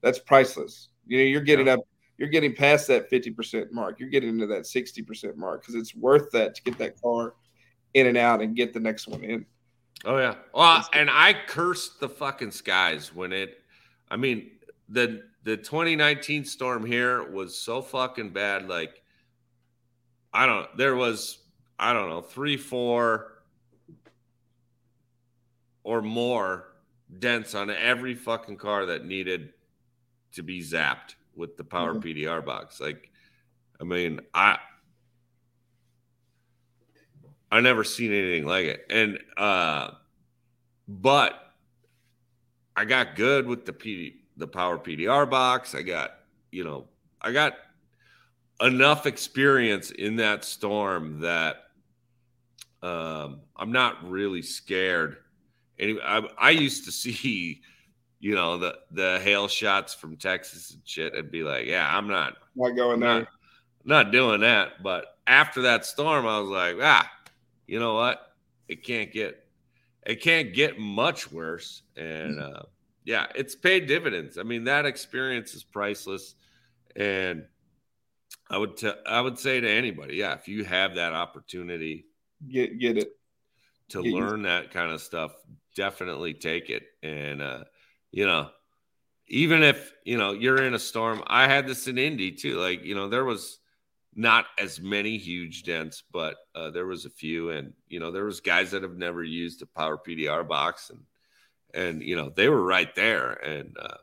That's 0.02 0.18
priceless. 0.18 0.88
You 1.06 1.18
know, 1.18 1.24
you're 1.24 1.40
getting 1.40 1.66
yeah. 1.66 1.74
up, 1.74 1.80
you're 2.18 2.28
getting 2.28 2.54
past 2.54 2.88
that 2.88 3.10
50% 3.10 3.72
mark. 3.72 3.98
You're 4.00 4.08
getting 4.08 4.30
into 4.30 4.46
that 4.46 4.62
60% 4.62 5.36
mark 5.36 5.62
because 5.62 5.74
it's 5.74 5.94
worth 5.94 6.30
that 6.32 6.54
to 6.54 6.62
get 6.62 6.78
that 6.78 7.00
car 7.00 7.34
in 7.94 8.06
and 8.06 8.16
out 8.16 8.42
and 8.42 8.54
get 8.54 8.72
the 8.72 8.80
next 8.80 9.08
one 9.08 9.24
in. 9.24 9.46
Oh 10.04 10.18
yeah. 10.18 10.34
Well, 10.54 10.86
and 10.92 11.10
I 11.10 11.34
cursed 11.46 12.00
the 12.00 12.08
fucking 12.08 12.50
skies 12.50 13.14
when 13.14 13.32
it 13.32 13.58
I 14.10 14.16
mean, 14.16 14.50
the 14.88 15.22
the 15.42 15.56
2019 15.56 16.44
storm 16.44 16.84
here 16.84 17.30
was 17.30 17.58
so 17.58 17.80
fucking 17.82 18.30
bad 18.30 18.68
like 18.68 19.02
I 20.32 20.46
don't 20.46 20.76
there 20.76 20.94
was 20.94 21.38
I 21.78 21.92
don't 21.92 22.08
know, 22.08 22.20
3 22.20 22.56
4 22.56 23.32
or 25.86 26.02
more 26.02 26.64
dents 27.20 27.54
on 27.54 27.70
every 27.70 28.12
fucking 28.12 28.56
car 28.56 28.86
that 28.86 29.04
needed 29.04 29.52
to 30.32 30.42
be 30.42 30.60
zapped 30.60 31.14
with 31.36 31.56
the 31.56 31.62
power 31.62 31.94
mm-hmm. 31.94 32.08
PDR 32.08 32.44
box. 32.44 32.80
Like, 32.80 33.12
I 33.80 33.84
mean, 33.84 34.20
I 34.34 34.58
I 37.52 37.60
never 37.60 37.84
seen 37.84 38.12
anything 38.12 38.46
like 38.46 38.64
it. 38.64 38.84
And 38.90 39.20
uh 39.36 39.92
but 40.88 41.34
I 42.74 42.84
got 42.84 43.14
good 43.14 43.46
with 43.46 43.64
the 43.64 43.72
PD 43.72 44.14
the 44.36 44.48
power 44.48 44.78
PDR 44.78 45.30
box. 45.30 45.72
I 45.76 45.82
got, 45.82 46.16
you 46.50 46.64
know, 46.64 46.88
I 47.22 47.30
got 47.30 47.54
enough 48.60 49.06
experience 49.06 49.92
in 49.92 50.16
that 50.16 50.44
storm 50.44 51.20
that 51.20 51.58
um 52.82 53.42
I'm 53.56 53.70
not 53.70 54.10
really 54.10 54.42
scared 54.42 55.18
Anyway, 55.78 56.00
I, 56.04 56.22
I 56.38 56.50
used 56.50 56.84
to 56.84 56.92
see, 56.92 57.60
you 58.20 58.34
know, 58.34 58.58
the 58.58 58.78
the 58.90 59.20
hail 59.22 59.48
shots 59.48 59.94
from 59.94 60.16
Texas 60.16 60.72
and 60.72 60.80
shit, 60.84 61.14
I'd 61.16 61.30
be 61.30 61.42
like, 61.42 61.66
yeah, 61.66 61.88
I'm 61.96 62.08
not 62.08 62.36
not 62.54 62.76
going 62.76 63.00
there. 63.00 63.20
Not, 63.20 63.28
not 63.84 64.12
doing 64.12 64.40
that. 64.40 64.82
But 64.82 65.16
after 65.26 65.62
that 65.62 65.84
storm, 65.84 66.26
I 66.26 66.38
was 66.38 66.48
like, 66.48 66.76
ah, 66.80 67.10
you 67.66 67.78
know 67.78 67.94
what? 67.94 68.20
It 68.68 68.84
can't 68.84 69.12
get 69.12 69.46
it 70.06 70.22
can't 70.22 70.54
get 70.54 70.78
much 70.78 71.30
worse. 71.32 71.82
And 71.96 72.40
uh, 72.40 72.62
yeah, 73.04 73.26
it's 73.34 73.54
paid 73.54 73.86
dividends. 73.86 74.38
I 74.38 74.44
mean, 74.44 74.64
that 74.64 74.86
experience 74.86 75.54
is 75.54 75.64
priceless. 75.64 76.34
And 76.94 77.44
I 78.48 78.58
would 78.58 78.76
t- 78.76 78.92
I 79.06 79.20
would 79.20 79.38
say 79.38 79.60
to 79.60 79.68
anybody, 79.68 80.16
yeah, 80.16 80.34
if 80.34 80.48
you 80.48 80.64
have 80.64 80.94
that 80.94 81.12
opportunity, 81.12 82.06
get 82.48 82.78
get 82.78 82.98
it 82.98 83.15
to 83.90 84.02
get 84.02 84.12
learn 84.12 84.42
that 84.42 84.70
kind 84.70 84.90
of 84.90 85.00
stuff, 85.00 85.32
definitely 85.74 86.34
take 86.34 86.70
it. 86.70 86.84
And 87.02 87.42
uh, 87.42 87.64
you 88.10 88.26
know, 88.26 88.50
even 89.28 89.62
if 89.62 89.92
you 90.04 90.18
know 90.18 90.32
you're 90.32 90.62
in 90.62 90.74
a 90.74 90.78
storm, 90.78 91.22
I 91.26 91.48
had 91.48 91.66
this 91.66 91.86
in 91.88 91.98
Indy 91.98 92.32
too. 92.32 92.58
Like 92.58 92.84
you 92.84 92.94
know, 92.94 93.08
there 93.08 93.24
was 93.24 93.58
not 94.14 94.46
as 94.58 94.80
many 94.80 95.18
huge 95.18 95.62
dents, 95.62 96.02
but 96.10 96.36
uh, 96.54 96.70
there 96.70 96.86
was 96.86 97.04
a 97.04 97.10
few, 97.10 97.50
and 97.50 97.72
you 97.88 98.00
know, 98.00 98.10
there 98.10 98.24
was 98.24 98.40
guys 98.40 98.70
that 98.70 98.82
have 98.82 98.96
never 98.96 99.22
used 99.22 99.62
a 99.62 99.66
power 99.66 99.98
PDR 99.98 100.46
box, 100.46 100.90
and 100.90 101.00
and 101.74 102.02
you 102.02 102.16
know, 102.16 102.30
they 102.30 102.48
were 102.48 102.62
right 102.62 102.94
there, 102.94 103.32
and 103.32 103.76
uh, 103.78 103.98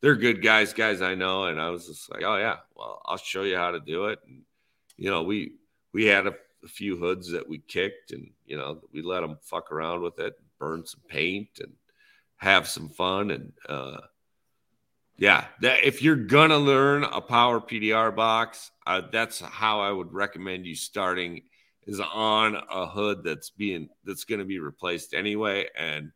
they're 0.00 0.16
good 0.16 0.42
guys, 0.42 0.72
guys 0.72 1.02
I 1.02 1.14
know, 1.14 1.44
and 1.44 1.60
I 1.60 1.70
was 1.70 1.86
just 1.86 2.10
like, 2.10 2.22
oh 2.24 2.36
yeah, 2.36 2.56
well, 2.74 3.02
I'll 3.04 3.18
show 3.18 3.42
you 3.42 3.56
how 3.56 3.72
to 3.72 3.80
do 3.80 4.06
it, 4.06 4.20
and 4.26 4.42
you 4.96 5.10
know, 5.10 5.22
we 5.22 5.52
we 5.92 6.06
had 6.06 6.26
a, 6.26 6.34
a 6.64 6.68
few 6.68 6.96
hoods 6.96 7.30
that 7.32 7.48
we 7.48 7.58
kicked, 7.58 8.12
and 8.12 8.30
you 8.46 8.56
know, 8.56 8.80
we 8.92 9.02
let 9.02 9.20
them 9.20 9.38
fuck 9.42 9.72
around 9.72 10.02
with 10.02 10.18
it, 10.18 10.34
burn 10.58 10.84
some 10.86 11.02
paint, 11.08 11.48
and 11.60 11.72
have 12.36 12.68
some 12.68 12.88
fun, 12.88 13.30
and 13.30 13.52
uh, 13.68 13.98
yeah, 15.16 15.46
that 15.60 15.84
if 15.84 16.02
you're 16.02 16.16
gonna 16.16 16.58
learn 16.58 17.04
a 17.04 17.20
power 17.20 17.60
PDR 17.60 18.14
box, 18.14 18.70
uh, 18.86 19.02
that's 19.12 19.40
how 19.40 19.80
I 19.80 19.90
would 19.90 20.12
recommend 20.12 20.66
you 20.66 20.74
starting 20.74 21.42
is 21.88 22.00
on 22.00 22.54
a 22.70 22.86
hood 22.86 23.24
that's 23.24 23.48
being 23.50 23.88
that's 24.04 24.24
going 24.24 24.38
to 24.38 24.44
be 24.44 24.58
replaced 24.58 25.14
anyway, 25.14 25.66
and 25.76 26.12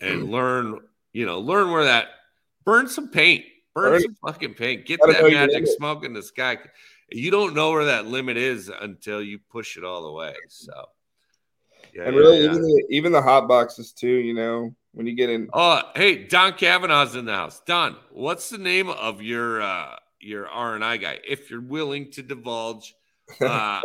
and 0.00 0.22
mm. 0.22 0.30
learn 0.30 0.80
you 1.12 1.26
know 1.26 1.38
learn 1.40 1.70
where 1.70 1.84
that 1.84 2.08
burn 2.64 2.88
some 2.88 3.10
paint, 3.10 3.44
burn, 3.74 3.92
burn 3.92 4.00
some 4.00 4.16
fucking 4.26 4.54
paint, 4.54 4.86
get 4.86 4.98
that 5.00 5.30
magic 5.30 5.66
smoke 5.66 6.04
in 6.04 6.14
the 6.14 6.22
sky. 6.22 6.56
You 7.10 7.30
don't 7.30 7.54
know 7.54 7.70
where 7.70 7.84
that 7.86 8.06
limit 8.06 8.36
is 8.36 8.68
until 8.68 9.22
you 9.22 9.38
push 9.50 9.76
it 9.76 9.84
all 9.84 10.04
the 10.04 10.12
way. 10.12 10.34
So, 10.48 10.72
yeah, 11.94 12.04
and 12.04 12.16
really, 12.16 12.38
yeah, 12.38 12.50
even 12.50 12.62
the, 12.62 12.84
even 12.90 13.12
the 13.12 13.22
hot 13.22 13.46
boxes 13.46 13.92
too. 13.92 14.08
You 14.08 14.34
know, 14.34 14.74
when 14.92 15.06
you 15.06 15.14
get 15.14 15.30
in. 15.30 15.48
Oh, 15.52 15.82
hey, 15.94 16.24
Don 16.24 16.54
Kavanaugh's 16.54 17.14
in 17.14 17.24
the 17.24 17.34
house. 17.34 17.60
Don, 17.66 17.96
what's 18.10 18.50
the 18.50 18.58
name 18.58 18.88
of 18.88 19.22
your 19.22 19.62
uh 19.62 19.96
your 20.20 20.48
R 20.48 20.74
and 20.74 20.84
I 20.84 20.96
guy? 20.96 21.20
If 21.26 21.50
you're 21.50 21.60
willing 21.60 22.10
to 22.12 22.22
divulge, 22.22 22.94
uh, 23.40 23.80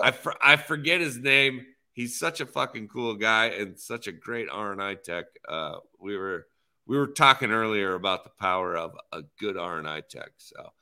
I 0.00 0.10
for, 0.12 0.34
I 0.42 0.56
forget 0.56 1.00
his 1.00 1.18
name. 1.18 1.66
He's 1.92 2.18
such 2.18 2.40
a 2.40 2.46
fucking 2.46 2.88
cool 2.88 3.14
guy 3.14 3.46
and 3.46 3.78
such 3.78 4.08
a 4.08 4.12
great 4.12 4.48
R 4.50 4.72
and 4.72 4.82
I 4.82 4.94
tech. 4.94 5.26
Uh, 5.48 5.76
we 6.00 6.16
were 6.16 6.46
we 6.86 6.96
were 6.96 7.06
talking 7.06 7.50
earlier 7.50 7.94
about 7.94 8.24
the 8.24 8.30
power 8.30 8.76
of 8.76 8.96
a 9.12 9.22
good 9.38 9.56
R 9.56 9.78
and 9.78 9.88
I 9.88 10.00
tech. 10.00 10.30
So, 10.38 10.72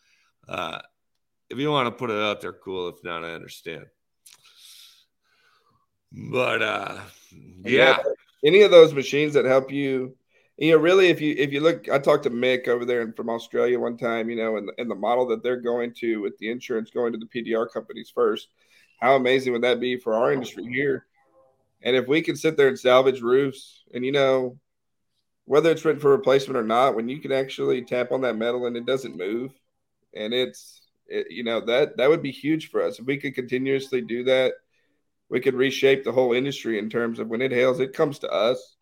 uh, 0.48 0.80
if 1.53 1.59
you 1.59 1.70
want 1.70 1.86
to 1.86 1.92
put 1.92 2.11
it 2.11 2.20
out 2.20 2.40
there, 2.40 2.53
cool. 2.53 2.88
If 2.88 3.05
not, 3.05 3.24
I 3.24 3.34
understand. 3.34 3.86
But 6.11 6.62
uh, 6.62 6.98
yeah 7.64 7.98
any 8.44 8.62
of 8.62 8.70
those 8.70 8.94
machines 8.94 9.34
that 9.34 9.44
help 9.44 9.70
you 9.70 10.14
you 10.57 10.72
know 10.72 10.78
really 10.78 11.09
if 11.09 11.20
you 11.20 11.34
if 11.38 11.53
you 11.53 11.61
look 11.61 11.88
i 11.88 11.98
talked 11.98 12.24
to 12.24 12.30
mick 12.30 12.68
over 12.68 12.84
there 12.84 13.12
from 13.12 13.30
australia 13.30 13.78
one 13.78 13.96
time 13.96 14.28
you 14.28 14.36
know 14.36 14.57
and, 14.57 14.70
and 14.78 14.90
the 14.90 14.94
model 14.94 15.26
that 15.26 15.42
they're 15.42 15.61
going 15.61 15.92
to 15.94 16.20
with 16.20 16.36
the 16.38 16.50
insurance 16.50 16.90
going 16.90 17.12
to 17.12 17.18
the 17.18 17.26
pdr 17.26 17.70
companies 17.72 18.11
first 18.14 18.48
how 19.00 19.16
amazing 19.16 19.53
would 19.53 19.62
that 19.62 19.80
be 19.80 19.96
for 19.96 20.14
our 20.14 20.32
industry 20.32 20.64
here 20.64 21.07
and 21.82 21.96
if 21.96 22.07
we 22.07 22.20
can 22.20 22.36
sit 22.36 22.57
there 22.57 22.68
and 22.68 22.78
salvage 22.78 23.20
roofs 23.20 23.82
and 23.94 24.05
you 24.05 24.12
know 24.12 24.59
whether 25.44 25.70
it's 25.70 25.84
written 25.84 26.00
for 26.00 26.11
replacement 26.11 26.57
or 26.57 26.62
not 26.62 26.94
when 26.94 27.09
you 27.09 27.18
can 27.18 27.32
actually 27.32 27.82
tap 27.82 28.12
on 28.12 28.20
that 28.20 28.36
metal 28.36 28.66
and 28.66 28.76
it 28.76 28.86
doesn't 28.86 29.16
move 29.16 29.53
and 30.14 30.32
it's 30.34 30.81
it, 31.07 31.26
you 31.30 31.44
know 31.44 31.61
that 31.61 31.96
that 31.96 32.09
would 32.09 32.22
be 32.22 32.30
huge 32.30 32.70
for 32.70 32.82
us 32.82 32.98
if 32.98 33.07
we 33.07 33.16
could 33.16 33.34
continuously 33.34 34.00
do 34.00 34.24
that 34.24 34.53
we 35.32 35.40
could 35.40 35.55
reshape 35.55 36.05
the 36.05 36.12
whole 36.12 36.34
industry 36.34 36.78
in 36.78 36.90
terms 36.90 37.18
of 37.18 37.28
when 37.28 37.40
it 37.40 37.53
hails, 37.53 37.80
it 37.80 37.94
comes 37.94 38.18
to 38.18 38.30
us. 38.30 38.76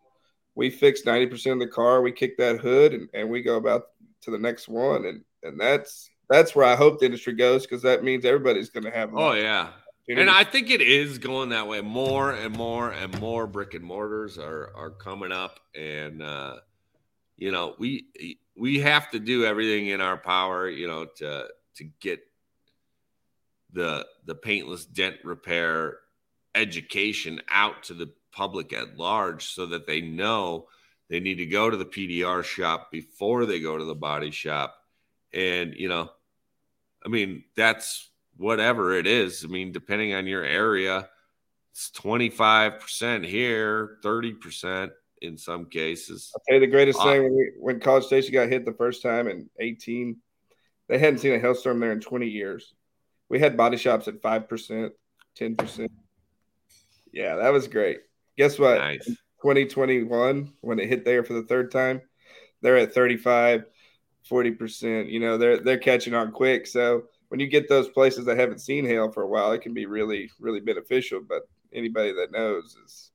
We 0.57 0.69
fix 0.69 1.03
90% 1.03 1.53
of 1.53 1.59
the 1.61 1.69
car, 1.69 2.03
we 2.03 2.11
kick 2.11 2.37
that 2.39 2.59
hood 2.59 2.93
and, 2.93 3.09
and 3.15 3.31
we 3.31 3.41
go 3.41 3.55
about 3.55 3.85
to 4.23 4.33
the 4.33 4.39
next 4.39 4.69
one. 4.69 5.07
And 5.07 5.25
and 5.45 5.59
that's 5.59 6.11
that's 6.29 6.57
where 6.57 6.67
I 6.67 6.75
hope 6.75 6.99
the 6.99 7.07
industry 7.07 7.35
goes 7.35 7.63
because 7.63 7.83
that 7.83 8.03
means 8.03 8.25
everybody's 8.25 8.69
gonna 8.69 8.91
have 8.91 9.13
Oh 9.15 9.33
yeah. 9.33 9.71
And 10.09 10.29
I 10.29 10.43
think 10.43 10.71
it 10.71 10.81
is 10.81 11.19
going 11.19 11.51
that 11.51 11.69
way. 11.69 11.83
More 11.83 12.33
and 12.33 12.57
more 12.57 12.91
and 12.91 13.17
more 13.21 13.47
brick 13.47 13.75
and 13.75 13.85
mortars 13.85 14.37
are 14.39 14.73
are 14.75 14.91
coming 14.91 15.31
up, 15.31 15.61
and 15.77 16.21
uh, 16.21 16.57
you 17.37 17.53
know 17.53 17.77
we 17.79 18.07
we 18.57 18.81
have 18.81 19.09
to 19.13 19.21
do 19.21 19.45
everything 19.45 19.87
in 19.87 20.01
our 20.01 20.17
power, 20.17 20.69
you 20.69 20.89
know, 20.89 21.07
to 21.19 21.47
to 21.77 21.85
get 22.01 22.21
the 23.73 24.07
the 24.27 24.35
paintless 24.35 24.85
dent 24.85 25.17
repair 25.25 25.99
education 26.55 27.41
out 27.51 27.85
to 27.85 27.95
the 27.95 28.11
public 28.33 28.73
at 28.73 28.97
large 28.97 29.47
so 29.47 29.67
that 29.67 29.87
they 29.87 30.01
know 30.01 30.67
they 31.09 31.21
need 31.21 31.37
to 31.37 31.47
go 31.47 31.69
to 31.69 31.77
the 31.77 31.85
PDR 31.85 32.45
shop 32.45 32.91
before 32.91 33.45
they 33.45 33.61
go 33.61 33.77
to 33.77 33.85
the 33.85 33.95
body 33.95 34.31
shop. 34.31 34.77
And, 35.33 35.75
you 35.75 35.89
know, 35.89 36.11
I 37.05 37.09
mean, 37.09 37.45
that's 37.57 38.09
whatever 38.37 38.95
it 38.95 39.07
is. 39.07 39.45
I 39.45 39.49
mean, 39.49 39.73
depending 39.73 40.15
on 40.15 40.27
your 40.27 40.45
area, 40.45 41.09
it's 41.73 41.91
25% 41.91 43.27
here, 43.27 43.99
30% 44.05 44.91
in 45.23 45.37
some 45.37 45.67
cases. 45.67 46.33
Okay, 46.49 46.61
the 46.61 46.67
greatest 46.67 47.01
uh, 47.01 47.05
thing 47.05 47.25
when, 47.25 47.35
we, 47.35 47.51
when 47.59 47.81
College 47.81 48.05
Station 48.05 48.33
got 48.33 48.49
hit 48.49 48.65
the 48.65 48.73
first 48.73 49.03
time 49.03 49.27
in 49.27 49.51
18, 49.59 50.17
they 50.91 50.99
hadn't 50.99 51.21
seen 51.21 51.33
a 51.33 51.39
hailstorm 51.39 51.79
there 51.79 51.93
in 51.93 52.01
20 52.01 52.27
years. 52.27 52.75
We 53.29 53.39
had 53.39 53.57
body 53.57 53.77
shops 53.77 54.09
at 54.09 54.21
5%, 54.21 54.91
10%. 55.39 55.89
Yeah, 57.13 57.37
that 57.37 57.53
was 57.53 57.69
great. 57.69 58.01
Guess 58.37 58.59
what? 58.59 58.79
Nice. 58.79 59.07
2021, 59.41 60.53
when 60.61 60.79
it 60.81 60.89
hit 60.89 61.05
there 61.05 61.23
for 61.23 61.35
the 61.35 61.45
third 61.45 61.71
time, 61.71 62.03
they're 62.61 62.77
at 62.77 62.93
35, 62.93 63.67
40%. 64.29 65.09
You 65.09 65.21
know, 65.21 65.39
they're 65.39 65.61
they're 65.61 65.79
catching 65.79 66.15
on 66.15 66.33
quick. 66.33 66.67
So 66.67 67.05
when 67.29 67.39
you 67.39 67.47
get 67.47 67.69
those 67.69 67.89
places 67.89 68.25
that 68.27 68.37
haven't 68.37 68.61
seen 68.61 68.85
hail 68.85 69.13
for 69.13 69.23
a 69.23 69.29
while, 69.29 69.53
it 69.53 69.63
can 69.63 69.73
be 69.73 69.87
really, 69.87 70.29
really 70.41 70.61
beneficial. 70.61 71.21
But 71.27 71.49
anybody 71.73 72.13
that 72.13 72.33
knows 72.33 72.77
is 72.85 73.13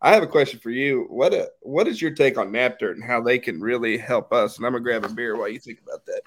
I 0.00 0.12
have 0.14 0.22
a 0.22 0.28
question 0.28 0.60
for 0.60 0.70
you. 0.70 1.06
What 1.08 1.34
a, 1.34 1.50
what 1.62 1.88
is 1.88 2.00
your 2.00 2.12
take 2.12 2.38
on 2.38 2.52
NAPDRT 2.52 2.92
and 2.92 3.04
how 3.04 3.20
they 3.20 3.40
can 3.40 3.60
really 3.60 3.98
help 3.98 4.32
us? 4.32 4.56
And 4.56 4.64
I'm 4.64 4.72
gonna 4.72 4.84
grab 4.84 5.04
a 5.04 5.08
beer 5.08 5.36
while 5.36 5.48
you 5.48 5.58
think 5.58 5.80
about 5.80 6.06
that. 6.06 6.22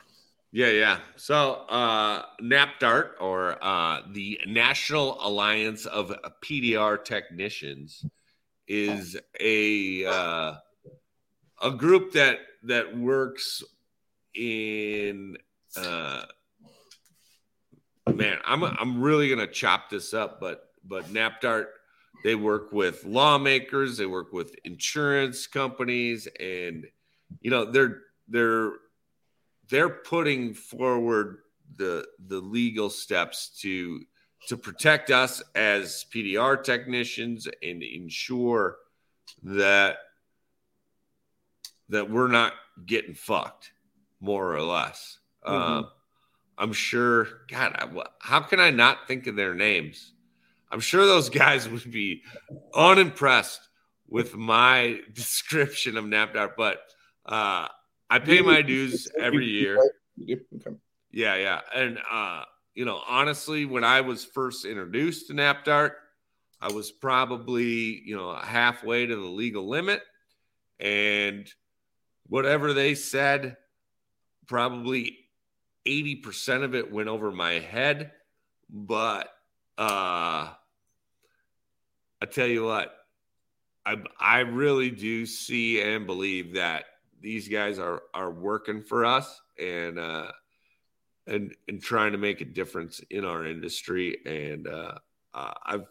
Yeah, 0.51 0.69
yeah. 0.69 0.97
So, 1.15 1.65
uh, 1.69 2.23
NAPDRT, 2.41 3.21
or 3.21 3.63
uh, 3.63 4.01
the 4.11 4.39
National 4.45 5.17
Alliance 5.25 5.85
of 5.85 6.13
PDR 6.43 7.03
Technicians, 7.03 8.05
is 8.67 9.17
a 9.39 10.05
uh, 10.05 10.55
a 11.61 11.71
group 11.71 12.11
that 12.13 12.39
that 12.63 12.97
works 12.97 13.63
in. 14.35 15.37
Uh, 15.77 16.23
man, 18.13 18.37
I'm 18.43 18.63
I'm 18.63 19.01
really 19.01 19.29
gonna 19.29 19.47
chop 19.47 19.89
this 19.89 20.13
up, 20.13 20.41
but 20.41 20.69
but 20.83 21.05
NAPDRT 21.13 21.67
they 22.23 22.35
work 22.35 22.71
with 22.71 23.03
lawmakers, 23.03 23.97
they 23.97 24.05
work 24.05 24.31
with 24.31 24.53
insurance 24.63 25.47
companies, 25.47 26.27
and 26.39 26.85
you 27.41 27.49
know 27.51 27.71
they're 27.71 28.01
they're 28.27 28.73
they're 29.72 29.89
putting 29.89 30.53
forward 30.53 31.39
the 31.78 32.05
the 32.28 32.39
legal 32.39 32.89
steps 32.89 33.57
to 33.61 34.01
to 34.47 34.57
protect 34.57 35.09
us 35.09 35.41
as 35.55 36.05
PDR 36.13 36.63
technicians 36.63 37.47
and 37.63 37.82
ensure 37.82 38.78
that 39.43 39.97
that 41.89 42.09
we're 42.09 42.28
not 42.28 42.53
getting 42.86 43.15
fucked, 43.15 43.72
more 44.19 44.53
or 44.53 44.61
less. 44.61 45.19
Mm-hmm. 45.45 45.86
Uh, 45.86 45.88
I'm 46.57 46.74
sure. 46.74 47.28
God, 47.49 47.74
I, 47.76 48.03
how 48.19 48.41
can 48.41 48.59
I 48.59 48.72
not 48.72 49.07
think 49.07 49.28
of 49.28 49.36
their 49.36 49.55
names? 49.55 50.13
I'm 50.72 50.80
sure 50.80 51.05
those 51.05 51.30
guys 51.30 51.67
would 51.67 51.91
be 51.91 52.24
unimpressed 52.74 53.67
with 54.07 54.36
my 54.36 54.99
description 55.13 55.97
of 55.97 56.05
NAPDRT, 56.05 56.51
but 56.57 56.80
uh, 57.26 57.67
I 58.12 58.20
pay 58.20 58.41
my 58.41 58.62
dues 58.74 59.07
every 59.18 59.47
year. 59.47 59.80
Yeah, 60.18 61.36
yeah. 61.36 61.62
And 61.74 61.97
uh, 62.12 62.43
you 62.76 62.86
know, 62.86 63.01
honestly, 63.07 63.66
when 63.66 63.84
I 63.84 64.01
was 64.01 64.26
first 64.26 64.66
introduced 64.66 65.28
to 65.28 65.34
NAPDRT, 65.34 65.93
I 66.62 66.72
was 66.72 66.91
probably, 66.91 68.01
you 68.05 68.16
know, 68.16 68.36
halfway 68.36 69.05
to 69.05 69.16
the 69.16 69.22
legal 69.22 69.68
limit. 69.68 70.03
And 70.80 71.51
whatever 72.28 72.74
they 72.74 72.95
said, 72.95 73.57
probably 74.47 75.18
80% 75.88 76.64
of 76.64 76.76
it 76.76 76.91
went 76.91 77.09
over 77.09 77.32
my 77.32 77.53
head. 77.53 78.12
But 78.70 79.28
uh, 79.78 80.49
I 82.22 82.26
tell 82.30 82.47
you 82.47 82.66
what, 82.66 82.93
I, 83.86 83.97
I 84.20 84.39
really 84.39 84.91
do 84.91 85.26
see 85.26 85.82
and 85.82 86.05
believe 86.05 86.53
that 86.53 86.86
these 87.22 87.47
guys 87.47 87.80
are 87.80 88.03
are 88.13 88.32
working 88.32 88.82
for 88.82 89.05
us 89.05 89.41
and 89.59 89.99
uh, 89.99 90.32
and 91.28 91.55
and 91.67 91.82
trying 91.82 92.11
to 92.11 92.17
make 92.17 92.41
a 92.41 92.45
difference 92.45 93.01
in 93.09 93.26
our 93.26 93.45
industry. 93.45 94.17
And 94.26 94.67
uh, 94.67 94.95
I've 95.34 95.86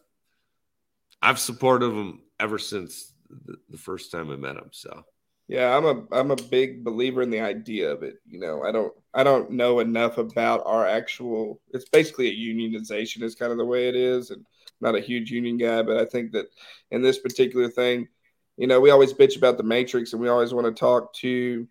I've 1.22 1.38
supported 1.38 1.88
them 1.88 2.22
ever 2.38 2.58
since 2.58 3.12
the, 3.28 3.56
the 3.68 3.78
first 3.78 4.10
time 4.10 4.30
I 4.30 4.36
met 4.36 4.54
them. 4.54 4.70
So 4.72 5.04
yeah, 5.48 5.76
I'm 5.76 5.84
a 5.84 6.04
I'm 6.12 6.30
a 6.30 6.36
big 6.36 6.84
believer 6.84 7.22
in 7.22 7.30
the 7.30 7.40
idea 7.40 7.90
of 7.90 8.02
it. 8.02 8.16
You 8.26 8.38
know, 8.38 8.62
I 8.62 8.72
don't 8.72 8.92
I 9.12 9.24
don't 9.24 9.50
know 9.50 9.80
enough 9.80 10.18
about 10.18 10.62
our 10.64 10.86
actual. 10.86 11.60
It's 11.72 11.88
basically 11.88 12.28
a 12.28 12.54
unionization 12.54 13.22
is 13.22 13.34
kind 13.34 13.52
of 13.52 13.58
the 13.58 13.64
way 13.64 13.88
it 13.88 13.96
is, 13.96 14.30
and 14.30 14.46
not 14.80 14.94
a 14.94 15.00
huge 15.00 15.30
union 15.30 15.56
guy, 15.56 15.82
but 15.82 15.96
I 15.96 16.04
think 16.04 16.32
that 16.32 16.46
in 16.90 17.02
this 17.02 17.18
particular 17.18 17.68
thing, 17.68 18.08
you 18.60 18.66
know, 18.66 18.78
we 18.78 18.90
always 18.90 19.14
bitch 19.14 19.38
about 19.38 19.56
the 19.56 19.62
matrix, 19.62 20.12
and 20.12 20.20
we 20.20 20.28
always 20.28 20.52
want 20.52 20.66
to 20.66 20.78
talk 20.78 21.14
to 21.14 21.66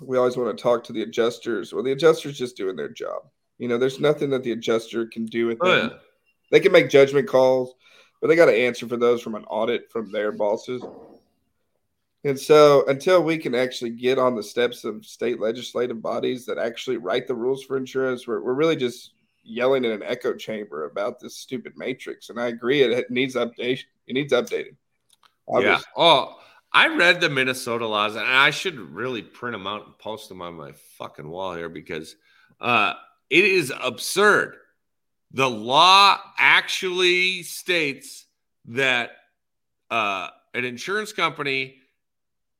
we 0.00 0.16
always 0.16 0.36
want 0.36 0.56
to 0.56 0.62
talk 0.62 0.84
to 0.84 0.92
the 0.92 1.02
adjusters. 1.02 1.72
Well, 1.72 1.82
the 1.82 1.90
adjusters 1.90 2.38
just 2.38 2.56
doing 2.56 2.76
their 2.76 2.88
job. 2.88 3.22
You 3.58 3.66
know, 3.66 3.78
there's 3.78 3.98
nothing 3.98 4.30
that 4.30 4.44
the 4.44 4.52
adjuster 4.52 5.06
can 5.06 5.26
do 5.26 5.48
with 5.48 5.58
oh, 5.60 5.68
them. 5.68 5.90
Yeah. 5.90 5.96
They 6.52 6.60
can 6.60 6.70
make 6.70 6.88
judgment 6.88 7.26
calls, 7.26 7.74
but 8.20 8.28
they 8.28 8.36
got 8.36 8.46
to 8.46 8.56
answer 8.56 8.86
for 8.86 8.96
those 8.96 9.20
from 9.20 9.34
an 9.34 9.42
audit 9.46 9.90
from 9.90 10.12
their 10.12 10.30
bosses. 10.30 10.84
And 12.22 12.38
so, 12.38 12.86
until 12.86 13.24
we 13.24 13.36
can 13.36 13.56
actually 13.56 13.90
get 13.90 14.20
on 14.20 14.36
the 14.36 14.42
steps 14.42 14.84
of 14.84 15.04
state 15.04 15.40
legislative 15.40 16.00
bodies 16.00 16.46
that 16.46 16.58
actually 16.58 16.98
write 16.98 17.26
the 17.26 17.34
rules 17.34 17.64
for 17.64 17.76
insurance, 17.76 18.24
we're, 18.24 18.40
we're 18.40 18.54
really 18.54 18.76
just 18.76 19.14
yelling 19.42 19.84
in 19.84 19.90
an 19.90 20.04
echo 20.04 20.32
chamber 20.34 20.84
about 20.84 21.18
this 21.18 21.36
stupid 21.36 21.72
matrix. 21.76 22.30
And 22.30 22.40
I 22.40 22.46
agree, 22.46 22.82
it 22.82 23.10
needs 23.10 23.34
updation. 23.34 23.84
It 24.06 24.12
needs 24.12 24.32
updating. 24.32 24.76
Obviously. 25.48 25.84
Yeah. 25.96 26.02
Oh, 26.02 26.38
I 26.72 26.94
read 26.94 27.20
the 27.20 27.30
Minnesota 27.30 27.86
laws, 27.86 28.14
and 28.14 28.26
I 28.26 28.50
should 28.50 28.78
really 28.78 29.22
print 29.22 29.54
them 29.54 29.66
out 29.66 29.86
and 29.86 29.98
post 29.98 30.28
them 30.28 30.42
on 30.42 30.54
my 30.54 30.72
fucking 30.98 31.28
wall 31.28 31.54
here 31.54 31.68
because 31.68 32.16
uh, 32.60 32.94
it 33.30 33.44
is 33.44 33.72
absurd. 33.82 34.56
The 35.32 35.48
law 35.48 36.18
actually 36.38 37.42
states 37.42 38.26
that 38.66 39.10
uh, 39.90 40.28
an 40.54 40.64
insurance 40.64 41.12
company 41.12 41.76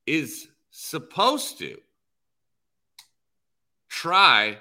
is 0.07 0.49
supposed 0.71 1.59
to 1.59 1.79
try 3.89 4.59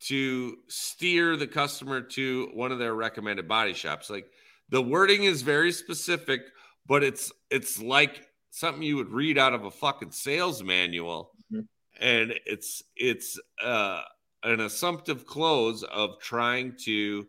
to 0.00 0.58
steer 0.68 1.36
the 1.36 1.46
customer 1.46 2.02
to 2.02 2.50
one 2.52 2.70
of 2.70 2.78
their 2.78 2.94
recommended 2.94 3.48
body 3.48 3.72
shops. 3.72 4.10
Like 4.10 4.30
the 4.70 4.82
wording 4.82 5.24
is 5.24 5.42
very 5.42 5.72
specific, 5.72 6.42
but 6.86 7.02
it's 7.02 7.32
it's 7.50 7.80
like 7.80 8.26
something 8.50 8.82
you 8.82 8.96
would 8.96 9.10
read 9.10 9.38
out 9.38 9.54
of 9.54 9.64
a 9.64 9.70
fucking 9.70 10.12
sales 10.12 10.62
manual. 10.62 11.32
Mm-hmm. 11.52 11.62
And 12.00 12.34
it's 12.46 12.82
it's 12.96 13.38
uh 13.62 14.02
an 14.42 14.60
assumptive 14.60 15.26
close 15.26 15.82
of 15.84 16.20
trying 16.20 16.76
to 16.84 17.26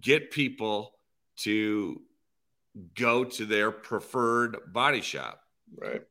get 0.00 0.30
people 0.30 0.92
to 1.36 2.00
go 2.94 3.24
to 3.24 3.46
their 3.46 3.70
preferred 3.70 4.56
body 4.72 5.00
shop. 5.00 5.40
Right. 5.76 6.02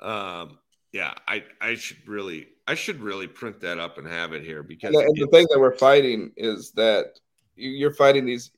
Um, 0.00 0.58
yeah, 0.92 1.14
I 1.28 1.44
I 1.60 1.74
should 1.76 2.06
really 2.08 2.48
I 2.66 2.74
should 2.74 3.00
really 3.00 3.26
print 3.26 3.60
that 3.60 3.78
up 3.78 3.98
and 3.98 4.06
have 4.06 4.32
it 4.32 4.44
here 4.44 4.62
because 4.62 4.94
and 4.94 5.14
the, 5.16 5.26
thing 5.28 5.46
that 5.50 5.58
we're 5.58 5.76
fighting 5.76 6.32
is 6.36 6.72
that 6.72 7.20
you're 7.54 7.94
fighting 7.94 8.24
these 8.24 8.50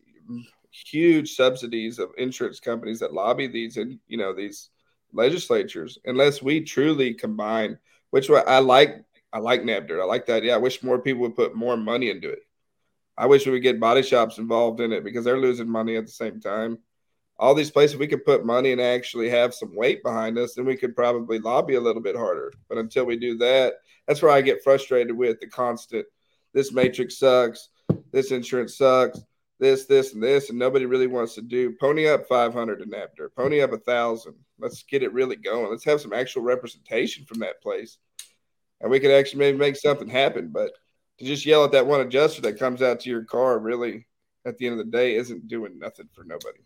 huge 0.72 1.34
subsidies 1.34 1.98
of 1.98 2.10
insurance 2.18 2.58
companies 2.60 2.98
that 3.00 3.12
lobby 3.12 3.46
these 3.46 3.76
and 3.76 3.98
you 4.08 4.16
know 4.16 4.32
these 4.32 4.70
legislatures 5.12 5.98
unless 6.06 6.42
we 6.42 6.60
truly 6.60 7.12
combine 7.12 7.78
which 8.10 8.30
I 8.30 8.58
like 8.58 9.04
I 9.34 9.38
like 9.38 9.62
NAPDRT. 9.62 10.00
I 10.00 10.04
like 10.04 10.26
that. 10.26 10.42
Yeah, 10.42 10.54
I 10.54 10.58
wish 10.58 10.82
more 10.82 10.98
people 10.98 11.22
would 11.22 11.36
put 11.36 11.54
more 11.54 11.76
money 11.76 12.10
into 12.10 12.28
it. 12.28 12.40
I 13.16 13.24
wish 13.24 13.46
we 13.46 13.52
would 13.52 13.62
get 13.62 13.80
body 13.80 14.02
shops 14.02 14.36
involved 14.36 14.80
in 14.80 14.92
it 14.92 15.04
because 15.04 15.24
they're 15.24 15.40
losing 15.40 15.68
money 15.68 15.96
at 15.96 16.04
the 16.04 16.12
same 16.12 16.38
time 16.38 16.78
all 17.42 17.54
these 17.56 17.72
places 17.72 17.96
we 17.96 18.06
could 18.06 18.24
put 18.24 18.46
money 18.46 18.70
and 18.70 18.80
actually 18.80 19.28
have 19.28 19.52
some 19.52 19.74
weight 19.74 20.00
behind 20.04 20.38
us, 20.38 20.54
then 20.54 20.64
we 20.64 20.76
could 20.76 20.94
probably 20.94 21.40
lobby 21.40 21.74
a 21.74 21.80
little 21.80 22.00
bit 22.00 22.16
harder. 22.16 22.52
But 22.68 22.78
until 22.78 23.04
we 23.04 23.16
do 23.16 23.36
that, 23.38 23.74
that's 24.06 24.22
where 24.22 24.30
I 24.30 24.40
get 24.42 24.62
frustrated 24.62 25.16
with 25.16 25.40
the 25.40 25.48
constant 25.48 26.06
this 26.54 26.70
matrix 26.70 27.18
sucks, 27.18 27.70
this 28.12 28.30
insurance 28.30 28.76
sucks, 28.76 29.18
this, 29.62 29.84
this, 29.84 30.12
and 30.12 30.20
this, 30.20 30.50
and 30.50 30.58
nobody 30.58 30.86
really 30.86 31.06
wants 31.06 31.36
to 31.36 31.40
do 31.40 31.76
pony 31.80 32.08
up 32.08 32.26
500 32.26 32.80
in 32.80 32.90
NAPDRT, 32.90 33.28
pony 33.36 33.60
up 33.60 33.72
a 33.72 33.78
thousand. 33.78 34.34
Let's 34.58 34.82
get 34.82 35.04
it 35.04 35.12
really 35.12 35.36
going. 35.36 35.70
Let's 35.70 35.84
have 35.84 36.00
some 36.00 36.12
actual 36.12 36.42
representation 36.42 37.24
from 37.24 37.38
that 37.38 37.62
place. 37.62 37.98
And 38.80 38.90
we 38.90 38.98
could 38.98 39.12
actually 39.12 39.38
maybe 39.38 39.58
make 39.58 39.76
something 39.76 40.08
happen. 40.08 40.48
But 40.48 40.72
to 41.18 41.24
just 41.24 41.46
yell 41.46 41.64
at 41.64 41.70
that 41.72 41.86
one 41.86 42.00
adjuster 42.00 42.42
that 42.42 42.58
comes 42.58 42.82
out 42.82 42.98
to 43.00 43.10
your 43.10 43.22
car 43.22 43.60
really 43.60 44.08
at 44.44 44.58
the 44.58 44.66
end 44.66 44.80
of 44.80 44.84
the 44.84 44.90
day 44.90 45.14
isn't 45.14 45.46
doing 45.46 45.78
nothing 45.78 46.08
for 46.12 46.24
nobody. 46.24 46.58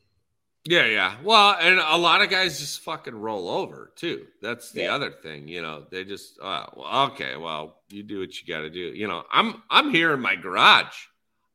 Yeah, 0.64 0.86
yeah. 0.86 1.16
Well, 1.22 1.54
and 1.60 1.78
a 1.78 1.98
lot 1.98 2.22
of 2.22 2.30
guys 2.30 2.58
just 2.58 2.80
fucking 2.80 3.14
roll 3.14 3.50
over 3.50 3.92
too. 3.94 4.26
That's 4.40 4.72
the 4.72 4.84
yeah. 4.84 4.94
other 4.94 5.10
thing, 5.10 5.48
you 5.48 5.60
know. 5.60 5.84
They 5.90 6.02
just, 6.04 6.40
uh, 6.40 6.64
well, 6.74 7.10
okay, 7.10 7.36
well, 7.36 7.82
you 7.90 8.02
do 8.02 8.20
what 8.20 8.40
you 8.40 8.52
got 8.52 8.62
to 8.62 8.70
do. 8.70 8.80
You 8.80 9.06
know, 9.06 9.24
I'm 9.30 9.62
I'm 9.70 9.90
here 9.90 10.14
in 10.14 10.20
my 10.20 10.34
garage. 10.34 10.96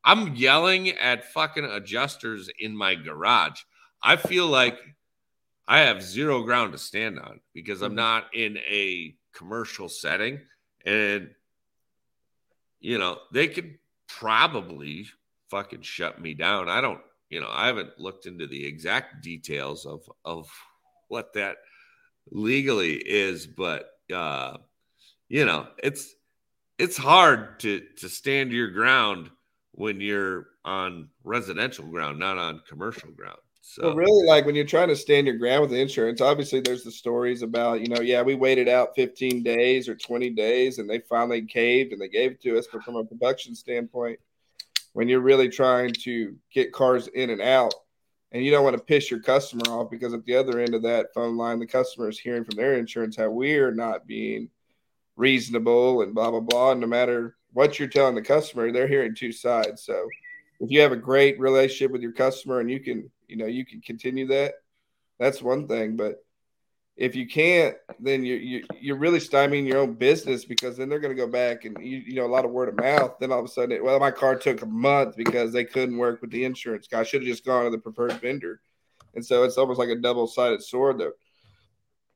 I'm 0.04 0.36
yelling 0.36 0.90
at 0.90 1.32
fucking 1.32 1.66
adjusters 1.66 2.50
in 2.60 2.76
my 2.76 2.96
garage. 2.96 3.62
I 4.02 4.16
feel 4.16 4.48
like 4.48 4.80
I 5.68 5.82
have 5.82 6.02
zero 6.02 6.42
ground 6.44 6.72
to 6.72 6.78
stand 6.78 7.20
on 7.20 7.40
because 7.54 7.82
I'm 7.82 7.90
mm-hmm. 7.90 7.98
not 7.98 8.34
in 8.34 8.58
a 8.58 9.16
commercial 9.34 9.90
setting, 9.90 10.40
and 10.86 11.30
you 12.80 12.98
know 12.98 13.20
they 13.32 13.48
could 13.48 13.78
probably 14.08 15.08
fucking 15.50 15.82
shut 15.82 16.20
me 16.20 16.34
down. 16.34 16.68
I 16.68 16.82
don't 16.82 17.02
you 17.32 17.40
know, 17.40 17.50
I 17.50 17.68
haven't 17.68 17.98
looked 17.98 18.26
into 18.26 18.46
the 18.46 18.68
exact 18.68 19.24
details 19.24 19.86
of 19.86 20.02
of 20.26 20.50
what 21.08 21.34
that 21.34 21.58
legally 22.30 22.96
is, 22.96 23.48
but 23.48 23.90
uh, 24.14 24.58
you 25.30 25.46
know, 25.46 25.68
it's 25.82 26.14
it's 26.78 26.98
hard 26.98 27.62
to 27.62 27.82
to 28.00 28.10
stand 28.10 28.52
your 28.52 28.70
ground 28.72 29.30
when 29.82 30.00
you're 30.00 30.46
on 30.64 31.10
residential 31.24 31.86
ground, 31.86 32.20
not 32.20 32.38
on 32.38 32.62
commercial 32.70 33.10
ground. 33.10 33.40
So 33.62 33.88
well, 33.88 33.96
really, 33.96 34.28
like 34.28 34.46
when 34.46 34.54
you're 34.54 34.64
trying 34.64 34.90
to 34.90 34.96
stand 34.96 35.26
your 35.26 35.38
ground 35.38 35.62
with 35.62 35.74
insurance, 35.74 36.22
obviously 36.22 36.62
there's 36.62 36.84
the 36.84 36.92
stories 36.92 37.42
about, 37.42 37.82
you 37.82 37.88
know, 37.88 38.02
yeah, 38.02 38.22
we 38.22 38.36
waited 38.36 38.70
out 38.70 38.96
15 38.96 39.42
days 39.42 39.90
or 39.90 39.96
20 39.96 40.30
days 40.32 40.78
and 40.78 40.88
they 40.88 41.00
finally 41.00 41.42
caved 41.42 41.94
and 41.94 42.02
they 42.02 42.08
gave 42.08 42.32
it 42.32 42.42
to 42.44 42.60
us. 42.60 42.68
But 42.72 42.84
from 42.84 42.96
a 42.96 43.04
production 43.04 43.56
standpoint, 43.56 44.20
when 44.94 45.10
you're 45.10 45.20
really 45.20 45.50
trying 45.50 45.94
to 46.04 46.36
get 46.54 46.74
cars 46.74 47.08
in 47.08 47.32
and 47.32 47.42
out 47.42 47.74
and 48.32 48.46
you 48.46 48.52
don't 48.52 48.64
want 48.64 48.78
to 48.78 48.84
piss 48.84 49.10
your 49.10 49.22
customer 49.22 49.64
off 49.70 49.90
because 49.90 50.14
at 50.14 50.26
the 50.26 50.36
other 50.36 50.60
end 50.60 50.76
of 50.76 50.84
that 50.84 51.14
phone 51.16 51.38
line 51.38 51.60
the 51.60 51.66
customer 51.66 52.08
is 52.08 52.20
hearing 52.20 52.44
from 52.44 52.56
their 52.56 52.76
insurance 52.76 53.16
how 53.16 53.30
we're 53.30 53.74
not 53.74 54.06
being 54.06 54.50
reasonable 55.16 56.02
and 56.02 56.14
blah 56.14 56.30
blah 56.30 56.40
blah 56.40 56.72
and 56.72 56.82
no 56.82 56.88
matter 56.88 57.36
what 57.54 57.80
you're 57.80 57.88
telling 57.88 58.16
the 58.16 58.22
customer 58.22 58.72
they're 58.72 58.88
hearing 58.88 59.16
two 59.16 59.32
sides 59.32 59.84
so 59.84 60.08
if 60.60 60.70
you 60.70 60.80
have 60.80 60.92
a 60.92 60.98
great 60.98 61.40
relationship 61.40 61.92
with 61.92 62.02
your 62.02 62.12
customer 62.12 62.60
and 62.60 62.70
you 62.70 62.80
can 62.80 63.10
you 63.28 63.36
know 63.36 63.46
you 63.46 63.66
can 63.66 63.82
continue 63.82 64.28
that 64.28 64.54
that's 65.20 65.42
one 65.42 65.68
thing 65.68 65.96
but 65.96 66.24
if 67.02 67.16
you 67.16 67.28
can't, 67.28 67.76
then 68.00 68.24
you, 68.24 68.36
you 68.36 68.64
you're 68.80 68.98
really 68.98 69.18
stymieing 69.18 69.66
your 69.66 69.80
own 69.80 69.94
business 69.94 70.46
because 70.46 70.78
then 70.78 70.88
they're 70.88 71.00
going 71.00 71.16
to 71.16 71.20
go 71.20 71.28
back 71.28 71.66
and 71.66 71.76
you, 71.82 71.98
you 71.98 72.16
know 72.16 72.26
a 72.26 72.28
lot 72.28 72.46
of 72.46 72.52
word 72.52 72.70
of 72.70 72.76
mouth. 72.76 73.18
Then 73.20 73.32
all 73.32 73.40
of 73.40 73.46
a 73.46 73.48
sudden, 73.48 73.72
it, 73.72 73.84
well, 73.84 74.00
my 74.00 74.12
car 74.12 74.36
took 74.36 74.62
a 74.62 74.68
month 74.68 75.16
because 75.16 75.52
they 75.52 75.66
couldn't 75.66 75.98
work 75.98 76.22
with 76.22 76.30
the 76.30 76.46
insurance 76.46 76.88
guy. 76.88 77.00
I 77.00 77.04
should 77.04 77.22
have 77.22 77.28
just 77.28 77.44
gone 77.44 77.64
to 77.64 77.72
the 77.72 77.80
preferred 77.80 78.14
vendor, 78.22 78.62
and 79.16 79.26
so 79.26 79.44
it's 79.44 79.58
almost 79.58 79.80
like 79.80 79.90
a 79.90 79.96
double 79.96 80.28
sided 80.28 80.62
sword 80.62 81.00
that 81.00 81.12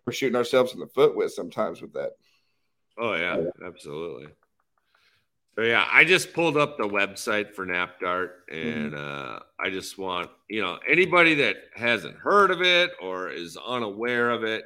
we're 0.05 0.13
shooting 0.13 0.35
ourselves 0.35 0.73
in 0.73 0.79
the 0.79 0.87
foot 0.87 1.15
with 1.15 1.33
sometimes 1.33 1.81
with 1.81 1.93
that. 1.93 2.11
Oh 2.97 3.15
yeah, 3.15 3.45
absolutely. 3.65 4.27
So 5.55 5.61
yeah, 5.61 5.87
I 5.89 6.03
just 6.03 6.33
pulled 6.33 6.57
up 6.57 6.77
the 6.77 6.87
website 6.87 7.53
for 7.53 7.65
NAPDRT, 7.65 8.29
and 8.51 8.91
mm-hmm. 8.91 8.95
uh, 8.95 9.39
I 9.57 9.69
just 9.69 9.97
want 9.97 10.29
you 10.49 10.61
know 10.61 10.79
anybody 10.87 11.35
that 11.35 11.55
hasn't 11.75 12.15
heard 12.15 12.51
of 12.51 12.61
it 12.61 12.91
or 13.01 13.29
is 13.29 13.57
unaware 13.57 14.31
of 14.31 14.43
it 14.43 14.65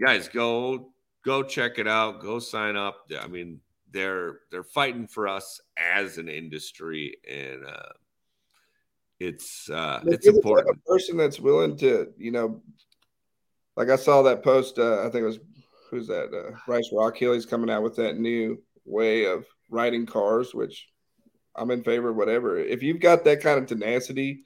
guys, 0.00 0.28
go 0.28 0.92
go 1.24 1.42
check 1.42 1.78
it 1.78 1.88
out. 1.88 2.20
Go 2.20 2.38
sign 2.38 2.76
up. 2.76 3.10
I 3.20 3.26
mean, 3.26 3.60
they're 3.90 4.40
they're 4.50 4.64
fighting 4.64 5.06
for 5.06 5.28
us 5.28 5.60
as 5.76 6.18
an 6.18 6.28
industry, 6.28 7.16
and 7.28 7.64
uh, 7.64 7.92
it's 9.20 9.68
uh, 9.70 10.00
it's 10.06 10.26
important. 10.26 10.76
A 10.76 10.90
person 10.90 11.16
that's 11.16 11.40
willing 11.40 11.76
to, 11.78 12.12
you 12.16 12.32
know, 12.32 12.62
like 13.76 13.90
I 13.90 13.96
saw 13.96 14.22
that 14.22 14.42
post. 14.42 14.78
Uh, 14.78 15.00
I 15.00 15.10
think 15.10 15.22
it 15.22 15.26
was 15.26 15.40
who's 15.90 16.06
that? 16.08 16.32
Uh, 16.34 16.56
Bryce 16.66 16.90
Rockhill. 16.92 17.34
He's 17.34 17.46
coming 17.46 17.70
out 17.70 17.82
with 17.82 17.96
that 17.96 18.18
new 18.18 18.60
way 18.84 19.26
of 19.26 19.46
riding 19.72 20.06
cars, 20.06 20.54
which 20.54 20.88
I'm 21.56 21.70
in 21.70 21.82
favor 21.82 22.10
of. 22.10 22.16
Whatever. 22.16 22.58
If 22.58 22.82
you've 22.82 23.00
got 23.00 23.24
that 23.24 23.42
kind 23.42 23.58
of 23.58 23.66
tenacity 23.66 24.44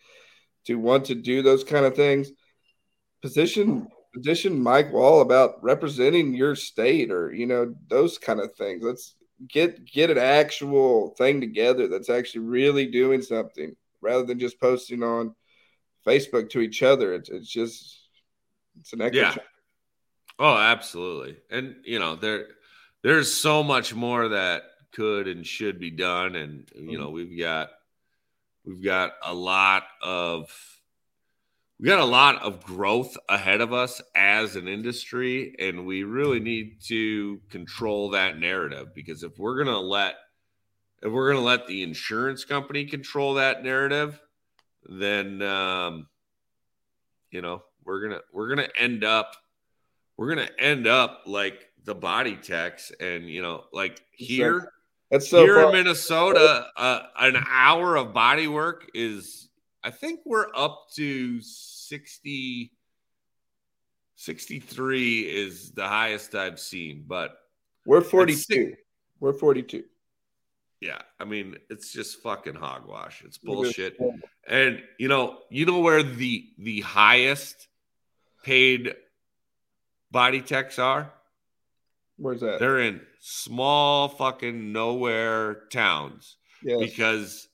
to 0.64 0.76
want 0.76 1.06
to 1.06 1.14
do 1.14 1.42
those 1.42 1.64
kind 1.64 1.84
of 1.84 1.94
things, 1.94 2.30
position 3.22 3.88
position 4.14 4.62
Mike 4.62 4.92
Wall 4.92 5.20
about 5.20 5.62
representing 5.62 6.32
your 6.32 6.54
state 6.54 7.10
or 7.10 7.32
you 7.32 7.46
know 7.46 7.74
those 7.88 8.18
kind 8.18 8.40
of 8.40 8.54
things. 8.54 8.82
Let's 8.82 9.14
get 9.48 9.84
get 9.84 10.10
an 10.10 10.18
actual 10.18 11.14
thing 11.18 11.40
together 11.40 11.88
that's 11.88 12.08
actually 12.08 12.40
really 12.46 12.86
doing 12.86 13.20
something 13.20 13.76
rather 14.00 14.24
than 14.24 14.38
just 14.38 14.60
posting 14.60 15.02
on 15.02 15.34
Facebook 16.06 16.50
to 16.50 16.60
each 16.60 16.82
other. 16.82 17.14
It's 17.14 17.28
it's 17.28 17.50
just 17.50 18.08
it's 18.80 18.92
an 18.92 19.02
echo. 19.02 19.18
Yeah. 19.18 19.34
Oh, 20.38 20.56
absolutely. 20.56 21.36
And 21.50 21.76
you 21.84 21.98
know, 21.98 22.16
there 22.16 22.46
there's 23.02 23.32
so 23.32 23.62
much 23.62 23.94
more 23.94 24.28
that 24.28 24.62
could 24.96 25.28
and 25.28 25.46
should 25.46 25.78
be 25.78 25.90
done. 25.90 26.34
And 26.34 26.68
you 26.74 26.98
know, 26.98 27.06
mm-hmm. 27.06 27.14
we've 27.14 27.38
got 27.38 27.70
we've 28.64 28.82
got 28.82 29.12
a 29.22 29.34
lot 29.34 29.84
of 30.02 30.50
we 31.78 31.86
got 31.86 31.98
a 31.98 32.04
lot 32.04 32.42
of 32.42 32.64
growth 32.64 33.16
ahead 33.28 33.60
of 33.60 33.72
us 33.74 34.00
as 34.14 34.56
an 34.56 34.66
industry, 34.66 35.54
and 35.58 35.84
we 35.84 36.04
really 36.04 36.40
need 36.40 36.80
to 36.84 37.40
control 37.50 38.10
that 38.10 38.38
narrative 38.38 38.94
because 38.94 39.22
if 39.22 39.38
we're 39.38 39.62
gonna 39.62 39.78
let 39.78 40.14
if 41.02 41.12
we're 41.12 41.30
gonna 41.30 41.44
let 41.44 41.66
the 41.66 41.82
insurance 41.82 42.44
company 42.46 42.86
control 42.86 43.34
that 43.34 43.62
narrative, 43.62 44.18
then 44.88 45.42
um, 45.42 46.06
you 47.30 47.42
know 47.42 47.62
we're 47.84 48.00
gonna 48.00 48.22
we're 48.32 48.48
gonna 48.48 48.68
end 48.78 49.04
up 49.04 49.36
we're 50.16 50.30
gonna 50.30 50.48
end 50.58 50.86
up 50.86 51.24
like 51.26 51.68
the 51.84 51.94
body 51.94 52.36
techs 52.36 52.90
and 53.00 53.28
you 53.28 53.42
know 53.42 53.64
like 53.72 54.00
here 54.12 54.72
that's 55.10 55.28
so 55.28 55.42
here 55.44 55.56
far. 55.56 55.66
in 55.66 55.72
minnesota 55.72 56.66
uh, 56.76 57.02
an 57.18 57.36
hour 57.48 57.96
of 57.96 58.12
body 58.12 58.48
work 58.48 58.90
is 58.94 59.48
i 59.82 59.90
think 59.90 60.20
we're 60.24 60.48
up 60.54 60.86
to 60.94 61.40
60 61.40 62.72
63 64.16 65.20
is 65.20 65.72
the 65.72 65.86
highest 65.86 66.34
i've 66.34 66.60
seen 66.60 67.04
but 67.06 67.38
we're 67.84 68.00
42 68.00 68.74
we're 69.20 69.32
42 69.32 69.84
yeah, 70.80 70.98
I 71.18 71.24
mean, 71.24 71.56
it's 71.70 71.90
just 71.90 72.22
fucking 72.22 72.54
hogwash. 72.54 73.22
It's 73.24 73.38
bullshit. 73.38 73.98
And 74.46 74.82
you 74.98 75.08
know, 75.08 75.38
you 75.50 75.64
know 75.64 75.80
where 75.80 76.02
the 76.02 76.48
the 76.58 76.82
highest 76.82 77.68
paid 78.44 78.94
body 80.10 80.42
techs 80.42 80.78
are? 80.78 81.12
Where's 82.18 82.40
that? 82.40 82.58
They're 82.58 82.80
in 82.80 83.00
small 83.20 84.08
fucking 84.08 84.72
nowhere 84.72 85.66
towns. 85.70 86.36
Yes. 86.62 86.78
Because 86.80 87.48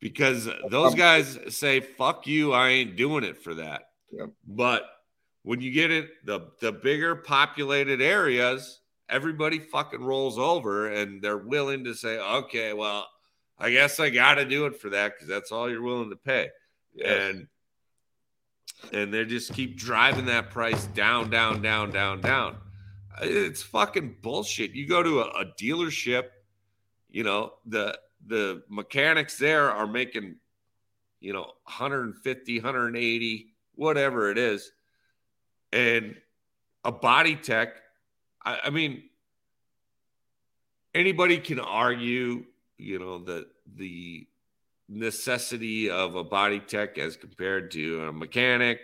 because 0.00 0.48
those 0.70 0.94
guys 0.94 1.38
say 1.48 1.80
fuck 1.80 2.26
you, 2.26 2.52
I 2.52 2.68
ain't 2.68 2.96
doing 2.96 3.24
it 3.24 3.42
for 3.42 3.54
that. 3.54 3.88
Yep. 4.12 4.30
But 4.46 4.84
when 5.42 5.60
you 5.60 5.70
get 5.70 5.90
it 5.90 6.08
the 6.24 6.52
the 6.60 6.72
bigger 6.72 7.16
populated 7.16 8.00
areas, 8.00 8.80
everybody 9.08 9.58
fucking 9.58 10.04
rolls 10.04 10.38
over 10.38 10.88
and 10.88 11.22
they're 11.22 11.38
willing 11.38 11.84
to 11.84 11.94
say, 11.94 12.18
okay, 12.18 12.72
well, 12.72 13.08
I 13.58 13.70
guess 13.70 13.98
I 13.98 14.10
got 14.10 14.34
to 14.34 14.44
do 14.44 14.66
it 14.66 14.80
for 14.80 14.90
that 14.90 15.14
because 15.14 15.28
that's 15.28 15.50
all 15.50 15.70
you're 15.70 15.82
willing 15.82 16.10
to 16.10 16.16
pay. 16.16 16.50
Yes. 16.94 17.34
And 17.34 17.48
and 18.92 19.12
they 19.12 19.24
just 19.24 19.52
keep 19.54 19.76
driving 19.76 20.26
that 20.26 20.50
price 20.50 20.86
down, 20.88 21.30
down, 21.30 21.62
down, 21.62 21.90
down, 21.90 22.20
down. 22.20 22.56
It's 23.22 23.62
fucking 23.62 24.16
bullshit. 24.22 24.72
You 24.72 24.86
go 24.86 25.02
to 25.02 25.20
a, 25.20 25.24
a 25.40 25.44
dealership, 25.60 26.24
you 27.10 27.24
know, 27.24 27.54
the 27.66 27.98
the 28.26 28.62
mechanics 28.68 29.38
there 29.38 29.70
are 29.70 29.86
making, 29.86 30.36
you 31.20 31.32
know, 31.32 31.52
150, 31.64 32.58
180, 32.58 33.54
whatever 33.74 34.30
it 34.30 34.38
is. 34.38 34.72
And 35.72 36.16
a 36.84 36.92
body 36.92 37.36
tech 37.36 37.76
I, 38.46 38.60
I 38.64 38.70
mean, 38.70 39.02
anybody 40.94 41.38
can 41.38 41.60
argue, 41.60 42.44
you 42.78 42.98
know, 42.98 43.18
that 43.24 43.48
the 43.74 44.26
necessity 44.88 45.90
of 45.90 46.14
a 46.14 46.24
body 46.24 46.60
tech 46.60 46.96
as 46.96 47.16
compared 47.16 47.72
to 47.72 48.04
a 48.04 48.12
mechanic, 48.12 48.78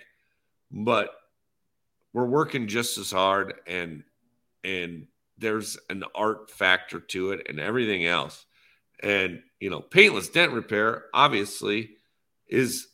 but 0.70 1.10
we're 2.12 2.26
working 2.26 2.66
just 2.66 2.98
as 2.98 3.12
hard 3.12 3.54
and 3.66 4.02
and 4.64 5.06
there's 5.38 5.78
an 5.90 6.04
art 6.14 6.50
factor 6.50 7.00
to 7.00 7.32
it 7.32 7.46
and 7.48 7.58
everything 7.58 8.06
else. 8.06 8.44
And 9.02 9.42
you 9.60 9.70
know, 9.70 9.80
paintless 9.80 10.28
dent 10.28 10.52
repair 10.52 11.04
obviously 11.12 11.90
is 12.48 12.88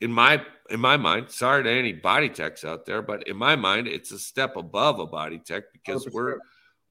in 0.00 0.12
my 0.12 0.42
in 0.70 0.80
my 0.80 0.96
mind, 0.96 1.30
sorry 1.30 1.62
to 1.62 1.70
any 1.70 1.92
body 1.92 2.28
techs 2.28 2.64
out 2.64 2.84
there, 2.84 3.00
but 3.00 3.26
in 3.26 3.36
my 3.36 3.56
mind, 3.56 3.88
it's 3.88 4.12
a 4.12 4.18
step 4.18 4.56
above 4.56 4.98
a 4.98 5.06
body 5.06 5.38
tech 5.38 5.64
because 5.72 6.06
oh, 6.06 6.10
we 6.12 6.20
are 6.20 6.38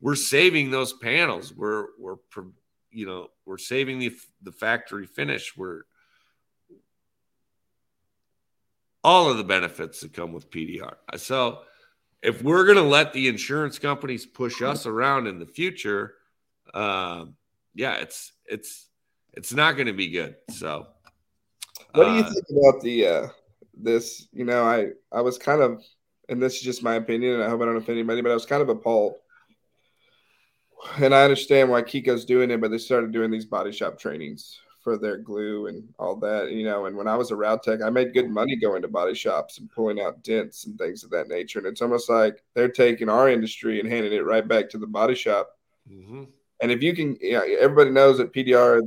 we're 0.02 0.16
saving 0.16 0.72
those 0.72 0.94
panels. 0.94 1.54
We're 1.54 1.86
we're 2.00 2.16
you 2.92 3.06
know 3.06 3.28
we're 3.46 3.58
saving 3.58 4.00
the 4.00 4.16
the 4.42 4.52
factory 4.52 5.06
finish. 5.06 5.56
We're 5.56 5.84
all 9.04 9.30
of 9.30 9.38
the 9.38 9.44
benefits 9.44 10.02
that 10.02 10.14
come 10.14 10.34
with 10.34 10.50
PDR. 10.50 10.96
So 11.18 11.62
if 12.22 12.42
we're 12.42 12.66
going 12.66 12.78
to 12.78 12.84
let 12.84 13.14
the 13.14 13.28
insurance 13.28 13.80
companies 13.80 14.26
push 14.26 14.62
us 14.62 14.86
around 14.86 15.28
in 15.28 15.40
the 15.40 15.46
future, 15.46 16.16
um, 16.74 17.36
yeah, 17.74 17.96
it's 17.96 18.34
it's 18.46 18.88
it's 19.34 19.54
not 19.54 19.76
going 19.76 19.88
to 19.88 19.94
be 19.94 20.10
good. 20.10 20.36
So 20.52 20.88
what 21.94 22.06
do 22.06 22.12
you 22.12 22.24
uh, 22.24 22.32
think 22.34 22.46
about 22.50 22.82
the 22.82 23.08
uh, 23.08 23.28
this? 23.74 24.28
You 24.32 24.46
know, 24.46 24.64
I 24.64 24.90
I 25.12 25.22
was 25.22 25.38
kind 25.38 25.62
of, 25.62 25.84
and 26.30 26.42
this 26.42 26.56
is 26.56 26.62
just 26.62 26.84
my 26.84 26.96
opinion, 26.96 27.36
and 27.36 27.44
I 27.44 27.50
hope 27.50 27.62
I 27.62 27.66
don't 27.66 27.78
offend 27.78 27.98
anybody, 27.98 28.22
but 28.22 28.32
I 28.32 28.36
was 28.36 28.46
kind 28.46 28.62
of 28.62 28.70
appalled. 28.70 29.16
And 30.98 31.14
I 31.14 31.24
understand 31.24 31.72
why 31.72 31.82
KECO's 31.82 32.26
doing 32.26 32.52
it, 32.52 32.62
but 32.62 32.70
they 32.70 32.78
started 32.78 33.12
doing 33.12 33.32
these 33.32 33.46
body 33.46 33.72
shop 33.72 33.98
trainings 33.98 34.60
for 34.88 34.98
their 34.98 35.18
glue 35.18 35.68
and 35.68 35.84
all 36.00 36.16
that, 36.16 36.50
you 36.50 36.64
know. 36.64 36.86
And 36.86 36.96
when 36.96 37.10
I 37.10 37.18
was 37.18 37.32
a 37.32 37.36
route 37.36 37.62
tech, 37.62 37.82
I 37.82 37.90
made 37.90 38.14
good 38.14 38.30
money 38.30 38.56
going 38.56 38.82
to 38.84 38.88
body 38.88 39.14
shops 39.14 39.58
and 39.58 39.70
pulling 39.70 40.00
out 40.00 40.24
dents 40.24 40.66
and 40.66 40.80
things 40.80 41.04
of 41.04 41.10
that 41.10 41.28
nature. 41.28 41.60
And 41.60 41.68
it's 41.68 41.82
almost 41.82 42.10
like 42.10 42.42
they're 42.54 42.70
taking 42.70 43.10
our 43.10 43.30
industry 43.30 43.82
and 43.82 43.90
handing 43.90 44.14
it 44.14 44.24
right 44.24 44.48
back 44.48 44.70
to 44.70 44.78
the 44.78 44.88
body 44.88 45.14
shop. 45.14 45.50
Mm-hmm. 45.92 46.24
And 46.62 46.72
if 46.72 46.82
you 46.82 46.96
can, 46.96 47.18
you 47.20 47.34
know, 47.34 47.44
everybody 47.60 47.90
knows 47.90 48.18
that 48.20 48.32
PDR 48.32 48.80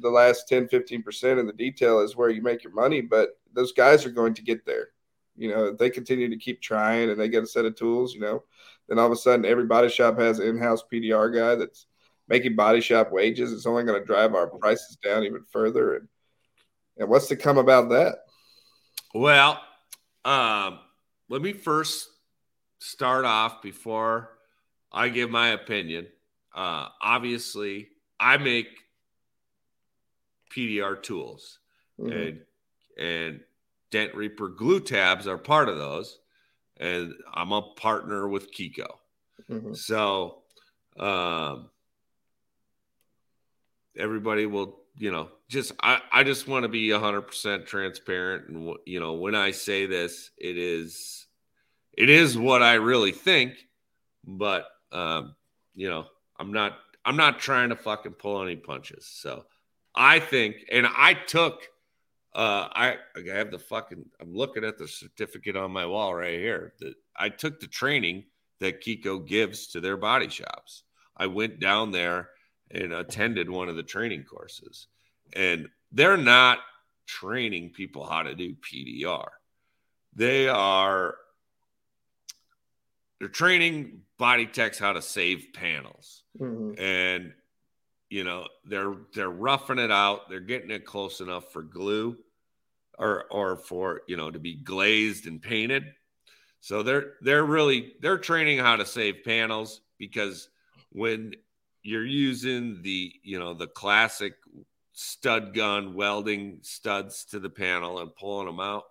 the 0.00 0.10
last 0.10 0.48
10, 0.48 0.68
15% 0.68 1.40
of 1.40 1.46
the 1.46 1.54
detail 1.54 2.00
is 2.00 2.14
where 2.14 2.28
you 2.28 2.42
make 2.42 2.62
your 2.62 2.74
money, 2.74 3.00
but 3.00 3.38
those 3.54 3.72
guys 3.72 4.04
are 4.04 4.10
going 4.10 4.34
to 4.34 4.42
get 4.42 4.66
there. 4.66 4.88
You 5.34 5.48
know, 5.48 5.64
if 5.68 5.78
they 5.78 5.88
continue 5.88 6.28
to 6.28 6.36
keep 6.36 6.60
trying 6.60 7.08
and 7.08 7.18
they 7.18 7.30
get 7.30 7.42
a 7.42 7.46
set 7.46 7.64
of 7.64 7.74
tools, 7.74 8.12
you 8.12 8.20
know, 8.20 8.44
then 8.86 8.98
all 8.98 9.06
of 9.06 9.12
a 9.12 9.16
sudden 9.16 9.46
every 9.46 9.64
body 9.64 9.88
shop 9.88 10.18
has 10.18 10.40
an 10.40 10.48
in-house 10.48 10.84
PDR 10.92 11.34
guy 11.34 11.54
that's 11.54 11.86
making 12.28 12.56
body 12.56 12.80
shop 12.80 13.10
wages. 13.10 13.52
It's 13.52 13.66
only 13.66 13.84
going 13.84 14.00
to 14.00 14.06
drive 14.06 14.34
our 14.34 14.46
prices 14.46 14.96
down 15.02 15.24
even 15.24 15.44
further. 15.50 15.96
And, 15.96 16.08
and 16.98 17.08
what's 17.08 17.28
to 17.28 17.36
come 17.36 17.58
about 17.58 17.88
that? 17.90 18.18
Well, 19.14 19.60
um, 20.24 20.80
let 21.28 21.42
me 21.42 21.52
first 21.52 22.08
start 22.78 23.24
off 23.24 23.62
before 23.62 24.30
I 24.92 25.08
give 25.08 25.30
my 25.30 25.48
opinion. 25.48 26.06
Uh, 26.54 26.88
obviously, 27.00 27.88
I 28.18 28.36
make 28.36 28.68
PDR 30.54 31.02
tools, 31.02 31.58
mm-hmm. 32.00 32.12
and 32.12 32.40
and 32.98 33.40
Dent 33.90 34.14
Reaper 34.14 34.48
glue 34.48 34.80
tabs 34.80 35.26
are 35.26 35.38
part 35.38 35.68
of 35.68 35.78
those, 35.78 36.18
and 36.78 37.14
I'm 37.32 37.52
a 37.52 37.62
partner 37.62 38.28
with 38.28 38.52
KECO. 38.52 38.88
Mm-hmm. 39.50 39.74
So, 39.74 40.42
um, 40.98 41.70
everybody 43.98 44.46
will, 44.46 44.80
you 44.96 45.10
know, 45.10 45.28
just 45.48 45.72
I 45.80 46.00
I 46.12 46.24
just 46.24 46.48
want 46.48 46.64
to 46.64 46.68
be 46.68 46.88
100% 46.88 47.66
transparent, 47.66 48.48
and 48.48 48.74
you 48.86 49.00
know, 49.00 49.14
when 49.14 49.34
I 49.34 49.50
say 49.50 49.86
this, 49.86 50.30
it 50.38 50.56
is 50.56 51.26
it 51.96 52.10
is 52.10 52.38
what 52.38 52.62
I 52.62 52.74
really 52.74 53.12
think, 53.12 53.54
but 54.24 54.66
um, 54.92 55.34
you 55.74 55.88
know, 55.88 56.06
I'm 56.38 56.52
not 56.52 56.78
I'm 57.04 57.16
not 57.16 57.38
trying 57.38 57.70
to 57.70 57.76
fucking 57.76 58.12
pull 58.12 58.42
any 58.42 58.56
punches. 58.56 59.06
So 59.06 59.44
I 59.94 60.20
think, 60.20 60.56
and 60.70 60.86
I 60.86 61.14
took, 61.14 61.62
uh, 62.34 62.68
I 62.70 62.96
I 63.16 63.34
have 63.34 63.50
the 63.50 63.58
fucking. 63.58 64.04
I'm 64.20 64.34
looking 64.34 64.64
at 64.64 64.78
the 64.78 64.86
certificate 64.86 65.56
on 65.56 65.72
my 65.72 65.86
wall 65.86 66.14
right 66.14 66.38
here. 66.38 66.74
That 66.80 66.94
I 67.16 67.30
took 67.30 67.60
the 67.60 67.66
training 67.66 68.24
that 68.60 68.82
KECO 68.82 69.26
gives 69.26 69.68
to 69.68 69.80
their 69.80 69.96
body 69.96 70.28
shops. 70.28 70.84
I 71.16 71.26
went 71.26 71.60
down 71.60 71.90
there 71.90 72.30
and 72.70 72.92
attended 72.92 73.48
one 73.48 73.68
of 73.68 73.76
the 73.76 73.82
training 73.82 74.24
courses, 74.24 74.86
and 75.34 75.68
they're 75.92 76.16
not 76.16 76.58
training 77.06 77.70
people 77.70 78.04
how 78.06 78.22
to 78.22 78.34
do 78.34 78.54
PDR. 78.54 79.28
They 80.14 80.48
are 80.48 81.16
they're 83.18 83.28
training 83.28 84.02
body 84.16 84.46
techs 84.46 84.78
how 84.78 84.92
to 84.92 85.02
save 85.02 85.48
panels, 85.52 86.22
Mhm. 86.38 86.78
and 86.78 87.34
you 88.10 88.24
know 88.24 88.48
they're 88.64 88.94
they're 89.14 89.30
roughing 89.30 89.78
it 89.78 89.90
out. 89.90 90.28
They're 90.28 90.40
getting 90.40 90.70
it 90.70 90.84
close 90.84 91.20
enough 91.20 91.52
for 91.52 91.62
glue, 91.62 92.16
or 92.98 93.24
or 93.30 93.56
for 93.56 94.02
you 94.06 94.16
know 94.16 94.30
to 94.30 94.38
be 94.38 94.54
glazed 94.56 95.26
and 95.26 95.40
painted. 95.42 95.94
So 96.60 96.82
they're 96.82 97.16
they're 97.20 97.44
really 97.44 97.96
they're 98.00 98.18
training 98.18 98.58
how 98.58 98.76
to 98.76 98.86
save 98.86 99.24
panels 99.24 99.80
because 99.98 100.48
when 100.90 101.34
you're 101.82 102.04
using 102.04 102.82
the 102.82 103.12
you 103.22 103.38
know 103.38 103.54
the 103.54 103.66
classic 103.66 104.34
stud 104.92 105.54
gun 105.54 105.94
welding 105.94 106.58
studs 106.62 107.24
to 107.26 107.38
the 107.38 107.50
panel 107.50 108.00
and 108.00 108.14
pulling 108.16 108.46
them 108.46 108.58
out 108.58 108.84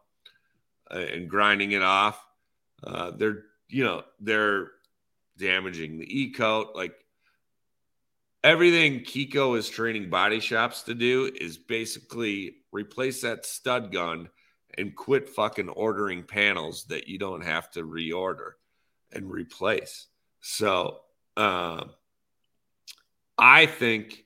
uh, 0.89 0.99
and 0.99 1.30
grinding 1.30 1.73
it 1.73 1.81
off. 1.81 2.23
Uh, 2.84 3.11
they're 3.11 3.43
you 3.68 3.84
know 3.84 4.03
they're 4.19 4.72
damaging 5.38 5.99
the 5.99 6.22
e 6.22 6.31
coat 6.31 6.69
like 6.76 6.95
everything 8.43 9.01
KECO 9.01 9.57
is 9.57 9.69
training 9.69 10.09
body 10.09 10.39
shops 10.39 10.84
to 10.84 10.95
do 10.95 11.31
is 11.39 11.57
basically 11.57 12.55
replace 12.72 13.22
that 13.22 13.45
stud 13.45 13.91
gun 13.91 14.30
and 14.77 14.95
quit 14.95 15.27
fucking 15.27 15.69
ordering 15.69 16.23
panels 16.23 16.85
that 16.85 17.07
you 17.07 17.18
don't 17.19 17.43
have 17.43 17.69
to 17.72 17.84
reorder 17.84 18.51
and 19.11 19.30
replace. 19.30 20.07
So 20.39 21.01
um 21.35 21.91
I 23.38 23.65
think 23.65 24.26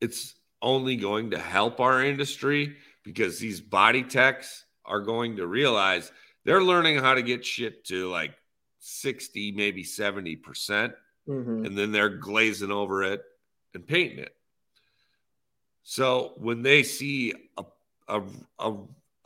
it's 0.00 0.34
only 0.62 0.96
going 0.96 1.30
to 1.30 1.38
help 1.38 1.80
our 1.80 2.02
industry 2.02 2.76
because 3.04 3.38
these 3.38 3.60
body 3.60 4.02
techs 4.02 4.64
are 4.84 5.00
going 5.00 5.36
to 5.36 5.46
realize 5.46 6.10
they're 6.44 6.62
learning 6.62 6.98
how 6.98 7.14
to 7.14 7.22
get 7.22 7.44
shit 7.44 7.84
to 7.86 8.08
like 8.08 8.34
60, 8.78 9.52
maybe 9.52 9.82
70%, 9.84 10.94
Mhm. 11.28 11.66
and 11.66 11.76
then 11.76 11.90
they're 11.92 12.08
glazing 12.18 12.70
over 12.70 13.02
it 13.02 13.22
and 13.74 13.86
painting 13.86 14.18
it. 14.20 14.34
So 15.82 16.34
when 16.36 16.62
they 16.62 16.82
see 16.82 17.32
a, 17.56 17.64
a, 18.08 18.22
a, 18.58 18.74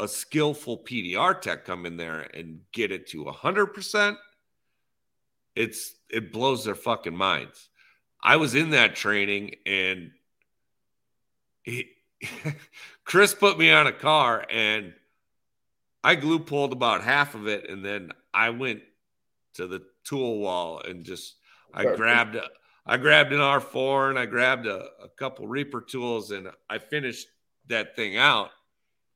a 0.01 0.09
skillful 0.09 0.79
PDR 0.79 1.41
tech 1.41 1.65
come 1.65 1.87
in 1.87 1.97
there 1.97 2.21
and 2.21 2.61
get 2.73 2.91
it 2.93 3.07
to 3.09 3.25
100%, 3.25 4.17
it's 5.57 5.95
it 6.11 6.33
blows 6.33 6.65
their 6.65 6.75
fucking 6.75 7.17
minds. 7.17 7.70
I 8.23 8.37
was 8.37 8.55
in 8.55 8.71
that 8.71 8.97
training 8.97 9.57
and 9.67 10.11
he, 11.63 11.91
Chris 13.05 13.35
put 13.35 13.59
me 13.59 13.71
on 13.71 13.87
a 13.87 13.93
car 13.93 14.45
and 14.51 14.93
I 16.03 16.15
glue 16.15 16.39
pulled 16.39 16.73
about 16.73 17.03
half 17.03 17.35
of 17.35 17.47
it 17.47 17.69
and 17.69 17.85
then 17.85 18.13
I 18.33 18.51
went 18.51 18.83
to 19.55 19.67
the 19.67 19.83
tool 20.05 20.39
wall 20.39 20.81
and 20.81 21.05
just 21.05 21.37
I 21.73 21.85
grabbed 21.95 22.37
a, 22.37 22.49
I 22.87 22.97
grabbed 22.97 23.33
an 23.33 23.41
R4 23.41 24.11
and 24.11 24.19
I 24.19 24.27
grabbed 24.27 24.67
a, 24.67 24.89
a 25.03 25.09
couple 25.09 25.47
Reaper 25.47 25.81
tools 25.81 26.31
and 26.31 26.49
I 26.69 26.79
finished 26.79 27.29
that 27.69 27.95
thing 27.97 28.17
out. 28.17 28.51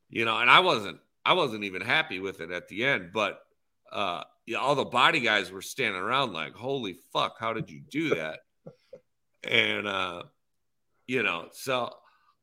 You 0.09 0.25
know, 0.25 0.39
and 0.39 0.51
I 0.51 0.61
wasn't 0.61 0.99
I 1.25 1.33
wasn't 1.33 1.65
even 1.65 1.83
happy 1.83 2.21
with 2.21 2.41
it 2.41 2.51
at 2.51 2.69
the 2.69 2.85
end, 2.85 3.11
but 3.13 3.41
uh 3.91 4.25
yeah, 4.47 4.59
all 4.59 4.75
the 4.75 4.85
body 4.85 5.21
guys 5.21 5.51
were 5.51 5.63
standing 5.63 6.01
around 6.01 6.33
like, 6.33 6.55
holy 6.55 6.95
fuck, 7.13 7.37
how 7.39 7.53
did 7.53 7.71
you 7.71 7.81
do 7.81 8.11
that? 8.11 8.41
And 9.49 9.87
uh 9.87 10.23
you 11.07 11.23
know 11.23 11.47
so 11.53 11.91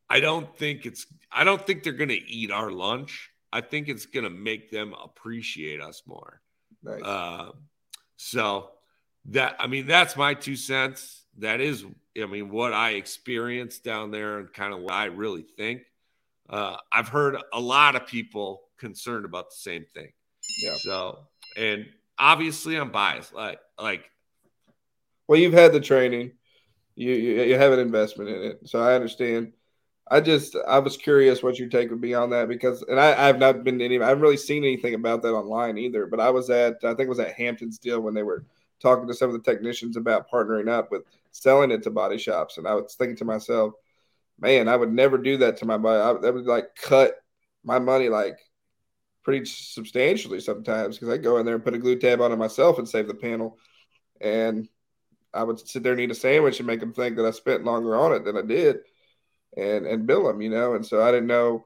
i 0.10 0.20
don't 0.20 0.56
think 0.58 0.86
it's 0.86 1.06
i 1.32 1.44
don't 1.44 1.66
think 1.66 1.84
they're 1.84 1.94
gonna 1.94 2.14
eat 2.28 2.52
our 2.52 2.72
lunch 2.72 3.32
i 3.52 3.62
think 3.62 3.88
it's 3.90 4.06
gonna 4.06 4.30
make 4.30 4.72
them 4.72 4.94
appreciate 5.04 5.82
us 5.82 6.04
more 6.06 6.42
Nice. 6.84 7.02
uh, 7.04 7.52
so 8.18 8.72
that 9.26 9.56
i 9.60 9.68
mean 9.68 9.86
that's 9.88 10.16
my 10.16 10.34
two 10.34 10.56
cents 10.56 11.24
that 11.38 11.62
is 11.62 11.86
i 12.22 12.26
mean 12.26 12.50
what 12.50 12.74
i 12.74 12.92
experienced 12.92 13.84
down 13.84 14.12
there 14.12 14.40
and 14.40 14.52
kind 14.52 14.74
of 14.74 14.80
what 14.82 14.94
i 14.94 15.06
really 15.06 15.44
think 15.44 15.82
uh, 16.50 16.76
i've 16.92 17.08
heard 17.08 17.38
a 17.54 17.60
lot 17.60 17.96
of 17.96 18.06
people 18.08 18.64
concerned 18.78 19.26
about 19.26 19.50
the 19.50 19.56
same 19.56 19.86
thing 19.94 20.12
yeah. 20.62 20.74
so 20.74 21.20
and 21.56 21.86
obviously 22.18 22.76
i'm 22.76 22.92
biased 22.92 23.34
like 23.34 23.60
like 23.80 24.10
Well, 25.28 25.40
you've 25.40 25.54
had 25.54 25.72
the 25.72 25.80
training. 25.80 26.32
You, 26.96 27.14
you 27.14 27.44
you 27.44 27.58
have 27.58 27.72
an 27.72 27.80
investment 27.80 28.30
in 28.30 28.44
it, 28.44 28.60
so 28.66 28.82
I 28.82 28.96
understand. 28.96 29.54
I 30.10 30.20
just 30.20 30.58
I 30.68 30.80
was 30.80 30.98
curious 30.98 31.42
what 31.42 31.58
your 31.58 31.70
take 31.70 31.90
would 31.90 32.02
be 32.02 32.14
on 32.14 32.32
that 32.32 32.50
because, 32.50 32.82
and 32.84 33.00
I 33.00 33.30
I've 33.30 33.40
not 33.40 33.64
been 33.64 33.80
to 33.80 33.86
any. 33.86 34.00
I 34.00 34.10
haven't 34.10 34.22
really 34.22 34.38
seen 34.38 34.64
anything 34.64 34.94
about 34.94 35.22
that 35.22 35.34
online 35.34 35.78
either. 35.78 36.06
But 36.06 36.20
I 36.20 36.30
was 36.30 36.50
at 36.50 36.76
I 36.84 36.90
think 36.90 37.02
it 37.02 37.10
was 37.10 37.20
at 37.20 37.34
Hampton's 37.34 37.80
deal 37.80 38.02
when 38.02 38.14
they 38.14 38.24
were 38.24 38.46
talking 38.82 39.08
to 39.08 39.14
some 39.14 39.30
of 39.30 39.34
the 39.34 39.52
technicians 39.52 39.96
about 39.96 40.30
partnering 40.30 40.70
up 40.70 40.92
with 40.92 41.04
selling 41.32 41.72
it 41.72 41.84
to 41.84 41.92
body 41.92 42.18
shops, 42.18 42.58
and 42.58 42.68
I 42.68 42.76
was 42.76 42.96
thinking 42.96 43.18
to 43.18 43.26
myself, 43.26 43.74
man, 44.40 44.68
I 44.68 44.76
would 44.76 44.92
never 44.92 45.18
do 45.18 45.38
that 45.38 45.58
to 45.58 45.66
my 45.66 45.78
body. 45.78 46.02
I, 46.02 46.22
that 46.22 46.34
would 46.34 46.46
like 46.46 46.76
cut 46.76 47.16
my 47.64 47.80
money 47.80 48.10
like 48.10 48.38
pretty 49.24 49.46
substantially 49.46 50.40
sometimes 50.42 50.98
because 50.98 51.14
I 51.14 51.18
go 51.18 51.38
in 51.38 51.46
there 51.46 51.56
and 51.56 51.64
put 51.64 51.76
a 51.76 51.80
glue 51.80 51.98
tab 52.00 52.22
on 52.22 52.32
it 52.32 52.38
myself 52.38 52.80
and 52.80 52.90
save 52.90 53.08
the 53.08 53.14
panel, 53.14 53.58
and 54.20 54.68
I 55.34 55.44
would 55.44 55.60
sit 55.60 55.84
there 55.84 55.94
and 55.94 56.02
eat 56.02 56.12
a 56.12 56.16
sandwich 56.16 56.60
and 56.60 56.68
make 56.68 56.80
them 56.80 56.94
think 56.94 57.16
that 57.16 57.26
I 57.26 57.32
spent 57.32 57.64
longer 57.64 57.96
on 57.96 58.14
it 58.14 58.26
than 58.26 58.38
I 58.38 58.42
did, 58.42 58.80
and 59.56 59.86
and 59.86 60.08
bill 60.08 60.26
them, 60.26 60.42
you 60.42 60.50
know. 60.50 60.76
And 60.76 60.86
so 60.86 61.02
I 61.02 61.12
didn't 61.12 61.28
know 61.28 61.66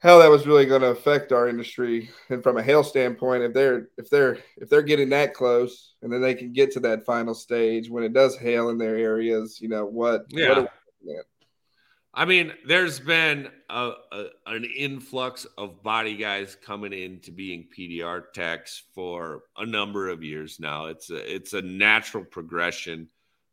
how 0.00 0.18
that 0.18 0.30
was 0.30 0.46
really 0.46 0.66
going 0.66 0.82
to 0.82 0.88
affect 0.88 1.32
our 1.32 1.48
industry. 1.48 2.10
And 2.28 2.42
from 2.42 2.58
a 2.58 2.62
hail 2.62 2.84
standpoint, 2.84 3.42
if 3.42 3.54
they're 3.54 3.88
if 3.96 4.10
they're 4.10 4.38
if 4.56 4.68
they're 4.68 4.82
getting 4.82 5.10
that 5.10 5.34
close, 5.34 5.94
and 6.02 6.12
then 6.12 6.20
they 6.20 6.34
can 6.34 6.52
get 6.52 6.72
to 6.72 6.80
that 6.80 7.06
final 7.06 7.34
stage 7.34 7.88
when 7.88 8.04
it 8.04 8.12
does 8.12 8.36
hail 8.36 8.68
in 8.68 8.78
their 8.78 8.96
areas, 8.96 9.60
you 9.60 9.68
know 9.68 9.86
what? 9.86 10.26
Yeah. 10.28 10.48
What 10.48 10.58
are 10.58 10.60
we 10.62 10.68
looking 11.06 11.18
at? 11.18 11.26
I 12.16 12.26
mean, 12.26 12.52
there's 12.64 13.00
been 13.00 13.48
a, 13.68 13.92
a, 14.12 14.26
an 14.46 14.64
influx 14.64 15.46
of 15.58 15.82
body 15.82 16.16
guys 16.16 16.56
coming 16.64 16.92
into 16.92 17.32
being 17.32 17.66
PDR 17.76 18.22
techs 18.32 18.84
for 18.94 19.42
a 19.56 19.66
number 19.66 20.08
of 20.08 20.22
years 20.22 20.60
now. 20.60 20.86
It's 20.86 21.10
a 21.10 21.34
it's 21.34 21.54
a 21.54 21.62
natural 21.62 22.24
progression. 22.24 23.08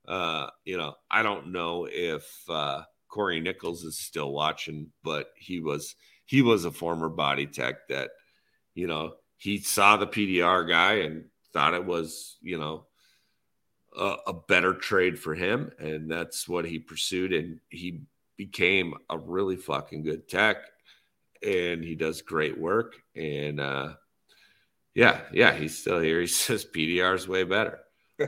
Uh, 0.07 0.47
you 0.63 0.77
know, 0.77 0.93
I 1.09 1.23
don't 1.23 1.51
know 1.51 1.87
if 1.89 2.23
uh, 2.47 2.83
Corey 3.07 3.39
Nichols 3.39 3.83
is 3.83 3.97
still 3.97 4.31
watching, 4.31 4.91
but 5.03 5.31
he 5.35 5.59
was 5.59 5.95
he 6.25 6.43
was 6.43 6.63
a 6.63 6.71
former 6.71 7.09
body 7.09 7.47
tech 7.47 7.87
that 7.89 8.11
you 8.75 8.85
know 8.85 9.15
he 9.37 9.57
saw 9.57 9.97
the 9.97 10.07
PDR 10.07 10.69
guy 10.69 10.93
and 10.99 11.25
thought 11.51 11.73
it 11.73 11.85
was 11.85 12.37
you 12.41 12.59
know 12.59 12.85
a, 13.97 14.17
a 14.27 14.33
better 14.33 14.75
trade 14.75 15.17
for 15.17 15.33
him, 15.33 15.71
and 15.79 16.11
that's 16.11 16.47
what 16.47 16.65
he 16.65 16.77
pursued, 16.77 17.33
and 17.33 17.59
he 17.69 18.01
became 18.45 18.95
a 19.07 19.15
really 19.15 19.55
fucking 19.55 20.01
good 20.01 20.27
tech 20.27 20.57
and 21.45 21.83
he 21.83 21.93
does 21.93 22.23
great 22.23 22.57
work 22.57 22.95
and 23.15 23.59
uh 23.59 23.89
yeah 24.95 25.21
yeah 25.31 25.53
he's 25.53 25.77
still 25.77 25.99
here. 25.99 26.21
He 26.21 26.27
says 26.27 26.65
pdr 26.65 27.13
is 27.13 27.27
way 27.27 27.43
better. 27.43 27.81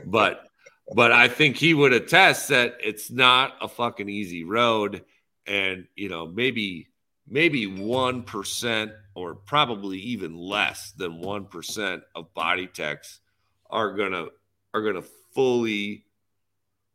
But 0.06 0.46
but 0.94 1.10
i 1.10 1.26
think 1.26 1.56
he 1.56 1.74
would 1.74 1.92
attest 1.92 2.48
that 2.48 2.76
it's 2.80 3.10
not 3.10 3.54
a 3.60 3.66
fucking 3.66 4.08
easy 4.08 4.44
road 4.44 5.04
and 5.48 5.88
you 5.96 6.08
know 6.08 6.28
maybe 6.28 6.86
maybe 7.26 7.66
1% 7.66 8.92
or 9.16 9.34
probably 9.34 9.98
even 9.98 10.36
less 10.36 10.92
than 10.92 11.22
1% 11.22 12.02
of 12.14 12.34
body 12.34 12.68
techs 12.68 13.20
are 13.68 13.96
gonna 13.96 14.26
are 14.74 14.82
gonna 14.82 15.02
fully 15.34 16.04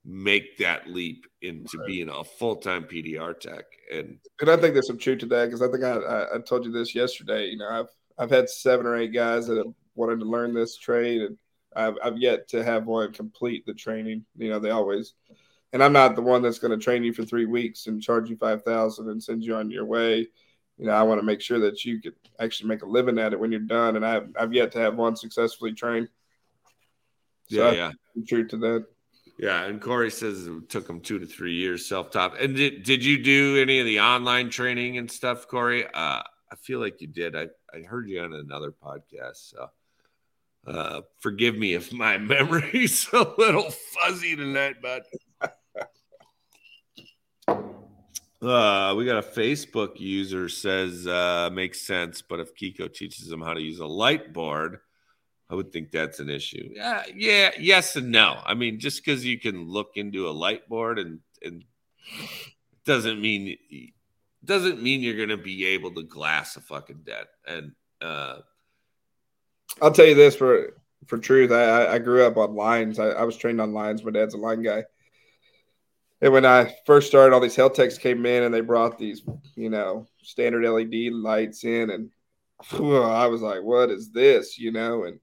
make 0.09 0.57
that 0.57 0.89
leap 0.89 1.27
into 1.41 1.77
Right. 1.77 1.87
being 1.87 2.09
a 2.09 2.23
full-time 2.23 2.85
PDR 2.85 3.33
tech. 3.33 3.65
And 3.93 4.19
And 4.41 4.49
I 4.49 4.57
think 4.57 4.73
there's 4.73 4.87
some 4.87 4.97
truth 4.97 5.19
to 5.19 5.25
that 5.27 5.45
because 5.45 5.61
I 5.61 5.69
think 5.69 5.83
I, 5.83 6.25
I, 6.35 6.39
told 6.39 6.65
you 6.65 6.71
this 6.71 6.95
yesterday. 6.95 7.47
You 7.47 7.57
know, 7.57 7.69
I've 7.69 7.89
I've 8.17 8.31
had 8.31 8.49
seven 8.49 8.87
or 8.87 8.95
eight 8.95 9.13
guys 9.13 9.47
that 9.47 9.57
have 9.57 9.73
wanted 9.95 10.19
to 10.19 10.25
learn 10.25 10.53
this 10.53 10.77
trade, 10.77 11.21
and 11.21 11.37
I've 11.75 11.95
I've 12.03 12.17
yet 12.17 12.47
to 12.49 12.63
have 12.63 12.87
one 12.87 13.13
complete 13.13 13.65
the 13.65 13.73
training. 13.73 14.25
You 14.35 14.49
know, 14.49 14.59
they 14.59 14.71
always, 14.71 15.13
and 15.73 15.83
I'm 15.83 15.93
not 15.93 16.15
the 16.15 16.23
one 16.23 16.41
that's 16.41 16.59
going 16.59 16.77
to 16.77 16.83
train 16.83 17.03
you 17.03 17.13
for 17.13 17.23
three 17.23 17.45
weeks 17.45 17.85
and 17.85 18.01
charge 18.01 18.29
you 18.29 18.35
five 18.37 18.63
thousand 18.63 19.09
and 19.09 19.21
send 19.21 19.43
you 19.43 19.55
on 19.55 19.69
your 19.69 19.85
way. 19.85 20.27
You 20.77 20.85
know, 20.85 20.93
I 20.93 21.03
want 21.03 21.19
to 21.19 21.25
make 21.25 21.41
sure 21.41 21.59
that 21.59 21.85
you 21.85 22.01
could 22.01 22.15
actually 22.39 22.69
make 22.69 22.81
a 22.81 22.87
living 22.87 23.19
at 23.19 23.33
it 23.33 23.39
when 23.39 23.51
you're 23.51 23.61
done, 23.61 23.95
and 23.95 24.05
I've 24.05 24.29
I've 24.39 24.53
yet 24.53 24.71
to 24.71 24.79
have 24.79 24.95
one 24.95 25.15
successfully 25.15 25.73
trained. 25.73 26.09
So 27.51 27.71
yeah, 27.71 27.91
yeah. 28.15 28.23
Truth 28.27 28.49
to 28.49 28.57
that. 28.57 28.85
Yeah, 29.39 29.63
and 29.63 29.81
Corey 29.81 30.11
says 30.11 30.47
it 30.47 30.69
took 30.69 30.89
him 30.89 30.99
two 30.99 31.17
to 31.17 31.25
three 31.25 31.55
years 31.55 31.87
self-taught. 31.87 32.41
And 32.41 32.57
did 32.57 32.83
did 32.83 33.05
you 33.05 33.23
do 33.23 33.57
any 33.61 33.79
of 33.79 33.85
the 33.85 34.01
online 34.01 34.49
training 34.49 34.97
and 34.97 35.09
stuff, 35.09 35.47
Corey? 35.47 35.85
Uh, 35.85 36.21
I 36.51 36.55
feel 36.57 36.81
like 36.81 36.99
you 36.99 37.07
did. 37.07 37.37
I, 37.37 37.47
I 37.73 37.83
heard 37.83 38.09
you 38.09 38.21
on 38.21 38.33
another 38.33 38.73
podcast. 38.73 39.49
So 39.49 39.69
uh, 40.67 41.01
forgive 41.19 41.57
me 41.57 41.73
if 41.73 41.93
my 41.93 42.17
memory's 42.33 43.07
a 43.13 43.25
little 43.37 43.71
fuzzy 43.71 44.35
tonight, 44.35 44.75
but 44.81 45.05
uh, 48.41 48.93
we 48.97 49.05
got 49.05 49.23
a 49.23 49.27
Facebook 49.27 50.01
user 50.01 50.49
says 50.49 51.07
uh, 51.07 51.49
makes 51.53 51.79
sense, 51.87 52.21
but 52.21 52.41
if 52.41 52.53
KECO 52.55 52.93
teaches 52.93 53.29
them 53.29 53.41
how 53.41 53.53
to 53.53 53.61
use 53.61 53.79
a 53.79 53.85
light 53.85 54.33
board, 54.33 54.79
I 55.49 55.55
would 55.55 55.71
think 55.71 55.91
that's 55.91 56.19
an 56.19 56.29
issue. 56.29 56.69
Yeah, 56.73 57.03
yeah, 57.13 57.51
yes 57.59 57.95
and 57.95 58.11
no. 58.11 58.39
I 58.45 58.53
mean, 58.53 58.79
just 58.79 59.03
because 59.03 59.25
you 59.25 59.39
can 59.39 59.67
look 59.67 59.91
into 59.95 60.29
a 60.29 60.31
light 60.31 60.69
board 60.69 60.99
and 60.99 61.19
and 61.41 61.63
doesn't 62.85 63.21
mean 63.21 63.57
doesn't 64.45 64.81
mean 64.81 65.01
you're 65.01 65.17
gonna 65.17 65.41
be 65.41 65.65
able 65.67 65.91
to 65.95 66.03
glass 66.03 66.55
a 66.55 66.61
fucking 66.61 67.01
debt. 67.05 67.27
And 67.47 67.71
uh 68.01 68.39
I'll 69.81 69.91
tell 69.91 70.05
you 70.05 70.15
this 70.15 70.35
for 70.35 70.79
for 71.07 71.17
truth. 71.17 71.51
I 71.51 71.87
I 71.87 71.99
grew 71.99 72.25
up 72.25 72.37
on 72.37 72.55
lines. 72.55 72.99
I, 72.99 73.07
I 73.09 73.23
was 73.23 73.37
trained 73.37 73.59
on 73.59 73.73
lines. 73.73 74.03
My 74.03 74.11
dad's 74.11 74.35
a 74.35 74.37
line 74.37 74.61
guy. 74.61 74.83
And 76.21 76.33
when 76.33 76.45
I 76.45 76.75
first 76.85 77.07
started, 77.07 77.33
all 77.33 77.39
these 77.39 77.55
health 77.55 77.75
techs 77.75 77.97
came 77.97 78.25
in 78.25 78.43
and 78.43 78.53
they 78.53 78.59
brought 78.61 78.97
these, 78.97 79.23
you 79.55 79.69
know, 79.69 80.05
standard 80.21 80.65
LED 80.65 81.13
lights 81.13 81.63
in, 81.63 81.89
and 81.89 82.11
whew, 82.71 83.01
I 83.01 83.27
was 83.27 83.41
like, 83.41 83.63
"What 83.63 83.89
is 83.89 84.11
this?" 84.11 84.59
You 84.59 84.71
know, 84.71 85.05
and 85.05 85.19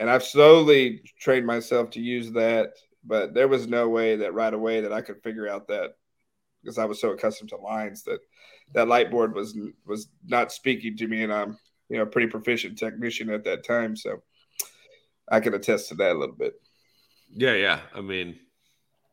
and 0.00 0.10
I've 0.10 0.24
slowly 0.24 1.02
trained 1.20 1.46
myself 1.46 1.90
to 1.90 2.00
use 2.00 2.32
that, 2.32 2.72
but 3.04 3.34
there 3.34 3.48
was 3.48 3.68
no 3.68 3.88
way 3.88 4.16
that 4.16 4.34
right 4.34 4.52
away 4.52 4.80
that 4.80 4.92
I 4.92 5.02
could 5.02 5.22
figure 5.22 5.46
out 5.46 5.68
that 5.68 5.90
because 6.62 6.78
I 6.78 6.86
was 6.86 7.00
so 7.00 7.10
accustomed 7.10 7.50
to 7.50 7.58
lines 7.58 8.02
that 8.04 8.18
that 8.72 8.88
light 8.88 9.10
board 9.10 9.34
was 9.34 9.56
was 9.86 10.08
not 10.26 10.52
speaking 10.52 10.96
to 10.96 11.06
me, 11.06 11.22
and 11.22 11.32
I'm 11.32 11.58
you 11.90 11.98
know 11.98 12.04
a 12.04 12.06
pretty 12.06 12.28
proficient 12.28 12.78
technician 12.78 13.28
at 13.30 13.44
that 13.44 13.62
time, 13.62 13.94
so 13.94 14.22
I 15.30 15.40
can 15.40 15.52
attest 15.54 15.90
to 15.90 15.94
that 15.96 16.16
a 16.16 16.18
little 16.18 16.34
bit. 16.34 16.54
Yeah, 17.28 17.54
yeah. 17.54 17.80
I 17.94 18.00
mean, 18.00 18.38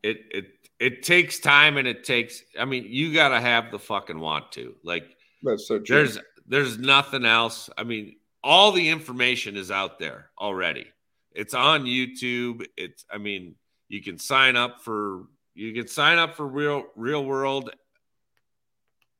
it 0.02 0.18
it 0.30 0.46
it 0.80 1.02
takes 1.02 1.38
time 1.38 1.76
and 1.76 1.88
it 1.88 2.04
takes 2.04 2.42
i 2.58 2.64
mean 2.64 2.84
you 2.86 3.12
gotta 3.12 3.40
have 3.40 3.70
the 3.70 3.78
fucking 3.78 4.18
want 4.18 4.52
to 4.52 4.74
like 4.84 5.04
that's 5.42 5.66
so 5.66 5.78
true. 5.78 5.96
there's 5.96 6.18
there's 6.46 6.78
nothing 6.78 7.24
else 7.24 7.68
i 7.76 7.82
mean 7.82 8.14
all 8.42 8.72
the 8.72 8.88
information 8.88 9.56
is 9.56 9.70
out 9.70 9.98
there 9.98 10.30
already. 10.38 10.86
It's 11.32 11.54
on 11.54 11.84
youtube. 11.84 12.66
It's 12.76 13.04
i 13.10 13.18
mean 13.18 13.54
you 13.88 14.02
can 14.02 14.18
sign 14.18 14.56
up 14.56 14.80
for 14.82 15.24
you 15.54 15.72
can 15.72 15.88
sign 15.88 16.18
up 16.18 16.34
for 16.36 16.46
real 16.46 16.84
real 16.96 17.24
world 17.24 17.70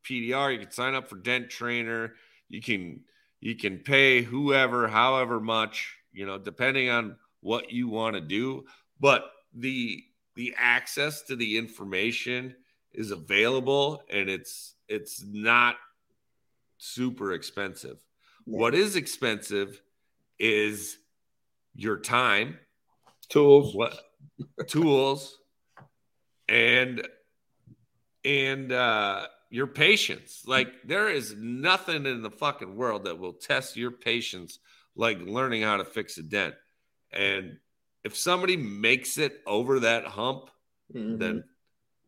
pdr 0.09 0.53
you 0.53 0.59
can 0.59 0.71
sign 0.71 0.95
up 0.95 1.09
for 1.09 1.17
dent 1.17 1.51
trainer. 1.51 2.15
You 2.49 2.63
can 2.63 3.01
you 3.41 3.57
can 3.57 3.79
pay 3.79 4.23
whoever 4.23 4.89
however 4.89 5.39
much 5.41 5.97
you 6.13 6.27
know 6.27 6.39
depending 6.39 6.89
on 6.89 7.17
what 7.41 7.71
you 7.71 7.89
want 7.89 8.15
to 8.15 8.21
do. 8.21 8.65
But 9.01 9.31
the 9.55 10.03
the 10.35 10.55
access 10.57 11.23
to 11.23 11.37
the 11.37 11.59
information 11.59 12.55
is 12.93 13.11
available 13.11 14.03
and 14.11 14.29
it's 14.29 14.75
it's 14.89 15.23
not 15.25 15.77
super 16.79 17.33
expensive. 17.33 17.99
Yeah. 18.49 18.59
What 18.59 18.75
is 18.75 18.97
expensive 18.97 19.81
is 20.39 20.97
your 21.75 21.99
time, 21.99 22.59
tools, 23.29 23.75
what 23.75 23.99
tools, 24.67 25.39
and 26.49 27.07
and 28.25 28.73
uh, 28.73 29.27
your 29.51 29.67
patience. 29.67 30.45
Like 30.47 30.73
there 30.85 31.09
is 31.09 31.35
nothing 31.37 32.07
in 32.07 32.23
the 32.23 32.31
fucking 32.31 32.75
world 32.75 33.05
that 33.05 33.19
will 33.19 33.35
test 33.35 33.77
your 33.77 33.91
patience 33.91 34.59
like 34.97 35.21
learning 35.21 35.63
how 35.63 35.77
to 35.77 35.85
fix 35.85 36.19
a 36.19 36.23
dent. 36.23 36.55
And 37.13 37.59
if 38.05 38.17
somebody 38.17 38.57
makes 38.57 39.19
it 39.19 39.41
over 39.47 39.81
that 39.81 40.05
hump, 40.05 40.51
mm-hmm. 40.95 41.19
then 41.19 41.45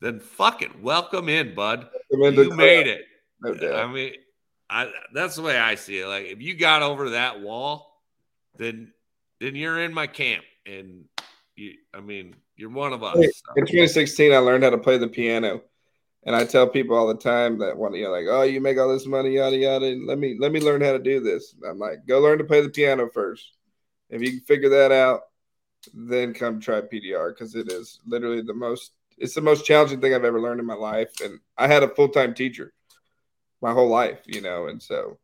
then 0.00 0.20
fuck 0.20 0.62
it. 0.62 0.80
Welcome 0.80 1.28
in, 1.28 1.54
bud. 1.54 1.88
Welcome 2.10 2.44
you 2.44 2.56
made 2.56 2.86
it. 2.86 3.02
No 3.42 3.74
I 3.74 3.86
mean, 3.86 4.14
I, 4.70 4.92
that's 5.12 5.34
the 5.34 5.42
way 5.42 5.59
I 5.59 5.74
see 5.74 5.98
it. 5.98 6.06
Like 6.06 6.26
if 6.26 6.40
you 6.40 6.55
got 6.55 6.82
over 6.82 7.10
that 7.10 7.40
wall, 7.40 8.01
then 8.56 8.92
then 9.40 9.56
you're 9.56 9.82
in 9.82 9.92
my 9.92 10.06
camp, 10.06 10.44
and 10.64 11.06
you, 11.56 11.74
I 11.92 12.01
mean, 12.01 12.36
you're 12.56 12.70
one 12.70 12.92
of 12.92 13.02
us. 13.02 13.16
In 13.56 13.66
2016, 13.66 14.32
I 14.32 14.38
learned 14.38 14.62
how 14.62 14.70
to 14.70 14.78
play 14.78 14.97
the 14.97 15.09
piano, 15.09 15.62
and 16.24 16.36
I 16.36 16.44
tell 16.44 16.68
people 16.68 16.97
all 16.97 17.09
the 17.09 17.16
time 17.16 17.59
that 17.59 17.76
when 17.76 17.94
you're 17.94 18.12
like, 18.12 18.26
oh, 18.28 18.42
you 18.42 18.60
make 18.60 18.78
all 18.78 18.88
this 18.88 19.06
money, 19.06 19.30
yada 19.30 19.56
yada. 19.56 19.86
Let 20.06 20.18
me 20.18 20.36
let 20.38 20.52
me 20.52 20.60
learn 20.60 20.82
how 20.82 20.92
to 20.92 21.01
do 21.01 21.18
this. 21.18 21.55
I'm 21.68 21.78
like, 21.78 22.06
go 22.06 22.20
learn 22.20 22.38
to 22.38 22.44
play 22.44 22.60
the 22.60 22.68
piano 22.68 23.09
first. 23.12 23.56
If 24.09 24.22
you 24.22 24.30
can 24.30 24.40
figure 24.40 24.68
that 24.68 24.92
out, 24.92 25.22
then 25.92 26.32
come 26.32 26.60
try 26.60 26.80
PDR 26.80 27.34
because 27.34 27.56
it 27.56 27.72
is 27.72 27.98
literally 28.06 28.42
the 28.42 28.55
most 28.55 28.92
it's 29.18 29.34
the 29.34 29.40
most 29.40 29.66
challenging 29.66 30.01
thing 30.01 30.14
I've 30.14 30.24
ever 30.24 30.40
learned 30.40 30.60
in 30.60 30.66
my 30.66 30.74
life. 30.74 31.10
And 31.24 31.40
I 31.59 31.66
had 31.66 31.82
a 31.82 31.88
full 31.88 32.09
time 32.09 32.34
teacher 32.34 32.72
my 33.60 33.72
whole 33.72 33.88
life, 33.88 34.20
you 34.26 34.40
know, 34.40 34.66
and 34.66 34.82
so 34.82 35.18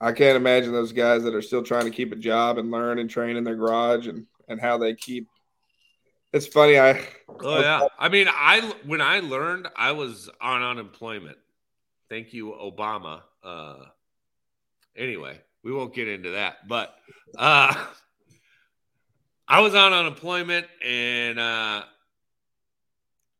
I 0.00 0.12
can't 0.12 0.36
imagine 0.36 0.72
those 0.72 0.92
guys 0.92 1.22
that 1.24 1.34
are 1.34 1.42
still 1.42 1.62
trying 1.62 1.84
to 1.84 1.90
keep 1.90 2.12
a 2.12 2.16
job 2.16 2.58
and 2.58 2.70
learn 2.70 2.98
and 2.98 3.08
train 3.08 3.36
in 3.36 3.44
their 3.44 3.56
garage 3.56 4.06
and 4.06 4.26
and 4.48 4.60
how 4.60 4.78
they 4.78 4.94
keep. 4.94 5.28
It's 6.32 6.46
funny. 6.46 6.78
I 6.78 7.04
oh 7.42 7.60
yeah. 7.60 7.86
I 7.98 8.08
mean, 8.08 8.28
I 8.30 8.60
when 8.84 9.00
I 9.00 9.20
learned, 9.20 9.68
I 9.76 9.92
was 9.92 10.28
on 10.40 10.62
unemployment. 10.62 11.38
Thank 12.08 12.32
you, 12.32 12.52
Obama. 12.52 13.22
Uh, 13.42 13.84
anyway, 14.96 15.40
we 15.62 15.72
won't 15.72 15.94
get 15.94 16.08
into 16.08 16.30
that, 16.30 16.68
but 16.68 16.94
uh, 17.36 17.74
I 19.48 19.60
was 19.60 19.74
on 19.74 19.92
unemployment 19.92 20.66
and 20.84 21.38
uh 21.38 21.84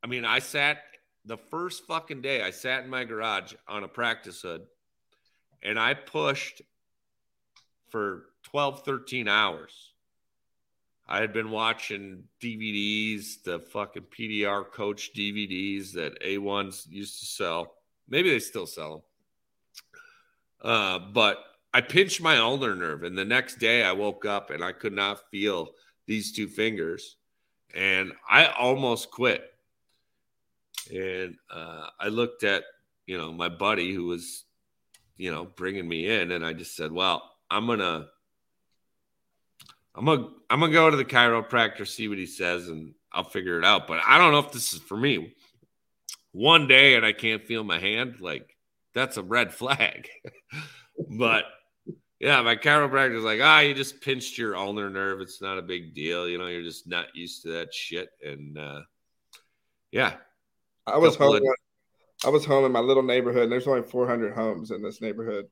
I 0.02 0.06
mean 0.06 0.24
I 0.24 0.38
sat 0.38 0.78
the 1.26 1.36
first 1.36 1.86
fucking 1.86 2.22
day 2.22 2.42
I 2.42 2.50
sat 2.50 2.84
in 2.84 2.90
my 2.90 3.04
garage 3.04 3.52
on 3.68 3.84
a 3.84 3.88
practice 3.88 4.42
hood 4.42 4.62
and 5.62 5.78
I 5.78 5.94
pushed 5.94 6.62
for 7.88 8.26
12 8.44 8.84
13 8.84 9.28
hours. 9.28 9.92
I 11.08 11.20
had 11.20 11.32
been 11.32 11.50
watching 11.50 12.24
DVDs, 12.40 13.42
the 13.44 13.60
fucking 13.60 14.06
PDR 14.16 14.70
coach 14.70 15.12
DVDs 15.14 15.92
that 15.92 16.20
A1s 16.22 16.90
used 16.90 17.20
to 17.20 17.26
sell. 17.26 17.74
Maybe 18.08 18.30
they 18.30 18.40
still 18.40 18.66
sell 18.66 18.90
them. 18.90 19.02
Uh, 20.62 20.98
but 21.12 21.38
I 21.72 21.80
pinched 21.80 22.20
my 22.20 22.38
ulnar 22.38 22.74
nerve, 22.74 23.04
and 23.04 23.16
the 23.16 23.24
next 23.24 23.58
day 23.58 23.84
I 23.84 23.92
woke 23.92 24.24
up 24.24 24.50
and 24.50 24.64
I 24.64 24.72
could 24.72 24.92
not 24.92 25.30
feel 25.30 25.74
these 26.06 26.32
two 26.32 26.48
fingers, 26.48 27.16
and 27.74 28.12
I 28.28 28.46
almost 28.46 29.10
quit. 29.10 29.55
And 30.90 31.36
uh, 31.50 31.88
I 31.98 32.08
looked 32.08 32.44
at 32.44 32.64
you 33.06 33.18
know 33.18 33.32
my 33.32 33.48
buddy 33.48 33.94
who 33.94 34.06
was 34.06 34.44
you 35.16 35.32
know 35.32 35.44
bringing 35.44 35.88
me 35.88 36.08
in, 36.08 36.32
and 36.32 36.44
I 36.44 36.52
just 36.52 36.76
said, 36.76 36.92
"Well, 36.92 37.22
I'm 37.50 37.66
gonna." 37.66 38.08
I'm 39.98 40.04
gonna 40.04 40.28
I'm 40.50 40.60
gonna 40.60 40.72
go 40.72 40.90
to 40.90 40.96
the 40.98 41.06
chiropractor, 41.06 41.88
see 41.88 42.06
what 42.08 42.18
he 42.18 42.26
says, 42.26 42.68
and 42.68 42.92
I'll 43.12 43.24
figure 43.24 43.58
it 43.58 43.64
out. 43.64 43.86
But 43.86 44.00
I 44.06 44.18
don't 44.18 44.30
know 44.30 44.40
if 44.40 44.52
this 44.52 44.74
is 44.74 44.80
for 44.80 44.94
me. 44.94 45.34
One 46.32 46.68
day 46.68 46.96
and 46.96 47.06
I 47.06 47.14
can't 47.14 47.46
feel 47.46 47.64
my 47.64 47.78
hand, 47.78 48.20
like 48.20 48.54
that's 48.92 49.16
a 49.16 49.22
red 49.22 49.54
flag. 49.54 50.08
but 51.08 51.44
yeah, 52.18 52.40
my 52.42 52.56
chiropractor's 52.56 53.24
like, 53.24 53.40
ah, 53.42 53.60
you 53.60 53.74
just 53.74 54.00
pinched 54.00 54.38
your 54.38 54.56
ulnar 54.56 54.90
nerve. 54.90 55.20
It's 55.20 55.42
not 55.42 55.58
a 55.58 55.62
big 55.62 55.94
deal. 55.94 56.28
You 56.28 56.38
know, 56.38 56.46
you're 56.46 56.62
just 56.62 56.86
not 56.86 57.14
used 57.14 57.42
to 57.42 57.52
that 57.52 57.74
shit. 57.74 58.08
And 58.24 58.58
uh, 58.58 58.80
yeah, 59.90 60.14
I 60.86 60.98
was 60.98 61.16
home. 61.16 61.36
Of- 61.36 61.42
I 62.24 62.30
was 62.30 62.44
home 62.44 62.64
in 62.64 62.72
my 62.72 62.80
little 62.80 63.02
neighborhood. 63.02 63.44
And 63.44 63.52
there's 63.52 63.66
only 63.66 63.82
400 63.82 64.34
homes 64.34 64.70
in 64.70 64.82
this 64.82 65.00
neighborhood, 65.00 65.46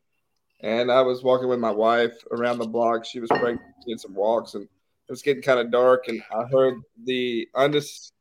and 0.61 0.91
I 0.91 1.03
was 1.03 1.23
walking 1.23 1.49
with 1.49 1.61
my 1.61 1.71
wife 1.71 2.15
around 2.31 2.59
the 2.59 2.67
block. 2.67 3.05
She 3.05 3.21
was 3.21 3.29
pregnant, 3.29 3.61
doing 3.87 3.99
some 3.99 4.15
walks, 4.15 4.55
and 4.55 4.65
it 4.65 5.13
was 5.13 5.23
getting 5.23 5.43
kind 5.43 5.61
of 5.61 5.71
dark. 5.71 6.09
And 6.09 6.23
I 6.35 6.45
heard 6.45 6.81
the 7.05 7.49
undis- 7.55 8.13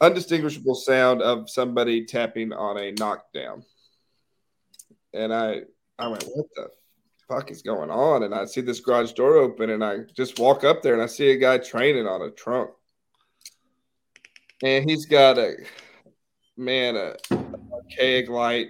undistinguishable 0.00 0.74
sound 0.74 1.22
of 1.22 1.48
somebody 1.48 2.04
tapping 2.04 2.52
on 2.52 2.78
a 2.78 2.92
knockdown, 2.92 3.64
and 5.14 5.32
I 5.32 5.62
I 5.98 6.08
went, 6.08 6.24
"What 6.24 6.46
the 6.54 6.70
fuck 7.28 7.50
is 7.50 7.62
going 7.62 7.90
on? 7.90 8.22
And 8.22 8.34
I 8.34 8.44
see 8.46 8.60
this 8.60 8.80
garage 8.80 9.12
door 9.12 9.36
open 9.36 9.70
and 9.70 9.84
I 9.84 9.98
just 10.16 10.38
walk 10.38 10.64
up 10.64 10.82
there 10.82 10.94
and 10.94 11.02
I 11.02 11.06
see 11.06 11.30
a 11.30 11.36
guy 11.36 11.58
training 11.58 12.06
on 12.06 12.22
a 12.22 12.30
trunk. 12.30 12.70
And 14.62 14.88
he's 14.88 15.06
got 15.06 15.38
a 15.38 15.54
man, 16.56 16.96
a, 16.96 17.14
archaic 17.72 18.28
light 18.28 18.68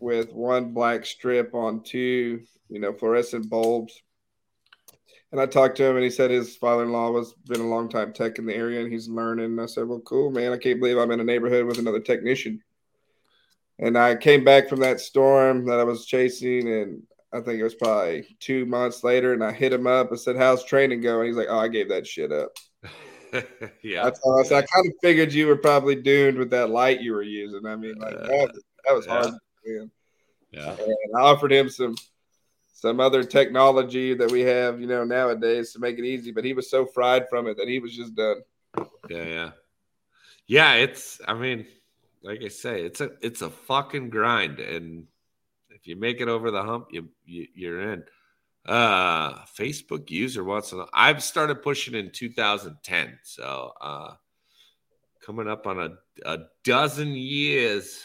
with 0.00 0.32
one 0.32 0.72
black 0.72 1.06
strip 1.06 1.54
on 1.54 1.82
two, 1.82 2.42
you 2.68 2.80
know, 2.80 2.92
fluorescent 2.92 3.48
bulbs. 3.48 4.00
And 5.32 5.40
I 5.40 5.46
talked 5.46 5.76
to 5.76 5.84
him 5.84 5.96
and 5.96 6.04
he 6.04 6.10
said 6.10 6.30
his 6.30 6.56
father-in-law 6.56 7.10
was 7.10 7.34
been 7.46 7.60
a 7.60 7.68
long 7.68 7.88
time 7.88 8.12
tech 8.12 8.38
in 8.38 8.46
the 8.46 8.54
area 8.54 8.80
and 8.80 8.92
he's 8.92 9.08
learning. 9.08 9.46
And 9.46 9.60
I 9.60 9.66
said, 9.66 9.86
Well, 9.86 10.00
cool, 10.00 10.30
man. 10.30 10.52
I 10.52 10.58
can't 10.58 10.80
believe 10.80 10.98
I'm 10.98 11.10
in 11.10 11.20
a 11.20 11.24
neighborhood 11.24 11.66
with 11.66 11.78
another 11.78 12.00
technician. 12.00 12.62
And 13.78 13.98
I 13.98 14.16
came 14.16 14.44
back 14.44 14.68
from 14.68 14.80
that 14.80 15.00
storm 15.00 15.66
that 15.66 15.80
I 15.80 15.84
was 15.84 16.06
chasing 16.06 16.68
and 16.68 17.02
I 17.32 17.40
think 17.40 17.60
it 17.60 17.64
was 17.64 17.74
probably 17.74 18.36
two 18.40 18.64
months 18.66 19.04
later, 19.04 19.34
and 19.34 19.44
I 19.44 19.52
hit 19.52 19.72
him 19.72 19.86
up 19.86 20.10
and 20.10 20.18
said, 20.18 20.36
"How's 20.36 20.64
training 20.64 21.02
going?" 21.02 21.26
He's 21.26 21.36
like, 21.36 21.48
"Oh, 21.50 21.58
I 21.58 21.68
gave 21.68 21.88
that 21.88 22.06
shit 22.06 22.32
up." 22.32 22.52
yeah, 23.82 24.04
that's 24.04 24.20
all 24.20 24.38
I. 24.38 24.58
I 24.58 24.62
kind 24.62 24.86
of 24.86 24.92
figured 25.02 25.32
you 25.32 25.46
were 25.46 25.56
probably 25.56 25.94
doomed 25.94 26.38
with 26.38 26.50
that 26.50 26.70
light 26.70 27.00
you 27.00 27.12
were 27.12 27.22
using. 27.22 27.66
I 27.66 27.76
mean, 27.76 27.96
like 27.98 28.14
uh, 28.14 28.26
that, 28.26 28.62
that, 28.86 28.94
was 28.94 29.06
hard. 29.06 29.32
Yeah. 29.64 29.84
yeah. 30.50 30.76
And 30.78 31.16
I 31.16 31.20
offered 31.20 31.52
him 31.52 31.68
some 31.68 31.96
some 32.72 33.00
other 33.00 33.24
technology 33.24 34.14
that 34.14 34.30
we 34.30 34.42
have, 34.42 34.80
you 34.80 34.86
know, 34.86 35.02
nowadays 35.02 35.72
to 35.72 35.78
make 35.78 35.98
it 35.98 36.04
easy. 36.04 36.30
But 36.30 36.44
he 36.44 36.52
was 36.52 36.70
so 36.70 36.84
fried 36.84 37.28
from 37.28 37.46
it 37.46 37.56
that 37.56 37.68
he 37.68 37.78
was 37.78 37.96
just 37.96 38.14
done. 38.14 38.42
Yeah, 39.08 39.24
yeah, 39.24 39.50
yeah. 40.46 40.74
It's, 40.74 41.20
I 41.26 41.34
mean, 41.34 41.66
like 42.22 42.42
I 42.44 42.48
say, 42.48 42.82
it's 42.82 43.00
a, 43.00 43.12
it's 43.22 43.42
a 43.42 43.50
fucking 43.50 44.10
grind, 44.10 44.60
and 44.60 45.06
if 45.70 45.86
you 45.86 45.96
make 45.96 46.20
it 46.20 46.28
over 46.28 46.50
the 46.50 46.62
hump, 46.62 46.88
you, 46.90 47.08
you 47.24 47.46
you're 47.54 47.92
in. 47.92 48.04
Uh, 48.66 49.44
Facebook 49.58 50.10
user 50.10 50.42
wants 50.42 50.70
to 50.70 50.76
know. 50.76 50.88
I've 50.92 51.22
started 51.22 51.62
pushing 51.62 51.94
in 51.94 52.10
2010, 52.10 53.18
so 53.22 53.72
uh, 53.80 54.14
coming 55.24 55.48
up 55.48 55.66
on 55.66 55.80
a, 55.80 55.90
a 56.24 56.38
dozen 56.64 57.08
years. 57.08 58.04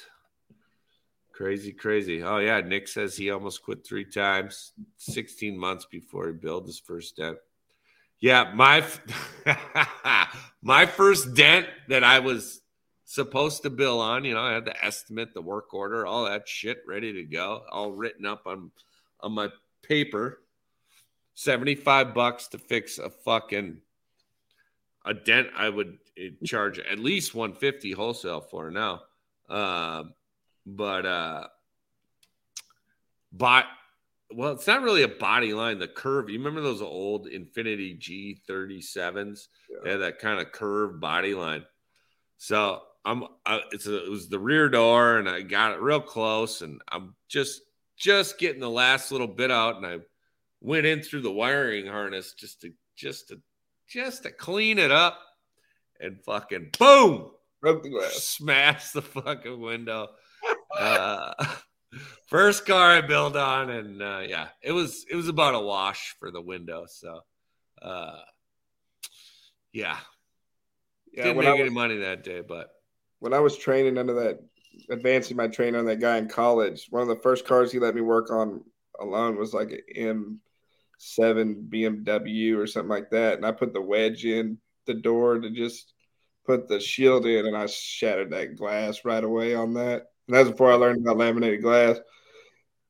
Crazy, 1.32 1.72
crazy. 1.72 2.22
Oh 2.22 2.38
yeah, 2.38 2.62
Nick 2.62 2.88
says 2.88 3.18
he 3.18 3.32
almost 3.32 3.64
quit 3.64 3.86
three 3.86 4.06
times, 4.06 4.74
16 4.98 5.58
months 5.58 5.86
before 5.90 6.28
he 6.28 6.34
built 6.34 6.68
his 6.68 6.80
first 6.80 7.18
dent. 7.18 7.38
Yeah, 8.20 8.52
my 8.54 8.86
my 10.62 10.86
first 10.86 11.34
dent 11.34 11.66
that 11.88 12.04
I 12.04 12.20
was 12.20 12.62
supposed 13.06 13.64
to 13.64 13.72
bill 13.72 14.00
on, 14.00 14.26
you 14.26 14.36
know, 14.36 14.42
I 14.42 14.54
had 14.54 14.66
the 14.66 14.86
estimate, 14.86 15.34
the 15.34 15.42
work 15.42 15.74
order, 15.74 16.06
all 16.06 16.26
that 16.26 16.48
shit 16.48 16.84
ready 16.88 17.14
to 17.14 17.24
go, 17.24 17.64
all 17.72 17.92
written 17.92 18.28
up 18.28 18.46
on 18.46 18.70
on 19.22 19.32
my 19.32 19.50
paper. 19.82 20.41
75 21.36 22.14
bucks 22.14 22.48
to 22.50 22.58
fix 22.58 22.98
a 22.98 23.10
fucking 23.10 23.78
a 25.06 25.14
dent 25.14 25.48
I 25.56 25.70
would 25.70 25.98
eh, 26.18 26.30
charge 26.46 26.80
at 26.80 27.00
least 27.00 27.34
150 27.34 27.92
wholesale 27.94 28.42
for 28.42 28.70
now. 28.70 29.02
Uh, 29.50 30.04
but 30.66 31.06
uh 31.06 31.48
but 33.34 33.66
well, 34.34 34.54
it's 34.54 34.68
not 34.68 34.82
really 34.82 35.04
a 35.04 35.08
body 35.08 35.54
line. 35.54 35.80
The 35.80 35.88
curve, 35.88 36.30
you 36.30 36.38
remember 36.38 36.62
those 36.62 36.82
old 36.82 37.28
Infiniti 37.28 38.00
G37s? 38.00 39.48
Yeah. 39.70 39.78
They 39.84 39.92
had 39.92 40.02
that 40.02 40.20
kind 40.20 40.40
of 40.40 40.52
curved 40.52 41.02
body 41.02 41.34
line. 41.34 41.66
So 42.38 42.82
I'm, 43.04 43.24
uh, 43.46 43.60
it's 43.72 43.88
a, 43.88 44.06
it 44.06 44.10
was 44.10 44.30
the 44.30 44.40
rear 44.40 44.70
door, 44.70 45.18
and 45.18 45.28
I 45.28 45.42
got 45.42 45.74
it 45.74 45.82
real 45.82 46.02
close, 46.02 46.62
and 46.62 46.82
I'm 46.90 47.16
just 47.28 47.62
just 47.98 48.40
getting 48.40 48.62
the 48.62 48.70
last 48.70 49.12
little 49.12 49.28
bit 49.28 49.52
out, 49.52 49.78
and 49.78 49.86
I 49.86 49.98
went 50.62 50.86
in 50.86 51.02
through 51.02 51.22
the 51.22 51.32
wiring 51.32 51.88
harness 51.88 52.34
just 52.34 52.62
to 52.62 52.72
just 52.96 53.30
to 53.30 53.42
just 53.90 54.24
to 54.24 54.32
clean 54.32 54.80
it 54.80 54.92
up, 54.92 55.20
and 56.00 56.24
fucking 56.24 56.70
boom, 56.80 57.32
broke 57.62 57.84
the 57.84 57.90
glass, 57.90 58.14
smashed 58.14 58.94
the 58.94 59.02
fucking 59.02 59.60
window. 59.60 60.10
uh, 60.80 61.34
first 62.28 62.66
car 62.66 62.92
I 62.92 63.02
built 63.02 63.36
on, 63.36 63.70
and 63.70 64.02
uh, 64.02 64.22
yeah, 64.26 64.48
it 64.62 64.72
was 64.72 65.06
it 65.10 65.16
was 65.16 65.28
about 65.28 65.56
a 65.56 65.60
wash 65.60 66.16
for 66.20 66.32
the 66.32 66.42
window. 66.42 66.86
So, 66.88 67.20
uh, 67.82 68.20
yeah, 69.74 69.98
yeah, 71.12 71.24
didn't 71.24 71.40
make 71.40 71.50
was, 71.50 71.60
any 71.60 71.70
money 71.70 71.98
that 71.98 72.24
day, 72.24 72.42
but 72.48 72.70
when 73.20 73.34
I 73.34 73.40
was 73.40 73.58
training 73.58 73.98
under 73.98 74.14
that, 74.14 74.40
advancing 74.90 75.38
my 75.38 75.48
training 75.48 75.76
on 75.76 75.86
that 75.86 76.00
guy 76.00 76.18
in 76.18 76.28
college, 76.28 76.88
one 76.90 77.02
of 77.02 77.08
the 77.08 77.22
first 77.22 77.46
cars 77.46 77.72
he 77.72 77.80
let 77.80 77.96
me 77.96 78.02
work 78.02 78.32
on 78.32 78.64
alone 79.00 79.38
was 79.38 79.54
like 79.54 79.72
an 79.96 80.40
M7 81.02 81.70
BMW 81.70 82.58
or 82.58 82.68
something 82.68 82.90
like 82.90 83.10
that, 83.12 83.36
and 83.36 83.46
I 83.46 83.52
put 83.52 83.74
the 83.74 83.82
wedge 83.82 84.26
in 84.26 84.58
the 84.86 84.94
door 84.94 85.40
to 85.40 85.50
just 85.50 85.94
put 86.46 86.68
the 86.68 86.80
shield 86.80 87.26
in, 87.26 87.46
and 87.46 87.58
I 87.58 87.66
shattered 87.66 88.32
that 88.32 88.56
glass 88.56 89.04
right 89.06 89.24
away 89.24 89.56
on 89.56 89.74
that. 89.76 90.08
And 90.28 90.36
that 90.36 90.42
was 90.42 90.52
before 90.52 90.72
I 90.72 90.76
learned 90.76 91.02
about 91.02 91.18
laminated 91.18 91.62
glass. 91.62 91.98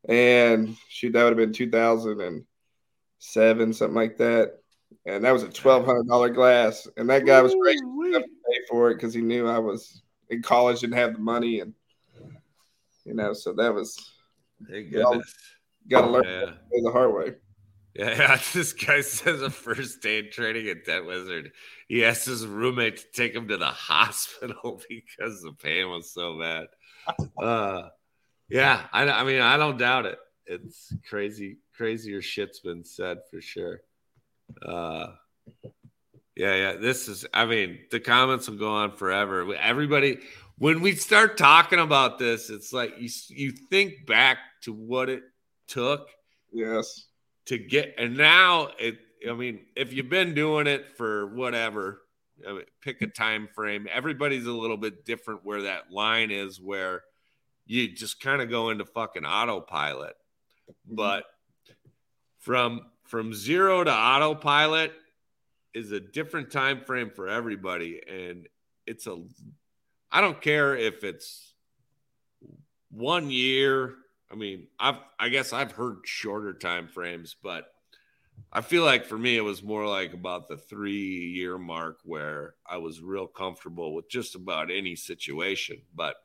And 0.07 0.75
shoot, 0.89 1.13
that 1.13 1.23
would 1.23 1.29
have 1.29 1.38
been 1.38 1.53
2007, 1.53 3.73
something 3.73 3.95
like 3.95 4.17
that. 4.17 4.57
And 5.05 5.23
that 5.23 5.31
was 5.31 5.43
a 5.43 5.49
twelve 5.49 5.85
hundred 5.85 6.07
dollar 6.07 6.29
glass. 6.29 6.85
And 6.97 7.09
that 7.09 7.25
guy 7.25 7.41
was 7.41 7.55
great 7.55 7.79
enough 7.79 8.23
to 8.23 8.27
pay 8.27 8.59
for 8.69 8.91
it 8.91 8.95
because 8.95 9.13
he 9.13 9.21
knew 9.21 9.47
I 9.47 9.59
was 9.59 10.01
in 10.29 10.41
college, 10.41 10.83
and 10.83 10.91
didn't 10.91 11.03
have 11.03 11.13
the 11.13 11.21
money, 11.21 11.61
and 11.61 11.73
you 13.05 13.13
know, 13.13 13.31
so 13.33 13.53
that 13.53 13.73
was. 13.73 13.97
Thank 14.69 14.91
goodness. 14.91 15.33
Got 15.89 16.01
to 16.01 16.07
learn 16.07 16.25
yeah. 16.25 16.51
the 16.83 16.91
hard 16.91 17.13
way. 17.13 17.35
Yeah, 17.93 18.39
this 18.53 18.73
guy 18.73 19.01
says 19.01 19.41
a 19.41 19.49
first 19.49 20.01
day 20.01 20.23
training 20.23 20.68
at 20.69 20.85
Dent 20.85 21.05
Wizard. 21.05 21.51
He 21.88 22.05
asked 22.05 22.26
his 22.26 22.45
roommate 22.47 22.97
to 22.97 23.05
take 23.13 23.35
him 23.35 23.47
to 23.49 23.57
the 23.57 23.65
hospital 23.65 24.81
because 24.89 25.41
the 25.41 25.53
pain 25.53 25.89
was 25.89 26.11
so 26.11 26.39
bad. 26.39 26.68
Uh, 27.41 27.89
yeah, 28.49 28.85
I, 28.91 29.09
I 29.09 29.23
mean, 29.23 29.41
I 29.41 29.57
don't 29.57 29.77
doubt 29.77 30.05
it. 30.05 30.19
It's 30.45 30.93
crazy, 31.07 31.59
crazier 31.76 32.22
shit's 32.22 32.59
been 32.59 32.84
said 32.84 33.19
for 33.30 33.41
sure. 33.41 33.81
Uh, 34.65 35.07
yeah, 36.35 36.55
yeah. 36.55 36.73
This 36.73 37.07
is, 37.07 37.26
I 37.34 37.45
mean, 37.45 37.80
the 37.91 37.99
comments 37.99 38.49
will 38.49 38.57
go 38.57 38.72
on 38.72 38.91
forever. 38.91 39.53
Everybody, 39.55 40.19
when 40.57 40.81
we 40.81 40.95
start 40.95 41.38
talking 41.38 41.80
about 41.80 42.19
this, 42.19 42.49
it's 42.49 42.73
like 42.73 42.95
you 42.99 43.09
you 43.30 43.51
think 43.51 44.05
back 44.05 44.38
to 44.63 44.73
what 44.73 45.09
it 45.09 45.23
took. 45.68 46.07
Yes. 46.51 47.05
To 47.52 47.57
get, 47.57 47.95
and 47.98 48.15
now 48.15 48.69
it. 48.80 48.98
I 49.30 49.34
mean, 49.34 49.60
if 49.76 49.91
you've 49.91 50.10
been 50.10 50.34
doing 50.34 50.68
it 50.68 50.98
for 50.98 51.28
whatever, 51.28 52.02
I 52.48 52.53
mean, 52.53 52.64
pick 52.82 53.02
a 53.02 53.07
time 53.07 53.49
frame. 53.53 53.88
Everybody's 53.91 54.45
a 54.45 54.53
little 54.53 54.78
bit 54.78 55.03
different 55.03 55.41
where 55.44 55.64
that 55.64 55.91
line 55.91 56.32
is 56.32 56.61
where 56.61 57.03
you 57.65 57.94
just 57.94 58.22
kind 58.22 58.41
of 58.41 58.49
go 58.49 58.69
into 58.69 58.86
fucking 58.86 59.26
autopilot. 59.26 60.15
Mm-hmm. 60.69 60.95
But 60.95 61.26
from 62.40 62.86
from 63.03 63.34
zero 63.34 63.84
to 63.84 63.91
autopilot 63.91 64.94
is 65.73 65.91
a 65.91 65.99
different 65.99 66.52
time 66.52 66.82
frame 66.86 67.11
for 67.14 67.28
everybody 67.28 68.02
and 68.07 68.48
it's 68.88 69.07
a 69.07 69.22
I 70.10 70.22
don't 70.22 70.41
care 70.41 70.76
if 70.76 71.03
it's 71.03 71.53
one 72.90 73.30
year. 73.30 73.95
I 74.31 74.35
mean, 74.35 74.67
I've 74.79 74.99
I 75.19 75.29
guess 75.29 75.53
I've 75.53 75.73
heard 75.73 75.97
shorter 76.05 76.53
time 76.53 76.87
frames, 76.87 77.35
but 77.41 77.65
I 78.53 78.61
feel 78.61 78.83
like 78.83 79.05
for 79.05 79.17
me, 79.17 79.37
it 79.37 79.41
was 79.41 79.63
more 79.63 79.87
like 79.87 80.13
about 80.13 80.47
the 80.47 80.57
three 80.57 81.31
year 81.35 81.57
mark 81.57 81.99
where 82.03 82.55
I 82.69 82.77
was 82.77 83.01
real 83.01 83.27
comfortable 83.27 83.93
with 83.93 84.09
just 84.09 84.35
about 84.35 84.71
any 84.71 84.95
situation. 84.95 85.81
But 85.95 86.15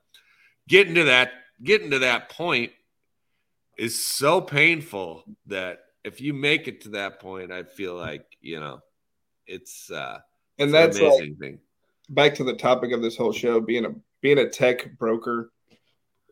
getting 0.68 0.94
to 0.94 1.04
that, 1.04 1.32
getting 1.62 1.90
to 1.90 2.00
that 2.00 2.30
point 2.30 2.72
is 3.78 4.04
so 4.04 4.40
painful 4.40 5.24
that 5.46 5.80
if 6.04 6.20
you 6.20 6.32
make 6.32 6.68
it 6.68 6.82
to 6.82 6.90
that 6.90 7.20
point, 7.20 7.52
I 7.52 7.64
feel 7.64 7.94
like, 7.94 8.24
you 8.40 8.60
know, 8.60 8.80
it's, 9.46 9.90
uh, 9.90 10.18
and 10.58 10.72
that's 10.72 10.98
amazing 10.98 11.30
like, 11.30 11.38
thing. 11.38 11.58
Back 12.08 12.34
to 12.36 12.44
the 12.44 12.54
topic 12.54 12.92
of 12.92 13.02
this 13.02 13.16
whole 13.16 13.32
show, 13.32 13.60
being 13.60 13.84
a, 13.84 13.90
being 14.20 14.38
a 14.38 14.48
tech 14.48 14.96
broker, 14.98 15.50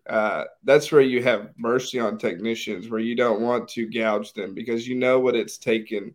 uh, 0.09 0.45
that's 0.65 0.93
where 0.93 1.01
you 1.01 1.23
have 1.23 1.51
mercy 1.57 1.99
on 1.99 2.19
technicians, 2.19 2.89
where 2.89 3.01
you 3.01 3.15
don't 3.15 3.41
want 3.41 3.69
to 3.69 3.87
gouge 3.87 4.33
them 4.35 4.55
because 4.55 4.87
you 4.87 4.95
know 4.95 5.19
what 5.19 5.35
it's 5.35 5.57
taken 5.57 6.15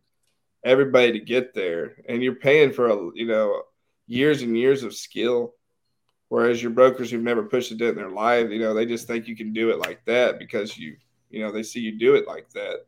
everybody 0.63 1.11
to 1.11 1.19
get 1.19 1.53
there, 1.53 1.95
and 2.07 2.21
you're 2.21 2.35
paying 2.35 2.71
for 2.71 2.87
a 2.89 3.11
you 3.15 3.25
know 3.25 3.63
years 4.07 4.41
and 4.41 4.57
years 4.57 4.83
of 4.83 4.95
skill. 4.95 5.55
Whereas 6.27 6.61
your 6.61 6.71
brokers 6.71 7.09
who've 7.09 7.23
never 7.23 7.41
pushed 7.41 7.71
a 7.71 7.75
dent 7.75 7.91
in 7.91 7.95
their 7.95 8.11
life, 8.11 8.51
you 8.51 8.59
know, 8.59 8.75
they 8.75 8.85
just 8.85 9.07
think 9.07 9.27
you 9.27 9.35
can 9.35 9.51
do 9.51 9.71
it 9.71 9.79
like 9.79 10.05
that 10.05 10.37
because 10.37 10.77
you, 10.77 10.95
you 11.31 11.43
know, 11.43 11.51
they 11.51 11.63
see 11.63 11.79
you 11.79 11.97
do 11.97 12.13
it 12.13 12.27
like 12.27 12.47
that, 12.51 12.85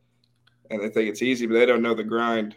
and 0.70 0.80
they 0.80 0.88
think 0.88 1.08
it's 1.08 1.22
easy, 1.22 1.46
but 1.46 1.54
they 1.54 1.66
don't 1.66 1.82
know 1.82 1.94
the 1.94 2.04
grind. 2.04 2.54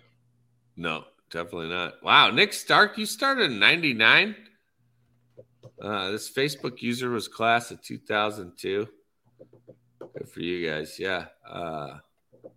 No, 0.78 1.06
definitely 1.32 1.70
not. 1.70 2.04
Wow, 2.04 2.30
Nick 2.30 2.54
Stark, 2.54 3.00
you 3.00 3.08
started 3.08 3.52
in 3.52 3.58
'99. 3.58 4.36
Uh, 5.86 6.10
this 6.10 6.32
Facebook 6.32 6.82
user 6.82 7.12
was 7.12 7.28
class 7.28 7.70
of 7.70 7.80
2002. 7.84 8.88
Good 10.00 10.28
for 10.28 10.40
you 10.40 10.68
guys. 10.68 10.98
Yeah. 10.98 11.26
Uh, 11.48 11.98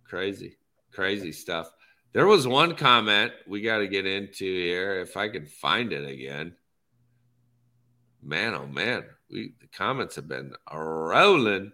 crazy, 0.03 0.57
crazy 0.91 1.31
stuff. 1.31 1.71
There 2.11 2.25
was 2.25 2.47
one 2.47 2.75
comment 2.75 3.31
we 3.47 3.61
got 3.61 3.77
to 3.77 3.87
get 3.87 4.07
into 4.07 4.45
here. 4.45 4.99
If 4.99 5.15
I 5.15 5.29
can 5.29 5.45
find 5.45 5.93
it 5.93 6.09
again. 6.09 6.55
Man, 8.23 8.55
oh 8.55 8.65
man, 8.65 9.05
we 9.29 9.53
the 9.61 9.67
comments 9.67 10.15
have 10.15 10.27
been 10.27 10.53
rolling. 10.73 11.71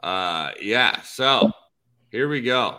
Uh, 0.00 0.52
yeah. 0.62 1.02
So 1.02 1.50
here 2.12 2.28
we 2.28 2.42
go. 2.42 2.78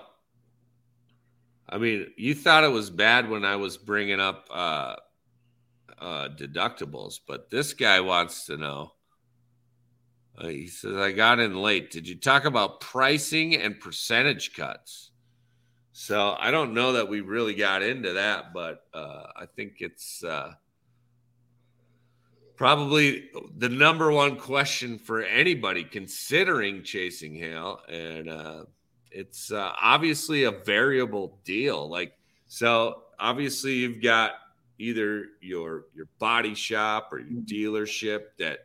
I 1.68 1.78
mean, 1.78 2.08
you 2.16 2.34
thought 2.36 2.64
it 2.64 2.72
was 2.72 2.90
bad 2.90 3.30
when 3.30 3.44
I 3.44 3.58
was 3.58 3.78
bringing 3.78 4.22
up 4.22 4.48
uh, 4.50 4.96
uh, 6.02 6.30
deductibles, 6.30 7.20
but 7.28 7.50
this 7.50 7.74
guy 7.74 8.02
wants 8.02 8.46
to 8.48 8.58
know. 8.58 8.94
Uh, 10.38 10.48
he 10.48 10.68
says, 10.68 10.96
I 10.96 11.12
got 11.12 11.40
in 11.40 11.56
late. 11.62 11.92
Did 11.92 12.08
you 12.08 12.16
talk 12.16 12.46
about 12.46 12.82
pricing 12.82 13.56
and 13.56 13.80
percentage 13.80 14.56
cuts? 14.56 15.12
So 15.94 16.36
I 16.40 16.50
don't 16.50 16.74
know 16.74 16.94
that 16.94 17.08
we 17.08 17.22
really 17.22 17.54
got 17.54 17.84
into 17.84 18.14
that, 18.14 18.54
but 18.54 18.86
uh, 18.94 19.24
I 19.36 19.46
think 19.46 19.76
it's 19.80 20.24
uh, 20.24 20.54
probably 22.56 23.30
the 23.58 23.70
number 23.70 24.12
one 24.12 24.38
question 24.38 24.98
for 24.98 25.22
anybody 25.22 25.84
considering 25.84 26.82
chasing 26.82 27.36
hail. 27.36 27.82
And 27.88 28.30
uh, 28.30 28.66
it's 29.12 29.52
uh, 29.52 29.74
obviously 29.80 30.46
a 30.46 30.52
variable 30.52 31.40
deal. 31.44 31.88
Like 31.88 32.14
so, 32.48 33.04
obviously 33.20 33.74
you've 33.74 34.02
got 34.02 34.32
either 34.82 35.26
your 35.42 35.86
your 35.96 36.08
body 36.20 36.56
shop 36.56 37.10
or 37.12 37.20
your 37.20 37.42
mm-hmm. 37.42 37.76
dealership 37.76 38.22
that 38.40 38.60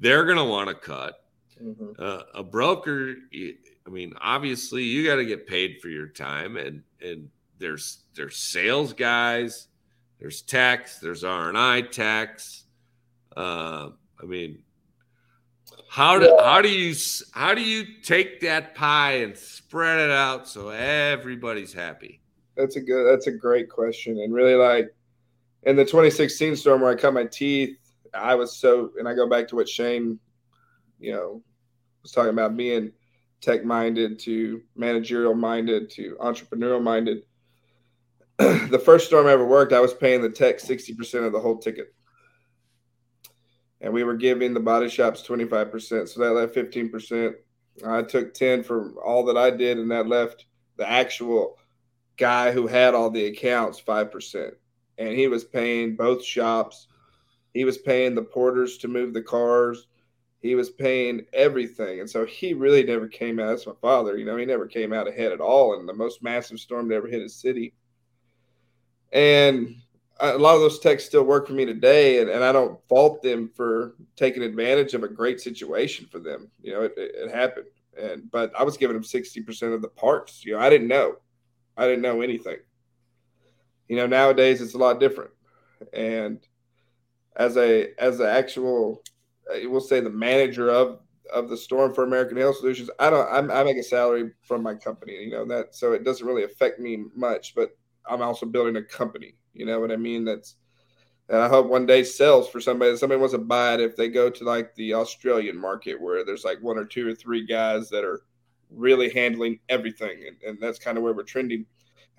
they're 0.00 0.24
going 0.24 0.38
to 0.38 0.44
want 0.44 0.68
to 0.68 0.74
cut. 0.74 1.14
Mm-hmm. 1.62 1.90
Uh, 1.98 2.22
a 2.34 2.42
broker, 2.42 3.14
I 3.34 3.90
mean, 3.90 4.14
obviously 4.20 4.82
you 4.82 5.06
got 5.06 5.16
to 5.16 5.24
get 5.24 5.46
paid 5.46 5.78
for 5.80 5.88
your 5.88 6.08
time, 6.08 6.56
and 6.56 6.82
and 7.00 7.28
there's 7.58 8.04
there's 8.14 8.36
sales 8.36 8.92
guys, 8.92 9.68
there's 10.18 10.42
tax, 10.42 10.98
there's 10.98 11.22
R 11.22 11.48
and 11.48 11.58
I 11.58 11.82
tax. 11.82 12.64
Uh, 13.36 13.90
I 14.20 14.26
mean, 14.26 14.62
how 15.88 16.18
do 16.18 16.26
yeah. 16.26 16.44
how 16.44 16.62
do 16.62 16.68
you 16.68 16.94
how 17.32 17.54
do 17.54 17.62
you 17.62 17.84
take 18.02 18.40
that 18.40 18.74
pie 18.74 19.18
and 19.18 19.36
spread 19.36 20.00
it 20.00 20.10
out 20.10 20.48
so 20.48 20.70
everybody's 20.70 21.72
happy? 21.72 22.20
That's 22.56 22.76
a 22.76 22.80
good. 22.80 23.04
That's 23.04 23.26
a 23.26 23.32
great 23.32 23.68
question, 23.68 24.18
and 24.18 24.32
really 24.32 24.54
like 24.54 24.94
in 25.64 25.76
the 25.76 25.84
2016 25.84 26.56
storm 26.56 26.80
where 26.80 26.92
I 26.92 26.94
cut 26.94 27.14
my 27.14 27.24
teeth, 27.24 27.76
I 28.14 28.34
was 28.34 28.56
so, 28.56 28.90
and 28.98 29.08
I 29.08 29.14
go 29.14 29.28
back 29.28 29.48
to 29.48 29.56
what 29.56 29.68
Shane, 29.68 30.18
you 30.98 31.12
know, 31.12 31.42
was 32.02 32.12
talking 32.12 32.30
about 32.30 32.56
being 32.56 32.92
tech 33.40 33.64
minded 33.64 34.18
to 34.20 34.62
managerial 34.76 35.34
minded 35.34 35.90
to 35.90 36.16
entrepreneurial 36.20 36.82
minded. 36.82 37.22
the 38.38 38.82
first 38.84 39.06
storm 39.06 39.26
I 39.26 39.32
ever 39.32 39.46
worked, 39.46 39.72
I 39.72 39.80
was 39.80 39.94
paying 39.94 40.22
the 40.22 40.30
tech 40.30 40.58
60% 40.58 41.26
of 41.26 41.32
the 41.32 41.40
whole 41.40 41.58
ticket. 41.58 41.94
And 43.82 43.92
we 43.92 44.04
were 44.04 44.16
giving 44.16 44.52
the 44.52 44.60
body 44.60 44.88
shops 44.88 45.22
25%. 45.26 46.08
So 46.08 46.20
that 46.20 46.32
left 46.32 46.54
15%. 46.54 47.34
I 47.86 48.02
took 48.02 48.34
10 48.34 48.62
for 48.62 48.92
all 49.02 49.24
that 49.26 49.38
I 49.38 49.50
did, 49.50 49.78
and 49.78 49.90
that 49.90 50.06
left 50.06 50.44
the 50.76 50.88
actual 50.88 51.56
guy 52.18 52.52
who 52.52 52.66
had 52.66 52.94
all 52.94 53.10
the 53.10 53.26
accounts 53.26 53.80
5%. 53.80 54.52
And 55.00 55.16
he 55.16 55.28
was 55.28 55.44
paying 55.44 55.96
both 55.96 56.22
shops. 56.22 56.86
He 57.54 57.64
was 57.64 57.78
paying 57.78 58.14
the 58.14 58.22
porters 58.22 58.76
to 58.78 58.88
move 58.88 59.14
the 59.14 59.22
cars. 59.22 59.88
He 60.40 60.54
was 60.54 60.68
paying 60.68 61.24
everything. 61.32 62.00
And 62.00 62.08
so 62.08 62.26
he 62.26 62.52
really 62.52 62.84
never 62.84 63.08
came 63.08 63.40
out. 63.40 63.48
That's 63.48 63.66
my 63.66 63.72
father. 63.80 64.18
You 64.18 64.26
know, 64.26 64.36
he 64.36 64.44
never 64.44 64.66
came 64.66 64.92
out 64.92 65.08
ahead 65.08 65.32
at 65.32 65.40
all 65.40 65.80
in 65.80 65.86
the 65.86 65.94
most 65.94 66.22
massive 66.22 66.60
storm 66.60 66.88
that 66.88 66.96
ever 66.96 67.08
hit 67.08 67.22
his 67.22 67.34
city. 67.34 67.72
And 69.10 69.74
a 70.20 70.36
lot 70.36 70.54
of 70.54 70.60
those 70.60 70.78
techs 70.78 71.04
still 71.04 71.24
work 71.24 71.46
for 71.46 71.54
me 71.54 71.64
today. 71.64 72.20
And, 72.20 72.28
and 72.28 72.44
I 72.44 72.52
don't 72.52 72.78
fault 72.86 73.22
them 73.22 73.50
for 73.54 73.94
taking 74.16 74.42
advantage 74.42 74.92
of 74.92 75.02
a 75.02 75.08
great 75.08 75.40
situation 75.40 76.06
for 76.12 76.18
them. 76.18 76.50
You 76.62 76.74
know, 76.74 76.82
it, 76.82 76.92
it, 76.98 77.14
it 77.14 77.34
happened. 77.34 77.66
And, 77.98 78.30
but 78.30 78.52
I 78.54 78.64
was 78.64 78.76
giving 78.76 78.94
them 78.94 79.02
60% 79.02 79.74
of 79.74 79.80
the 79.80 79.88
parts. 79.88 80.44
You 80.44 80.54
know, 80.54 80.60
I 80.60 80.68
didn't 80.68 80.88
know. 80.88 81.16
I 81.76 81.86
didn't 81.86 82.02
know 82.02 82.20
anything. 82.20 82.58
You 83.90 83.96
know, 83.96 84.06
nowadays 84.06 84.62
it's 84.62 84.74
a 84.74 84.78
lot 84.78 85.00
different. 85.00 85.32
And 85.92 86.38
as 87.36 87.56
a, 87.56 87.88
as 87.98 88.20
an 88.20 88.26
actual 88.26 89.02
uh, 89.50 89.58
we'll 89.68 89.80
say 89.80 90.00
the 90.00 90.10
manager 90.10 90.70
of 90.70 91.00
of 91.32 91.48
the 91.48 91.56
storm 91.56 91.94
for 91.94 92.04
American 92.04 92.36
Hail 92.36 92.52
Solutions. 92.52 92.90
I 92.98 93.10
don't. 93.10 93.28
I'm, 93.32 93.50
i 93.50 93.62
make 93.62 93.76
a 93.76 93.82
salary 93.82 94.30
from 94.42 94.62
my 94.62 94.74
company, 94.74 95.14
you 95.14 95.30
know 95.30 95.44
that, 95.46 95.74
so 95.74 95.92
it 95.92 96.04
doesn't 96.04 96.26
really 96.26 96.44
affect 96.44 96.80
me 96.80 97.04
much. 97.14 97.54
But 97.54 97.76
I'm 98.08 98.22
also 98.22 98.46
building 98.46 98.76
a 98.76 98.82
company. 98.82 99.34
You 99.54 99.66
know 99.66 99.80
what 99.80 99.92
I 99.92 99.96
mean? 99.96 100.24
That's 100.24 100.56
and 101.28 101.38
I 101.38 101.48
hope 101.48 101.66
one 101.66 101.86
day 101.86 102.02
sells 102.02 102.48
for 102.48 102.60
somebody. 102.60 102.96
Somebody 102.96 103.20
wants 103.20 103.34
to 103.34 103.38
buy 103.38 103.74
it 103.74 103.80
if 103.80 103.96
they 103.96 104.08
go 104.08 104.30
to 104.30 104.44
like 104.44 104.74
the 104.74 104.94
Australian 104.94 105.58
market 105.58 106.00
where 106.00 106.24
there's 106.24 106.44
like 106.44 106.58
one 106.60 106.78
or 106.78 106.84
two 106.84 107.08
or 107.08 107.14
three 107.14 107.46
guys 107.46 107.88
that 107.90 108.04
are 108.04 108.22
really 108.70 109.10
handling 109.10 109.60
everything, 109.68 110.24
and, 110.26 110.36
and 110.42 110.58
that's 110.60 110.78
kind 110.78 110.96
of 110.98 111.04
where 111.04 111.12
we're 111.12 111.22
trending. 111.22 111.66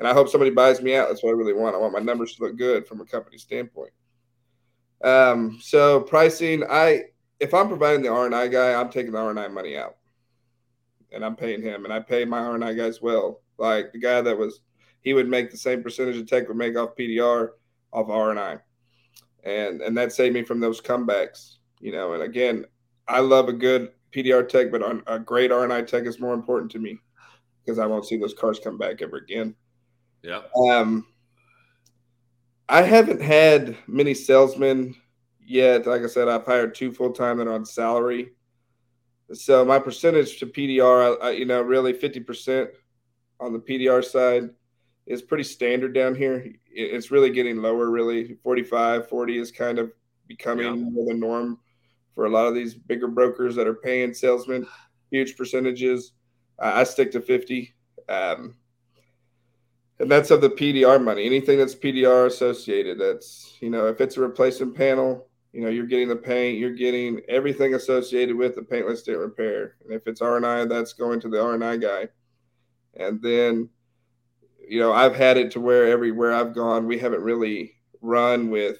And 0.01 0.07
I 0.07 0.13
hope 0.13 0.29
somebody 0.29 0.49
buys 0.49 0.81
me 0.81 0.95
out. 0.95 1.09
That's 1.09 1.21
what 1.21 1.29
I 1.29 1.33
really 1.33 1.53
want. 1.53 1.75
I 1.75 1.77
want 1.77 1.93
my 1.93 1.99
numbers 1.99 2.33
to 2.33 2.43
look 2.43 2.57
good 2.57 2.87
from 2.87 3.01
a 3.01 3.05
company 3.05 3.37
standpoint. 3.37 3.91
Um, 5.03 5.59
so 5.61 6.01
pricing, 6.01 6.63
I 6.67 7.03
if 7.39 7.53
I'm 7.53 7.67
providing 7.67 8.01
the 8.01 8.07
R 8.07 8.25
and 8.25 8.33
I 8.33 8.47
guy, 8.47 8.73
I'm 8.73 8.89
taking 8.89 9.11
the 9.11 9.19
R 9.19 9.29
and 9.29 9.39
I 9.39 9.47
money 9.47 9.77
out, 9.77 9.97
and 11.11 11.23
I'm 11.23 11.35
paying 11.35 11.61
him, 11.61 11.85
and 11.85 11.93
I 11.93 11.99
pay 11.99 12.25
my 12.25 12.39
R 12.39 12.55
and 12.55 12.65
I 12.65 12.73
guys 12.73 12.99
well. 12.99 13.43
Like 13.59 13.91
the 13.91 13.99
guy 13.99 14.21
that 14.21 14.35
was, 14.35 14.61
he 15.01 15.13
would 15.13 15.29
make 15.29 15.51
the 15.51 15.57
same 15.57 15.83
percentage 15.83 16.17
of 16.17 16.25
tech 16.25 16.47
would 16.47 16.57
make 16.57 16.75
off 16.75 16.95
PDR 16.99 17.49
off 17.93 18.09
R 18.09 18.31
and 18.31 18.39
I, 18.39 18.57
and 19.43 19.83
and 19.83 19.95
that 19.99 20.13
saved 20.13 20.33
me 20.33 20.41
from 20.41 20.59
those 20.59 20.81
comebacks. 20.81 21.57
You 21.79 21.91
know, 21.91 22.13
and 22.13 22.23
again, 22.23 22.65
I 23.07 23.19
love 23.19 23.49
a 23.49 23.53
good 23.53 23.91
PDR 24.11 24.49
tech, 24.49 24.71
but 24.71 24.81
a 25.05 25.19
great 25.19 25.51
R 25.51 25.63
and 25.63 25.71
I 25.71 25.83
tech 25.83 26.07
is 26.07 26.19
more 26.19 26.33
important 26.33 26.71
to 26.71 26.79
me 26.79 26.97
because 27.63 27.77
I 27.77 27.85
won't 27.85 28.07
see 28.07 28.17
those 28.17 28.33
cars 28.33 28.59
come 28.59 28.79
back 28.79 29.03
ever 29.03 29.17
again. 29.17 29.55
Yeah. 30.23 30.41
Um, 30.55 31.05
I 32.69 32.81
haven't 32.81 33.21
had 33.21 33.77
many 33.87 34.13
salesmen 34.13 34.95
yet. 35.39 35.85
Like 35.85 36.03
I 36.03 36.07
said, 36.07 36.27
I've 36.27 36.45
hired 36.45 36.75
two 36.75 36.93
full 36.93 37.11
time 37.11 37.37
that 37.37 37.47
are 37.47 37.53
on 37.53 37.65
salary. 37.65 38.31
So 39.33 39.63
my 39.63 39.79
percentage 39.79 40.39
to 40.39 40.45
PDR, 40.45 41.17
I, 41.21 41.31
you 41.31 41.45
know, 41.45 41.61
really 41.61 41.93
50% 41.93 42.67
on 43.39 43.53
the 43.53 43.59
PDR 43.59 44.03
side 44.03 44.49
is 45.05 45.21
pretty 45.21 45.43
standard 45.43 45.93
down 45.93 46.15
here. 46.15 46.53
It's 46.69 47.11
really 47.11 47.29
getting 47.29 47.61
lower, 47.61 47.89
really. 47.89 48.37
45, 48.43 49.09
40 49.09 49.37
is 49.37 49.51
kind 49.51 49.79
of 49.79 49.91
becoming 50.27 50.65
yeah. 50.65 50.73
more 50.73 51.05
the 51.05 51.13
norm 51.13 51.59
for 52.13 52.25
a 52.25 52.29
lot 52.29 52.47
of 52.47 52.53
these 52.53 52.73
bigger 52.73 53.07
brokers 53.07 53.55
that 53.55 53.67
are 53.67 53.73
paying 53.73 54.13
salesmen 54.13 54.67
huge 55.11 55.37
percentages. 55.37 56.13
I 56.57 56.83
stick 56.85 57.11
to 57.11 57.21
50. 57.21 57.73
Um, 58.09 58.55
and 60.01 60.09
that's 60.09 60.31
of 60.31 60.41
the 60.41 60.49
PDR 60.49 61.01
money. 61.01 61.27
Anything 61.27 61.59
that's 61.59 61.75
PDR 61.75 62.25
associated, 62.25 62.99
that's, 62.99 63.55
you 63.61 63.69
know, 63.69 63.85
if 63.85 64.01
it's 64.01 64.17
a 64.17 64.21
replacement 64.21 64.75
panel, 64.75 65.27
you 65.53 65.61
know, 65.61 65.69
you're 65.69 65.85
getting 65.85 66.07
the 66.07 66.15
paint, 66.15 66.57
you're 66.57 66.73
getting 66.73 67.21
everything 67.29 67.75
associated 67.75 68.35
with 68.35 68.55
the 68.55 68.63
paintless 68.63 69.03
dent 69.03 69.19
repair. 69.19 69.75
And 69.83 69.93
if 69.93 70.07
it's 70.07 70.19
R 70.19 70.37
and 70.37 70.45
I, 70.45 70.65
that's 70.65 70.93
going 70.93 71.19
to 71.19 71.29
the 71.29 71.39
R 71.39 71.53
and 71.53 71.63
I 71.63 71.77
guy. 71.77 72.07
And 72.95 73.21
then, 73.21 73.69
you 74.67 74.79
know, 74.79 74.91
I've 74.91 75.15
had 75.15 75.37
it 75.37 75.51
to 75.51 75.59
where 75.59 75.85
everywhere 75.85 76.33
I've 76.33 76.55
gone, 76.55 76.87
we 76.87 76.97
haven't 76.97 77.21
really 77.21 77.73
run 78.01 78.49
with 78.49 78.79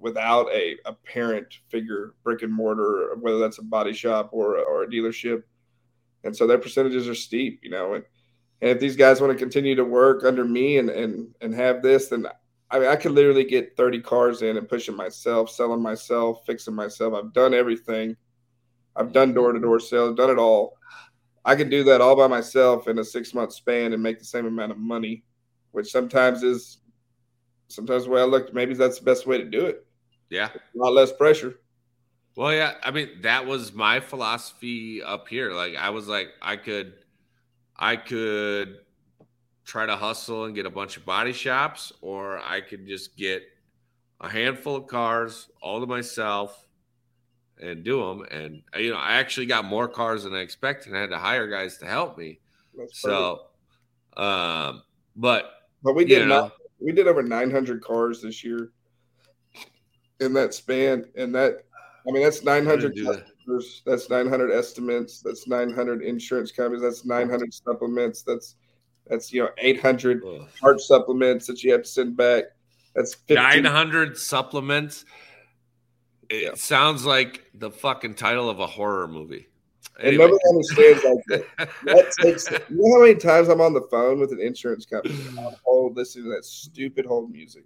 without 0.00 0.50
a, 0.50 0.78
a 0.86 0.94
parent 0.94 1.58
figure, 1.68 2.14
brick 2.24 2.40
and 2.40 2.52
mortar, 2.52 3.14
whether 3.20 3.38
that's 3.38 3.58
a 3.58 3.62
body 3.62 3.92
shop 3.92 4.30
or, 4.32 4.56
or 4.56 4.84
a 4.84 4.88
dealership. 4.88 5.42
And 6.24 6.34
so 6.34 6.46
their 6.46 6.58
percentages 6.58 7.06
are 7.06 7.14
steep, 7.14 7.60
you 7.62 7.68
know, 7.68 7.94
and, 7.94 8.04
and 8.62 8.70
if 8.70 8.80
these 8.80 8.96
guys 8.96 9.20
want 9.20 9.32
to 9.32 9.38
continue 9.38 9.74
to 9.74 9.84
work 9.84 10.24
under 10.24 10.44
me 10.44 10.78
and, 10.78 10.88
and, 10.88 11.34
and 11.40 11.52
have 11.52 11.82
this, 11.82 12.08
then 12.08 12.26
I 12.70 12.78
mean, 12.78 12.88
I 12.88 12.96
could 12.96 13.12
literally 13.12 13.44
get 13.44 13.76
30 13.76 14.00
cars 14.00 14.40
in 14.40 14.56
and 14.56 14.68
push 14.68 14.86
them 14.86 14.96
myself, 14.96 15.50
selling 15.50 15.82
myself, 15.82 16.46
fixing 16.46 16.74
myself. 16.74 17.12
I've 17.12 17.34
done 17.34 17.52
everything. 17.52 18.16
I've 18.96 19.12
done 19.12 19.34
door 19.34 19.52
to 19.52 19.60
door 19.60 19.80
sales, 19.80 20.16
done 20.16 20.30
it 20.30 20.38
all. 20.38 20.78
I 21.44 21.56
can 21.56 21.68
do 21.68 21.82
that 21.84 22.00
all 22.00 22.16
by 22.16 22.28
myself 22.28 22.86
in 22.86 22.98
a 23.00 23.04
six 23.04 23.34
month 23.34 23.52
span 23.52 23.92
and 23.92 24.02
make 24.02 24.20
the 24.20 24.24
same 24.24 24.46
amount 24.46 24.72
of 24.72 24.78
money, 24.78 25.24
which 25.72 25.90
sometimes 25.90 26.44
is 26.44 26.78
sometimes 27.66 28.04
the 28.04 28.10
way 28.10 28.20
I 28.20 28.24
look, 28.24 28.54
maybe 28.54 28.74
that's 28.74 29.00
the 29.00 29.04
best 29.04 29.26
way 29.26 29.38
to 29.38 29.44
do 29.44 29.66
it. 29.66 29.84
Yeah. 30.30 30.50
A 30.54 30.78
lot 30.78 30.92
less 30.92 31.12
pressure. 31.12 31.58
Well, 32.36 32.54
yeah. 32.54 32.74
I 32.82 32.92
mean, 32.92 33.22
that 33.22 33.44
was 33.44 33.72
my 33.72 33.98
philosophy 34.00 35.02
up 35.02 35.28
here. 35.28 35.52
Like, 35.52 35.74
I 35.76 35.90
was 35.90 36.06
like, 36.06 36.28
I 36.40 36.56
could, 36.56 36.94
I 37.82 37.96
could 37.96 38.78
try 39.64 39.86
to 39.86 39.96
hustle 39.96 40.44
and 40.44 40.54
get 40.54 40.66
a 40.66 40.70
bunch 40.70 40.96
of 40.96 41.04
body 41.04 41.32
shops, 41.32 41.92
or 42.00 42.38
I 42.38 42.60
could 42.60 42.86
just 42.86 43.16
get 43.16 43.42
a 44.20 44.28
handful 44.28 44.76
of 44.76 44.86
cars 44.86 45.48
all 45.60 45.80
to 45.80 45.86
myself 45.86 46.68
and 47.60 47.82
do 47.82 47.98
them. 47.98 48.24
And 48.30 48.62
you 48.78 48.92
know, 48.92 48.98
I 48.98 49.14
actually 49.14 49.46
got 49.46 49.64
more 49.64 49.88
cars 49.88 50.22
than 50.22 50.32
I 50.32 50.42
expected. 50.42 50.90
And 50.90 50.96
I 50.96 51.00
had 51.00 51.10
to 51.10 51.18
hire 51.18 51.48
guys 51.48 51.78
to 51.78 51.86
help 51.86 52.16
me. 52.16 52.38
so, 52.92 53.46
um, 54.16 54.84
but 55.16 55.50
but 55.82 55.94
we 55.94 56.04
did 56.04 56.28
not. 56.28 56.52
We 56.78 56.92
did 56.92 57.08
over 57.08 57.22
900 57.22 57.82
cars 57.82 58.22
this 58.22 58.44
year 58.44 58.70
in 60.20 60.32
that 60.34 60.54
span, 60.54 61.06
and 61.16 61.34
that 61.34 61.64
I 62.06 62.12
mean 62.12 62.22
that's 62.22 62.44
900 62.44 62.94
customers. 62.94 63.31
That. 63.46 63.64
That's 63.86 64.10
900 64.10 64.50
estimates. 64.50 65.20
That's 65.20 65.46
900 65.46 66.02
insurance 66.02 66.52
companies. 66.52 66.82
That's 66.82 67.04
900 67.04 67.52
supplements. 67.52 68.22
That's 68.22 68.56
that's 69.06 69.32
you 69.32 69.42
know 69.42 69.50
800 69.58 70.22
Ugh. 70.24 70.48
heart 70.60 70.80
supplements 70.80 71.46
that 71.46 71.62
you 71.62 71.72
have 71.72 71.82
to 71.82 71.88
send 71.88 72.16
back. 72.16 72.44
That's 72.94 73.16
900 73.28 74.16
supplements. 74.16 75.04
It 76.28 76.42
yeah. 76.42 76.54
sounds 76.54 77.04
like 77.04 77.42
the 77.54 77.70
fucking 77.70 78.14
title 78.14 78.48
of 78.48 78.60
a 78.60 78.66
horror 78.66 79.08
movie. 79.08 79.48
Anyway. 80.00 80.24
And 80.24 80.32
nobody 80.32 80.48
understands 80.48 81.04
like 81.04 81.46
that. 81.58 81.68
that 81.84 82.12
takes, 82.20 82.50
you 82.50 82.58
know 82.70 82.96
how 82.96 83.02
many 83.02 83.14
times 83.14 83.48
I'm 83.48 83.60
on 83.60 83.74
the 83.74 83.86
phone 83.90 84.20
with 84.20 84.32
an 84.32 84.40
insurance 84.40 84.86
company 84.86 85.14
hold 85.64 85.96
listening 85.96 86.26
to 86.26 86.30
that 86.30 86.44
stupid 86.44 87.04
hold 87.04 87.30
music. 87.30 87.64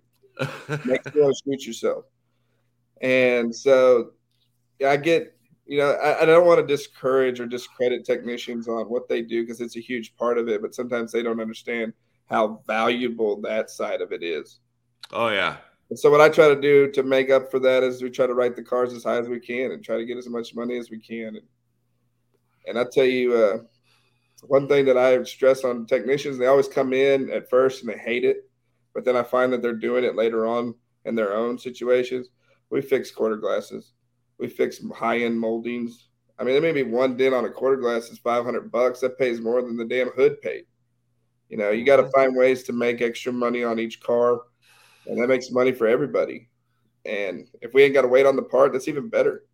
Makes 0.84 1.14
you 1.14 1.22
want 1.22 1.36
to 1.36 1.42
shoot 1.44 1.66
yourself. 1.66 2.04
And 3.00 3.54
so 3.54 4.12
I 4.84 4.96
get 4.96 5.35
you 5.66 5.78
know, 5.78 5.90
I, 5.92 6.22
I 6.22 6.24
don't 6.24 6.46
want 6.46 6.60
to 6.60 6.66
discourage 6.66 7.40
or 7.40 7.46
discredit 7.46 8.04
technicians 8.04 8.68
on 8.68 8.86
what 8.86 9.08
they 9.08 9.22
do 9.22 9.42
because 9.42 9.60
it's 9.60 9.76
a 9.76 9.80
huge 9.80 10.16
part 10.16 10.38
of 10.38 10.48
it, 10.48 10.62
but 10.62 10.74
sometimes 10.74 11.12
they 11.12 11.22
don't 11.22 11.40
understand 11.40 11.92
how 12.26 12.62
valuable 12.66 13.40
that 13.42 13.70
side 13.70 14.00
of 14.00 14.12
it 14.12 14.22
is. 14.22 14.60
Oh 15.12 15.28
yeah. 15.28 15.56
And 15.90 15.98
so 15.98 16.10
what 16.10 16.20
I 16.20 16.28
try 16.28 16.48
to 16.48 16.60
do 16.60 16.90
to 16.92 17.02
make 17.02 17.30
up 17.30 17.50
for 17.50 17.60
that 17.60 17.82
is 17.82 18.02
we 18.02 18.10
try 18.10 18.26
to 18.26 18.34
write 18.34 18.56
the 18.56 18.62
cars 18.62 18.92
as 18.92 19.04
high 19.04 19.18
as 19.18 19.28
we 19.28 19.38
can 19.38 19.70
and 19.72 19.84
try 19.84 19.96
to 19.96 20.04
get 20.04 20.16
as 20.18 20.28
much 20.28 20.54
money 20.54 20.76
as 20.76 20.90
we 20.90 20.98
can. 20.98 21.36
And, 21.36 21.42
and 22.66 22.78
I 22.78 22.84
tell 22.90 23.04
you, 23.04 23.34
uh, 23.34 23.58
one 24.42 24.68
thing 24.68 24.84
that 24.86 24.96
I 24.96 25.22
stress 25.22 25.64
on 25.64 25.86
technicians, 25.86 26.38
they 26.38 26.46
always 26.46 26.68
come 26.68 26.92
in 26.92 27.30
at 27.30 27.48
first 27.48 27.82
and 27.82 27.92
they 27.92 27.98
hate 27.98 28.24
it, 28.24 28.48
but 28.94 29.04
then 29.04 29.16
I 29.16 29.22
find 29.22 29.52
that 29.52 29.62
they're 29.62 29.72
doing 29.72 30.04
it 30.04 30.16
later 30.16 30.46
on 30.46 30.74
in 31.04 31.14
their 31.14 31.34
own 31.34 31.58
situations. 31.58 32.28
We 32.70 32.82
fix 32.82 33.10
quarter 33.10 33.36
glasses, 33.36 33.92
we 34.38 34.48
fix 34.48 34.80
high 34.94 35.18
end 35.20 35.38
moldings. 35.38 36.08
I 36.38 36.44
mean, 36.44 36.52
there 36.52 36.62
may 36.62 36.72
be 36.72 36.88
one 36.88 37.16
dent 37.16 37.34
on 37.34 37.44
a 37.44 37.50
quarter 37.50 37.76
glass 37.76 38.10
is 38.10 38.18
500 38.18 38.70
bucks. 38.70 39.00
That 39.00 39.18
pays 39.18 39.40
more 39.40 39.62
than 39.62 39.76
the 39.76 39.84
damn 39.84 40.10
hood 40.10 40.40
paid. 40.42 40.64
You 41.48 41.56
know, 41.56 41.70
you 41.70 41.84
got 41.84 41.96
to 41.96 42.10
find 42.10 42.36
ways 42.36 42.64
to 42.64 42.72
make 42.72 43.00
extra 43.00 43.32
money 43.32 43.62
on 43.62 43.78
each 43.78 44.00
car, 44.00 44.40
and 45.06 45.20
that 45.20 45.28
makes 45.28 45.50
money 45.50 45.72
for 45.72 45.86
everybody. 45.86 46.48
And 47.04 47.46
if 47.62 47.72
we 47.72 47.84
ain't 47.84 47.94
got 47.94 48.02
to 48.02 48.08
wait 48.08 48.26
on 48.26 48.36
the 48.36 48.42
part, 48.42 48.72
that's 48.72 48.88
even 48.88 49.08
better. 49.08 49.44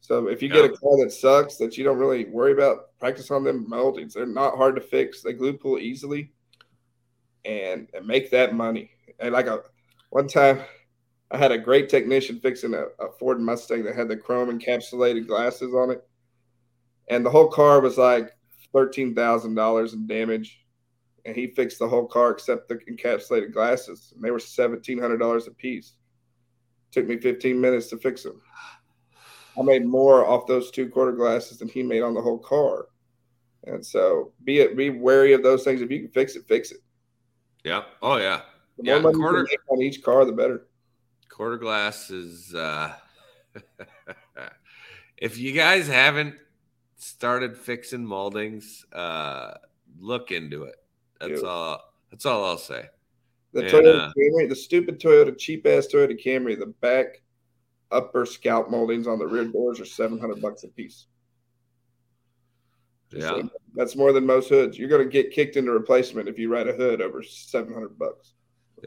So 0.00 0.28
if 0.28 0.42
you 0.42 0.48
get 0.48 0.64
a 0.64 0.68
car 0.68 1.02
that 1.02 1.12
sucks 1.12 1.56
that 1.56 1.76
you 1.76 1.84
don't 1.84 1.98
really 1.98 2.26
worry 2.26 2.52
about, 2.52 2.96
practice 2.98 3.30
on 3.30 3.44
them 3.44 3.68
moldings. 3.68 4.14
They're 4.14 4.26
not 4.26 4.56
hard 4.56 4.74
to 4.76 4.80
fix. 4.80 5.22
They 5.22 5.32
glue 5.32 5.54
pull 5.54 5.78
easily, 5.78 6.32
and, 7.44 7.88
and 7.94 8.06
make 8.06 8.30
that 8.30 8.54
money. 8.54 8.90
And 9.18 9.32
like 9.32 9.46
a 9.46 9.62
one 10.10 10.28
time, 10.28 10.60
I 11.30 11.38
had 11.38 11.52
a 11.52 11.58
great 11.58 11.88
technician 11.88 12.40
fixing 12.40 12.74
a, 12.74 12.84
a 13.00 13.12
Ford 13.18 13.40
Mustang 13.40 13.84
that 13.84 13.96
had 13.96 14.08
the 14.08 14.16
chrome 14.16 14.56
encapsulated 14.56 15.26
glasses 15.26 15.74
on 15.74 15.90
it, 15.90 16.06
and 17.08 17.24
the 17.24 17.30
whole 17.30 17.48
car 17.48 17.80
was 17.80 17.98
like 17.98 18.30
thirteen 18.72 19.14
thousand 19.14 19.54
dollars 19.54 19.92
in 19.92 20.06
damage 20.06 20.66
and 21.26 21.34
he 21.34 21.48
fixed 21.48 21.78
the 21.80 21.88
whole 21.88 22.06
car 22.06 22.30
except 22.30 22.68
the 22.68 22.76
encapsulated 22.90 23.52
glasses, 23.52 24.12
and 24.14 24.24
they 24.24 24.30
were 24.30 24.38
seventeen 24.38 24.98
hundred 24.98 25.18
dollars 25.18 25.48
a 25.48 25.50
piece. 25.50 25.94
Took 26.92 27.06
me 27.06 27.18
fifteen 27.18 27.60
minutes 27.60 27.88
to 27.88 27.98
fix 27.98 28.22
them. 28.22 28.40
I 29.58 29.62
made 29.62 29.84
more 29.84 30.24
off 30.24 30.46
those 30.46 30.70
two 30.70 30.88
quarter 30.88 31.12
glasses 31.12 31.58
than 31.58 31.68
he 31.68 31.82
made 31.82 32.02
on 32.02 32.14
the 32.14 32.20
whole 32.20 32.38
car. 32.38 32.86
And 33.64 33.84
so 33.84 34.32
be 34.44 34.60
it 34.60 34.76
be 34.76 34.90
wary 34.90 35.32
of 35.32 35.42
those 35.42 35.64
things. 35.64 35.82
If 35.82 35.90
you 35.90 36.02
can 36.02 36.10
fix 36.12 36.36
it, 36.36 36.46
fix 36.46 36.70
it. 36.70 36.78
Yeah. 37.64 37.82
Oh 38.02 38.18
yeah. 38.18 38.42
The 38.78 38.84
more 38.84 38.96
yeah, 38.96 39.02
money 39.02 39.18
quarter, 39.18 39.38
you 39.38 39.46
can 39.46 39.50
make 39.50 39.72
on 39.72 39.82
each 39.82 40.02
car, 40.02 40.24
the 40.24 40.32
better. 40.32 40.68
Quarter 41.28 41.58
glass 41.58 42.10
is 42.10 42.54
uh 42.54 42.94
if 45.16 45.38
you 45.38 45.52
guys 45.52 45.86
haven't 45.86 46.34
started 46.96 47.56
fixing 47.56 48.04
moldings, 48.04 48.84
uh 48.92 49.54
look 49.98 50.30
into 50.30 50.64
it. 50.64 50.76
That's 51.20 51.42
all. 51.42 51.80
That's 52.10 52.26
all 52.26 52.44
I'll 52.44 52.58
say. 52.58 52.86
The 53.52 53.62
and, 53.62 53.70
Toyota 53.70 54.08
uh, 54.08 54.12
Camry, 54.16 54.48
the 54.48 54.56
stupid 54.56 55.00
Toyota, 55.00 55.36
cheap 55.36 55.66
ass 55.66 55.86
Toyota 55.86 56.18
Camry, 56.22 56.58
the 56.58 56.74
back 56.80 57.22
upper 57.90 58.26
scalp 58.26 58.70
moldings 58.70 59.06
on 59.06 59.18
the 59.18 59.26
rear 59.26 59.44
doors 59.44 59.80
are 59.80 59.86
seven 59.86 60.18
hundred 60.18 60.40
bucks 60.40 60.64
a 60.64 60.68
piece. 60.68 61.06
yeah, 63.10 63.20
so 63.20 63.50
that's 63.74 63.96
more 63.96 64.12
than 64.12 64.26
most 64.26 64.48
hoods. 64.48 64.78
You're 64.78 64.88
going 64.88 65.04
to 65.04 65.10
get 65.10 65.32
kicked 65.32 65.56
into 65.56 65.72
replacement 65.72 66.28
if 66.28 66.38
you 66.38 66.50
write 66.50 66.68
a 66.68 66.72
hood 66.72 67.00
over 67.00 67.22
seven 67.22 67.72
hundred 67.72 67.98
bucks. 67.98 68.34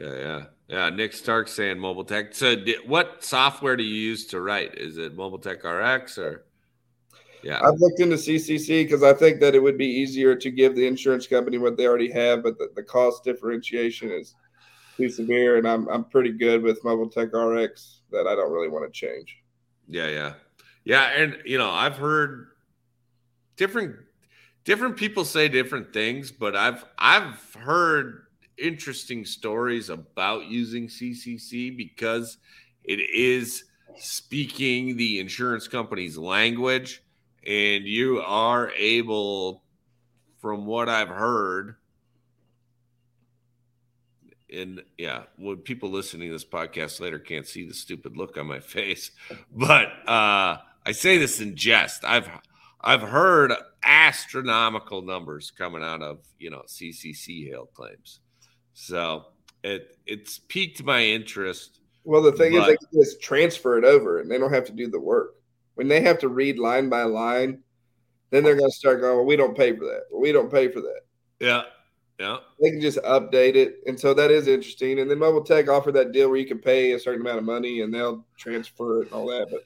Yeah, 0.00 0.16
yeah, 0.16 0.44
yeah. 0.68 0.90
Nick 0.90 1.12
Stark 1.12 1.46
saying 1.46 1.78
Mobile 1.78 2.04
Tech. 2.04 2.34
So, 2.34 2.56
did, 2.56 2.88
what 2.88 3.22
software 3.22 3.76
do 3.76 3.84
you 3.84 3.94
use 3.94 4.26
to 4.28 4.40
write? 4.40 4.78
Is 4.78 4.96
it 4.96 5.14
Mobile 5.14 5.38
Tech 5.38 5.62
RX 5.62 6.16
or? 6.16 6.46
Yeah. 7.42 7.60
I've 7.62 7.78
looked 7.78 8.00
into 8.00 8.16
CCC 8.16 8.84
because 8.84 9.02
I 9.02 9.12
think 9.12 9.40
that 9.40 9.54
it 9.54 9.62
would 9.62 9.78
be 9.78 9.86
easier 9.86 10.34
to 10.34 10.50
give 10.50 10.74
the 10.74 10.86
insurance 10.86 11.26
company 11.26 11.58
what 11.58 11.76
they 11.76 11.86
already 11.86 12.10
have, 12.12 12.42
but 12.42 12.58
the, 12.58 12.70
the 12.74 12.82
cost 12.82 13.24
differentiation 13.24 14.10
is 14.10 14.34
too 14.96 15.08
severe. 15.08 15.56
And 15.56 15.66
I'm, 15.66 15.88
I'm 15.88 16.04
pretty 16.04 16.32
good 16.32 16.62
with 16.62 16.82
Mobile 16.84 17.08
Tech 17.08 17.32
RX 17.34 18.02
that 18.10 18.26
I 18.26 18.34
don't 18.34 18.52
really 18.52 18.68
want 18.68 18.92
to 18.92 18.92
change. 18.92 19.36
Yeah. 19.88 20.08
Yeah. 20.08 20.32
Yeah. 20.84 21.04
And, 21.16 21.38
you 21.44 21.56
know, 21.56 21.70
I've 21.70 21.96
heard 21.96 22.48
different, 23.56 23.96
different 24.64 24.96
people 24.96 25.24
say 25.24 25.48
different 25.48 25.92
things, 25.92 26.30
but 26.30 26.54
I've, 26.54 26.84
I've 26.98 27.54
heard 27.54 28.24
interesting 28.60 29.24
stories 29.24 29.88
about 29.88 30.46
using 30.46 30.88
CCC 30.88 31.76
because 31.76 32.38
it 32.84 33.00
is 33.14 33.64
speaking 33.96 34.96
the 34.96 35.18
insurance 35.18 35.68
company's 35.68 36.16
language 36.16 37.02
and 37.46 37.84
you 37.84 38.20
are 38.20 38.70
able, 38.72 39.62
from 40.40 40.66
what 40.66 40.88
I've 40.88 41.08
heard, 41.08 41.76
and 44.52 44.82
yeah, 44.98 45.22
when 45.36 45.58
people 45.58 45.90
listening 45.90 46.28
to 46.28 46.32
this 46.32 46.44
podcast 46.44 47.00
later 47.00 47.18
can't 47.18 47.46
see 47.46 47.66
the 47.66 47.74
stupid 47.74 48.16
look 48.16 48.36
on 48.36 48.46
my 48.46 48.60
face, 48.60 49.10
but 49.54 49.88
uh, 50.06 50.58
I 50.84 50.92
say 50.92 51.18
this 51.18 51.40
in 51.40 51.56
jest. 51.56 52.04
I've 52.04 52.28
I've 52.80 53.02
heard 53.02 53.52
astronomical 53.82 55.02
numbers 55.02 55.50
coming 55.50 55.82
out 55.82 56.02
of 56.02 56.18
you 56.38 56.50
know 56.50 56.62
CCC 56.66 57.48
hail 57.48 57.66
claims, 57.66 58.19
so 58.80 59.26
it 59.62 59.96
it's 60.06 60.38
piqued 60.38 60.82
my 60.82 61.02
interest. 61.02 61.80
Well, 62.04 62.22
the 62.22 62.32
thing 62.32 62.52
but, 62.52 62.60
is, 62.60 62.66
they 62.66 62.76
can 62.76 63.02
just 63.02 63.22
transfer 63.22 63.78
it 63.78 63.84
over, 63.84 64.20
and 64.20 64.30
they 64.30 64.38
don't 64.38 64.52
have 64.52 64.64
to 64.66 64.72
do 64.72 64.88
the 64.88 65.00
work 65.00 65.34
when 65.80 65.88
they 65.88 66.02
have 66.02 66.18
to 66.18 66.28
read 66.28 66.58
line 66.58 66.90
by 66.90 67.04
line, 67.04 67.58
then 68.28 68.44
they're 68.44 68.54
going 68.54 68.70
to 68.70 68.76
start 68.76 69.00
going, 69.00 69.16
well, 69.16 69.24
we 69.24 69.34
don't 69.34 69.56
pay 69.56 69.74
for 69.74 69.86
that. 69.86 70.02
Well, 70.10 70.20
we 70.20 70.30
don't 70.30 70.52
pay 70.52 70.68
for 70.68 70.82
that. 70.82 71.00
Yeah. 71.38 71.62
Yeah. 72.18 72.36
They 72.60 72.68
can 72.70 72.82
just 72.82 72.98
update 72.98 73.54
it. 73.54 73.76
And 73.86 73.98
so 73.98 74.12
that 74.12 74.30
is 74.30 74.46
interesting. 74.46 74.98
And 74.98 75.10
then 75.10 75.18
Mobile 75.18 75.42
Tech 75.42 75.70
offered 75.70 75.92
that 75.92 76.12
deal 76.12 76.28
where 76.28 76.36
you 76.36 76.46
can 76.46 76.58
pay 76.58 76.92
a 76.92 77.00
certain 77.00 77.22
amount 77.22 77.38
of 77.38 77.44
money 77.44 77.80
and 77.80 77.94
they'll 77.94 78.26
transfer 78.36 79.00
it 79.00 79.06
and 79.06 79.14
all 79.14 79.26
that. 79.28 79.48
But 79.50 79.62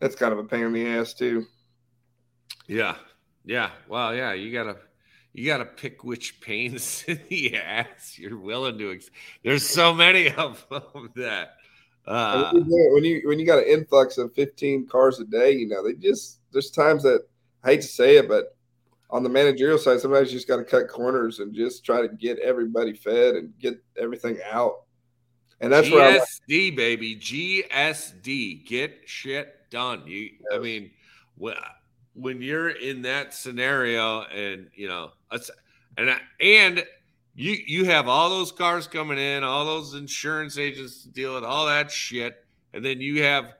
that's 0.00 0.16
kind 0.16 0.32
of 0.32 0.40
a 0.40 0.44
pain 0.44 0.64
in 0.64 0.72
the 0.72 0.84
ass 0.84 1.14
too. 1.14 1.46
Yeah. 2.66 2.96
Yeah. 3.44 3.70
Well, 3.86 4.16
yeah, 4.16 4.32
you 4.32 4.52
gotta 4.52 4.78
you 5.34 5.46
gotta 5.46 5.66
pick 5.66 6.02
which 6.02 6.40
pains 6.40 7.04
in 7.06 7.20
the 7.28 7.56
ass 7.56 8.18
you're 8.18 8.38
willing 8.38 8.78
to 8.78 8.92
ex- 8.92 9.10
there's 9.42 9.68
so 9.68 9.92
many 9.92 10.30
of 10.30 10.66
them 10.70 11.10
that 11.16 11.56
uh, 12.06 12.52
when 12.52 13.04
you 13.04 13.22
when 13.24 13.38
you 13.38 13.46
got 13.46 13.58
an 13.58 13.64
influx 13.64 14.18
of 14.18 14.34
15 14.34 14.86
cars 14.86 15.20
a 15.20 15.24
day, 15.24 15.52
you 15.52 15.66
know 15.66 15.82
they 15.82 15.94
just 15.94 16.40
there's 16.52 16.70
times 16.70 17.02
that 17.02 17.26
I 17.62 17.70
hate 17.70 17.80
to 17.82 17.88
say 17.88 18.16
it, 18.16 18.28
but 18.28 18.56
on 19.10 19.22
the 19.22 19.28
managerial 19.28 19.78
side, 19.78 20.00
sometimes 20.00 20.30
you 20.30 20.38
just 20.38 20.48
got 20.48 20.56
to 20.56 20.64
cut 20.64 20.88
corners 20.88 21.38
and 21.38 21.54
just 21.54 21.84
try 21.84 22.02
to 22.02 22.08
get 22.08 22.38
everybody 22.40 22.92
fed 22.92 23.36
and 23.36 23.58
get 23.58 23.82
everything 23.96 24.38
out. 24.50 24.82
And 25.60 25.72
that's 25.72 25.88
GSD, 25.88 25.92
where 25.92 26.20
GSD, 26.20 26.76
baby, 26.76 27.16
GSD, 27.16 28.66
get 28.66 29.00
shit 29.06 29.70
done. 29.70 30.02
You, 30.06 30.22
yes. 30.22 30.32
I 30.52 30.58
mean, 30.58 30.90
when 31.36 31.54
when 32.14 32.40
you're 32.40 32.70
in 32.70 33.02
that 33.02 33.34
scenario, 33.34 34.22
and 34.22 34.68
you 34.74 34.88
know, 34.88 35.10
and 35.98 36.10
and 36.40 36.84
you 37.34 37.56
you 37.66 37.84
have 37.84 38.08
all 38.08 38.30
those 38.30 38.52
cars 38.52 38.86
coming 38.86 39.18
in, 39.18 39.44
all 39.44 39.64
those 39.64 39.94
insurance 39.94 40.56
agents 40.56 41.02
to 41.02 41.08
deal 41.08 41.34
with, 41.34 41.44
all 41.44 41.66
that 41.66 41.90
shit, 41.90 42.44
and 42.72 42.84
then 42.84 43.00
you 43.00 43.22
have, 43.22 43.54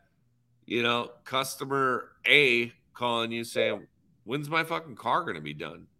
you 0.67 0.83
know, 0.83 1.11
customer 1.25 2.13
A 2.27 2.73
calling 2.95 3.33
you 3.33 3.45
saying, 3.45 3.87
"When's 4.25 4.49
my 4.49 4.65
fucking 4.65 4.97
car 4.97 5.23
going 5.23 5.37
to 5.37 5.43
be 5.43 5.55
done?" 5.55 5.87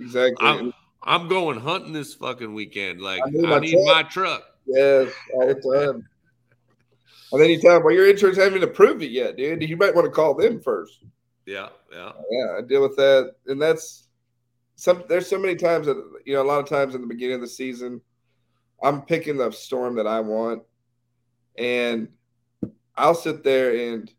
Exactly. 0.00 0.44
I'm, 0.44 0.74
I'm, 1.04 1.28
going 1.28 1.60
hunting 1.60 1.92
this 1.92 2.14
fucking 2.14 2.52
weekend. 2.52 3.00
Like 3.00 3.22
I 3.24 3.30
need, 3.30 3.44
I 3.44 3.48
my, 3.48 3.58
need 3.60 3.70
truck. 3.70 3.86
my, 3.86 4.02
truck. 4.02 4.42
Yes, 4.66 5.12
all 5.32 5.46
the 5.46 5.54
time. 5.54 6.08
and 7.30 7.40
then 7.40 7.50
you 7.50 7.60
tell 7.60 7.74
them, 7.74 7.84
"Well, 7.84 7.94
your 7.94 8.10
insurance 8.10 8.36
hasn't 8.36 8.64
approved 8.64 9.00
it 9.04 9.12
yet, 9.12 9.36
dude. 9.36 9.62
You 9.62 9.76
might 9.76 9.94
want 9.94 10.06
to 10.06 10.10
call 10.10 10.34
them 10.34 10.60
first. 10.60 11.04
Yeah, 11.50 11.70
yeah, 11.92 12.12
yeah. 12.30 12.58
I 12.58 12.60
deal 12.62 12.80
with 12.80 12.94
that, 12.96 13.34
and 13.48 13.60
that's 13.60 14.06
some 14.76 15.02
there's 15.08 15.26
so 15.26 15.36
many 15.36 15.56
times 15.56 15.86
that 15.86 15.96
you 16.24 16.32
know 16.32 16.42
a 16.42 16.44
lot 16.44 16.60
of 16.60 16.68
times 16.68 16.94
in 16.94 17.00
the 17.00 17.08
beginning 17.08 17.34
of 17.34 17.40
the 17.40 17.48
season 17.48 18.00
i'm 18.84 19.02
picking 19.02 19.36
the 19.36 19.50
storm 19.50 19.96
that 19.96 20.06
i 20.06 20.20
want. 20.20 20.62
And 21.58 22.08
i'll 22.96 23.16
sit 23.16 23.42
there 23.42 23.92
and 23.92 24.10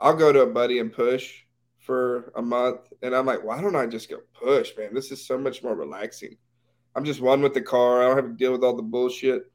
i'll 0.00 0.14
go 0.14 0.32
to 0.32 0.42
a 0.42 0.46
buddy 0.46 0.78
and 0.78 0.92
push 0.92 1.42
for 1.80 2.32
a 2.36 2.42
month. 2.42 2.92
And 3.02 3.16
i'm 3.16 3.26
like 3.26 3.42
why 3.42 3.60
don't 3.60 3.74
i 3.74 3.86
just 3.86 4.08
go 4.08 4.18
push 4.32 4.70
man? 4.78 4.94
This 4.94 5.10
is 5.10 5.26
so 5.26 5.36
much 5.36 5.64
more 5.64 5.74
relaxing. 5.74 6.36
I'm 6.94 7.04
just 7.04 7.20
one 7.20 7.42
with 7.42 7.52
the 7.52 7.62
car. 7.62 8.00
I 8.00 8.06
don't 8.06 8.16
have 8.16 8.26
to 8.26 8.32
deal 8.32 8.52
with 8.52 8.62
all 8.62 8.76
the 8.76 8.82
bullshit. 8.82 9.50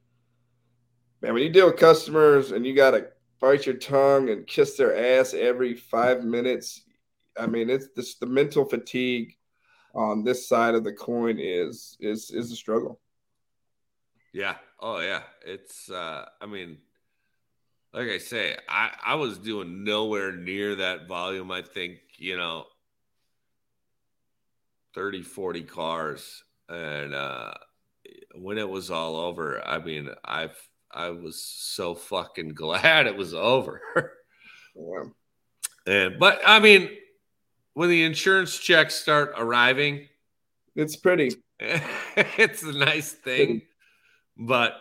Man 1.22 1.34
when 1.34 1.44
you 1.44 1.49
deal 1.49 1.68
with 1.68 1.78
customers 1.78 2.52
and 2.52 2.66
you 2.66 2.76
got 2.76 2.91
to 2.91 3.08
bite 3.40 3.66
your 3.66 3.78
tongue 3.78 4.30
and 4.32 4.45
kiss 4.45 4.76
their 4.76 5.20
ass 5.20 5.34
every 5.34 5.76
five 5.76 6.26
minutes 6.26 6.84
i 7.40 7.45
mean 7.45 7.70
it's 7.70 7.88
this 7.95 8.16
the 8.16 8.26
mental 8.26 8.66
fatigue 8.66 9.36
on 9.94 10.24
this 10.24 10.48
side 10.48 10.76
of 10.76 10.84
the 10.84 10.94
coin 10.94 11.38
is 11.40 11.98
is 11.99 12.32
is 12.32 12.52
a 12.52 12.56
struggle. 12.56 12.99
Yeah. 14.34 14.56
Oh 14.80 14.99
yeah. 14.99 15.24
It's 15.45 15.90
uh 15.90 16.26
I 16.41 16.45
mean 16.45 16.78
like 17.94 18.08
I 18.08 18.20
say, 18.20 18.56
I, 18.70 18.91
I 19.06 19.16
was 19.16 19.38
doing 19.38 19.84
nowhere 19.84 20.32
near 20.32 20.76
that 20.76 21.10
volume. 21.10 21.52
I 21.52 21.62
think, 21.62 21.99
you 22.18 22.38
know, 22.38 22.64
30, 24.95 25.24
40 25.24 25.64
cars. 25.64 26.41
And 26.70 27.14
uh, 27.14 27.52
when 28.34 28.58
it 28.58 28.70
was 28.70 28.91
all 28.91 29.18
over, 29.18 29.62
I 29.68 29.80
mean, 29.80 30.10
I've, 30.24 30.56
I 30.90 31.10
was 31.10 31.44
so 31.44 31.94
fucking 31.94 32.49
glad 32.53 33.08
it 33.08 33.18
was 33.18 33.34
over. 33.34 33.82
yeah. 34.74 35.03
And, 35.86 36.18
but 36.18 36.40
I 36.45 36.60
mean, 36.60 36.91
when 37.73 37.89
the 37.89 38.03
insurance 38.03 38.57
checks 38.57 38.95
start 38.95 39.34
arriving, 39.38 40.07
it's 40.76 40.95
pretty. 40.95 41.31
it's 41.60 42.64
a 42.64 42.72
nice 42.72 43.11
thing. 43.11 43.61
But, 44.38 44.73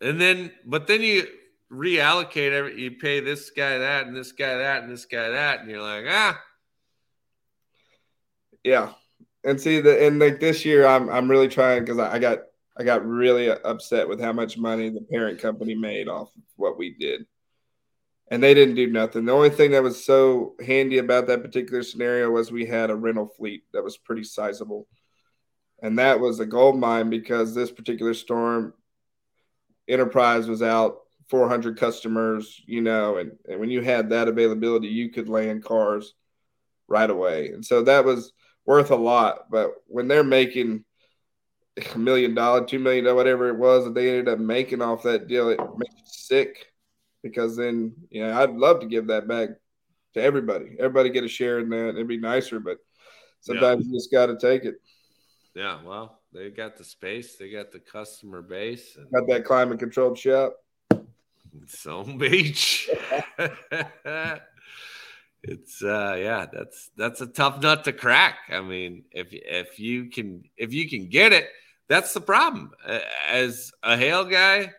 and 0.00 0.20
then, 0.20 0.52
but 0.64 0.86
then 0.86 1.02
you, 1.02 1.26
reallocate 1.74 2.52
every 2.52 2.80
you 2.80 2.92
pay 2.92 3.20
this 3.20 3.50
guy 3.50 3.78
that 3.78 4.06
and 4.06 4.16
this 4.16 4.32
guy 4.32 4.56
that 4.58 4.82
and 4.82 4.92
this 4.92 5.06
guy 5.06 5.30
that 5.30 5.60
and 5.60 5.70
you're 5.70 5.82
like 5.82 6.04
ah. 6.08 6.40
Yeah. 8.62 8.92
And 9.44 9.60
see 9.60 9.80
the 9.80 10.06
and 10.06 10.18
like 10.18 10.40
this 10.40 10.64
year 10.64 10.86
i'm 10.86 11.10
i'm 11.10 11.30
really 11.30 11.48
trying 11.48 11.84
because 11.84 11.98
I, 11.98 12.14
I, 12.14 12.18
got 12.18 12.38
i 12.78 12.82
got 12.82 13.04
really 13.04 13.50
upset 13.50 14.08
with 14.08 14.18
how 14.18 14.32
much 14.32 14.56
money 14.56 14.88
the 14.88 15.02
parent 15.02 15.38
company 15.38 15.74
made 15.74 16.08
off 16.08 16.28
of 16.34 16.42
what 16.56 16.78
we 16.78 16.94
did 16.94 17.26
and 18.28 18.42
they 18.42 18.54
didn't 18.54 18.74
do 18.74 18.86
nothing 18.86 19.24
the 19.24 19.32
only 19.32 19.50
thing 19.50 19.72
that 19.72 19.82
was 19.82 20.04
so 20.04 20.54
handy 20.64 20.98
about 20.98 21.26
that 21.26 21.42
particular 21.42 21.82
scenario 21.82 22.30
was 22.30 22.50
we 22.50 22.66
had 22.66 22.90
a 22.90 22.96
rental 22.96 23.26
fleet 23.26 23.64
that 23.72 23.84
was 23.84 23.96
pretty 23.96 24.24
sizable 24.24 24.86
and 25.82 25.98
that 25.98 26.20
was 26.20 26.40
a 26.40 26.46
gold 26.46 26.78
mine 26.78 27.10
because 27.10 27.54
this 27.54 27.70
particular 27.70 28.14
storm 28.14 28.72
enterprise 29.88 30.48
was 30.48 30.62
out 30.62 31.00
400 31.28 31.78
customers, 31.78 32.60
you 32.66 32.80
know, 32.80 33.16
and, 33.16 33.32
and 33.48 33.60
when 33.60 33.70
you 33.70 33.80
had 33.80 34.10
that 34.10 34.28
availability, 34.28 34.88
you 34.88 35.10
could 35.10 35.28
land 35.28 35.64
cars 35.64 36.14
right 36.88 37.08
away. 37.08 37.48
And 37.48 37.64
so 37.64 37.82
that 37.82 38.04
was 38.04 38.32
worth 38.66 38.90
a 38.90 38.96
lot. 38.96 39.50
But 39.50 39.72
when 39.86 40.08
they're 40.08 40.24
making 40.24 40.84
a 41.94 41.98
million 41.98 42.34
dollar, 42.34 42.64
two 42.64 42.78
million, 42.78 43.14
whatever 43.14 43.48
it 43.48 43.56
was 43.56 43.84
that 43.84 43.94
they 43.94 44.08
ended 44.08 44.28
up 44.28 44.38
making 44.38 44.82
off 44.82 45.02
that 45.04 45.28
deal, 45.28 45.48
it 45.48 45.60
makes 45.76 45.94
you 45.96 46.04
sick 46.06 46.66
because 47.24 47.56
then, 47.56 47.94
you 48.10 48.24
know, 48.24 48.38
I'd 48.38 48.50
love 48.50 48.80
to 48.80 48.86
give 48.86 49.08
that 49.08 49.26
back 49.26 49.48
to 50.12 50.22
everybody. 50.22 50.76
Everybody 50.78 51.08
get 51.08 51.24
a 51.24 51.28
share 51.28 51.58
in 51.58 51.70
that. 51.70 51.88
It'd 51.88 52.06
be 52.06 52.18
nicer, 52.18 52.60
but 52.60 52.76
sometimes 53.40 53.84
yeah. 53.84 53.90
you 53.90 53.98
just 53.98 54.12
got 54.12 54.26
to 54.26 54.36
take 54.36 54.64
it. 54.64 54.74
Yeah. 55.54 55.82
Well, 55.82 56.20
they 56.32 56.50
got 56.50 56.76
the 56.76 56.84
space, 56.84 57.36
they 57.36 57.50
got 57.50 57.72
the 57.72 57.80
customer 57.80 58.42
base, 58.42 58.96
and- 58.96 59.10
got 59.10 59.26
that 59.28 59.46
climate 59.46 59.78
controlled 59.80 60.18
shop. 60.18 60.54
Some 61.66 62.18
Beach. 62.18 62.90
it's 65.42 65.82
uh 65.82 66.16
yeah, 66.18 66.46
that's 66.52 66.90
that's 66.96 67.20
a 67.20 67.26
tough 67.26 67.62
nut 67.62 67.84
to 67.84 67.92
crack. 67.92 68.38
I 68.50 68.60
mean, 68.60 69.04
if 69.12 69.28
if 69.30 69.78
you 69.78 70.10
can 70.10 70.42
if 70.56 70.74
you 70.74 70.90
can 70.90 71.08
get 71.08 71.32
it, 71.32 71.48
that's 71.88 72.12
the 72.12 72.20
problem. 72.20 72.72
As 73.28 73.70
a 73.82 73.96
hail 73.96 74.24
guy, 74.24 74.72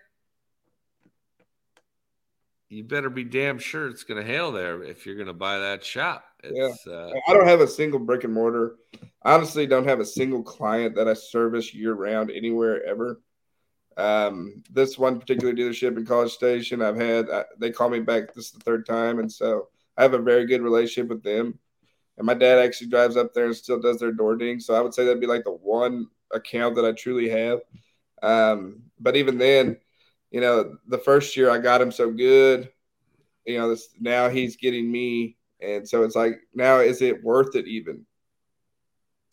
you 2.75 2.83
better 2.83 3.09
be 3.09 3.23
damn 3.23 3.57
sure 3.57 3.87
it's 3.87 4.03
going 4.03 4.21
to 4.21 4.27
hail 4.29 4.51
there 4.51 4.83
if 4.83 5.05
you're 5.05 5.15
going 5.15 5.27
to 5.27 5.33
buy 5.33 5.59
that 5.59 5.83
shop. 5.83 6.25
It's, 6.43 6.85
yeah. 6.85 6.93
Uh, 6.93 7.11
I 7.27 7.33
don't 7.33 7.47
have 7.47 7.61
a 7.61 7.67
single 7.67 7.99
brick 7.99 8.25
and 8.25 8.33
mortar. 8.33 8.75
I 9.23 9.33
honestly 9.33 9.65
don't 9.65 9.87
have 9.87 10.01
a 10.01 10.05
single 10.05 10.43
client 10.43 10.95
that 10.95 11.07
I 11.07 11.13
service 11.13 11.73
year 11.73 11.93
round 11.93 12.31
anywhere 12.31 12.83
ever. 12.85 13.21
Um, 13.95 14.61
this 14.69 14.97
one 14.97 15.19
particular 15.21 15.53
dealership 15.53 15.95
in 15.95 16.05
College 16.05 16.33
Station, 16.33 16.81
I've 16.81 16.99
had, 16.99 17.29
uh, 17.29 17.45
they 17.57 17.71
call 17.71 17.89
me 17.89 18.01
back 18.01 18.33
this 18.33 18.47
is 18.47 18.51
the 18.51 18.59
third 18.59 18.85
time. 18.85 19.19
And 19.19 19.31
so 19.31 19.69
I 19.97 20.01
have 20.01 20.13
a 20.13 20.19
very 20.19 20.45
good 20.45 20.61
relationship 20.61 21.09
with 21.09 21.23
them. 21.23 21.57
And 22.17 22.25
my 22.25 22.33
dad 22.33 22.59
actually 22.59 22.87
drives 22.87 23.15
up 23.15 23.33
there 23.33 23.45
and 23.45 23.55
still 23.55 23.79
does 23.79 23.99
their 23.99 24.11
door 24.11 24.35
ding. 24.35 24.59
So 24.59 24.75
I 24.75 24.81
would 24.81 24.93
say 24.93 25.05
that'd 25.05 25.21
be 25.21 25.27
like 25.27 25.45
the 25.45 25.51
one 25.51 26.07
account 26.33 26.75
that 26.75 26.85
I 26.85 26.91
truly 26.91 27.29
have. 27.29 27.59
Um, 28.21 28.81
but 28.99 29.15
even 29.15 29.37
then, 29.37 29.77
you 30.31 30.41
know, 30.41 30.77
the 30.87 30.97
first 30.97 31.35
year 31.37 31.49
I 31.49 31.59
got 31.59 31.81
him 31.81 31.91
so 31.91 32.11
good, 32.11 32.69
you 33.45 33.57
know, 33.57 33.69
this, 33.69 33.89
now 33.99 34.29
he's 34.29 34.57
getting 34.57 34.91
me. 34.91 35.37
And 35.61 35.87
so 35.87 36.03
it's 36.03 36.15
like, 36.15 36.41
now 36.53 36.79
is 36.79 37.01
it 37.01 37.23
worth 37.23 37.55
it 37.55 37.67
even? 37.67 38.05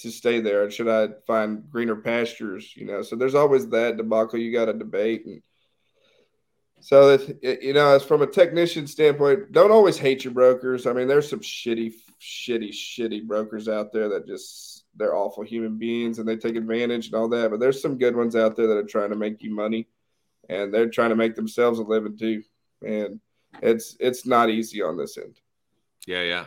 to 0.03 0.11
stay 0.11 0.41
there? 0.41 0.65
And 0.65 0.73
should 0.73 0.89
I 0.89 1.09
find 1.27 1.69
greener 1.71 1.97
pastures? 1.97 2.73
You 2.77 2.87
know, 2.87 3.03
so 3.03 3.17
there's 3.17 3.35
always 3.35 3.69
that 3.69 3.97
debacle 3.97 4.39
you 4.39 4.53
got 4.53 4.67
to 4.67 4.73
debate. 4.73 5.27
And 5.27 5.43
so 6.81 7.17
that 7.17 7.63
you 7.63 7.73
know, 7.73 7.95
as 7.95 8.03
from 8.03 8.23
a 8.23 8.27
technician 8.27 8.87
standpoint, 8.87 9.53
don't 9.53 9.71
always 9.71 9.97
hate 9.97 10.25
your 10.25 10.35
brokers. 10.35 10.87
I 10.87 10.93
mean, 10.93 11.09
there's 11.09 11.31
some 11.31 11.41
shitty, 11.41 11.93
shitty, 12.21 12.71
shitty 12.71 13.27
brokers 13.27 13.69
out 13.69 13.93
there 13.93 14.09
that 14.11 14.27
just 14.27 14.85
they're 14.97 15.15
awful 15.15 15.43
human 15.43 15.79
beings 15.79 16.19
and 16.19 16.29
they 16.29 16.37
take 16.37 16.57
advantage 16.57 17.07
and 17.07 17.15
all 17.15 17.29
that. 17.29 17.51
But 17.51 17.61
there's 17.61 17.81
some 17.81 17.99
good 17.99 18.17
ones 18.17 18.37
out 18.37 18.57
there 18.57 18.67
that 18.67 18.77
are 18.77 18.85
trying 18.85 19.11
to 19.11 19.17
make 19.17 19.43
you 19.43 19.55
money, 19.55 19.89
and 20.49 20.73
they're 20.73 20.91
trying 20.91 21.11
to 21.11 21.17
make 21.17 21.35
themselves 21.35 21.79
a 21.79 21.83
living 21.83 22.17
too. 22.17 22.43
And 22.87 23.21
it's 23.61 23.97
it's 24.01 24.27
not 24.27 24.51
easy 24.51 24.83
on 24.83 24.97
this 24.97 25.19
end. 25.19 25.41
Yeah, 26.07 26.23
yeah. 26.23 26.47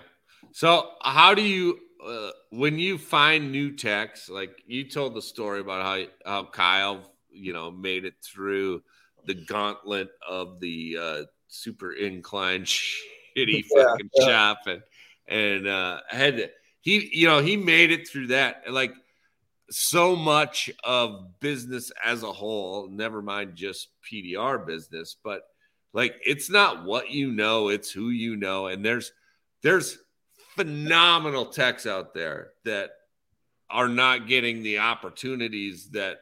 So 0.52 0.92
how 1.02 1.34
do 1.34 1.42
you 1.42 1.80
uh, 2.06 2.32
when 2.52 2.78
you 2.78 2.98
find 2.98 3.52
new 3.52 3.76
techs, 3.76 4.30
like 4.30 4.62
you 4.68 4.90
told 4.90 5.16
the 5.16 5.22
story 5.22 5.60
about 5.60 5.84
how 5.84 6.06
how 6.26 6.44
Kyle, 6.46 7.12
you 7.30 7.54
know, 7.54 7.72
made 7.72 8.06
it 8.06 8.16
through 8.24 8.84
the 9.26 9.34
gauntlet 9.34 10.10
of 10.28 10.60
the 10.60 10.98
uh, 11.00 11.24
super 11.48 11.94
incline 11.94 12.62
shitty 13.38 13.64
fucking 13.74 14.10
yeah, 14.16 14.26
shop 14.26 14.60
and 14.68 14.82
and 15.28 15.68
uh, 15.68 16.02
had 16.10 16.52
he, 16.82 17.10
you 17.12 17.28
know, 17.28 17.40
he 17.40 17.58
made 17.58 17.92
it 17.92 18.08
through 18.08 18.28
that. 18.28 18.72
Like 18.72 18.94
so 19.70 20.16
much 20.16 20.70
of 20.84 21.40
business 21.40 21.92
as 22.04 22.24
a 22.24 22.32
whole, 22.32 22.88
never 22.90 23.22
mind 23.22 23.56
just 23.56 23.90
PDR 24.10 24.66
business, 24.66 25.16
but 25.24 25.42
like 25.94 26.16
it's 26.26 26.50
not 26.50 26.84
what 26.84 27.10
you 27.10 27.32
know, 27.32 27.70
it's 27.70 27.92
who 27.92 28.10
you 28.10 28.36
know, 28.36 28.68
and 28.68 28.86
there's 28.86 29.12
there's 29.62 29.98
phenomenal 30.56 31.46
techs 31.46 31.86
out 31.86 32.14
there 32.14 32.52
that 32.64 32.92
are 33.70 33.90
not 33.90 34.28
getting 34.28 34.62
the 34.62 34.80
opportunities 34.80 35.90
that 35.92 36.18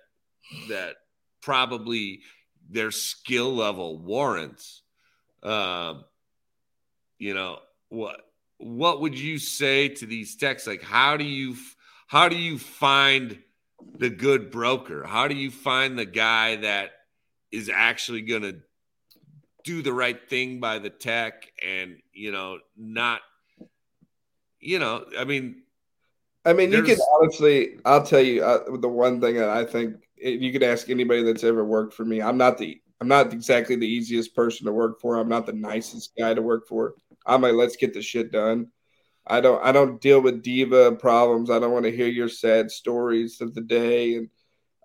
that 0.70 0.96
probably 1.42 2.22
their 2.70 2.92
skill 2.92 3.54
level 3.54 3.98
warrants. 3.98 4.82
Um, 5.42 6.06
you 7.18 7.34
know 7.34 7.60
what? 7.90 8.22
What 8.58 9.02
would 9.02 9.20
you 9.20 9.40
say 9.40 9.90
to 9.90 10.06
these 10.06 10.38
techs? 10.38 10.66
Like, 10.66 10.82
how 10.82 11.18
do 11.18 11.26
you 11.26 11.56
how 12.14 12.30
do 12.30 12.36
you 12.36 12.60
find 12.60 13.40
the 13.98 14.12
good 14.12 14.52
broker? 14.52 15.04
How 15.04 15.28
do 15.28 15.34
you 15.34 15.50
find 15.50 15.98
the 15.98 16.06
guy 16.06 16.58
that 16.58 16.92
is 17.52 17.72
actually 17.74 18.22
going 18.22 18.44
to 18.44 18.58
do 19.64 19.82
the 19.82 19.94
right 19.94 20.30
thing 20.30 20.60
by 20.60 20.78
the 20.78 20.92
tech 20.92 21.52
and 21.66 21.98
you 22.14 22.32
know 22.32 22.60
not 22.78 23.22
you 24.60 24.78
know, 24.78 25.06
I 25.18 25.26
mean, 25.26 25.64
I 26.46 26.54
mean, 26.54 26.72
you 26.72 26.84
can 26.84 27.00
honestly, 27.14 27.80
I'll 27.84 28.06
tell 28.06 28.22
you 28.22 28.44
uh, 28.44 28.78
the 28.78 28.88
one 28.88 29.20
thing 29.20 29.36
that 29.38 29.50
I 29.50 29.66
think 29.66 29.96
you 30.16 30.52
could 30.52 30.62
ask 30.62 30.92
anybody 30.92 31.24
that's 31.24 31.44
ever 31.44 31.66
worked 31.66 31.96
for 31.96 32.06
me. 32.06 32.22
I'm 32.22 32.38
not 32.38 32.60
the, 32.60 32.80
I'm 33.02 33.08
not 33.08 33.34
exactly 33.34 33.76
the 33.76 33.88
easiest 33.88 34.36
person 34.36 34.68
to 34.68 34.72
work 34.72 35.02
for. 35.02 35.18
I'm 35.18 35.30
not 35.30 35.48
the 35.48 35.54
nicest 35.54 36.14
guy 36.16 36.36
to 36.36 36.44
work 36.44 36.68
for. 36.68 36.94
I'm 37.26 37.42
like, 37.42 37.54
let's 37.54 37.76
get 37.76 37.94
the 37.94 38.04
shit 38.04 38.32
done. 38.32 38.68
I 39.26 39.42
don't, 39.42 39.64
I 39.64 39.72
don't 39.72 40.02
deal 40.02 40.22
with 40.22 40.44
diva 40.44 40.94
problems. 40.94 41.50
I 41.50 41.60
don't 41.60 41.72
want 41.72 41.86
to 41.86 41.96
hear 41.96 42.08
your 42.08 42.30
sad 42.30 42.70
stories 42.72 43.42
of 43.42 43.54
the 43.54 43.62
day, 43.62 44.16
and 44.16 44.30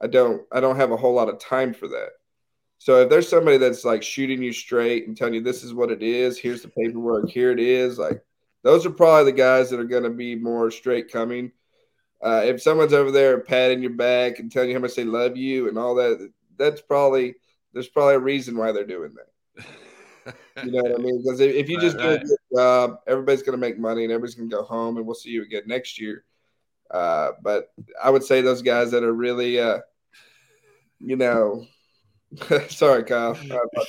I 0.01 0.07
don't, 0.07 0.43
I 0.53 0.61
don't 0.61 0.77
have 0.77 0.93
a 0.93 0.97
whole 0.97 1.15
lot 1.15 1.29
of 1.29 1.41
time 1.41 1.75
for 1.75 1.89
that. 1.89 2.11
So 2.79 3.03
if 3.03 3.11
there's 3.11 3.29
somebody 3.29 3.59
that's 3.59 3.85
like 3.85 4.03
shooting 4.03 4.43
you 4.43 4.53
straight 4.53 5.09
and 5.09 5.17
telling 5.17 5.35
you 5.35 5.43
this 5.43 5.65
is 5.65 5.75
what 5.75 5.91
it 5.91 6.03
is, 6.03 6.39
here's 6.39 6.63
the 6.63 6.69
paperwork, 6.69 7.29
here 7.29 7.51
it 7.51 7.59
is, 7.59 7.99
like 7.99 8.23
those 8.63 8.87
are 8.87 8.91
probably 8.91 9.33
the 9.33 9.37
guys 9.37 9.71
that 9.71 9.81
are 9.81 9.85
going 9.85 10.05
to 10.05 10.11
be 10.11 10.37
more 10.37 10.71
straight 10.71 11.11
coming. 11.11 11.51
Uh, 12.23 12.43
if 12.45 12.63
someone's 12.63 12.93
over 12.93 13.11
there 13.11 13.41
patting 13.41 13.83
your 13.83 13.93
back 13.93 14.39
and 14.39 14.51
telling 14.51 14.69
you 14.69 14.77
how 14.77 14.81
much 14.81 14.95
they 14.95 15.05
love 15.05 15.37
you 15.37 15.69
and 15.69 15.77
all 15.77 15.97
that, 15.97 16.31
that's 16.57 16.81
probably 16.81 17.35
there's 17.73 17.89
probably 17.89 18.15
a 18.15 18.21
reason 18.21 18.57
why 18.57 18.73
they're 18.73 18.87
doing 18.87 19.15
that. 19.15 19.67
you 20.65 20.73
know 20.73 20.83
what 20.83 20.95
I 20.95 21.03
mean? 21.03 21.23
Because 21.23 21.41
if, 21.41 21.69
you 21.69 21.81
just 21.81 21.99
do 21.99 22.11
a 22.11 22.19
good 22.19 22.37
job, 22.55 23.01
everybody's 23.07 23.43
going 23.43 23.59
to 23.59 23.61
make 23.61 23.79
money 23.79 24.05
and 24.05 24.13
everybody's 24.13 24.35
going 24.35 24.51
to 24.51 24.57
go 24.57 24.63
home 24.63 24.97
and 24.97 25.07
we'll 25.07 25.15
see 25.15 25.31
you 25.31 25.43
again 25.43 25.63
next 25.67 26.01
year. 26.01 26.25
Uh, 26.91 27.33
but 27.43 27.73
I 28.03 28.11
would 28.11 28.25
say 28.25 28.41
those 28.41 28.63
guys 28.63 28.91
that 28.93 29.03
are 29.03 29.13
really, 29.13 29.61
uh, 29.61 29.81
you 30.99 31.17
know, 31.17 31.67
Sorry, 32.69 33.05
Kyle. 33.05 33.35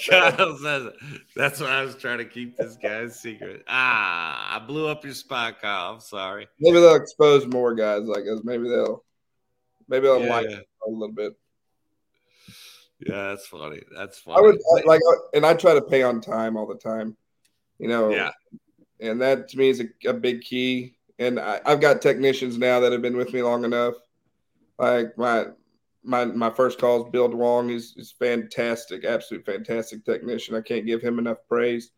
Kyle 0.10 0.58
says 0.58 0.86
it. 0.86 0.96
That's 1.36 1.60
why 1.60 1.68
I 1.68 1.84
was 1.84 1.96
trying 1.96 2.20
to 2.20 2.26
keep 2.26 2.56
this 2.56 2.78
guy's 2.78 3.20
secret. 3.20 3.64
Ah, 3.68 4.56
I 4.56 4.66
blew 4.66 4.88
up 4.88 5.04
your 5.04 5.14
spot, 5.14 5.62
Kyle. 5.62 5.94
I'm 5.94 6.00
sorry. 6.00 6.48
Maybe 6.60 6.80
they'll 6.80 6.96
expose 6.96 7.46
more 7.48 7.76
guys 7.76 8.04
like 8.04 8.24
us. 8.32 8.42
Maybe 8.44 8.70
they'll, 8.70 9.04
maybe 9.90 10.08
they'll 10.08 10.24
yeah, 10.24 10.30
like 10.30 10.46
a 10.48 10.90
little 10.90 11.14
bit. 11.14 11.34
Yeah, 13.00 13.30
that's 13.30 13.48
funny. 13.48 13.82
That's 13.96 14.20
funny. 14.20 14.38
I 14.38 14.42
would 14.42 14.60
I, 14.78 14.82
like, 14.86 15.02
and 15.34 15.46
I 15.46 15.54
try 15.54 15.74
to 15.74 15.82
pay 15.82 16.04
on 16.04 16.22
time 16.22 16.58
all 16.58 16.68
the 16.68 16.76
time. 16.76 17.16
You 17.78 17.88
know. 17.88 18.10
Yeah. 18.10 18.32
And 19.02 19.22
that 19.22 19.48
to 19.50 19.58
me 19.58 19.70
is 19.70 19.80
a, 19.80 20.10
a 20.10 20.14
big 20.14 20.42
key. 20.42 20.98
And 21.20 21.40
I, 21.40 21.62
I've 21.66 21.80
got 21.80 22.02
technicians 22.02 22.58
now 22.58 22.82
that 22.82 22.92
have 22.92 23.02
been 23.02 23.16
with 23.16 23.34
me 23.34 23.42
long 23.42 23.64
enough. 23.64 23.94
Like 24.78 25.18
my 25.18 25.48
my 26.04 26.26
my 26.26 26.50
first 26.50 26.80
call 26.80 27.06
is 27.06 27.12
Bill 27.12 27.30
Dwong. 27.30 27.70
He's, 27.70 27.94
he's 27.94 28.12
fantastic, 28.12 29.06
absolute 29.06 29.46
fantastic 29.46 30.04
technician. 30.04 30.56
I 30.56 30.62
can't 30.62 30.86
give 30.86 31.02
him 31.02 31.20
enough 31.20 31.38
praise. 31.48 31.92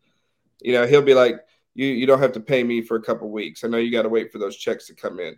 You 0.60 0.74
know, 0.74 0.86
he'll 0.86 1.02
be 1.02 1.14
like, 1.14 1.40
you 1.74 1.86
you 1.86 2.06
don't 2.06 2.20
have 2.20 2.32
to 2.32 2.40
pay 2.40 2.62
me 2.62 2.82
for 2.82 2.96
a 2.96 3.02
couple 3.02 3.30
weeks. 3.30 3.64
I 3.64 3.68
know 3.68 3.78
you 3.78 3.90
got 3.90 4.02
to 4.02 4.08
wait 4.08 4.30
for 4.30 4.38
those 4.38 4.56
checks 4.56 4.86
to 4.86 4.94
come 4.94 5.18
in, 5.18 5.36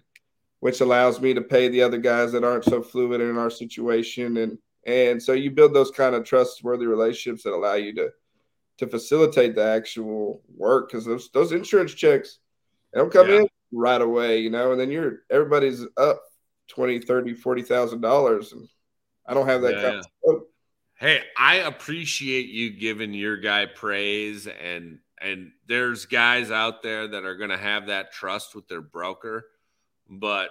which 0.60 0.82
allows 0.82 1.20
me 1.20 1.32
to 1.32 1.42
pay 1.42 1.68
the 1.68 1.82
other 1.82 1.98
guys 1.98 2.32
that 2.32 2.44
aren't 2.44 2.64
so 2.64 2.82
fluid 2.82 3.20
in 3.20 3.38
our 3.38 3.50
situation, 3.50 4.36
and 4.38 4.58
and 4.86 5.22
so 5.22 5.32
you 5.32 5.50
build 5.50 5.74
those 5.74 5.90
kind 5.90 6.14
of 6.14 6.24
trustworthy 6.24 6.86
relationships 6.86 7.42
that 7.44 7.54
allow 7.54 7.74
you 7.74 7.94
to 7.94 8.10
to 8.78 8.86
facilitate 8.86 9.54
the 9.54 9.64
actual 9.64 10.42
work 10.56 10.88
because 10.88 11.04
those 11.04 11.30
those 11.32 11.52
insurance 11.52 11.94
checks 11.94 12.38
they 12.92 13.00
don't 13.00 13.12
come 13.12 13.28
yeah. 13.28 13.40
in 13.40 13.48
right 13.72 14.00
away, 14.00 14.38
you 14.38 14.50
know, 14.50 14.72
and 14.72 14.80
then 14.80 14.90
you're 14.90 15.22
everybody's 15.30 15.84
up 15.96 16.22
20, 16.68 17.00
30, 17.00 17.34
40,000 17.34 18.00
dollars 18.00 18.52
and 18.52 18.68
I 19.26 19.34
don't 19.34 19.48
have 19.48 19.62
that 19.62 19.74
yeah, 19.74 19.82
kind 19.82 20.04
of 20.26 20.42
Hey, 20.96 21.22
I 21.36 21.56
appreciate 21.56 22.48
you 22.48 22.70
giving 22.70 23.12
your 23.12 23.36
guy 23.36 23.66
praise 23.66 24.46
and 24.46 24.98
and 25.20 25.52
there's 25.66 26.06
guys 26.06 26.50
out 26.50 26.82
there 26.82 27.08
that 27.08 27.24
are 27.24 27.36
going 27.36 27.50
to 27.50 27.56
have 27.56 27.86
that 27.86 28.12
trust 28.12 28.54
with 28.54 28.68
their 28.68 28.82
broker, 28.82 29.46
but 30.08 30.50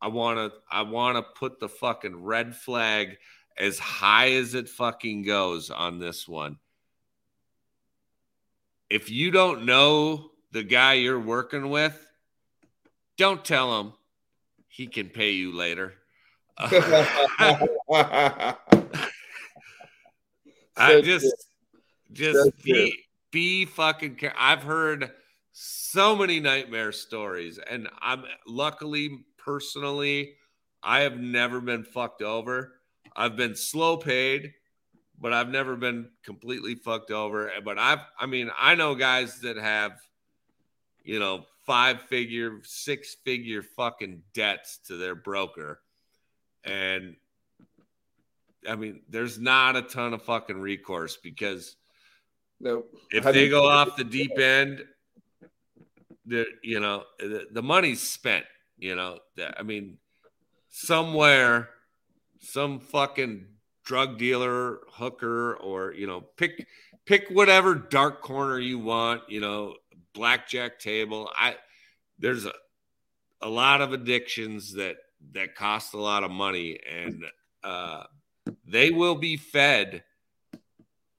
I 0.00 0.08
want 0.08 0.38
to 0.38 0.58
I 0.70 0.82
want 0.82 1.16
to 1.16 1.22
put 1.38 1.58
the 1.58 1.68
fucking 1.68 2.22
red 2.22 2.54
flag 2.54 3.16
as 3.58 3.78
high 3.78 4.32
as 4.32 4.54
it 4.54 4.68
fucking 4.68 5.22
goes 5.22 5.70
on 5.70 5.98
this 5.98 6.28
one. 6.28 6.58
If 8.88 9.10
you 9.10 9.30
don't 9.30 9.64
know 9.66 10.30
the 10.52 10.62
guy 10.62 10.94
you're 10.94 11.20
working 11.20 11.68
with, 11.70 11.98
don't 13.16 13.44
tell 13.44 13.80
him 13.80 13.92
he 14.68 14.86
can 14.86 15.08
pay 15.08 15.32
you 15.32 15.54
later. 15.54 15.94
I 16.58 18.54
just 21.02 21.34
just 22.12 22.62
be 22.62 22.96
be 23.30 23.64
fucking 23.64 24.16
care. 24.16 24.34
I've 24.38 24.62
heard 24.62 25.10
so 25.52 26.16
many 26.16 26.40
nightmare 26.40 26.92
stories 26.92 27.58
and 27.58 27.88
I'm 28.00 28.24
luckily 28.46 29.24
personally 29.36 30.34
I 30.82 31.00
have 31.00 31.18
never 31.18 31.60
been 31.60 31.84
fucked 31.84 32.22
over. 32.22 32.77
I've 33.18 33.36
been 33.36 33.56
slow 33.56 33.96
paid, 33.96 34.52
but 35.20 35.32
I've 35.32 35.48
never 35.48 35.76
been 35.76 36.08
completely 36.24 36.76
fucked 36.76 37.10
over. 37.10 37.50
But 37.64 37.78
I've 37.78 38.00
I 38.18 38.26
mean, 38.26 38.50
I 38.58 38.74
know 38.76 38.94
guys 38.94 39.40
that 39.40 39.56
have 39.56 39.92
you 41.08 41.18
know, 41.18 41.46
five 41.64 42.02
figure, 42.02 42.58
six 42.64 43.16
figure 43.24 43.62
fucking 43.62 44.22
debts 44.34 44.78
to 44.88 44.96
their 44.98 45.14
broker. 45.14 45.80
And 46.62 47.16
I 48.68 48.76
mean, 48.76 49.00
there's 49.08 49.38
not 49.38 49.74
a 49.74 49.82
ton 49.82 50.12
of 50.12 50.22
fucking 50.22 50.60
recourse 50.60 51.16
because 51.16 51.76
nope. 52.60 52.92
if 53.10 53.24
How 53.24 53.32
they 53.32 53.48
go 53.48 53.66
off 53.66 53.96
the 53.96 54.04
deep 54.04 54.38
end, 54.38 54.84
the 56.26 56.44
you 56.62 56.78
know 56.78 57.04
the, 57.18 57.46
the 57.50 57.62
money's 57.62 58.02
spent. 58.02 58.44
You 58.76 58.94
know, 58.94 59.18
I 59.56 59.62
mean, 59.62 59.96
somewhere, 60.68 61.70
some 62.40 62.80
fucking 62.80 63.46
drug 63.84 64.18
dealer, 64.18 64.80
hooker, 64.90 65.56
or 65.56 65.92
you 65.92 66.06
know, 66.06 66.20
pick 66.36 66.66
pick 67.06 67.28
whatever 67.30 67.74
dark 67.74 68.22
corner 68.22 68.58
you 68.58 68.78
want. 68.78 69.22
You 69.28 69.40
know, 69.40 69.76
blackjack 70.14 70.78
table. 70.78 71.30
I 71.36 71.56
there's 72.18 72.44
a 72.44 72.52
a 73.40 73.48
lot 73.48 73.80
of 73.80 73.92
addictions 73.92 74.74
that 74.74 74.96
that 75.32 75.54
cost 75.54 75.94
a 75.94 75.98
lot 75.98 76.24
of 76.24 76.30
money 76.30 76.78
and 76.90 77.24
uh, 77.64 78.04
they 78.66 78.90
will 78.90 79.14
be 79.14 79.36
fed 79.36 80.02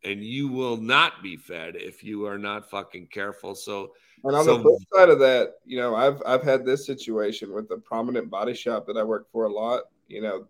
and 0.03 0.23
you 0.23 0.47
will 0.47 0.77
not 0.77 1.21
be 1.21 1.35
fed 1.35 1.75
if 1.75 2.03
you 2.03 2.25
are 2.25 2.37
not 2.37 2.69
fucking 2.69 3.07
careful 3.07 3.53
so 3.53 3.91
and 4.23 4.35
on 4.35 4.45
so, 4.45 4.57
the 4.57 4.63
flip 4.63 4.79
side 4.93 5.09
of 5.09 5.19
that 5.19 5.55
you 5.65 5.77
know 5.77 5.95
i've 5.95 6.21
i've 6.25 6.43
had 6.43 6.65
this 6.65 6.85
situation 6.85 7.53
with 7.53 7.69
a 7.71 7.77
prominent 7.77 8.29
body 8.29 8.53
shop 8.53 8.85
that 8.85 8.97
i 8.97 9.03
work 9.03 9.29
for 9.31 9.45
a 9.45 9.51
lot 9.51 9.83
you 10.07 10.21
know 10.21 10.45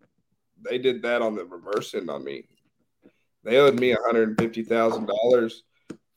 they 0.64 0.78
did 0.78 1.02
that 1.02 1.22
on 1.22 1.36
the 1.36 1.46
reverse 1.46 1.94
end 1.94 2.10
on 2.10 2.24
me 2.24 2.44
they 3.44 3.58
owed 3.58 3.80
me 3.80 3.96
$150000 3.96 5.54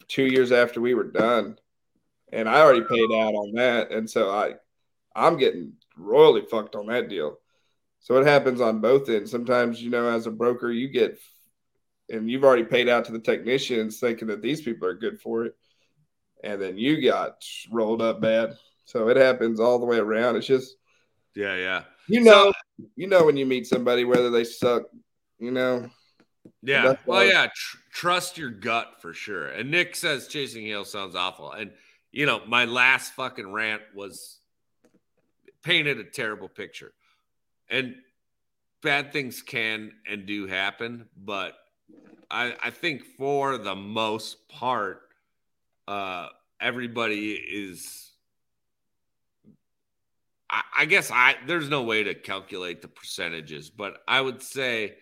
two 0.08 0.26
years 0.26 0.52
after 0.52 0.80
we 0.80 0.94
were 0.94 1.04
done 1.04 1.56
and 2.32 2.48
I 2.48 2.60
already 2.60 2.82
paid 2.82 3.12
out 3.12 3.34
on 3.34 3.52
that, 3.54 3.92
and 3.92 4.08
so 4.08 4.30
I 4.30 4.54
I'm 5.14 5.36
getting 5.36 5.74
royally 5.96 6.42
fucked 6.50 6.74
on 6.74 6.86
that 6.86 7.08
deal. 7.08 7.38
So 8.00 8.16
it 8.16 8.26
happens 8.26 8.60
on 8.60 8.80
both 8.80 9.08
ends. 9.08 9.30
Sometimes 9.30 9.82
you 9.82 9.90
know, 9.90 10.08
as 10.08 10.26
a 10.26 10.30
broker, 10.30 10.72
you 10.72 10.88
get 10.88 11.18
and 12.08 12.30
you've 12.30 12.44
already 12.44 12.64
paid 12.64 12.88
out 12.88 13.04
to 13.04 13.12
the 13.12 13.18
technicians 13.18 14.00
thinking 14.00 14.28
that 14.28 14.42
these 14.42 14.62
people 14.62 14.88
are 14.88 14.94
good 14.94 15.20
for 15.20 15.44
it, 15.44 15.54
and 16.42 16.60
then 16.60 16.78
you 16.78 17.02
got 17.02 17.44
rolled 17.70 18.02
up 18.02 18.20
bad. 18.20 18.54
So 18.86 19.08
it 19.08 19.16
happens 19.16 19.60
all 19.60 19.78
the 19.78 19.86
way 19.86 19.98
around. 19.98 20.36
It's 20.36 20.46
just 20.46 20.76
yeah, 21.36 21.54
yeah. 21.56 21.82
You 22.08 22.20
know, 22.20 22.52
so, 22.78 22.86
you 22.96 23.06
know 23.06 23.24
when 23.24 23.36
you 23.36 23.46
meet 23.46 23.66
somebody 23.66 24.04
whether 24.04 24.30
they 24.30 24.44
suck, 24.44 24.84
you 25.38 25.50
know. 25.50 25.88
Yeah. 26.62 26.96
Well, 27.06 27.24
yeah. 27.24 27.46
Tr- 27.46 27.76
trust 27.92 28.38
your 28.38 28.50
gut 28.50 29.00
for 29.00 29.14
sure. 29.14 29.48
And 29.48 29.70
Nick 29.70 29.94
says 29.96 30.26
chasing 30.28 30.66
hail 30.66 30.84
sounds 30.84 31.14
awful, 31.14 31.52
and 31.52 31.72
you 32.10 32.26
know, 32.26 32.42
my 32.46 32.64
last 32.66 33.14
fucking 33.14 33.52
rant 33.52 33.82
was 33.94 34.38
painted 35.62 35.98
a 35.98 36.04
terrible 36.04 36.48
picture. 36.48 36.92
And 37.70 37.94
bad 38.82 39.12
things 39.12 39.40
can 39.40 39.92
and 40.08 40.26
do 40.26 40.46
happen, 40.46 41.08
but 41.16 41.54
I, 42.30 42.54
I 42.62 42.70
think 42.70 43.04
for 43.16 43.56
the 43.56 43.74
most 43.74 44.48
part, 44.48 45.02
uh, 45.88 46.28
everybody 46.60 47.32
is. 47.32 48.11
I, 50.52 50.62
I 50.80 50.84
guess 50.84 51.10
I 51.10 51.36
there's 51.46 51.68
no 51.68 51.82
way 51.82 52.04
to 52.04 52.14
calculate 52.14 52.82
the 52.82 52.88
percentages, 52.88 53.70
but 53.70 53.98
I 54.06 54.20
would 54.20 54.42
say, 54.42 54.96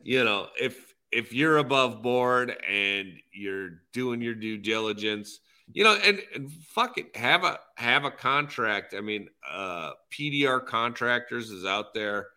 you 0.00 0.24
know, 0.24 0.48
if 0.58 0.94
if 1.10 1.32
you're 1.32 1.58
above 1.58 2.02
board 2.02 2.54
and 2.68 3.14
you're 3.32 3.80
doing 3.92 4.22
your 4.22 4.34
due 4.34 4.58
diligence, 4.58 5.40
you 5.72 5.84
know, 5.84 5.98
and, 6.04 6.20
and 6.34 6.52
fuck 6.52 6.96
it, 6.96 7.16
have 7.16 7.44
a 7.44 7.58
have 7.76 8.04
a 8.04 8.10
contract. 8.10 8.94
I 8.94 9.00
mean, 9.00 9.28
uh 9.50 9.92
PDR 10.12 10.64
contractors 10.64 11.50
is 11.50 11.64
out 11.64 11.92
there. 11.92 12.28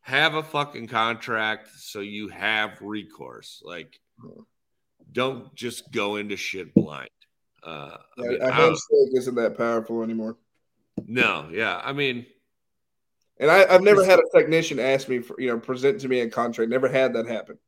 Have 0.00 0.34
a 0.34 0.42
fucking 0.42 0.88
contract 0.88 1.68
so 1.76 2.00
you 2.00 2.28
have 2.28 2.82
recourse. 2.82 3.62
Like, 3.64 4.00
don't 5.12 5.54
just 5.54 5.90
go 5.92 6.16
into 6.16 6.36
shit 6.36 6.74
blind. 6.74 7.08
Uh, 7.62 7.96
I 8.18 8.22
mean, 8.22 8.42
a 8.42 8.50
handshake 8.50 9.14
isn't 9.14 9.36
that 9.36 9.56
powerful 9.56 10.02
anymore. 10.02 10.36
No, 11.06 11.48
yeah, 11.52 11.80
I 11.82 11.92
mean, 11.92 12.26
and 13.38 13.50
I, 13.50 13.72
have 13.72 13.82
never 13.82 14.04
had 14.04 14.18
a 14.18 14.38
technician 14.38 14.78
ask 14.78 15.08
me 15.08 15.20
for 15.20 15.40
you 15.40 15.48
know 15.48 15.58
present 15.58 16.00
to 16.00 16.08
me 16.08 16.20
a 16.20 16.30
contract. 16.30 16.70
Never 16.70 16.88
had 16.88 17.14
that 17.14 17.26
happen. 17.26 17.58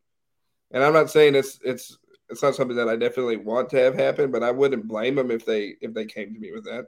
And 0.70 0.82
I'm 0.82 0.92
not 0.92 1.10
saying 1.10 1.34
it's 1.34 1.58
it's 1.64 1.96
it's 2.28 2.42
not 2.42 2.54
something 2.54 2.76
that 2.76 2.88
I 2.88 2.96
definitely 2.96 3.36
want 3.36 3.70
to 3.70 3.76
have 3.78 3.94
happen, 3.94 4.30
but 4.30 4.42
I 4.42 4.50
wouldn't 4.50 4.88
blame 4.88 5.14
them 5.14 5.30
if 5.30 5.44
they 5.44 5.74
if 5.80 5.92
they 5.94 6.04
came 6.04 6.32
to 6.34 6.40
me 6.40 6.52
with 6.52 6.64
that. 6.64 6.86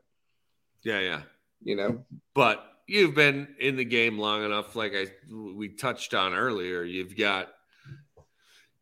Yeah, 0.83 1.01
yeah. 1.01 1.23
You 1.63 1.77
know. 1.77 2.05
But 2.35 2.65
you've 2.87 3.15
been 3.15 3.49
in 3.59 3.77
the 3.77 3.85
game 3.85 4.19
long 4.19 4.45
enough, 4.45 4.77
like 4.77 4.93
I 4.95 5.07
we 5.31 5.69
touched 5.69 6.15
on 6.15 6.35
earlier. 6.35 6.83
You've 6.83 7.17
got 7.17 7.49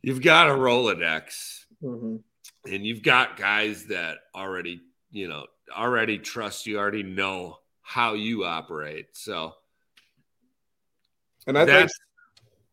you've 0.02 0.22
got 0.22 0.48
a 0.48 0.52
Rolodex, 0.52 1.64
mm-hmm. 1.82 2.16
and 2.72 2.86
you've 2.86 3.02
got 3.02 3.36
guys 3.36 3.86
that 3.86 4.18
already 4.34 4.82
you 5.10 5.28
know 5.28 5.46
already 5.74 6.18
trust 6.18 6.66
you, 6.66 6.78
already 6.78 7.02
know 7.02 7.58
how 7.82 8.14
you 8.14 8.44
operate. 8.44 9.08
So, 9.12 9.54
and 11.46 11.58
I 11.58 11.66
think 11.66 11.90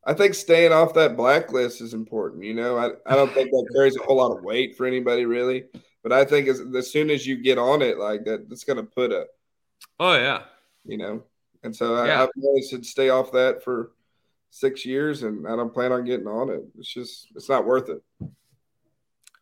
I 0.05 0.13
think 0.13 0.33
staying 0.33 0.71
off 0.71 0.93
that 0.95 1.15
blacklist 1.15 1.81
is 1.81 1.93
important. 1.93 2.43
You 2.43 2.53
know, 2.53 2.77
I, 2.77 2.91
I 3.05 3.15
don't 3.15 3.31
think 3.33 3.51
that 3.51 3.69
carries 3.73 3.97
a 3.97 4.03
whole 4.03 4.17
lot 4.17 4.35
of 4.35 4.43
weight 4.43 4.75
for 4.75 4.85
anybody 4.85 5.25
really, 5.25 5.65
but 6.01 6.11
I 6.11 6.25
think 6.25 6.47
as, 6.47 6.61
as 6.75 6.91
soon 6.91 7.09
as 7.09 7.27
you 7.27 7.37
get 7.37 7.57
on 7.57 7.81
it, 7.81 7.99
like 7.99 8.25
that, 8.25 8.49
that's 8.49 8.63
going 8.63 8.77
to 8.77 8.83
put 8.83 9.11
a. 9.11 9.25
Oh 9.99 10.15
yeah. 10.15 10.43
You 10.85 10.97
know, 10.97 11.23
and 11.63 11.75
so 11.75 12.03
yeah. 12.03 12.19
I, 12.19 12.23
I've 12.23 12.29
always 12.43 12.69
said 12.69 12.85
stay 12.85 13.09
off 13.09 13.31
that 13.33 13.63
for 13.63 13.91
six 14.49 14.85
years, 14.85 15.23
and 15.23 15.47
I 15.47 15.55
don't 15.55 15.73
plan 15.73 15.91
on 15.91 16.05
getting 16.05 16.27
on 16.27 16.49
it. 16.49 16.63
It's 16.79 16.91
just 16.91 17.27
it's 17.35 17.49
not 17.49 17.65
worth 17.65 17.89
it. 17.89 18.01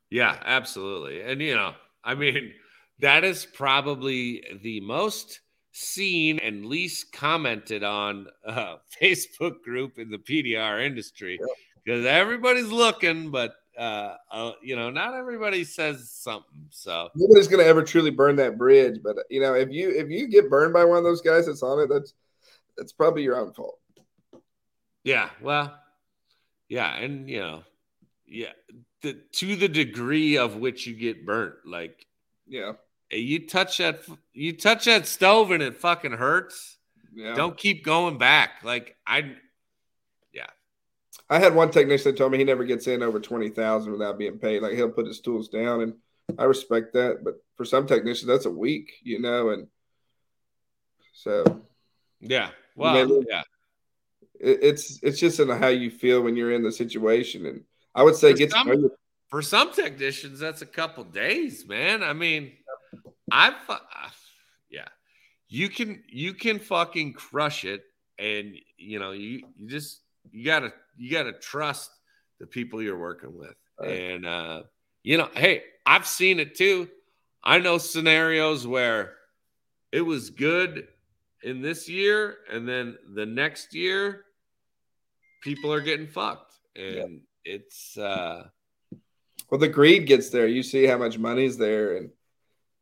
Yeah, 0.09 0.37
absolutely, 0.43 1.21
and 1.21 1.41
you 1.41 1.55
know, 1.55 1.75
I 2.03 2.15
mean, 2.15 2.53
that 2.99 3.23
is 3.23 3.45
probably 3.45 4.43
the 4.61 4.81
most 4.81 5.41
seen 5.71 6.39
and 6.39 6.65
least 6.65 7.11
commented 7.11 7.83
on 7.83 8.27
uh, 8.45 8.75
Facebook 9.01 9.61
group 9.63 9.97
in 9.97 10.09
the 10.09 10.17
PDR 10.17 10.85
industry 10.85 11.39
because 11.83 12.05
everybody's 12.05 12.67
looking, 12.67 13.31
but 13.31 13.53
uh, 13.77 14.15
uh, 14.29 14.51
you 14.61 14.75
know, 14.75 14.89
not 14.89 15.13
everybody 15.13 15.63
says 15.63 16.11
something. 16.11 16.67
So 16.69 17.09
nobody's 17.15 17.47
gonna 17.47 17.63
ever 17.63 17.81
truly 17.81 18.11
burn 18.11 18.35
that 18.35 18.57
bridge. 18.57 18.99
But 19.01 19.17
you 19.29 19.39
know, 19.39 19.53
if 19.53 19.71
you 19.71 19.89
if 19.89 20.09
you 20.09 20.27
get 20.27 20.49
burned 20.49 20.73
by 20.73 20.83
one 20.83 20.97
of 20.97 21.03
those 21.05 21.21
guys 21.21 21.45
that's 21.45 21.63
on 21.63 21.79
it, 21.79 21.87
that's 21.87 22.13
that's 22.77 22.91
probably 22.91 23.23
your 23.23 23.37
own 23.37 23.53
fault. 23.53 23.79
Yeah, 25.05 25.29
well, 25.41 25.79
yeah, 26.67 26.93
and 26.97 27.29
you 27.29 27.39
know, 27.39 27.63
yeah, 28.27 28.51
the, 29.01 29.13
to 29.33 29.55
the 29.55 29.69
degree 29.69 30.37
of 30.37 30.57
which 30.57 30.85
you 30.85 30.93
get 30.93 31.25
burnt, 31.25 31.55
like 31.65 32.05
yeah, 32.47 32.73
you 33.11 33.47
touch 33.47 33.77
that 33.77 34.01
you 34.33 34.53
touch 34.53 34.85
that 34.85 35.07
stove 35.07 35.51
and 35.51 35.63
it 35.63 35.77
fucking 35.77 36.13
hurts. 36.13 36.77
Yeah. 37.13 37.33
Don't 37.33 37.57
keep 37.57 37.83
going 37.83 38.17
back. 38.17 38.63
Like 38.63 38.95
I 39.05 39.35
yeah. 40.31 40.47
I 41.29 41.39
had 41.39 41.55
one 41.55 41.71
technician 41.71 42.11
that 42.11 42.17
told 42.17 42.31
me 42.31 42.37
he 42.37 42.43
never 42.43 42.63
gets 42.63 42.87
in 42.87 43.01
over 43.01 43.19
twenty 43.19 43.49
thousand 43.49 43.91
without 43.91 44.17
being 44.17 44.37
paid. 44.37 44.61
Like 44.61 44.73
he'll 44.73 44.89
put 44.89 45.07
his 45.07 45.19
tools 45.19 45.49
down, 45.49 45.81
and 45.81 45.93
I 46.37 46.43
respect 46.43 46.93
that. 46.93 47.23
But 47.23 47.35
for 47.55 47.65
some 47.65 47.87
technicians, 47.87 48.27
that's 48.27 48.45
a 48.45 48.51
week, 48.51 48.93
you 49.03 49.19
know, 49.19 49.49
and 49.49 49.67
so 51.13 51.63
yeah, 52.21 52.49
well, 52.75 53.23
yeah, 53.27 53.43
it, 54.39 54.59
it's 54.61 54.99
it's 55.01 55.19
just 55.19 55.39
in 55.39 55.49
how 55.49 55.67
you 55.67 55.89
feel 55.89 56.21
when 56.21 56.35
you're 56.35 56.53
in 56.53 56.63
the 56.63 56.71
situation, 56.71 57.45
and 57.45 57.63
I 57.95 58.03
would 58.03 58.15
say 58.15 58.31
for 58.31 58.37
get 58.37 58.51
some, 58.51 58.91
for 59.27 59.41
some 59.41 59.73
technicians 59.73 60.39
that's 60.39 60.61
a 60.61 60.65
couple 60.65 61.03
days, 61.03 61.67
man. 61.67 62.03
I 62.03 62.13
mean, 62.13 62.53
I've 63.31 63.55
yeah, 64.69 64.87
you 65.47 65.69
can 65.69 66.03
you 66.07 66.33
can 66.33 66.59
fucking 66.59 67.13
crush 67.13 67.65
it, 67.65 67.83
and 68.17 68.55
you 68.77 68.99
know 68.99 69.11
you 69.11 69.43
you 69.55 69.67
just 69.67 70.01
you 70.31 70.45
gotta 70.45 70.73
you 70.97 71.11
gotta 71.11 71.33
trust 71.33 71.91
the 72.39 72.47
people 72.47 72.81
you're 72.81 72.97
working 72.97 73.37
with. 73.37 73.55
Right. 73.79 73.89
And 73.89 74.25
uh, 74.25 74.63
you 75.03 75.17
know, 75.17 75.29
hey, 75.33 75.63
I've 75.85 76.07
seen 76.07 76.39
it 76.39 76.55
too. 76.55 76.89
I 77.43 77.59
know 77.59 77.77
scenarios 77.77 78.67
where 78.67 79.15
it 79.91 80.01
was 80.01 80.29
good 80.29 80.87
in 81.43 81.61
this 81.61 81.87
year, 81.87 82.37
and 82.51 82.67
then 82.67 82.97
the 83.15 83.25
next 83.25 83.73
year, 83.73 84.25
people 85.41 85.71
are 85.71 85.81
getting 85.81 86.07
fucked, 86.07 86.53
and 86.75 86.95
yeah. 86.95 87.55
it's 87.55 87.97
uh, 87.97 88.43
well, 89.49 89.59
the 89.59 89.67
greed 89.67 90.05
gets 90.05 90.29
there. 90.29 90.47
You 90.47 90.63
see 90.63 90.85
how 90.85 90.97
much 90.97 91.17
money's 91.17 91.57
there, 91.57 91.97
and 91.97 92.09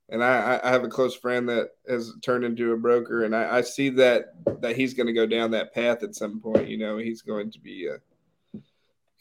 and 0.10 0.24
I, 0.24 0.60
I 0.64 0.70
have 0.70 0.84
a 0.84 0.90
close 0.90 1.16
friend 1.16 1.50
that 1.50 1.72
has 1.90 2.14
turned 2.22 2.46
into 2.46 2.72
a 2.72 2.78
broker, 2.78 3.26
and 3.26 3.36
I, 3.36 3.58
I 3.58 3.62
see 3.62 3.90
that 3.90 4.34
that 4.62 4.76
he's 4.76 4.94
going 4.94 5.08
to 5.08 5.14
go 5.14 5.26
down 5.26 5.52
that 5.52 5.74
path 5.74 6.04
at 6.04 6.16
some 6.16 6.40
point. 6.40 6.70
You 6.70 6.78
know, 6.78 6.98
he's 6.98 7.22
going 7.22 7.52
to 7.52 7.60
be 7.60 7.90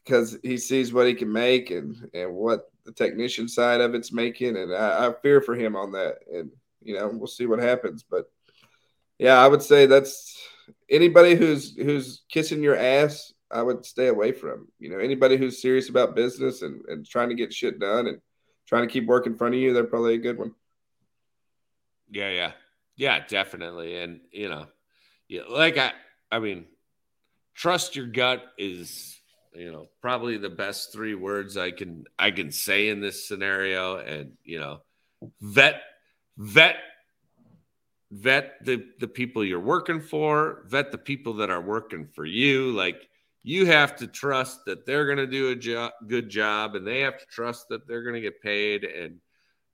because 0.05 0.35
uh, 0.35 0.39
he 0.43 0.57
sees 0.57 0.93
what 0.93 1.07
he 1.07 1.15
can 1.15 1.33
make 1.33 1.71
and 1.71 2.09
and 2.15 2.33
what 2.35 2.71
the 2.85 2.93
technician 2.93 3.49
side 3.49 3.81
of 3.81 3.95
it's 3.95 4.13
making, 4.13 4.57
and 4.57 4.75
I, 4.75 5.09
I 5.09 5.13
fear 5.23 5.41
for 5.41 5.57
him 5.57 5.75
on 5.75 5.93
that. 5.93 6.19
And 6.33 6.51
you 6.83 6.95
know, 6.95 7.09
we'll 7.09 7.27
see 7.27 7.47
what 7.47 7.59
happens, 7.59 8.05
but 8.09 8.31
yeah, 9.19 9.39
I 9.39 9.49
would 9.49 9.63
say 9.63 9.87
that's 9.87 10.41
anybody 10.91 11.35
who's 11.35 11.77
who's 11.77 12.23
kissing 12.29 12.63
your 12.63 12.77
ass. 12.77 13.33
I 13.51 13.63
would 13.63 13.85
stay 13.85 14.09
away 14.09 14.33
from. 14.33 14.69
You 14.79 14.91
know, 14.91 14.99
anybody 14.99 15.37
who's 15.37 15.63
serious 15.63 15.89
about 15.89 16.17
business 16.17 16.63
and, 16.63 16.85
and 16.87 17.07
trying 17.07 17.29
to 17.29 17.35
get 17.35 17.55
shit 17.55 17.79
done 17.79 18.09
and 18.09 18.21
trying 18.67 18.83
to 18.87 18.93
keep 18.93 19.07
work 19.07 19.27
in 19.27 19.37
front 19.37 19.55
of 19.55 19.61
you, 19.61 19.73
they're 19.73 19.85
probably 19.85 20.15
a 20.15 20.19
good 20.19 20.39
one. 20.39 20.55
Yeah, 22.11 22.31
yeah, 22.31 22.53
yeah, 22.97 23.25
definitely. 23.27 23.97
And 23.97 24.21
you 24.31 24.49
know, 24.49 24.67
yeah, 25.29 25.43
like 25.49 25.77
I, 25.79 25.93
I 26.31 26.39
mean, 26.39 26.67
trust 27.55 27.97
your 27.97 28.07
gut 28.07 28.43
is 28.59 29.21
you 29.55 29.73
know 29.73 29.89
probably 30.01 30.37
the 30.37 30.51
best 30.51 30.93
three 30.93 31.15
words 31.15 31.57
I 31.57 31.71
can 31.71 32.05
I 32.19 32.31
can 32.31 32.53
say 32.53 32.89
in 32.89 33.01
this 33.01 33.27
scenario. 33.27 33.97
And 33.99 34.33
you 34.45 34.61
know, 34.61 34.83
vet, 35.41 35.83
vet, 36.37 36.77
vet 38.11 38.65
the 38.65 38.85
the 39.01 39.09
people 39.09 39.45
you're 39.45 39.61
working 39.61 40.01
for. 40.01 40.63
Vet 40.67 40.93
the 40.93 40.99
people 40.99 41.35
that 41.35 41.51
are 41.51 41.63
working 41.63 42.07
for 42.07 42.25
you. 42.25 42.73
Like 42.73 43.09
you 43.43 43.67
have 43.67 43.95
to 43.97 44.07
trust 44.09 44.65
that 44.67 44.87
they're 44.87 45.07
going 45.07 45.19
to 45.19 45.27
do 45.27 45.51
a 45.51 45.57
jo- 45.57 45.91
good 46.09 46.29
job 46.29 46.75
and 46.75 46.85
they 46.85 47.01
have 47.01 47.17
to 47.17 47.27
trust 47.27 47.69
that 47.69 47.87
they're 47.87 48.03
going 48.03 48.17
to 48.17 48.21
get 48.21 48.43
paid 48.43 48.83
and 48.83 49.21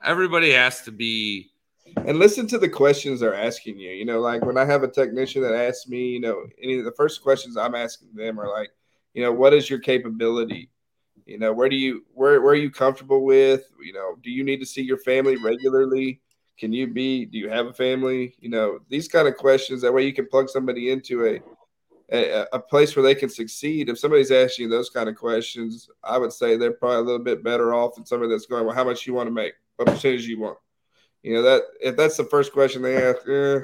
everybody 0.04 0.52
has 0.52 0.82
to 0.82 0.92
be 0.92 1.51
and 1.96 2.18
listen 2.18 2.46
to 2.48 2.58
the 2.58 2.68
questions 2.68 3.20
they're 3.20 3.34
asking 3.34 3.78
you. 3.78 3.90
You 3.90 4.04
know, 4.04 4.20
like 4.20 4.44
when 4.44 4.58
I 4.58 4.64
have 4.64 4.82
a 4.82 4.88
technician 4.88 5.42
that 5.42 5.54
asks 5.54 5.88
me, 5.88 6.08
you 6.08 6.20
know, 6.20 6.44
any 6.62 6.78
of 6.78 6.84
the 6.84 6.92
first 6.92 7.22
questions 7.22 7.56
I'm 7.56 7.74
asking 7.74 8.08
them 8.14 8.40
are 8.40 8.48
like, 8.48 8.70
you 9.14 9.22
know, 9.22 9.32
what 9.32 9.54
is 9.54 9.68
your 9.68 9.78
capability? 9.78 10.70
You 11.26 11.38
know, 11.38 11.52
where 11.52 11.68
do 11.68 11.76
you 11.76 12.04
where 12.14 12.40
where 12.40 12.52
are 12.52 12.56
you 12.56 12.70
comfortable 12.70 13.24
with? 13.24 13.68
You 13.82 13.92
know, 13.92 14.16
do 14.22 14.30
you 14.30 14.42
need 14.42 14.60
to 14.60 14.66
see 14.66 14.82
your 14.82 14.98
family 14.98 15.36
regularly? 15.36 16.20
Can 16.58 16.72
you 16.72 16.86
be? 16.86 17.24
Do 17.24 17.38
you 17.38 17.48
have 17.48 17.66
a 17.66 17.72
family? 17.72 18.34
You 18.40 18.50
know, 18.50 18.80
these 18.88 19.08
kind 19.08 19.28
of 19.28 19.36
questions. 19.36 19.82
That 19.82 19.92
way, 19.92 20.04
you 20.04 20.12
can 20.12 20.26
plug 20.26 20.48
somebody 20.48 20.90
into 20.90 21.26
a 21.26 21.40
a, 22.12 22.46
a 22.52 22.58
place 22.58 22.94
where 22.94 23.02
they 23.02 23.14
can 23.14 23.28
succeed. 23.28 23.88
If 23.88 23.98
somebody's 23.98 24.30
asking 24.30 24.64
you 24.64 24.70
those 24.70 24.90
kind 24.90 25.08
of 25.08 25.16
questions, 25.16 25.88
I 26.04 26.18
would 26.18 26.32
say 26.32 26.56
they're 26.56 26.72
probably 26.72 26.98
a 26.98 27.02
little 27.02 27.24
bit 27.24 27.42
better 27.42 27.72
off 27.72 27.94
than 27.94 28.04
somebody 28.04 28.30
that's 28.30 28.46
going, 28.46 28.66
well, 28.66 28.74
how 28.74 28.84
much 28.84 29.06
you 29.06 29.14
want 29.14 29.28
to 29.28 29.32
make? 29.32 29.54
What 29.76 29.88
percentage 29.88 30.26
you 30.26 30.40
want? 30.40 30.58
You 31.22 31.34
know 31.34 31.42
that 31.42 31.62
if 31.80 31.96
that's 31.96 32.16
the 32.16 32.24
first 32.24 32.52
question 32.52 32.82
they 32.82 32.96
ask, 32.96 33.20
eh, 33.28 33.60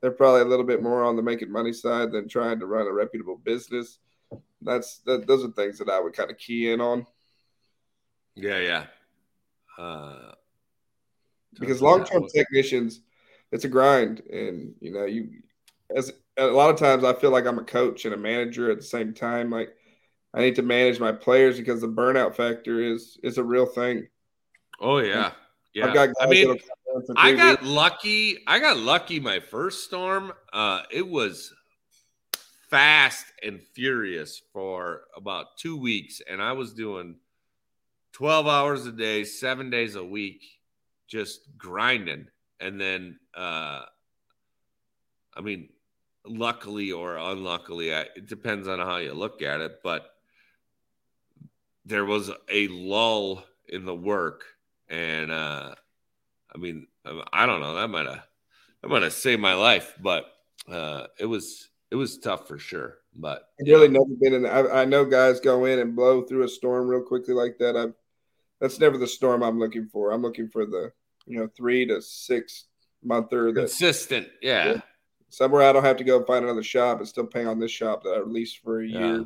they're 0.00 0.10
probably 0.12 0.42
a 0.42 0.46
little 0.46 0.64
bit 0.64 0.82
more 0.82 1.04
on 1.04 1.16
the 1.16 1.22
making 1.22 1.50
money 1.50 1.72
side 1.72 2.12
than 2.12 2.28
trying 2.28 2.60
to 2.60 2.66
run 2.66 2.86
a 2.86 2.92
reputable 2.92 3.36
business. 3.36 3.98
That's 4.62 4.98
that. 4.98 5.26
Those 5.26 5.44
are 5.44 5.50
things 5.50 5.78
that 5.78 5.88
I 5.88 6.00
would 6.00 6.14
kind 6.14 6.30
of 6.30 6.38
key 6.38 6.70
in 6.70 6.80
on. 6.80 7.06
Yeah, 8.34 8.58
yeah. 8.58 8.84
Uh, 9.76 10.32
because 11.58 11.82
long-term 11.82 12.26
technicians, 12.34 13.00
it's 13.50 13.64
a 13.64 13.68
grind, 13.68 14.20
and 14.20 14.74
you 14.80 14.92
know, 14.92 15.04
you 15.04 15.30
as 15.94 16.12
a 16.36 16.46
lot 16.46 16.70
of 16.70 16.78
times 16.78 17.04
I 17.04 17.14
feel 17.14 17.30
like 17.30 17.46
I'm 17.46 17.58
a 17.58 17.64
coach 17.64 18.04
and 18.04 18.14
a 18.14 18.18
manager 18.18 18.70
at 18.70 18.78
the 18.78 18.84
same 18.84 19.14
time. 19.14 19.50
Like 19.50 19.74
I 20.34 20.40
need 20.40 20.56
to 20.56 20.62
manage 20.62 21.00
my 21.00 21.12
players 21.12 21.58
because 21.58 21.80
the 21.80 21.88
burnout 21.88 22.36
factor 22.36 22.80
is 22.80 23.18
is 23.22 23.38
a 23.38 23.44
real 23.44 23.66
thing. 23.66 24.08
Oh 24.80 24.98
yeah. 24.98 25.32
Yeah, 25.74 26.06
I 26.20 26.26
mean, 26.26 26.58
I 27.16 27.34
got 27.34 27.60
weeks. 27.60 27.70
lucky. 27.70 28.38
I 28.46 28.58
got 28.58 28.78
lucky 28.78 29.20
my 29.20 29.40
first 29.40 29.84
storm. 29.84 30.32
Uh, 30.52 30.82
it 30.90 31.06
was 31.06 31.52
fast 32.68 33.26
and 33.42 33.60
furious 33.74 34.42
for 34.52 35.02
about 35.16 35.56
two 35.58 35.76
weeks, 35.76 36.20
and 36.28 36.42
I 36.42 36.52
was 36.52 36.72
doing 36.72 37.16
twelve 38.12 38.46
hours 38.46 38.86
a 38.86 38.92
day, 38.92 39.24
seven 39.24 39.70
days 39.70 39.94
a 39.94 40.04
week, 40.04 40.42
just 41.06 41.40
grinding. 41.56 42.26
And 42.60 42.80
then, 42.80 43.20
uh, 43.34 43.82
I 45.36 45.40
mean, 45.40 45.68
luckily 46.26 46.90
or 46.90 47.16
unluckily, 47.16 47.94
I, 47.94 48.00
it 48.16 48.26
depends 48.26 48.66
on 48.66 48.80
how 48.80 48.96
you 48.96 49.12
look 49.12 49.42
at 49.42 49.60
it, 49.60 49.80
but 49.84 50.10
there 51.84 52.04
was 52.04 52.30
a 52.50 52.68
lull 52.68 53.44
in 53.68 53.84
the 53.84 53.94
work 53.94 54.44
and 54.88 55.30
uh, 55.30 55.74
I 56.54 56.58
mean, 56.58 56.86
I 57.32 57.46
don't 57.46 57.60
know. 57.60 57.74
That 57.74 57.88
might 57.88 58.06
have 58.06 58.22
that 58.82 58.88
might 58.88 59.02
have 59.02 59.12
saved 59.12 59.40
my 59.40 59.54
life, 59.54 59.94
but 60.00 60.26
uh, 60.70 61.06
it 61.18 61.26
was 61.26 61.68
it 61.90 61.96
was 61.96 62.18
tough 62.18 62.46
for 62.48 62.58
sure. 62.58 62.98
But 63.14 63.48
I've 63.60 63.66
really 63.66 63.88
never 63.88 64.04
been 64.20 64.34
in. 64.34 64.46
I, 64.46 64.82
I, 64.82 64.84
know 64.84 65.04
guys 65.04 65.40
go 65.40 65.64
in 65.64 65.80
and 65.80 65.96
blow 65.96 66.22
through 66.22 66.44
a 66.44 66.48
storm 66.48 66.86
real 66.86 67.02
quickly 67.02 67.34
like 67.34 67.58
that. 67.58 67.76
I've 67.76 67.94
that's 68.60 68.78
never 68.78 68.98
the 68.98 69.06
storm 69.06 69.42
I'm 69.42 69.58
looking 69.58 69.86
for. 69.86 70.12
I'm 70.12 70.22
looking 70.22 70.48
for 70.48 70.66
the 70.66 70.92
you 71.26 71.38
know 71.38 71.48
three 71.56 71.86
to 71.86 72.00
six 72.00 72.66
monther 73.02 73.52
that 73.52 73.60
consistent. 73.60 74.28
Yeah. 74.42 74.66
yeah. 74.66 74.80
Somewhere 75.30 75.62
I 75.62 75.72
don't 75.72 75.84
have 75.84 75.98
to 75.98 76.04
go 76.04 76.24
find 76.24 76.44
another 76.44 76.62
shop 76.62 76.98
and 76.98 77.08
still 77.08 77.26
pay 77.26 77.44
on 77.44 77.58
this 77.58 77.70
shop 77.70 78.02
that 78.04 78.14
I 78.14 78.20
leased 78.20 78.58
for 78.62 78.80
a 78.80 78.86
yeah. 78.86 78.98
year. 78.98 79.24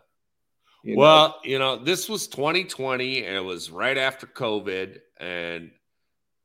You 0.83 0.97
well, 0.97 1.29
know? 1.29 1.35
you 1.45 1.59
know, 1.59 1.77
this 1.77 2.09
was 2.09 2.27
2020 2.29 3.25
and 3.25 3.37
it 3.37 3.45
was 3.45 3.71
right 3.71 3.97
after 3.97 4.27
COVID 4.27 4.99
and 5.21 5.71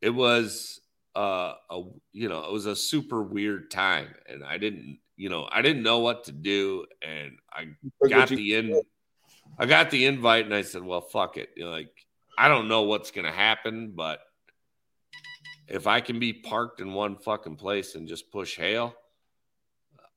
it 0.01 0.11
was 0.11 0.79
uh, 1.15 1.55
a 1.71 1.81
you 2.13 2.29
know 2.29 2.43
it 2.43 2.51
was 2.51 2.67
a 2.67 2.75
super 2.75 3.23
weird 3.23 3.71
time, 3.71 4.07
and 4.29 4.43
I 4.43 4.57
didn't 4.57 4.99
you 5.15 5.29
know 5.29 5.47
I 5.51 5.61
didn't 5.61 5.83
know 5.83 5.99
what 5.99 6.25
to 6.25 6.31
do, 6.31 6.85
and 7.01 7.37
I 7.51 7.69
got 8.07 8.29
the 8.29 8.55
in 8.55 8.81
I 9.57 9.65
got 9.65 9.89
the 9.89 10.05
invite, 10.05 10.45
and 10.45 10.53
I 10.53 10.61
said, 10.61 10.83
well, 10.83 11.01
fuck 11.01 11.37
it, 11.37 11.49
you 11.55 11.65
know, 11.65 11.71
like 11.71 11.89
I 12.37 12.47
don't 12.47 12.67
know 12.67 12.83
what's 12.83 13.09
gonna 13.09 13.31
happen, 13.31 13.93
but 13.95 14.19
if 15.67 15.87
I 15.87 16.01
can 16.01 16.19
be 16.19 16.33
parked 16.33 16.79
in 16.81 16.93
one 16.93 17.17
fucking 17.17 17.55
place 17.55 17.95
and 17.95 18.07
just 18.07 18.31
push 18.31 18.55
hail, 18.55 18.95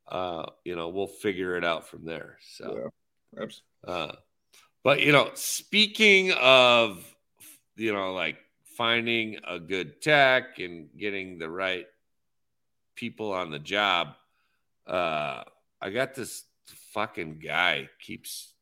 uh, 0.07 0.47
you 0.65 0.77
know, 0.77 0.91
we'll 0.91 1.07
figure 1.07 1.57
it 1.57 1.65
out 1.65 1.89
from 1.89 2.05
there. 2.05 2.37
So, 2.43 2.91
yeah, 3.37 3.47
uh, 3.87 4.13
but 4.83 5.01
you 5.01 5.13
know, 5.13 5.31
speaking 5.35 6.33
of, 6.33 7.05
you 7.77 7.93
know, 7.93 8.13
like 8.13 8.37
finding 8.77 9.39
a 9.47 9.59
good 9.59 10.01
tech 10.01 10.59
and 10.59 10.89
getting 10.99 11.39
the 11.39 11.49
right 11.49 11.87
people 12.95 13.33
on 13.33 13.51
the 13.51 13.59
job. 13.59 14.09
Uh, 14.87 15.43
I 15.81 15.91
got 15.91 16.15
this 16.15 16.45
fucking 16.93 17.39
guy 17.39 17.89
keeps 18.01 18.53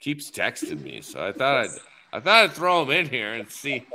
keeps 0.00 0.30
texting 0.30 0.82
me, 0.82 1.00
so 1.00 1.24
I 1.26 1.32
thought 1.32 1.64
I'd 1.64 1.70
I 2.12 2.20
thought 2.20 2.44
I'd 2.44 2.52
throw 2.52 2.82
him 2.82 2.90
in 2.90 3.08
here 3.08 3.34
and 3.34 3.48
see. 3.50 3.86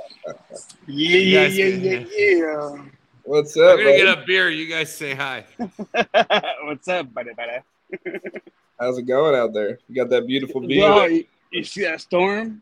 Yeah, 0.87 1.17
yeah, 1.17 1.45
yeah, 1.47 1.69
can- 1.69 1.83
yeah, 1.83 2.05
yeah. 2.11 2.77
What's 3.23 3.57
up? 3.57 3.77
We're 3.77 3.77
gonna 3.77 3.85
buddy? 3.85 3.97
get 3.97 4.17
a 4.19 4.25
beer. 4.25 4.49
You 4.49 4.69
guys 4.69 4.95
say 4.95 5.15
hi. 5.15 5.45
What's 6.63 6.87
up, 6.87 7.13
buddy, 7.13 7.31
buddy? 7.33 7.59
How's 8.79 8.97
it 8.97 9.03
going 9.03 9.35
out 9.35 9.53
there? 9.53 9.79
You 9.87 9.95
got 9.95 10.09
that 10.09 10.27
beautiful 10.27 10.61
view. 10.61 10.81
Yo, 10.81 11.05
you, 11.05 11.25
you 11.51 11.63
see 11.63 11.83
that 11.83 12.01
storm? 12.01 12.61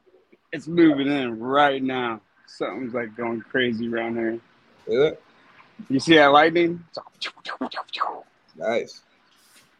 It's 0.51 0.67
moving 0.67 1.07
in 1.07 1.39
right 1.39 1.81
now. 1.81 2.21
Something's 2.45 2.93
like 2.93 3.15
going 3.17 3.41
crazy 3.41 3.91
around 3.91 4.15
here. 4.15 4.39
Is 4.85 5.11
it? 5.11 5.23
You 5.89 5.99
see 5.99 6.15
that 6.15 6.27
lightning? 6.27 6.83
Nice. 8.55 9.01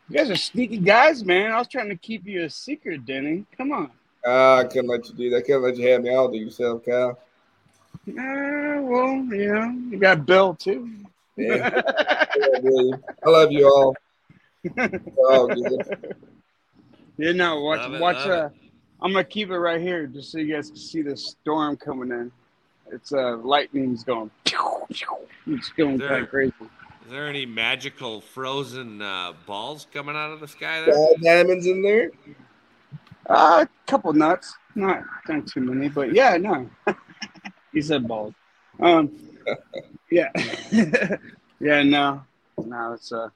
You 0.10 0.18
guys 0.18 0.30
are 0.32 0.36
sneaky 0.36 0.78
guys, 0.78 1.24
man. 1.24 1.52
I 1.52 1.60
was 1.60 1.68
trying 1.68 1.90
to 1.90 1.96
keep 1.96 2.26
you 2.26 2.44
a 2.44 2.50
secret, 2.50 3.06
Denny. 3.06 3.46
Come 3.56 3.72
on. 3.72 3.92
Ah, 4.26 4.58
I 4.60 4.64
couldn't 4.64 4.88
let 4.88 5.08
you 5.08 5.16
do 5.16 5.30
that. 5.30 5.38
I 5.38 5.42
couldn't 5.42 5.64
let 5.64 5.78
you 5.78 5.88
have 5.90 6.02
me 6.02 6.14
all 6.14 6.32
to 6.32 6.38
yourself, 6.38 6.84
Kyle. 6.86 7.20
Uh, 8.08 8.82
well, 8.82 9.24
you 9.30 9.54
know, 9.54 9.70
you 9.90 9.98
got 9.98 10.26
Bill 10.26 10.56
too. 10.56 10.90
Yeah. 11.36 11.82
I 13.26 13.30
love 13.30 13.52
you 13.52 13.68
all. 13.68 13.96
Oh, 15.20 15.48
good. 15.48 16.16
Yeah, 17.18 17.32
no, 17.34 17.62
watch, 17.62 17.80
Love 17.80 17.94
it, 17.94 18.02
watch. 18.02 18.16
love 18.16 18.30
Uh, 18.30 18.50
I'm 19.02 19.12
gonna 19.12 19.24
keep 19.24 19.50
it 19.50 19.58
right 19.58 19.82
here 19.82 20.08
just 20.08 20.32
so 20.32 20.40
you 20.40 20.54
guys 20.56 20.70
can 20.70 20.78
see 20.78 21.02
the 21.02 21.16
storm 21.18 21.78
coming 21.78 22.10
in. 22.12 22.32
It's 22.92 23.12
uh, 23.14 23.38
lightning's 23.38 24.04
going. 24.04 24.32
It's 24.46 25.70
going 25.78 25.98
There- 25.98 26.08
kind 26.08 26.24
of 26.24 26.30
crazy. 26.30 26.54
Is 27.06 27.12
there 27.12 27.28
any 27.28 27.46
magical 27.46 28.22
frozen 28.22 29.02
uh, 29.02 29.34
balls 29.46 29.88
coming 29.94 30.16
out 30.16 30.32
of 30.32 30.40
the 30.40 30.48
sky 30.48 30.82
there? 30.82 30.94
Got 30.94 31.22
diamonds 31.22 31.68
in 31.68 31.82
there. 31.82 32.12
Uh, 33.28 33.66
a 33.66 33.92
couple 33.92 34.14
nuts, 34.14 34.56
not 34.76 35.04
not 35.28 35.46
too 35.48 35.60
many, 35.60 35.90
but 35.90 36.14
yeah, 36.14 36.38
no. 36.38 36.70
he 37.74 37.82
said 37.82 38.08
balls. 38.08 38.34
Um, 38.80 39.12
yeah, 40.10 40.30
yeah, 41.60 41.84
no, 41.84 42.24
no. 42.58 42.94
It's 42.94 43.12
uh, 43.12 43.30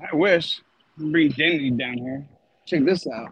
I 0.00 0.14
wish 0.14 0.60
bring 0.96 1.30
Denny 1.30 1.70
down 1.70 1.98
here. 1.98 2.26
Check 2.66 2.84
this 2.84 3.06
out. 3.06 3.28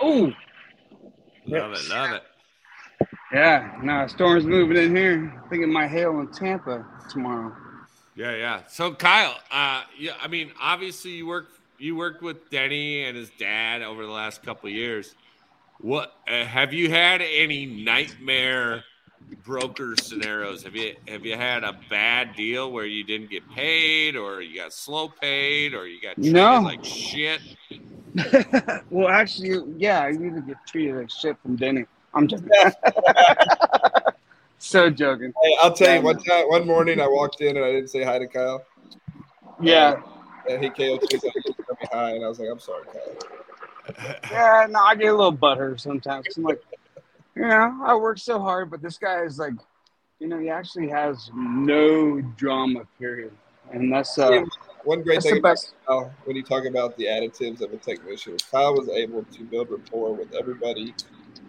Oh, 0.00 0.32
Love 1.46 1.72
it, 1.72 1.88
love 1.88 2.12
it. 2.12 2.22
yeah, 3.32 3.78
no, 3.82 4.06
storm's 4.06 4.44
moving 4.44 4.76
in 4.76 4.94
here. 4.94 5.42
I 5.44 5.48
think 5.48 5.62
it 5.62 5.68
might 5.68 5.88
hail 5.88 6.20
in 6.20 6.28
Tampa 6.30 6.84
tomorrow. 7.10 7.54
Yeah, 8.14 8.34
yeah. 8.34 8.62
So 8.68 8.92
Kyle, 8.92 9.34
uh, 9.50 9.82
yeah, 9.98 10.12
I 10.20 10.28
mean, 10.28 10.52
obviously 10.60 11.12
you 11.12 11.26
work 11.26 11.46
you 11.78 11.96
worked 11.96 12.22
with 12.22 12.50
Denny 12.50 13.04
and 13.04 13.16
his 13.16 13.30
dad 13.38 13.82
over 13.82 14.04
the 14.04 14.10
last 14.12 14.42
couple 14.42 14.68
of 14.68 14.74
years. 14.74 15.14
What 15.80 16.12
uh, 16.28 16.44
have 16.44 16.72
you 16.74 16.90
had 16.90 17.22
any 17.22 17.64
nightmare 17.64 18.84
broker 19.44 19.94
scenarios? 19.96 20.62
Have 20.64 20.76
you 20.76 20.94
have 21.06 21.24
you 21.24 21.36
had 21.36 21.64
a 21.64 21.78
bad 21.90 22.34
deal 22.36 22.70
where 22.72 22.86
you 22.86 23.04
didn't 23.04 23.30
get 23.30 23.48
paid, 23.50 24.16
or 24.16 24.42
you 24.42 24.60
got 24.60 24.72
slow 24.72 25.08
paid, 25.08 25.74
or 25.74 25.86
you 25.86 26.00
got 26.00 26.14
treated 26.16 26.32
No. 26.34 26.60
like 26.60 26.84
shit? 26.84 27.40
well, 28.90 29.08
actually, 29.08 29.62
yeah, 29.76 30.00
I 30.02 30.08
usually 30.08 30.40
get 30.42 30.56
treated 30.66 30.96
like 30.96 31.10
shit 31.10 31.36
from 31.42 31.56
Denny. 31.56 31.84
I'm 32.14 32.26
just 32.26 32.44
so 34.58 34.90
joking. 34.90 35.32
Hey, 35.42 35.56
I'll 35.62 35.72
tell 35.72 35.94
you 35.94 36.02
one 36.02 36.18
time, 36.18 36.48
one 36.48 36.66
morning 36.66 37.00
I 37.00 37.06
walked 37.06 37.40
in 37.40 37.56
and 37.56 37.64
I 37.64 37.72
didn't 37.72 37.88
say 37.88 38.02
hi 38.02 38.18
to 38.18 38.26
Kyle. 38.26 38.64
Yeah, 39.60 40.00
And 40.48 40.62
he 40.62 40.70
came 40.70 40.94
up 40.94 41.00
to 41.02 41.16
me 41.16 41.20
and 41.22 41.22
said, 41.22 41.32
me 41.80 41.86
hi," 41.92 42.10
and 42.12 42.24
I 42.24 42.28
was 42.28 42.38
like, 42.38 42.48
"I'm 42.50 42.60
sorry, 42.60 42.84
Kyle." 42.92 44.20
yeah. 44.30 44.66
No, 44.70 44.80
I 44.80 44.94
get 44.94 45.08
a 45.08 45.16
little 45.16 45.36
butthurt 45.36 45.80
sometimes. 45.80 46.26
I'm 46.36 46.44
like, 46.44 46.62
you 47.36 47.42
know, 47.42 47.80
I 47.84 47.94
work 47.94 48.18
so 48.18 48.38
hard, 48.38 48.70
but 48.70 48.82
this 48.82 48.98
guy 48.98 49.22
is 49.24 49.38
like, 49.38 49.54
you 50.18 50.28
know, 50.28 50.38
he 50.38 50.48
actually 50.48 50.88
has 50.88 51.30
no 51.34 52.20
drama. 52.36 52.82
Period. 52.98 53.32
And 53.72 53.92
that's 53.92 54.18
uh, 54.18 54.44
One 54.84 55.02
great 55.02 55.22
thing 55.22 55.38
about. 55.38 55.58
Kyle, 55.86 56.12
when 56.24 56.36
you 56.36 56.42
talk 56.42 56.64
about 56.64 56.96
the 56.96 57.04
additives 57.04 57.60
of 57.60 57.72
a 57.72 57.76
technician, 57.76 58.36
Kyle 58.50 58.74
was 58.74 58.88
able 58.88 59.24
to 59.24 59.44
build 59.44 59.70
rapport 59.70 60.14
with 60.14 60.34
everybody 60.34 60.94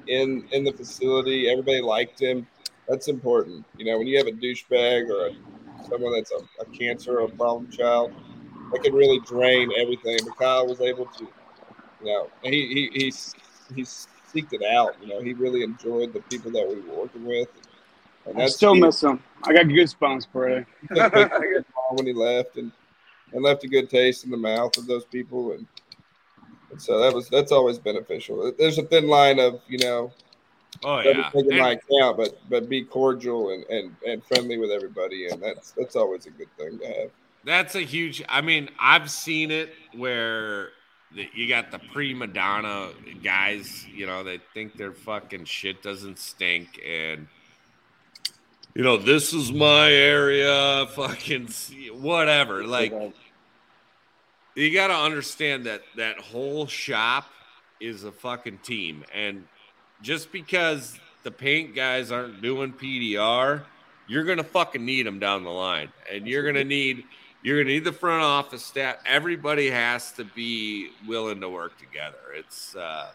in 0.08 0.46
in 0.52 0.64
the 0.64 0.74
facility. 0.74 1.50
Everybody 1.50 1.82
liked 1.82 2.20
him. 2.20 2.48
That's 2.88 3.08
important. 3.08 3.66
You 3.78 3.86
know, 3.86 3.98
when 3.98 4.08
you 4.08 4.18
have 4.18 4.28
a 4.28 4.32
douchebag 4.32 5.10
or 5.10 5.28
a, 5.28 5.32
someone 5.90 6.14
that's 6.14 6.32
a, 6.32 6.62
a 6.62 6.66
cancer 6.66 7.20
or 7.20 7.26
a 7.26 7.30
problem 7.30 7.70
child, 7.72 8.12
that 8.72 8.84
can 8.84 8.94
really 8.94 9.20
drain 9.22 9.72
everything. 9.80 10.18
But 10.26 10.38
Kyle 10.38 10.68
was 10.68 10.82
able 10.82 11.06
to, 11.06 11.28
you 12.04 12.06
know, 12.06 12.30
he 12.44 12.50
he 12.50 12.90
he's 12.94 13.36
he's 13.76 14.08
seeked 14.34 14.54
it 14.54 14.64
out. 14.64 14.96
You 15.02 15.08
know, 15.08 15.22
he 15.22 15.34
really 15.34 15.64
enjoyed 15.64 16.14
the 16.14 16.22
people 16.22 16.52
that 16.52 16.68
we 16.68 16.76
were 16.82 17.02
working 17.02 17.26
with. 17.26 17.50
And 18.26 18.42
I 18.42 18.48
still 18.48 18.76
miss 18.76 19.02
him. 19.02 19.22
I 19.44 19.54
got 19.54 19.66
goosebumps, 19.66 20.28
bro. 20.32 20.64
when 21.92 22.06
he 22.06 22.14
left 22.14 22.58
and 22.58 22.72
and 23.32 23.44
left 23.44 23.64
a 23.64 23.68
good 23.68 23.90
taste 23.90 24.24
in 24.26 24.32
the 24.32 24.38
mouth 24.38 24.76
of 24.78 24.88
those 24.88 25.06
people 25.06 25.52
and, 25.54 25.68
and 26.72 26.82
so 26.82 27.00
that 27.00 27.14
was 27.14 27.30
that's 27.30 27.52
always 27.52 27.80
beneficial. 27.80 28.52
There's 28.58 28.78
a 28.78 28.84
thin 28.84 29.08
line 29.08 29.40
of 29.40 29.62
you 29.68 29.80
know 29.80 30.12
Oh 30.84 31.00
yeah. 31.00 31.30
take 31.34 31.48
my 31.50 31.72
account, 31.72 32.18
but 32.18 32.38
but 32.50 32.70
be 32.70 32.84
cordial 32.84 33.50
and, 33.50 33.66
and 33.66 33.96
and 34.08 34.24
friendly 34.24 34.58
with 34.58 34.72
everybody, 34.72 35.28
and 35.28 35.42
that's 35.42 35.72
that's 35.72 35.96
always 35.96 36.26
a 36.26 36.30
good 36.32 36.48
thing 36.58 36.80
to 36.80 36.88
have. 36.88 37.12
That's 37.44 37.76
a 37.76 37.82
huge. 37.82 38.24
I 38.30 38.42
mean, 38.42 38.70
I've 38.80 39.10
seen 39.10 39.52
it 39.52 39.74
where 39.94 40.66
the, 40.66 40.72
you 41.14 41.48
got 41.48 41.72
the 41.72 41.80
prima 41.80 42.27
donna 42.27 42.91
guys. 43.23 43.86
You 43.88 44.06
know, 44.06 44.23
they 44.23 44.40
think 44.53 44.76
their 44.77 44.91
fucking 44.91 45.45
shit 45.45 45.81
doesn't 45.81 46.19
stink, 46.19 46.80
and 46.86 47.27
you 48.76 48.84
know, 48.84 48.98
this 48.98 49.34
is 49.34 49.52
my 49.52 49.91
area. 49.91 50.88
Fucking 50.95 51.48
see- 51.49 51.90
whatever. 51.90 52.64
Like, 52.64 52.94
you 54.56 54.73
got 54.73 54.88
to 54.88 54.95
understand 54.95 55.65
that 55.65 55.81
that 55.98 56.19
whole 56.19 56.68
shop 56.68 57.26
is 57.80 58.03
a 58.03 58.11
fucking 58.11 58.60
team, 58.60 59.03
and 59.14 59.48
just 60.02 60.31
because 60.31 60.99
the 61.23 61.31
paint 61.31 61.76
guys 61.76 62.11
aren't 62.11 62.41
doing 62.41 62.72
PDR, 62.73 63.64
you're 64.07 64.23
gonna 64.23 64.44
fucking 64.44 64.84
need 64.84 65.06
them 65.06 65.19
down 65.19 65.44
the 65.44 65.49
line, 65.49 65.91
and 66.11 66.27
you're 66.27 66.44
gonna 66.44 66.64
need 66.64 67.03
you're 67.44 67.61
gonna 67.61 67.74
need 67.74 67.84
the 67.84 67.91
front 67.94 68.24
office 68.24 68.66
staff. 68.66 68.98
Everybody 69.06 69.70
has 69.70 70.11
to 70.14 70.24
be 70.24 70.90
willing 71.07 71.40
to 71.41 71.49
work 71.49 71.78
together. 71.78 72.18
It's 72.36 72.76
uh, 72.76 73.11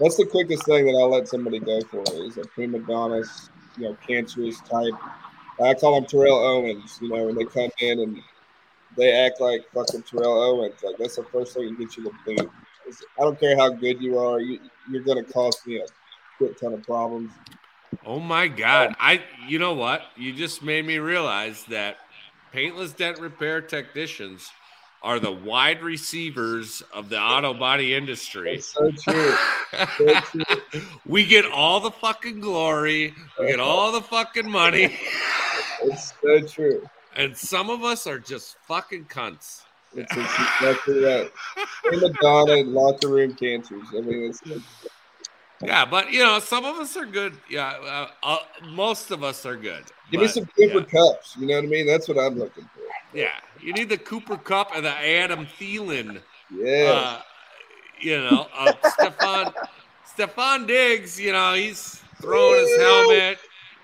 That's 0.00 0.16
the 0.16 0.26
quickest 0.26 0.64
thing 0.64 0.86
that 0.86 0.92
I'll 0.92 1.10
let 1.10 1.28
somebody 1.28 1.58
go 1.60 1.80
for 1.82 2.04
is 2.24 2.36
a 2.38 2.42
prima 2.42 2.80
donna, 2.80 3.22
you 3.76 3.84
know, 3.84 3.96
cancerous 4.06 4.60
type. 4.60 4.94
I 5.62 5.74
call 5.74 5.94
them 5.96 6.06
Terrell 6.06 6.38
Owens. 6.38 6.98
You 7.00 7.08
know, 7.08 7.26
when 7.26 7.34
they 7.34 7.44
come 7.44 7.70
in 7.80 8.00
and 8.00 8.22
they 8.96 9.12
act 9.12 9.40
like 9.40 9.64
fucking 9.72 10.02
Terrell 10.02 10.42
Owens. 10.42 10.74
Like 10.82 10.96
that's 10.98 11.16
the 11.16 11.24
first 11.24 11.54
thing 11.54 11.68
that 11.68 11.78
gets 11.78 11.96
you 11.96 12.04
the 12.04 12.10
boot. 12.24 12.50
It's- 12.86 13.02
I 13.18 13.22
don't 13.22 13.38
care 13.38 13.56
how 13.56 13.68
good 13.70 14.00
you 14.00 14.18
are, 14.18 14.40
you, 14.40 14.60
you're 14.90 15.02
going 15.02 15.22
to 15.22 15.32
cause 15.32 15.60
me 15.66 15.78
a 15.78 15.86
quick 16.38 16.58
ton 16.58 16.72
of 16.72 16.82
problems. 16.84 17.30
oh 18.06 18.18
my 18.18 18.48
god! 18.48 18.96
I 18.98 19.22
you 19.46 19.58
know 19.58 19.74
what? 19.74 20.02
You 20.16 20.32
just 20.32 20.62
made 20.62 20.86
me 20.86 20.98
realize 20.98 21.64
that 21.64 21.98
paintless 22.52 22.92
dent 22.92 23.18
repair 23.18 23.60
technicians 23.60 24.50
are 25.02 25.20
the 25.20 25.30
wide 25.30 25.80
receivers 25.82 26.82
of 26.92 27.08
the 27.08 27.18
auto 27.20 27.54
body 27.54 27.94
industry. 27.94 28.56
It's 28.56 28.72
so 28.74 28.90
true. 28.90 29.34
So 29.96 30.20
true. 30.20 30.82
we 31.06 31.24
get 31.24 31.44
all 31.46 31.78
the 31.80 31.90
fucking 31.92 32.40
glory, 32.40 33.14
we 33.38 33.46
get 33.46 33.60
all 33.60 33.92
the 33.92 34.00
fucking 34.00 34.50
money, 34.50 34.98
It's 35.82 36.12
so 36.20 36.40
true. 36.40 36.88
and 37.14 37.36
some 37.36 37.70
of 37.70 37.84
us 37.84 38.06
are 38.08 38.18
just 38.18 38.56
fucking 38.66 39.04
cunts. 39.04 39.62
It's, 39.94 40.12
it's 40.14 40.34
exactly 40.34 41.04
right. 41.04 41.30
Prima 41.84 42.10
donna 42.20 42.52
and 42.54 42.74
locker 42.74 43.08
room 43.08 43.34
cancers. 43.34 43.86
I 43.96 44.00
mean, 44.00 44.24
it's 44.30 44.42
Yeah, 45.62 45.84
but 45.84 46.12
you 46.12 46.20
know, 46.20 46.38
some 46.38 46.64
of 46.64 46.76
us 46.76 46.96
are 46.96 47.06
good. 47.06 47.36
Yeah, 47.50 47.68
uh, 47.68 48.08
uh, 48.22 48.38
most 48.70 49.10
of 49.10 49.24
us 49.24 49.44
are 49.44 49.56
good. 49.56 49.84
give 50.10 50.20
me 50.20 50.28
some 50.28 50.46
Cooper 50.46 50.78
yeah, 50.78 50.84
Kupps. 50.84 51.36
You 51.36 51.46
know 51.46 51.56
what 51.56 51.64
I 51.64 51.66
mean? 51.66 51.86
That's 51.86 52.08
what 52.08 52.18
I'm 52.18 52.38
looking 52.38 52.64
for. 52.64 53.16
yeah, 53.16 53.40
you 53.60 53.72
need 53.72 53.88
the 53.88 53.98
Cooper 53.98 54.36
Kupp 54.36 54.74
and 54.76 54.84
the 54.84 54.90
Adam 54.90 55.46
Thielen. 55.58 56.20
Yeah. 56.50 56.92
Uh, 56.92 57.22
you 58.00 58.18
know, 58.18 58.46
uh, 58.56 58.72
Stefon 58.84 59.52
Stefon 60.16 60.66
Diggs. 60.66 61.18
You 61.18 61.32
know, 61.32 61.54
he's 61.54 62.02
throwing 62.20 62.60
his 62.60 62.76
helmet. 62.78 63.38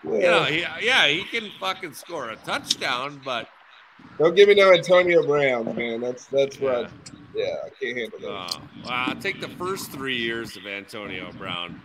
You 0.04 0.10
know, 0.10 0.46
yeah. 0.46 0.78
he, 0.78 0.86
yeah, 0.86 1.06
he 1.08 1.24
can 1.24 1.50
fucking 1.58 1.94
score 1.94 2.30
a 2.30 2.36
touchdown, 2.36 3.20
but 3.24 3.48
Don't 4.18 4.34
give 4.34 4.48
me 4.48 4.54
no 4.54 4.72
Antonio 4.72 5.26
Brown, 5.26 5.74
man. 5.74 6.00
That's 6.00 6.26
that's 6.26 6.58
yeah. 6.58 6.82
what. 6.82 6.90
Yeah, 7.34 7.46
I 7.66 7.68
can't 7.82 7.98
handle 7.98 8.18
that. 8.20 8.28
Uh, 8.28 8.60
well, 8.84 8.92
I'll 8.92 9.16
take 9.16 9.40
the 9.40 9.48
first 9.48 9.90
three 9.90 10.16
years 10.16 10.56
of 10.56 10.66
Antonio 10.66 11.32
Brown, 11.32 11.80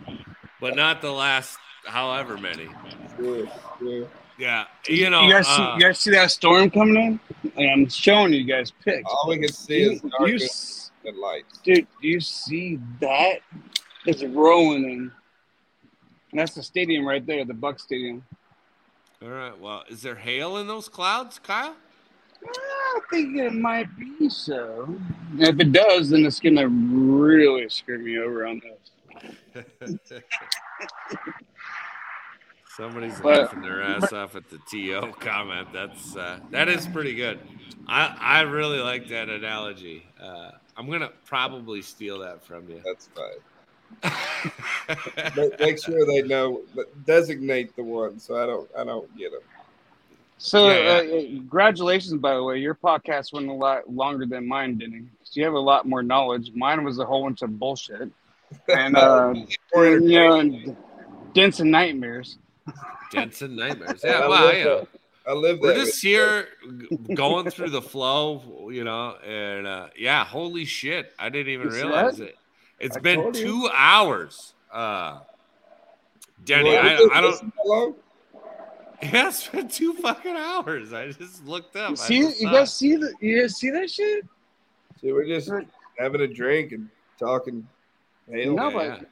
but 0.60 0.76
not 0.76 1.02
the 1.02 1.10
last 1.10 1.58
however 1.86 2.38
many. 2.38 2.68
Sure, 3.16 3.48
sure. 3.80 4.08
Yeah, 4.38 4.66
you 4.86 5.10
know, 5.10 5.22
you 5.26 5.32
guys, 5.32 5.46
see, 5.48 5.62
uh, 5.62 5.74
you 5.76 5.82
guys 5.82 5.98
see 5.98 6.10
that 6.12 6.30
storm 6.30 6.70
coming 6.70 6.96
in? 6.96 7.20
And 7.56 7.70
I'm 7.70 7.88
showing 7.88 8.32
you 8.32 8.44
guys 8.44 8.70
pics. 8.70 9.02
All 9.10 9.28
we 9.28 9.38
can 9.38 9.52
see 9.52 9.80
You, 9.80 9.90
is 9.90 10.02
you, 10.04 10.10
darkness. 10.10 10.42
s- 10.44 10.90
and 11.04 11.16
lights. 11.18 11.58
Dude, 11.64 11.86
do 12.00 12.08
you 12.08 12.20
see 12.20 12.78
that? 13.00 13.40
It's 14.06 14.22
rolling 14.22 14.84
in. 14.84 15.12
That's 16.32 16.54
the 16.54 16.62
stadium 16.62 17.06
right 17.06 17.26
there, 17.26 17.44
the 17.44 17.54
Buck 17.54 17.80
Stadium. 17.80 18.24
All 19.20 19.28
right. 19.28 19.58
Well, 19.58 19.82
is 19.88 20.02
there 20.02 20.14
hail 20.14 20.56
in 20.56 20.68
those 20.68 20.88
clouds, 20.88 21.38
Kyle? 21.38 21.74
I 22.46 23.00
think 23.10 23.36
it 23.36 23.52
might 23.52 23.88
be 23.98 24.28
so. 24.28 24.94
If 25.38 25.58
it 25.60 25.72
does, 25.72 26.10
then 26.10 26.24
it's 26.24 26.40
gonna 26.40 26.68
really 26.68 27.68
screw 27.68 27.98
me 27.98 28.18
over 28.18 28.46
on 28.46 28.60
this. 28.60 29.96
Somebody's 32.76 33.20
But- 33.20 33.40
laughing 33.42 33.62
their 33.62 33.82
ass 33.82 34.12
off 34.12 34.36
at 34.36 34.44
the 34.48 34.58
TO 34.70 35.12
comment. 35.20 35.68
That's 35.72 36.16
uh, 36.16 36.40
that 36.50 36.68
is 36.68 36.86
pretty 36.86 37.14
good. 37.14 37.38
I 37.86 38.16
I 38.18 38.40
really 38.42 38.78
like 38.78 39.08
that 39.08 39.28
analogy. 39.28 40.06
Uh, 40.20 40.52
I'm 40.76 40.88
gonna 40.90 41.10
probably 41.26 41.82
steal 41.82 42.20
that 42.20 42.44
from 42.44 42.68
you. 42.68 42.80
That's 42.84 43.08
fine. 43.14 44.12
Make, 45.36 45.58
make 45.58 45.82
sure 45.84 46.06
they 46.06 46.22
know, 46.22 46.62
designate 47.04 47.74
the 47.74 47.82
one 47.82 48.20
so 48.20 48.36
I 48.40 48.46
don't 48.46 48.70
I 48.78 48.84
don't 48.84 49.14
get 49.18 49.32
them. 49.32 49.40
So, 50.42 50.68
Yeah, 50.70 50.74
Uh, 50.74 51.18
uh, 51.18 51.20
congratulations, 51.36 52.14
by 52.14 52.34
the 52.34 52.42
way. 52.42 52.58
Your 52.58 52.74
podcast 52.74 53.30
went 53.34 53.48
a 53.48 53.52
lot 53.52 53.90
longer 53.90 54.24
than 54.24 54.48
mine, 54.48 54.78
didn't 54.78 54.94
it? 54.94 55.04
'Cause 55.18 55.36
you 55.36 55.44
have 55.44 55.52
a 55.52 55.58
lot 55.60 55.86
more 55.86 56.02
knowledge. 56.02 56.50
Mine 56.54 56.82
was 56.82 56.98
a 56.98 57.04
whole 57.04 57.24
bunch 57.24 57.42
of 57.42 57.58
bullshit. 57.58 58.10
And, 58.68 58.96
uh, 58.96 59.34
and, 59.74 60.08
you 60.08 60.18
know, 60.18 60.38
entertaining. 60.40 60.68
and 60.70 60.76
dents 61.34 61.60
and 61.60 61.70
nightmares. 61.70 62.38
Jensen 63.12 63.54
nightmares. 63.54 64.02
I 64.04 64.08
Yeah, 64.08 64.28
well, 64.28 64.46
live 64.46 64.58
you 64.58 64.64
know, 64.64 64.88
I 65.26 65.32
live 65.34 65.60
we're 65.60 65.74
just 65.74 66.00
here 66.00 66.48
going 67.12 67.50
through 67.50 67.70
the 67.70 67.82
flow, 67.82 68.70
you 68.72 68.82
know, 68.82 69.16
and 69.16 69.66
uh, 69.66 69.88
yeah, 69.94 70.24
holy 70.24 70.64
shit, 70.64 71.12
I 71.18 71.28
didn't 71.28 71.52
even 71.52 71.68
You 71.68 71.74
realize 71.74 72.16
that? 72.16 72.28
it. 72.28 72.38
It's 72.78 72.96
I 72.96 73.00
been 73.00 73.20
you. 73.26 73.32
two 73.34 73.68
hours. 73.74 74.54
Uh, 74.72 75.18
Denny, 76.42 76.70
Well, 76.70 77.10
I, 77.12 77.18
I 77.18 77.20
don't. 77.20 77.94
isn't? 79.02 79.12
Yeah, 79.14 79.28
it's 79.28 79.48
been 79.48 79.68
two 79.68 79.94
fucking 79.94 80.36
hours. 80.36 80.92
I 80.92 81.10
just 81.10 81.44
looked 81.46 81.76
up. 81.76 81.92
I 81.92 81.94
see, 81.94 82.18
you 82.18 82.30
saw 82.32 82.52
guys 82.52 82.74
see 82.76 82.96
the, 82.96 83.12
you 83.20 83.40
guys 83.40 83.56
see 83.56 83.70
that 83.70 83.90
shit? 83.90 84.26
See, 85.00 85.12
we're 85.12 85.26
just 85.26 85.50
having 85.98 86.20
a 86.20 86.26
drink 86.26 86.72
and 86.72 86.88
talking. 87.18 87.66
Hail. 88.30 88.54
No, 88.54 88.68
Yeah, 88.68 88.98
but 88.98 89.08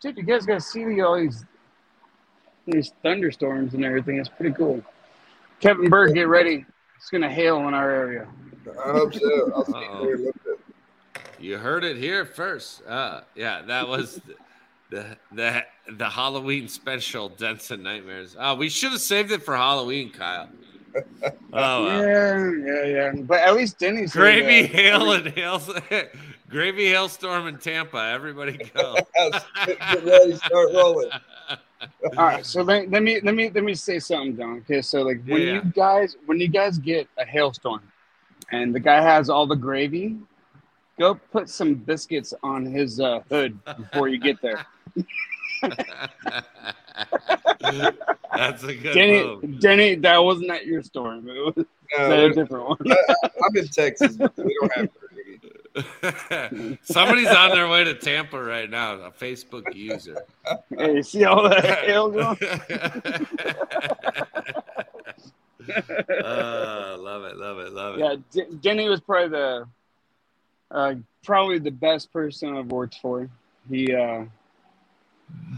dude, 0.00 0.16
you 0.16 0.22
guys 0.22 0.46
gotta 0.46 0.60
see 0.60 1.00
all 1.00 1.18
these 1.18 1.44
these 2.66 2.92
thunderstorms 3.02 3.74
and 3.74 3.84
everything. 3.84 4.18
It's 4.18 4.28
pretty 4.28 4.54
cool. 4.54 4.82
Kevin 5.60 5.88
Bird, 5.90 6.14
get 6.14 6.28
ready. 6.28 6.64
It's 6.96 7.10
gonna 7.10 7.30
hail 7.30 7.68
in 7.68 7.74
our 7.74 7.90
area. 7.90 8.26
I 8.84 8.92
hope 8.92 9.14
so. 9.14 9.52
I'll 9.54 9.64
see 9.64 9.72
you 9.72 9.80
there 9.80 9.90
a 10.14 10.18
little 10.18 10.32
bit. 10.44 10.60
You 11.38 11.58
heard 11.58 11.84
it 11.84 11.96
here 11.96 12.24
first. 12.24 12.82
Uh, 12.86 13.20
yeah, 13.34 13.62
that 13.62 13.86
was 13.86 14.20
the 14.26 14.36
the 14.90 15.16
the 15.32 15.64
Halloween 16.00 16.68
special, 16.68 17.28
Dents 17.28 17.70
and 17.70 17.82
Nightmares. 17.82 18.36
Oh, 18.38 18.54
we 18.54 18.68
should 18.68 18.92
have 18.92 19.00
saved 19.00 19.32
it 19.32 19.42
for 19.42 19.56
Halloween, 19.56 20.10
Kyle. 20.10 20.48
Oh. 21.52 21.86
Yeah, 21.86 22.52
yeah, 22.64 22.84
yeah. 22.84 23.12
But 23.22 23.40
at 23.40 23.54
least 23.54 23.78
Denny's 23.78 24.12
Gravy 24.12 24.66
hail 24.66 25.12
and 25.12 25.26
hail, 25.28 25.60
gravy 26.48 26.86
hailstorm 26.86 27.48
in 27.48 27.58
Tampa. 27.58 27.98
Everybody 28.12 28.58
go. 28.72 28.96
Get 29.66 30.04
ready, 30.04 30.34
start 30.36 30.72
rolling. 30.72 31.10
All 32.16 32.24
right, 32.24 32.46
so 32.46 32.62
let, 32.62 32.90
let 32.90 33.02
me 33.02 33.20
let 33.22 33.34
me 33.34 33.50
let 33.50 33.64
me 33.64 33.74
say 33.74 33.98
something, 33.98 34.36
John. 34.36 34.58
Okay, 34.58 34.82
so 34.82 35.02
like 35.02 35.22
when 35.26 35.42
yeah. 35.42 35.52
you 35.54 35.62
guys 35.62 36.16
when 36.26 36.40
you 36.40 36.48
guys 36.48 36.78
get 36.78 37.08
a 37.18 37.24
hailstorm, 37.24 37.82
and 38.52 38.74
the 38.74 38.80
guy 38.80 39.00
has 39.00 39.28
all 39.28 39.46
the 39.46 39.56
gravy, 39.56 40.16
go 40.98 41.14
put 41.14 41.48
some 41.48 41.74
biscuits 41.74 42.34
on 42.42 42.64
his 42.64 43.00
uh, 43.00 43.20
hood 43.28 43.58
before 43.76 44.08
you 44.08 44.18
get 44.18 44.40
there. 44.42 44.64
That's 48.34 48.62
a 48.64 48.74
good 48.74 48.94
Denny, 48.94 49.22
move. 49.22 49.60
Denny, 49.60 49.94
that 49.96 50.18
wasn't 50.18 50.50
at 50.50 50.66
your 50.66 50.82
storm. 50.82 51.28
It 51.28 51.56
was 51.56 51.66
No, 51.98 52.26
a 52.26 52.32
different 52.32 52.68
one. 52.68 52.78
I'm 52.82 53.56
in 53.56 53.68
Texas. 53.68 54.16
but 54.16 54.36
We 54.36 54.56
don't 54.60 54.72
have. 54.76 54.88
Somebody's 56.82 57.28
on 57.28 57.50
their 57.50 57.68
way 57.68 57.84
to 57.84 57.94
Tampa 57.94 58.40
right 58.42 58.70
now, 58.70 58.94
a 58.94 59.10
Facebook 59.10 59.74
user. 59.74 60.22
hey, 60.78 61.02
see 61.02 61.24
all 61.24 61.48
that 61.48 61.64
hail 61.84 62.10
going? 62.10 62.36
uh, 66.24 66.96
love 66.98 67.24
it, 67.24 67.36
love 67.36 67.58
it, 67.58 67.72
love 67.72 67.94
it. 67.96 68.00
Yeah, 68.00 68.16
D- 68.30 68.56
Denny 68.60 68.88
was 68.88 69.00
probably 69.00 69.28
the 69.30 69.66
uh, 70.70 70.94
probably 71.24 71.58
the 71.58 71.70
best 71.70 72.12
person 72.12 72.56
I've 72.56 72.66
worked 72.66 72.96
for. 73.00 73.28
He 73.68 73.92
uh, 73.94 74.24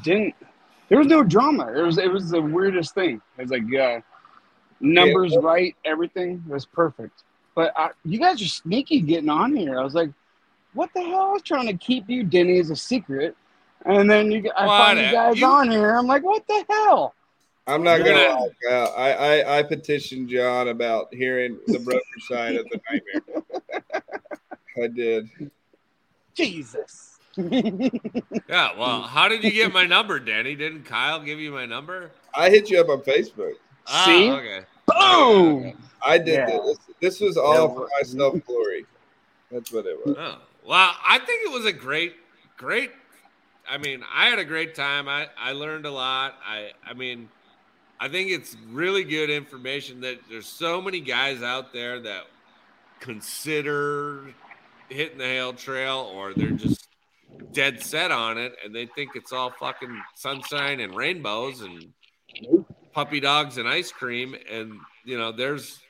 didn't. 0.02 0.34
There 0.88 0.98
was 0.98 1.06
no 1.08 1.22
drama. 1.24 1.72
It 1.72 1.82
was 1.82 1.98
it 1.98 2.10
was 2.10 2.30
the 2.30 2.40
weirdest 2.40 2.94
thing. 2.94 3.20
It 3.38 3.42
was 3.42 3.50
like 3.50 3.62
uh, 3.74 4.00
numbers 4.80 5.32
Yeah. 5.32 5.38
right, 5.42 5.76
everything 5.84 6.42
was 6.46 6.64
perfect. 6.66 7.24
But 7.54 7.72
I, 7.76 7.90
you 8.04 8.18
guys 8.18 8.40
are 8.42 8.46
sneaky 8.46 9.00
getting 9.00 9.30
on 9.30 9.56
here. 9.56 9.80
I 9.80 9.82
was 9.84 9.94
like, 9.94 10.10
what 10.74 10.90
the 10.94 11.00
hell? 11.02 11.30
I 11.30 11.32
was 11.32 11.42
trying 11.42 11.66
to 11.68 11.72
keep 11.74 12.08
you, 12.08 12.22
Denny, 12.22 12.58
as 12.58 12.68
a 12.70 12.76
secret. 12.76 13.34
And 13.86 14.10
then 14.10 14.30
you, 14.30 14.50
I 14.56 14.66
find 14.66 14.98
you 14.98 15.10
guys 15.10 15.40
You- 15.40 15.46
on 15.46 15.70
here. 15.70 15.96
I'm 15.96 16.06
like, 16.06 16.22
what 16.22 16.46
the 16.46 16.64
hell? 16.68 17.14
I'm 17.68 17.82
not 17.82 17.98
gonna 17.98 18.10
gonna- 18.12 18.40
lie. 18.42 18.48
Kyle. 18.68 18.94
I, 18.96 19.12
I 19.12 19.58
I 19.58 19.62
petitioned 19.64 20.28
John 20.28 20.68
about 20.68 21.12
hearing 21.12 21.58
the 21.66 21.80
broker 21.80 22.00
side 22.28 22.54
of 22.56 22.64
the 22.70 22.80
nightmare. 22.90 23.42
I 24.84 24.86
did. 24.86 25.28
Jesus. 26.34 27.15
Yeah, 28.48 28.78
well, 28.78 29.02
how 29.02 29.28
did 29.28 29.42
you 29.44 29.50
get 29.50 29.72
my 29.72 29.84
number, 29.86 30.18
Danny? 30.20 30.54
Didn't 30.54 30.84
Kyle 30.84 31.20
give 31.20 31.40
you 31.40 31.50
my 31.50 31.66
number? 31.66 32.10
I 32.34 32.48
hit 32.48 32.70
you 32.70 32.80
up 32.80 32.88
on 32.88 33.00
Facebook. 33.00 33.54
Ah, 33.86 34.04
See? 34.06 34.30
okay. 34.30 34.60
Boom. 34.86 35.76
I 36.02 36.18
did 36.18 36.34
Yeah. 36.34 36.46
this. 36.64 36.78
This 37.00 37.20
was 37.20 37.36
all 37.36 37.68
Yeah, 37.68 37.74
for 37.74 37.88
my 37.96 38.02
self 38.02 38.44
glory. 38.46 38.86
That's 39.50 39.72
what 39.72 39.86
it 39.86 39.98
was. 40.04 40.16
Oh, 40.18 40.38
well, 40.64 40.94
I 41.04 41.18
think 41.18 41.42
it 41.44 41.52
was 41.52 41.66
a 41.66 41.72
great, 41.72 42.14
great. 42.56 42.90
I 43.68 43.78
mean, 43.78 44.02
I 44.14 44.26
had 44.26 44.38
a 44.38 44.44
great 44.44 44.74
time. 44.74 45.08
I, 45.08 45.28
I 45.38 45.52
learned 45.52 45.86
a 45.86 45.90
lot. 45.90 46.34
I, 46.46 46.70
I 46.84 46.94
mean, 46.94 47.28
I 47.98 48.08
think 48.08 48.30
it's 48.30 48.56
really 48.70 49.02
good 49.04 49.30
information 49.30 50.00
that 50.02 50.18
there's 50.30 50.46
so 50.46 50.80
many 50.80 51.00
guys 51.00 51.42
out 51.42 51.72
there 51.72 51.98
that 52.00 52.24
consider 53.00 54.26
hitting 54.88 55.18
the 55.18 55.24
hail 55.24 55.52
trail 55.52 56.10
or 56.14 56.32
they're 56.32 56.50
just 56.50 56.85
dead 57.52 57.82
set 57.82 58.10
on 58.10 58.38
it 58.38 58.54
and 58.64 58.74
they 58.74 58.86
think 58.86 59.10
it's 59.14 59.32
all 59.32 59.50
fucking 59.50 60.00
sunshine 60.14 60.80
and 60.80 60.94
rainbows 60.94 61.60
and 61.60 61.92
puppy 62.92 63.20
dogs 63.20 63.58
and 63.58 63.68
ice 63.68 63.92
cream 63.92 64.34
and 64.50 64.72
you 65.04 65.18
know 65.18 65.32
there's 65.32 65.80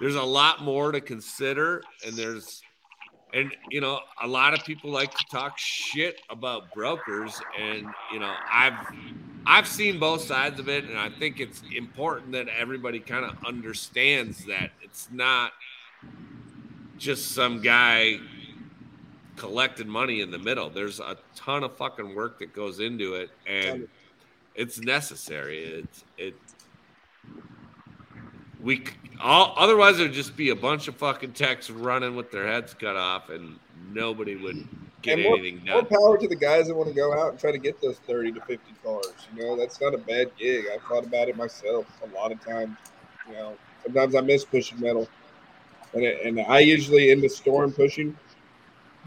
there's 0.00 0.14
a 0.14 0.22
lot 0.22 0.62
more 0.62 0.92
to 0.92 1.00
consider 1.00 1.82
and 2.06 2.14
there's 2.16 2.62
and 3.34 3.54
you 3.70 3.80
know 3.80 4.00
a 4.22 4.26
lot 4.26 4.54
of 4.54 4.64
people 4.64 4.90
like 4.90 5.10
to 5.10 5.24
talk 5.30 5.58
shit 5.58 6.20
about 6.30 6.72
brokers 6.72 7.40
and 7.60 7.86
you 8.12 8.18
know 8.18 8.34
i've 8.50 8.74
i've 9.46 9.66
seen 9.66 9.98
both 9.98 10.22
sides 10.22 10.58
of 10.58 10.68
it 10.68 10.84
and 10.84 10.98
i 10.98 11.10
think 11.10 11.40
it's 11.40 11.62
important 11.76 12.32
that 12.32 12.48
everybody 12.48 12.98
kind 12.98 13.24
of 13.24 13.36
understands 13.46 14.44
that 14.46 14.70
it's 14.82 15.08
not 15.12 15.52
just 16.96 17.32
some 17.32 17.60
guy 17.60 18.18
collecting 19.38 19.88
money 19.88 20.20
in 20.20 20.30
the 20.30 20.38
middle 20.38 20.68
there's 20.68 21.00
a 21.00 21.16
ton 21.34 21.62
of 21.64 21.76
fucking 21.76 22.14
work 22.14 22.38
that 22.38 22.52
goes 22.52 22.80
into 22.80 23.14
it 23.14 23.30
and 23.46 23.88
it's 24.54 24.80
necessary 24.80 25.58
it's 25.58 26.04
it 26.18 26.34
we 28.60 28.82
all 29.20 29.54
otherwise 29.56 29.98
there'd 29.98 30.12
just 30.12 30.36
be 30.36 30.50
a 30.50 30.56
bunch 30.56 30.88
of 30.88 30.96
fucking 30.96 31.32
techs 31.32 31.70
running 31.70 32.16
with 32.16 32.30
their 32.30 32.46
heads 32.46 32.74
cut 32.74 32.96
off 32.96 33.30
and 33.30 33.58
nobody 33.92 34.36
would 34.36 34.66
get 35.02 35.14
And 35.14 35.22
more, 35.22 35.38
anything 35.38 35.64
more 35.64 35.82
done. 35.82 35.86
power 35.86 36.18
to 36.18 36.28
the 36.28 36.36
guys 36.36 36.66
that 36.66 36.74
want 36.74 36.88
to 36.88 36.94
go 36.94 37.12
out 37.18 37.30
and 37.30 37.38
try 37.38 37.52
to 37.52 37.58
get 37.58 37.80
those 37.80 37.98
30 37.98 38.32
to 38.32 38.40
50 38.40 38.58
cars. 38.82 39.06
You 39.34 39.44
know, 39.44 39.56
that's 39.56 39.80
not 39.80 39.94
a 39.94 39.98
bad 39.98 40.30
gig. 40.36 40.64
I've 40.72 40.82
thought 40.82 41.04
about 41.04 41.28
it 41.28 41.36
myself 41.36 41.86
a 42.02 42.14
lot 42.14 42.32
of 42.32 42.44
times. 42.44 42.76
You 43.28 43.34
know, 43.34 43.54
sometimes 43.84 44.14
I 44.14 44.20
miss 44.20 44.44
pushing 44.44 44.80
metal. 44.80 45.08
And, 45.94 46.02
it, 46.02 46.26
and 46.26 46.40
I 46.40 46.58
usually 46.60 47.10
in 47.10 47.20
the 47.20 47.28
storm 47.28 47.72
pushing. 47.72 48.16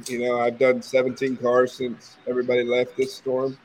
You 0.10 0.20
know, 0.20 0.40
I've 0.40 0.58
done 0.60 0.82
17 0.82 1.38
cars 1.38 1.74
since 1.74 2.18
everybody 2.28 2.64
left 2.64 2.98
this 2.98 3.14
storm. 3.14 3.58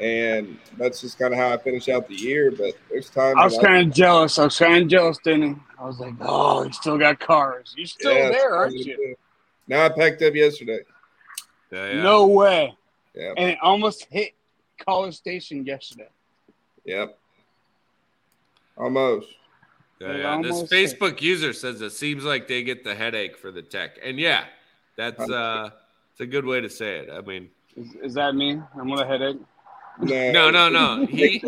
And 0.00 0.58
that's 0.76 1.00
just 1.00 1.18
kind 1.18 1.34
of 1.34 1.40
how 1.40 1.52
I 1.52 1.56
finish 1.58 1.88
out 1.88 2.06
the 2.06 2.14
year. 2.14 2.52
But 2.52 2.74
there's 2.88 3.10
time. 3.10 3.36
I 3.36 3.44
was 3.44 3.58
kind 3.58 3.88
of 3.88 3.92
jealous. 3.94 4.38
I 4.38 4.44
was 4.44 4.56
kind 4.56 4.84
of 4.84 4.88
jealous, 4.88 5.18
Denny. 5.24 5.56
I 5.78 5.84
was 5.84 5.98
like, 5.98 6.14
oh, 6.20 6.62
you 6.64 6.72
still 6.72 6.98
got 6.98 7.18
cars. 7.18 7.74
You're 7.76 7.86
still 7.86 8.14
Yeah, 8.14 8.30
there, 8.30 8.54
aren't 8.54 8.76
you? 8.76 8.96
good. 8.96 9.16
Now 9.66 9.84
I 9.84 9.88
packed 9.88 10.22
up 10.22 10.34
yesterday. 10.34 10.80
Yeah, 11.72 11.92
yeah. 11.92 12.02
No 12.02 12.28
way. 12.28 12.74
Yeah. 13.14 13.32
And 13.36 13.50
it 13.50 13.58
almost 13.60 14.06
hit 14.08 14.34
College 14.84 15.16
Station 15.16 15.66
yesterday. 15.66 16.08
Yep. 16.84 17.18
Almost. 18.76 19.26
Yeah, 20.00 20.12
yeah. 20.12 20.40
This 20.42 20.52
almost 20.52 20.72
hit. 20.72 20.98
Facebook 21.00 21.20
user 21.20 21.52
says 21.52 21.80
it 21.80 21.90
seems 21.90 22.22
like 22.22 22.46
they 22.46 22.62
get 22.62 22.84
the 22.84 22.94
headache 22.94 23.36
for 23.36 23.50
the 23.50 23.62
tech. 23.62 23.98
And 24.02 24.18
yeah, 24.20 24.44
That's 24.98 25.20
uh, 25.30 25.70
it's 26.12 26.20
a 26.20 26.26
good 26.26 26.44
way 26.44 26.60
to 26.60 26.68
say 26.68 26.98
it. 26.98 27.08
I 27.10 27.20
mean, 27.22 27.48
Is, 27.76 27.94
is 28.02 28.14
that 28.14 28.34
me? 28.34 28.60
I'm 28.78 28.88
gonna 28.88 29.06
headache. 29.06 29.38
no, 30.02 30.50
no, 30.50 30.68
no. 30.68 31.06
He, 31.06 31.42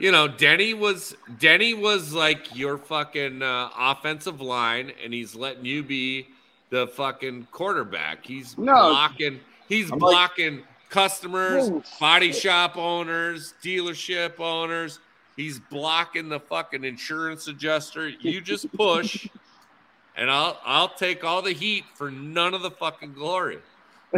you 0.00 0.12
know, 0.12 0.28
Denny 0.28 0.74
was 0.74 1.14
Denny 1.38 1.74
was 1.74 2.12
like 2.12 2.54
your 2.56 2.78
fucking 2.78 3.42
uh, 3.42 3.68
offensive 3.78 4.40
line, 4.40 4.92
and 5.04 5.12
he's 5.12 5.34
letting 5.34 5.64
you 5.64 5.82
be 5.82 6.28
the 6.70 6.86
fucking 6.88 7.48
quarterback. 7.52 8.24
He's 8.26 8.56
No. 8.58 8.72
blocking. 8.90 9.40
He's 9.68 9.90
I'm 9.90 9.98
like- 9.98 10.12
blocking 10.12 10.62
customers, 10.90 11.68
Whoa. 11.70 11.82
body 12.00 12.32
shop 12.32 12.76
owners, 12.76 13.54
dealership 13.62 14.38
owners. 14.40 15.00
He's 15.36 15.58
blocking 15.60 16.28
the 16.30 16.40
fucking 16.40 16.84
insurance 16.84 17.46
adjuster. 17.46 18.08
You 18.08 18.40
just 18.40 18.72
push, 18.72 19.28
and 20.16 20.30
I'll 20.30 20.58
I'll 20.64 20.88
take 20.88 21.24
all 21.24 21.42
the 21.42 21.52
heat 21.52 21.84
for 21.94 22.10
none 22.10 22.54
of 22.54 22.62
the 22.62 22.70
fucking 22.70 23.12
glory. 23.12 23.58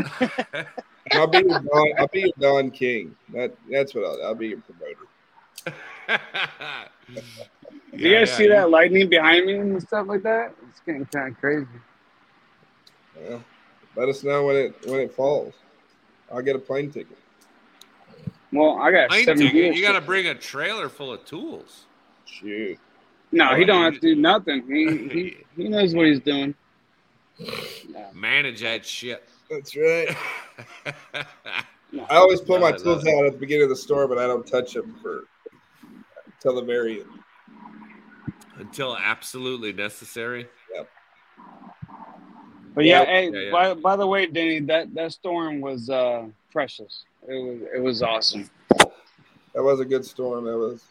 I'll 1.12 1.27
be 1.27 1.39
your 1.39 1.61
Don, 1.61 1.93
I'll 1.99 2.09
be 2.09 2.20
your 2.20 2.33
Don 2.39 2.70
King. 2.70 3.15
That 3.33 3.55
that's 3.70 3.95
what 3.95 4.05
I'll, 4.05 4.27
I'll 4.27 4.35
be 4.35 4.49
your 4.49 4.61
promoter. 4.61 5.07
Do 7.93 7.99
you 7.99 8.15
guys 8.15 8.33
see 8.33 8.47
that 8.49 8.70
lightning 8.70 9.09
behind 9.09 9.47
me 9.47 9.55
and 9.55 9.83
stuff 9.83 10.07
like 10.07 10.23
that? 10.23 10.55
It's 10.69 10.81
getting 10.81 11.07
kind 11.07 11.35
of 11.35 11.41
crazy. 11.41 11.66
Well, 13.16 13.43
let 13.97 14.09
us 14.09 14.23
know 14.23 14.47
when 14.47 14.57
it 14.57 14.75
when 14.87 15.01
it 15.01 15.12
falls. 15.12 15.55
I'll 16.33 16.43
get 16.43 16.55
a 16.57 16.61
plane 16.61 16.91
ticket. 16.91 17.16
Well, 18.53 18.79
I 18.79 18.91
got 18.91 19.11
Plane 19.11 19.25
seven 19.25 19.43
ticket, 19.43 19.55
years. 19.55 19.77
you 19.77 19.83
got 19.83 19.93
to 19.93 20.01
bring 20.01 20.27
a 20.27 20.35
trailer 20.35 20.89
full 20.89 21.12
of 21.12 21.25
tools. 21.25 21.85
Shoot. 22.25 22.79
No, 23.33 23.55
he 23.55 23.65
don't 23.65 23.83
have 23.83 23.95
to 23.95 24.01
do 24.01 24.15
nothing. 24.15 24.65
He 24.67 25.09
he, 25.57 25.63
he 25.63 25.69
knows 25.69 25.95
what 25.95 26.07
he's 26.07 26.21
doing. 26.21 26.55
Manage 28.15 28.63
that 28.63 28.85
shit. 28.85 29.29
That's 29.51 29.77
right. 29.77 30.17
No. 31.91 32.05
I 32.11 32.17
always 32.17 32.43
pull 32.43 32.59
my 32.59 32.73
tools 32.73 33.07
out 33.07 33.25
at 33.25 33.33
the 33.33 33.39
beginning 33.39 33.63
of 33.63 33.71
the 33.71 33.77
store, 33.77 34.07
but 34.07 34.19
I 34.19 34.27
don't 34.27 34.47
touch 34.47 34.75
them 34.75 34.95
for 35.01 35.25
till 36.39 36.55
the 36.55 36.63
very 36.63 37.01
end. 37.01 37.09
Until 38.57 38.95
absolutely 38.95 39.73
necessary. 39.73 40.49
Yep. 40.75 40.89
But 42.75 42.85
yeah, 42.85 43.01
Yeah, 43.01 43.07
hey, 43.07 43.31
yeah, 43.31 43.39
yeah. 43.39 43.51
by 43.51 43.73
by 43.73 43.97
the 43.97 44.07
way, 44.07 44.27
Denny, 44.27 44.61
that 44.61 44.95
that 44.95 45.13
storm 45.13 45.63
was 45.63 45.89
uh 45.89 46.27
precious. 46.53 47.05
It 47.27 47.43
was 47.43 47.63
it 47.77 47.83
was 47.83 48.03
awesome. 48.03 48.51
That 49.55 49.63
was 49.63 49.81
a 49.81 49.85
good 49.87 50.05
storm. 50.05 50.45
That 50.45 50.59
was. 50.59 50.85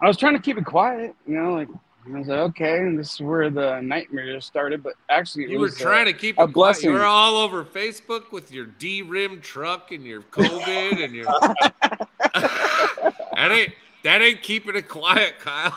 I 0.00 0.06
was 0.06 0.16
trying 0.16 0.34
to 0.34 0.40
keep 0.40 0.56
it 0.56 0.64
quiet, 0.64 1.14
you 1.26 1.34
know, 1.34 1.54
like 1.54 1.68
I 2.06 2.18
was 2.18 2.28
like, 2.28 2.38
okay, 2.38 2.78
and 2.78 2.98
this 2.98 3.14
is 3.14 3.20
where 3.20 3.48
the 3.50 3.80
nightmare 3.80 4.40
started. 4.40 4.82
But 4.82 4.94
actually, 5.08 5.44
it 5.44 5.50
You 5.50 5.58
were 5.58 5.66
was, 5.66 5.80
uh, 5.80 5.84
trying 5.84 6.06
to 6.06 6.12
keep 6.12 6.38
a 6.38 6.46
blessing. 6.46 6.90
You 6.90 6.96
were 6.96 7.04
all 7.04 7.36
over 7.36 7.64
Facebook 7.64 8.30
with 8.32 8.52
your 8.52 8.66
D-rim 8.66 9.40
truck 9.40 9.90
and 9.90 10.04
your 10.04 10.20
COVID 10.20 11.04
and 11.04 11.14
your. 11.14 11.26
that 12.34 13.50
ain't 13.50 13.72
that 14.02 14.20
ain't 14.22 14.42
keeping 14.42 14.76
it 14.76 14.88
quiet, 14.88 15.38
Kyle. 15.38 15.72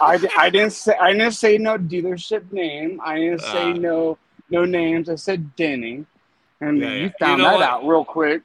I, 0.00 0.18
I 0.38 0.50
didn't 0.50 0.72
say 0.72 0.96
I 1.00 1.12
didn't 1.12 1.32
say 1.32 1.58
no 1.58 1.76
dealership 1.76 2.50
name. 2.52 3.00
I 3.04 3.16
didn't 3.16 3.42
say 3.42 3.72
Ah. 3.72 3.72
no 3.72 4.18
no 4.50 4.64
names. 4.64 5.08
I 5.08 5.14
said 5.16 5.54
Denny, 5.56 6.04
and 6.60 6.78
Yeah, 6.80 6.94
you 6.94 7.02
You 7.02 7.10
found 7.18 7.40
know 7.40 7.50
that 7.50 7.54
what? 7.56 7.62
out 7.62 7.86
real 7.86 8.04
quick. 8.04 8.42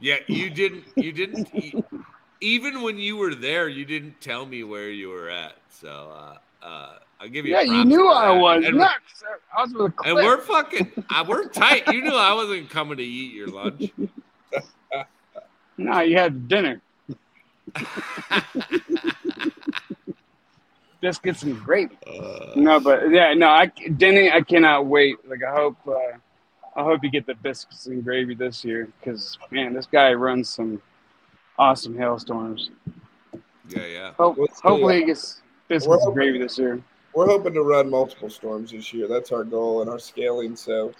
Yeah, 0.00 0.16
you 0.28 0.50
didn't. 0.50 0.84
You 0.98 1.12
didn't. 1.12 1.48
even 2.40 2.82
when 2.82 2.98
you 2.98 3.16
were 3.16 3.34
there, 3.34 3.68
you 3.68 3.84
didn't 3.84 4.20
tell 4.20 4.46
me 4.46 4.62
where 4.62 4.90
you 4.90 5.08
were 5.08 5.28
at. 5.30 5.56
So 5.80 5.88
uh, 5.88 6.36
uh, 6.66 6.92
I'll 7.20 7.28
give 7.28 7.44
you. 7.46 7.52
Yeah, 7.52 7.62
you 7.62 7.84
knew 7.84 8.08
I 8.08 8.30
was. 8.30 8.64
And, 8.64 8.76
nuts. 8.78 9.22
I 9.56 9.62
was 9.62 9.72
with 9.74 9.92
a 10.04 10.08
and 10.08 10.14
we're 10.16 10.38
fucking. 10.38 11.04
Uh, 11.14 11.24
we're 11.28 11.48
tight. 11.48 11.86
You 11.92 12.02
knew 12.02 12.14
I 12.14 12.32
wasn't 12.32 12.70
coming 12.70 12.96
to 12.96 13.04
eat 13.04 13.32
your 13.34 13.48
lunch. 13.48 13.90
No, 15.78 16.00
you 16.00 16.16
had 16.16 16.48
dinner, 16.48 16.80
biscuits 21.00 21.42
and 21.42 21.58
gravy. 21.60 21.98
Uh, 22.06 22.52
No, 22.56 22.80
but 22.80 23.10
yeah, 23.10 23.34
no, 23.34 23.48
I 23.48 23.66
Denny, 23.66 24.30
I 24.30 24.40
cannot 24.40 24.86
wait. 24.86 25.16
Like 25.28 25.42
I 25.42 25.52
hope, 25.52 25.76
uh, 25.86 25.92
I 26.76 26.82
hope 26.82 27.04
you 27.04 27.10
get 27.10 27.26
the 27.26 27.34
biscuits 27.34 27.86
and 27.86 28.02
gravy 28.02 28.34
this 28.34 28.64
year 28.64 28.88
because 28.98 29.38
man, 29.50 29.74
this 29.74 29.86
guy 29.86 30.12
runs 30.14 30.48
some 30.48 30.80
awesome 31.58 31.96
hailstorms. 31.96 32.70
yeah, 33.68 33.86
yeah. 33.86 34.12
Hope, 34.14 34.38
We'll 34.38 34.46
see. 34.48 34.54
hopefully, 34.62 35.00
he 35.00 35.04
gets 35.04 35.42
biscuits 35.68 35.88
We're 35.88 35.98
hoping- 35.98 36.14
gravy 36.14 36.38
this 36.38 36.58
year. 36.58 36.82
We're 37.14 37.26
hoping 37.26 37.54
to 37.54 37.62
run 37.62 37.88
multiple 37.88 38.28
storms 38.28 38.72
this 38.72 38.92
year. 38.92 39.08
That's 39.08 39.32
our 39.32 39.42
goal 39.42 39.80
and 39.80 39.88
our 39.90 39.98
scaling. 39.98 40.54
So 40.54 40.92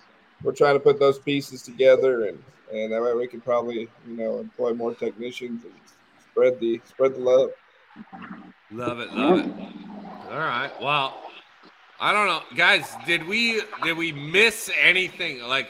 we're 0.43 0.53
trying 0.53 0.75
to 0.75 0.81
put 0.81 0.99
those 0.99 1.19
pieces 1.19 1.61
together, 1.63 2.25
and 2.27 2.43
and 2.73 2.91
that 2.93 3.03
way 3.03 3.13
we 3.15 3.27
can 3.27 3.41
probably 3.43 3.89
you 4.07 4.17
know 4.17 4.39
employ 4.39 4.73
more 4.73 4.95
technicians 4.95 5.65
and 5.65 5.73
spread 6.31 6.59
the 6.59 6.81
spread 6.87 7.15
the 7.15 7.19
love. 7.21 7.51
Love 8.71 9.01
it, 9.01 9.13
love 9.13 9.39
it. 9.41 9.53
All 10.31 10.39
right. 10.39 10.71
Well, 10.81 11.21
I 12.01 12.13
don't 12.13 12.27
know, 12.27 12.43
guys. 12.57 12.87
Did 13.07 13.27
we 13.29 13.61
did 13.83 13.97
we 13.97 14.11
miss 14.13 14.71
anything? 14.81 15.43
Like, 15.43 15.69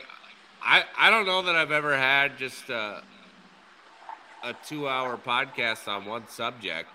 I 0.62 0.84
I 0.96 1.10
don't 1.10 1.26
know 1.26 1.42
that 1.42 1.56
I've 1.56 1.72
ever 1.72 1.96
had 1.96 2.38
just 2.38 2.68
a 2.70 3.02
a 4.44 4.54
two 4.64 4.88
hour 4.88 5.16
podcast 5.16 5.88
on 5.88 6.04
one 6.04 6.28
subject. 6.28 6.90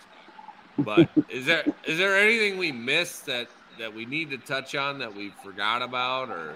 But 0.83 1.09
is 1.29 1.45
there 1.45 1.63
is 1.85 1.97
there 1.97 2.17
anything 2.17 2.57
we 2.57 2.71
missed 2.71 3.25
that 3.27 3.47
that 3.79 3.93
we 3.93 4.05
need 4.05 4.29
to 4.31 4.37
touch 4.37 4.75
on 4.75 4.99
that 4.99 5.15
we 5.15 5.31
forgot 5.43 5.81
about 5.81 6.29
or? 6.29 6.55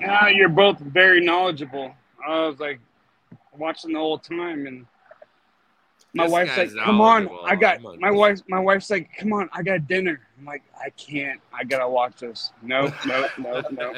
Yeah, 0.00 0.28
you're 0.28 0.48
both 0.48 0.78
very 0.78 1.20
knowledgeable. 1.20 1.94
I 2.26 2.46
was 2.46 2.58
like 2.60 2.80
watching 3.56 3.92
the 3.92 3.98
whole 3.98 4.18
time, 4.18 4.66
and 4.66 4.86
my 6.14 6.24
This 6.24 6.32
wife's 6.32 6.56
like, 6.56 6.84
"Come 6.84 7.00
on. 7.00 7.28
I 7.44 7.54
got 7.56 7.80
my 7.82 8.10
wife." 8.10 8.40
My 8.48 8.60
wife's 8.60 8.90
like, 8.90 9.10
"Come 9.18 9.32
on, 9.32 9.48
I 9.52 9.62
got 9.62 9.86
dinner." 9.86 10.20
I'm 10.38 10.44
like, 10.44 10.62
"I 10.78 10.90
can't. 10.90 11.40
I 11.52 11.64
gotta 11.64 11.88
watch 11.88 12.16
this." 12.20 12.52
No, 12.62 12.92
no, 13.06 13.26
no, 13.38 13.62
no. 13.70 13.94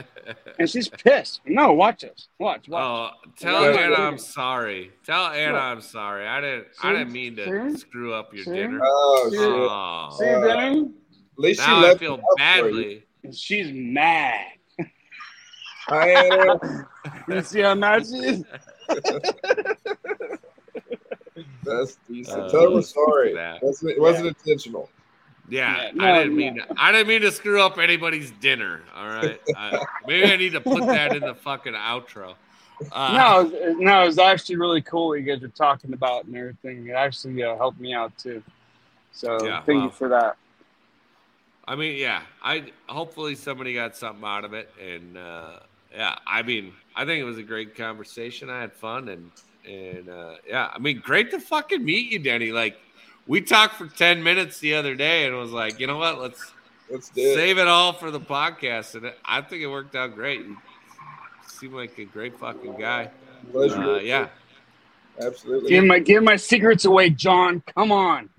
And 0.59 0.71
she's 0.71 0.89
pissed. 0.89 1.41
No, 1.45 1.73
watch 1.73 2.03
this. 2.03 2.29
Watch, 2.39 2.69
watch. 2.69 2.83
Oh, 2.85 3.11
tell 3.37 3.63
Yeah. 3.73 3.81
Anna 3.81 3.95
I'm 3.97 4.19
sorry. 4.19 4.93
Tell 5.05 5.27
Anna 5.27 5.55
What? 5.55 5.63
I'm 5.63 5.81
sorry. 5.81 6.29
I 6.29 6.41
didn't. 6.41 6.67
I 6.83 6.93
didn't 6.93 7.13
mean 7.13 7.35
to 7.37 7.71
See? 7.73 7.77
screw 7.79 8.15
up 8.15 8.33
your 8.33 8.45
See? 8.45 8.53
dinner. 8.53 8.79
Oh, 8.85 9.29
See? 9.31 9.37
shit. 9.37 9.49
Oh, 9.49 10.17
See, 10.19 10.27
Uh, 10.29 10.85
At 10.85 11.39
least 11.39 11.61
she 11.61 11.67
now 11.67 11.79
I 11.79 11.83
left 11.83 11.99
feel 12.01 12.15
it 12.15 12.21
up 12.21 12.25
for 12.39 12.69
you. 12.69 12.73
badly. 12.73 13.05
She's 13.33 13.73
mad. 13.73 14.47
Hi, 15.89 16.11
Anna. 16.11 16.87
You 17.29 17.43
see 17.43 17.61
how 17.63 17.75
mad 17.75 18.07
she 18.07 18.17
is? 18.17 18.45
That's 21.65 21.97
decent. 22.09 22.41
Uh, 22.43 22.49
Tell 22.51 22.63
her 22.63 22.71
we're 22.71 22.83
sorry. 22.83 23.35
that. 23.35 23.63
Wasn't, 23.63 23.91
it 23.91 24.01
wasn't 24.01 24.29
intentional. 24.29 24.89
Yeah, 25.49 25.91
Yeah, 25.95 26.03
I 26.05 26.19
didn't 26.19 26.37
mean. 26.37 26.57
no. 26.57 26.65
To, 26.65 26.75
I 26.77 26.93
didn't 26.93 27.09
mean 27.09 27.23
to 27.23 27.33
screw 27.33 27.61
up 27.63 27.79
anybody's 27.79 28.31
dinner. 28.33 28.83
All 28.95 29.09
right, 29.09 29.41
I, 29.57 29.85
maybe 30.07 30.33
I 30.33 30.37
need 30.37 30.53
to 30.53 30.61
put 30.61 30.87
that 30.87 31.15
in 31.17 31.23
the 31.23 31.35
fucking 31.35 31.75
outro. 31.75 32.35
Uh, 32.93 33.49
no, 33.53 33.73
no, 33.79 34.03
it 34.03 34.07
was 34.07 34.19
actually 34.19 34.57
really 34.57 34.83
cool. 34.83 35.09
what 35.09 35.15
You 35.21 35.25
guys 35.25 35.41
were 35.43 35.49
talking 35.49 35.93
about 35.93 36.25
and 36.27 36.37
everything. 36.37 36.87
It 36.87 36.93
actually 36.93 37.43
uh, 37.43 37.57
helped 37.57 37.81
me 37.81 37.93
out 37.93 38.17
too. 38.19 38.43
So 39.13 39.45
Yeah, 39.45 39.63
thank 39.63 39.79
wow. 39.81 39.85
you 39.87 39.91
for 39.91 40.09
that. 40.09 40.37
I 41.67 41.75
mean, 41.77 41.99
yeah. 41.99 42.23
I 42.43 42.71
hopefully 42.89 43.35
somebody 43.35 43.75
got 43.75 43.97
something 43.97 44.25
out 44.25 44.45
of 44.45 44.55
it, 44.55 44.71
and 44.81 45.19
uh, 45.19 45.59
yeah, 45.95 46.19
I 46.27 46.43
mean, 46.43 46.73
I 46.97 47.05
think 47.05 47.21
it 47.21 47.25
was 47.25 47.39
a 47.39 47.43
great 47.43 47.75
conversation. 47.77 48.49
I 48.49 48.61
had 48.61 48.73
fun, 48.73 49.09
and 49.09 49.31
and 49.69 50.09
uh, 50.09 50.35
yeah, 50.47 50.71
I 50.73 50.79
mean, 50.79 51.01
great 51.05 51.31
to 51.33 51.41
fucking 51.41 51.85
meet 51.85 52.11
you, 52.11 52.21
Denny. 52.21 52.53
Like, 52.53 52.79
we 53.29 53.41
talked 53.41 53.75
for 53.77 53.87
ten 53.87 54.23
minutes 54.25 54.59
the 54.59 54.75
other 54.75 54.95
day, 54.97 55.27
and 55.27 55.37
was 55.37 55.53
like, 55.53 55.79
you 55.79 55.87
know 55.87 55.99
what? 55.99 56.21
Let's 56.21 56.53
Let's 56.91 57.11
do 57.11 57.35
save 57.35 57.59
it 57.59 57.69
all 57.69 57.93
for 57.93 58.11
the 58.11 58.19
podcast, 58.21 58.95
and 58.97 59.13
I 59.25 59.43
think 59.43 59.63
it 59.63 59.69
worked 59.69 59.95
out 59.95 60.15
great. 60.15 60.41
You 60.41 60.57
seem 61.47 61.73
like 61.75 61.97
a 61.99 62.05
great 62.05 62.39
fucking 62.41 62.77
guy. 62.79 63.11
Pleasure. 63.53 63.81
Uh, 63.83 63.99
yeah. 64.01 64.29
Absolutely. 65.21 65.71
Give 65.71 65.85
my 65.85 65.99
give 65.99 66.23
my 66.23 66.37
secrets 66.37 66.85
away, 66.85 67.11
John. 67.11 67.63
Come 67.75 67.93
on. 67.93 68.31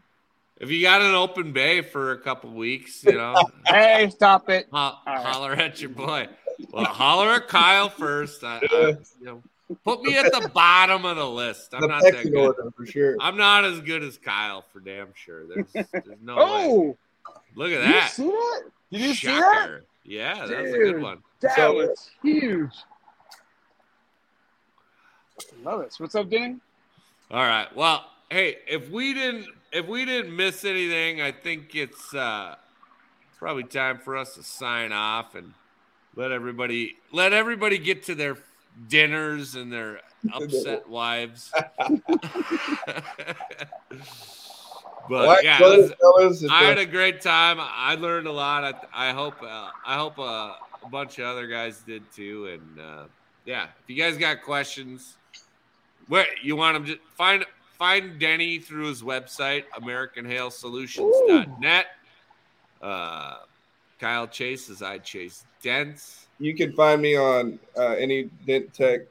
If 0.60 0.70
you 0.72 0.82
got 0.82 1.02
an 1.02 1.14
open 1.16 1.54
bay 1.54 1.82
for 1.82 2.12
a 2.12 2.18
couple 2.20 2.50
weeks, 2.52 3.04
you 3.04 3.14
know, 3.14 3.36
Hey, 3.68 4.10
stop 4.10 4.50
it. 4.50 4.68
ho- 4.72 4.78
All 4.78 5.00
right. 5.06 5.26
holler 5.26 5.54
at 5.54 5.80
your 5.80 5.90
boy. 5.92 6.28
Well, 6.72 6.84
holler 6.86 7.30
at 7.36 7.48
Kyle 7.48 7.88
first. 7.90 8.44
I, 8.44 8.60
I, 8.70 8.88
you 8.90 8.98
know, 9.22 9.44
put 9.84 10.02
me 10.02 10.18
at 10.18 10.32
the 10.32 10.50
bottom 10.54 11.06
of 11.06 11.18
the 11.18 11.30
list. 11.30 11.74
I'm 11.74 11.82
the 11.82 11.88
not 11.88 12.02
that 12.04 12.24
good. 12.24 12.36
order 12.36 12.72
for 12.76 12.86
sure. 12.86 13.16
I'm 13.20 13.38
not 13.38 13.66
as 13.66 13.80
good 13.82 14.04
as 14.04 14.18
Kyle 14.18 14.64
for 14.74 14.80
damn 14.80 15.14
sure. 15.16 15.46
There's, 15.48 15.68
there's 15.92 16.06
no 16.22 16.36
way. 16.36 16.42
Oh, 16.44 16.98
Look 17.56 17.72
at 17.72 17.82
did 17.82 17.88
you 17.88 17.94
that. 17.94 18.12
see 18.12 18.24
that? 18.28 18.62
Did 18.92 19.02
you 19.02 19.14
see 19.14 19.28
that? 19.28 19.82
Yeah, 20.04 20.46
that 20.48 20.62
was 20.64 20.74
a 20.74 20.78
good 20.78 21.02
one. 21.02 21.20
That 21.42 21.56
So- 21.56 21.74
was 21.74 22.10
huge. 22.24 22.72
Love 25.64 25.82
it. 25.82 25.94
What's 25.98 26.16
up, 26.16 26.30
Dan? 26.30 26.60
All 27.32 27.44
right. 27.44 27.74
Well, 27.76 28.06
hey, 28.30 28.58
if 28.68 28.90
we 28.90 29.14
didn't 29.14 29.48
if 29.72 29.88
we 29.88 30.04
didn't 30.06 30.36
miss 30.36 30.66
anything, 30.66 31.22
I 31.22 31.32
think 31.32 31.76
it's 31.76 32.14
uh 32.14 32.56
probably 33.38 33.64
time 33.64 34.00
for 34.00 34.18
us 34.18 34.36
to 34.36 34.44
sign 34.44 34.92
off 34.92 35.36
and 35.36 35.54
let 36.16 36.32
everybody 36.32 36.98
let 37.14 37.32
everybody 37.34 37.78
get 37.78 38.04
to 38.04 38.16
their 38.16 38.36
dinners 38.88 39.56
and 39.56 39.72
their 39.72 40.02
upset 40.34 40.90
wives. 40.90 41.52
but 45.10 45.10
Like 45.10 45.44
yeah, 45.44 45.58
brothers, 45.58 45.92
fellas, 46.00 46.46
I 46.50 46.64
had 46.64 46.78
a 46.78 46.86
great 46.86 47.20
time. 47.22 47.58
I 47.60 47.96
learned 47.96 48.28
a 48.28 48.32
lot. 48.32 48.64
I, 48.64 49.10
I 49.10 49.12
hope 49.12 49.42
uh, 49.42 49.72
I 49.86 49.96
hope 49.96 50.18
uh, 50.20 50.54
a 50.84 50.90
bunch 50.92 51.18
of 51.20 51.26
other 51.26 51.48
guys 51.48 51.80
did 51.80 52.10
too. 52.12 52.48
And 52.48 52.80
uh, 52.80 53.06
yeah, 53.46 53.64
if 53.64 53.90
you 53.90 53.96
guys 53.96 54.18
got 54.18 54.44
questions, 54.44 55.16
where 56.08 56.28
you 56.42 56.56
want 56.56 56.76
them 56.76 56.86
to 56.86 56.98
find 57.16 57.46
find 57.78 58.20
Denny 58.20 58.60
through 58.60 58.88
his 58.88 59.02
website, 59.02 59.64
AmericanHailSolutions.net. 59.76 61.86
Uh, 62.82 63.38
Kyle 64.00 64.28
Chase 64.28 64.70
is 64.70 64.82
I 64.82 65.00
Chase 65.00 65.44
Dents. 65.62 66.28
You 66.40 66.56
can 66.56 66.74
find 66.74 67.02
me 67.02 67.16
on 67.16 67.60
uh, 67.78 67.92
any 67.92 68.24
Dent 68.48 68.74
Tech 68.74 69.02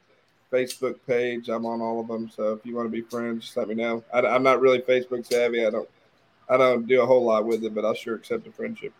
Facebook 0.52 0.96
page. 1.06 1.48
I'm 1.48 1.66
on 1.66 1.80
all 1.80 2.00
of 2.00 2.08
them. 2.08 2.30
So 2.34 2.52
if 2.52 2.64
you 2.64 2.74
want 2.74 2.86
to 2.86 2.90
be 2.90 3.02
friends, 3.02 3.44
just 3.44 3.56
let 3.56 3.68
me 3.68 3.74
know. 3.74 4.02
I, 4.12 4.20
am 4.20 4.42
not 4.42 4.60
really 4.60 4.80
Facebook 4.80 5.26
savvy. 5.26 5.64
I 5.64 5.70
don't. 5.70 5.88
I 6.50 6.56
don't 6.56 6.86
do 6.86 7.02
a 7.02 7.06
whole 7.06 7.24
lot 7.24 7.44
with 7.44 7.62
it, 7.62 7.74
but 7.74 7.84
I'll 7.84 7.92
sure 7.92 8.14
accept 8.14 8.46
a 8.46 8.50
friendship. 8.50 8.94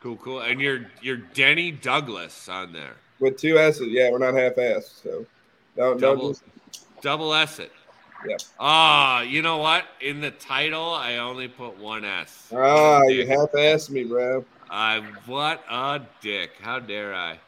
Cool, 0.00 0.16
cool. 0.16 0.40
And 0.40 0.60
you're 0.60 0.86
you're 1.02 1.18
Denny 1.18 1.70
Douglas 1.70 2.48
on 2.48 2.72
there. 2.72 2.96
With 3.20 3.36
two 3.36 3.58
S's, 3.58 3.88
yeah, 3.88 4.10
we're 4.10 4.18
not 4.18 4.34
half-assed. 4.34 5.02
So 5.02 5.26
don't 5.76 6.00
don't 6.00 6.16
Double, 6.16 6.28
just 6.28 7.02
double 7.02 7.34
S 7.34 7.58
it. 7.58 7.72
Yep. 8.26 8.40
Ah, 8.58 9.20
you 9.20 9.42
know 9.42 9.58
what? 9.58 9.84
In 10.00 10.20
the 10.20 10.30
title, 10.30 10.94
I 10.94 11.16
only 11.16 11.48
put 11.48 11.78
one 11.78 12.04
S. 12.04 12.50
ah, 12.56 13.02
you 13.02 13.24
dick. 13.24 13.28
half-assed 13.28 13.90
me, 13.90 14.04
bro. 14.04 14.44
I 14.70 15.02
what 15.26 15.62
a 15.70 16.00
dick. 16.20 16.50
How 16.60 16.80
dare 16.80 17.14
I? 17.14 17.38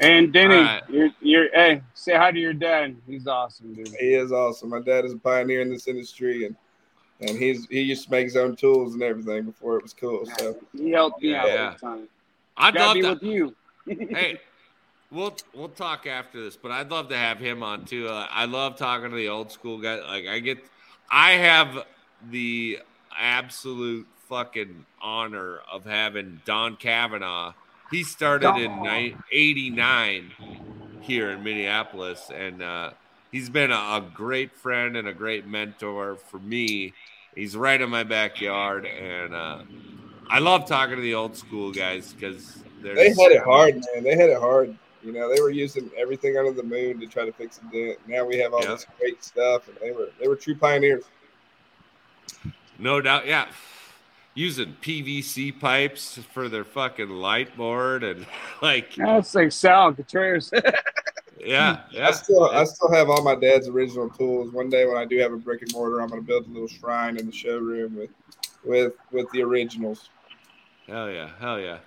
And 0.00 0.32
Denny, 0.32 0.56
All 0.56 0.62
right. 0.62 0.82
you're, 0.88 1.10
you're, 1.20 1.48
hey, 1.54 1.80
say 1.94 2.14
hi 2.16 2.30
to 2.32 2.38
your 2.38 2.52
dad. 2.52 2.96
He's 3.06 3.26
awesome, 3.26 3.74
dude. 3.74 3.94
He 3.98 4.14
is 4.14 4.32
awesome. 4.32 4.70
My 4.70 4.80
dad 4.80 5.04
is 5.04 5.12
a 5.12 5.18
pioneer 5.18 5.60
in 5.60 5.70
this 5.70 5.86
industry, 5.88 6.46
and 6.46 6.56
and 7.20 7.38
he's 7.38 7.66
he 7.66 7.80
used 7.80 8.04
to 8.06 8.10
make 8.10 8.24
his 8.24 8.36
own 8.36 8.56
tools 8.56 8.94
and 8.94 9.02
everything 9.02 9.44
before 9.44 9.76
it 9.76 9.82
was 9.82 9.94
cool. 9.94 10.26
So 10.26 10.56
He 10.76 10.90
helped 10.90 11.22
me 11.22 11.34
out 11.34 11.46
Yeah. 11.46 11.66
all 11.66 11.72
the 11.72 11.78
time. 11.78 12.08
I'd 12.56 12.74
Gotta 12.74 12.86
love 12.86 12.96
to. 12.96 13.10
with 13.14 13.22
you. 13.22 13.54
hey, 14.08 14.40
we'll 15.10 15.36
we'll 15.54 15.68
talk 15.68 16.06
after 16.06 16.42
this, 16.42 16.56
but 16.56 16.70
I'd 16.70 16.90
love 16.90 17.08
to 17.10 17.16
have 17.16 17.38
him 17.38 17.62
on 17.62 17.84
too. 17.84 18.08
Uh, 18.08 18.26
I 18.30 18.46
love 18.46 18.76
talking 18.76 19.10
to 19.10 19.16
the 19.16 19.28
old 19.28 19.52
school 19.52 19.78
guy. 19.78 20.00
Like 20.00 20.26
I 20.26 20.40
get, 20.40 20.58
I 21.10 21.32
have 21.32 21.84
the 22.30 22.80
absolute 23.16 24.06
fucking 24.28 24.84
honor 25.00 25.60
of 25.70 25.84
having 25.84 26.40
Don 26.44 26.76
Kavanaugh. 26.76 27.52
He 27.90 28.02
started 28.02 28.56
in 28.56 28.82
ni- 28.82 29.16
'89 29.32 30.32
here 31.00 31.30
in 31.30 31.42
Minneapolis, 31.42 32.30
and 32.34 32.62
uh, 32.62 32.90
he's 33.30 33.50
been 33.50 33.70
a, 33.70 33.74
a 33.74 34.04
great 34.14 34.52
friend 34.52 34.96
and 34.96 35.06
a 35.06 35.12
great 35.12 35.46
mentor 35.46 36.16
for 36.16 36.38
me. 36.38 36.92
He's 37.34 37.56
right 37.56 37.80
in 37.80 37.90
my 37.90 38.04
backyard, 38.04 38.86
and 38.86 39.34
uh, 39.34 39.58
I 40.30 40.38
love 40.38 40.66
talking 40.66 40.96
to 40.96 41.02
the 41.02 41.14
old 41.14 41.36
school 41.36 41.72
guys 41.72 42.12
because 42.12 42.64
they 42.82 43.08
had 43.10 43.32
it 43.32 43.42
hard, 43.42 43.74
man. 43.94 44.04
They 44.04 44.16
had 44.16 44.30
it 44.30 44.38
hard. 44.38 44.76
You 45.02 45.12
know, 45.12 45.32
they 45.32 45.40
were 45.42 45.50
using 45.50 45.90
everything 45.98 46.38
under 46.38 46.52
the 46.52 46.62
moon 46.62 46.98
to 47.00 47.06
try 47.06 47.26
to 47.26 47.32
fix 47.32 47.58
a 47.58 47.70
dent. 47.70 47.98
Now 48.08 48.24
we 48.24 48.38
have 48.38 48.54
all 48.54 48.62
Yeah. 48.62 48.70
this 48.70 48.86
great 48.98 49.22
stuff, 49.22 49.68
and 49.68 49.76
they 49.82 49.90
were 49.90 50.08
they 50.18 50.28
were 50.28 50.36
true 50.36 50.54
pioneers. 50.56 51.04
No 52.78 53.00
doubt, 53.00 53.26
yeah. 53.26 53.46
Using 54.36 54.76
PVC 54.82 55.58
pipes 55.58 56.18
for 56.32 56.48
their 56.48 56.64
fucking 56.64 57.08
light 57.08 57.56
board 57.56 58.02
and 58.02 58.26
like, 58.62 58.94
That's 58.96 59.34
like 59.34 59.52
Sal 59.52 59.94
Contreras. 59.94 60.50
yeah, 61.38 61.82
I 61.90 61.94
yeah. 61.94 62.10
still 62.10 62.50
I 62.50 62.64
still 62.64 62.92
have 62.92 63.10
all 63.10 63.22
my 63.22 63.34
dad's 63.34 63.68
original 63.68 64.10
tools. 64.10 64.52
One 64.52 64.68
day 64.68 64.86
when 64.86 64.96
I 64.96 65.04
do 65.04 65.18
have 65.18 65.32
a 65.32 65.36
brick 65.36 65.62
and 65.62 65.72
mortar, 65.72 66.00
I'm 66.00 66.08
going 66.08 66.22
to 66.22 66.26
build 66.26 66.46
a 66.46 66.50
little 66.50 66.68
shrine 66.68 67.16
in 67.16 67.26
the 67.26 67.32
showroom 67.32 67.96
with 67.96 68.10
with 68.64 68.94
with 69.12 69.30
the 69.30 69.42
originals. 69.42 70.08
Hell 70.86 71.10
yeah, 71.10 71.30
hell 71.38 71.60
yeah. 71.60 71.78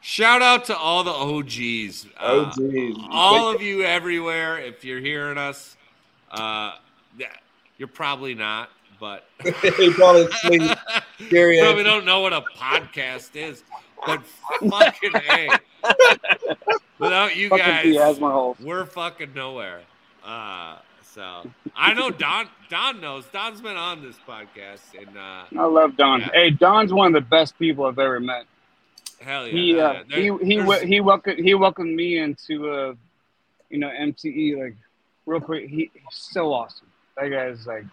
Shout 0.00 0.42
out 0.42 0.66
to 0.66 0.76
all 0.76 1.02
the 1.02 1.10
OGs. 1.10 2.06
Uh, 2.18 2.52
geez, 2.52 2.96
all 3.10 3.50
of 3.50 3.62
you 3.62 3.82
everywhere. 3.82 4.58
If 4.58 4.84
you're 4.84 5.00
hearing 5.00 5.38
us, 5.38 5.76
uh, 6.30 6.72
yeah, 7.16 7.28
you're 7.78 7.88
probably 7.88 8.34
not, 8.34 8.68
but 9.04 9.26
he 9.76 9.92
probably 9.92 10.26
sleep. 10.32 10.62
Scary 11.26 11.60
probably 11.60 11.82
ass. 11.82 11.86
don't 11.86 12.06
know 12.06 12.20
what 12.20 12.32
a 12.32 12.40
podcast 12.40 13.36
is. 13.36 13.62
But 14.06 14.22
fucking 14.70 15.12
hey, 15.12 15.50
without 16.98 17.36
you 17.36 17.50
Fucking 17.50 17.92
guys, 17.94 17.96
asthma 17.96 18.54
we're 18.60 18.86
fucking 18.86 19.34
nowhere. 19.34 19.82
Uh, 20.24 20.78
so 21.02 21.42
I 21.76 21.92
know 21.92 22.10
Don. 22.10 22.48
Don 22.70 23.02
knows. 23.02 23.26
Don's 23.26 23.60
been 23.60 23.76
on 23.76 24.02
this 24.02 24.16
podcast, 24.26 24.80
and 24.98 25.18
uh, 25.18 25.44
I 25.60 25.64
love 25.66 25.98
Don. 25.98 26.20
Yeah. 26.20 26.28
Hey, 26.32 26.50
Don's 26.50 26.90
one 26.90 27.14
of 27.14 27.22
the 27.22 27.28
best 27.28 27.58
people 27.58 27.84
I've 27.84 27.98
ever 27.98 28.20
met. 28.20 28.46
hell 29.20 29.46
yeah, 29.46 29.52
he 29.52 29.78
uh, 29.80 29.92
yeah. 29.92 30.02
There- 30.08 30.38
he 30.40 30.54
he 30.56 30.86
he 30.86 31.00
welcomed 31.02 31.38
he 31.40 31.52
welcomed 31.52 31.94
me 31.94 32.16
into 32.18 32.70
uh 32.70 32.94
you 33.68 33.78
know 33.78 33.90
MTE 33.90 34.62
like 34.62 34.76
real 35.26 35.40
quick. 35.40 35.68
He, 35.68 35.90
he's 35.92 36.02
so 36.10 36.54
awesome. 36.54 36.86
That 37.18 37.28
guy's 37.28 37.66
like 37.66 37.84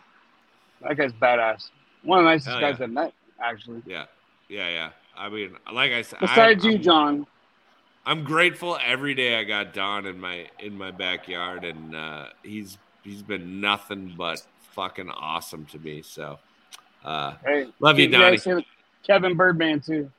that 0.87 0.97
guy's 0.97 1.11
badass. 1.13 1.69
One 2.03 2.19
of 2.19 2.25
the 2.25 2.31
nicest 2.31 2.49
Hell 2.49 2.61
guys 2.61 2.75
yeah. 2.79 2.85
I've 2.85 2.91
met 2.91 3.13
actually. 3.43 3.81
yeah, 3.85 4.05
yeah, 4.49 4.69
yeah. 4.69 4.89
I 5.17 5.29
mean, 5.29 5.55
like 5.71 5.91
I 5.91 6.01
said, 6.01 6.19
Besides 6.19 6.65
I'm, 6.65 6.71
you, 6.71 6.77
John. 6.77 7.27
I'm 8.05 8.23
grateful 8.23 8.77
every 8.83 9.13
day 9.13 9.39
I 9.39 9.43
got 9.43 9.73
Don 9.73 10.05
in 10.07 10.19
my 10.19 10.47
in 10.59 10.77
my 10.77 10.91
backyard, 10.91 11.63
and 11.63 11.95
uh, 11.95 12.25
he's 12.43 12.77
he's 13.03 13.21
been 13.21 13.61
nothing 13.61 14.13
but 14.17 14.41
fucking 14.73 15.09
awesome 15.09 15.65
to 15.65 15.79
me. 15.79 16.01
So, 16.01 16.39
uh, 17.03 17.33
Hey, 17.45 17.67
Love 17.79 17.99
you, 17.99 18.07
Donnie. 18.07 18.39
Kevin 19.05 19.35
Birdman 19.35 19.81
too. 19.81 20.11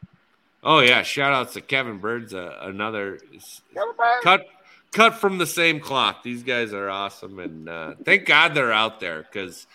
oh 0.62 0.80
yeah, 0.80 1.02
shout 1.02 1.32
outs 1.32 1.54
to 1.54 1.60
Kevin 1.60 1.98
Bird's 1.98 2.34
uh, 2.34 2.58
another 2.62 3.18
Kevin 3.74 3.94
Bird. 3.96 4.22
cut 4.22 4.46
cut 4.92 5.14
from 5.14 5.38
the 5.38 5.46
same 5.46 5.80
cloth. 5.80 6.18
These 6.22 6.42
guys 6.42 6.72
are 6.72 6.88
awesome, 6.90 7.38
and 7.38 7.68
uh, 7.68 7.94
thank 8.04 8.26
God 8.26 8.54
they're 8.54 8.72
out 8.72 9.00
there 9.00 9.22
because 9.22 9.66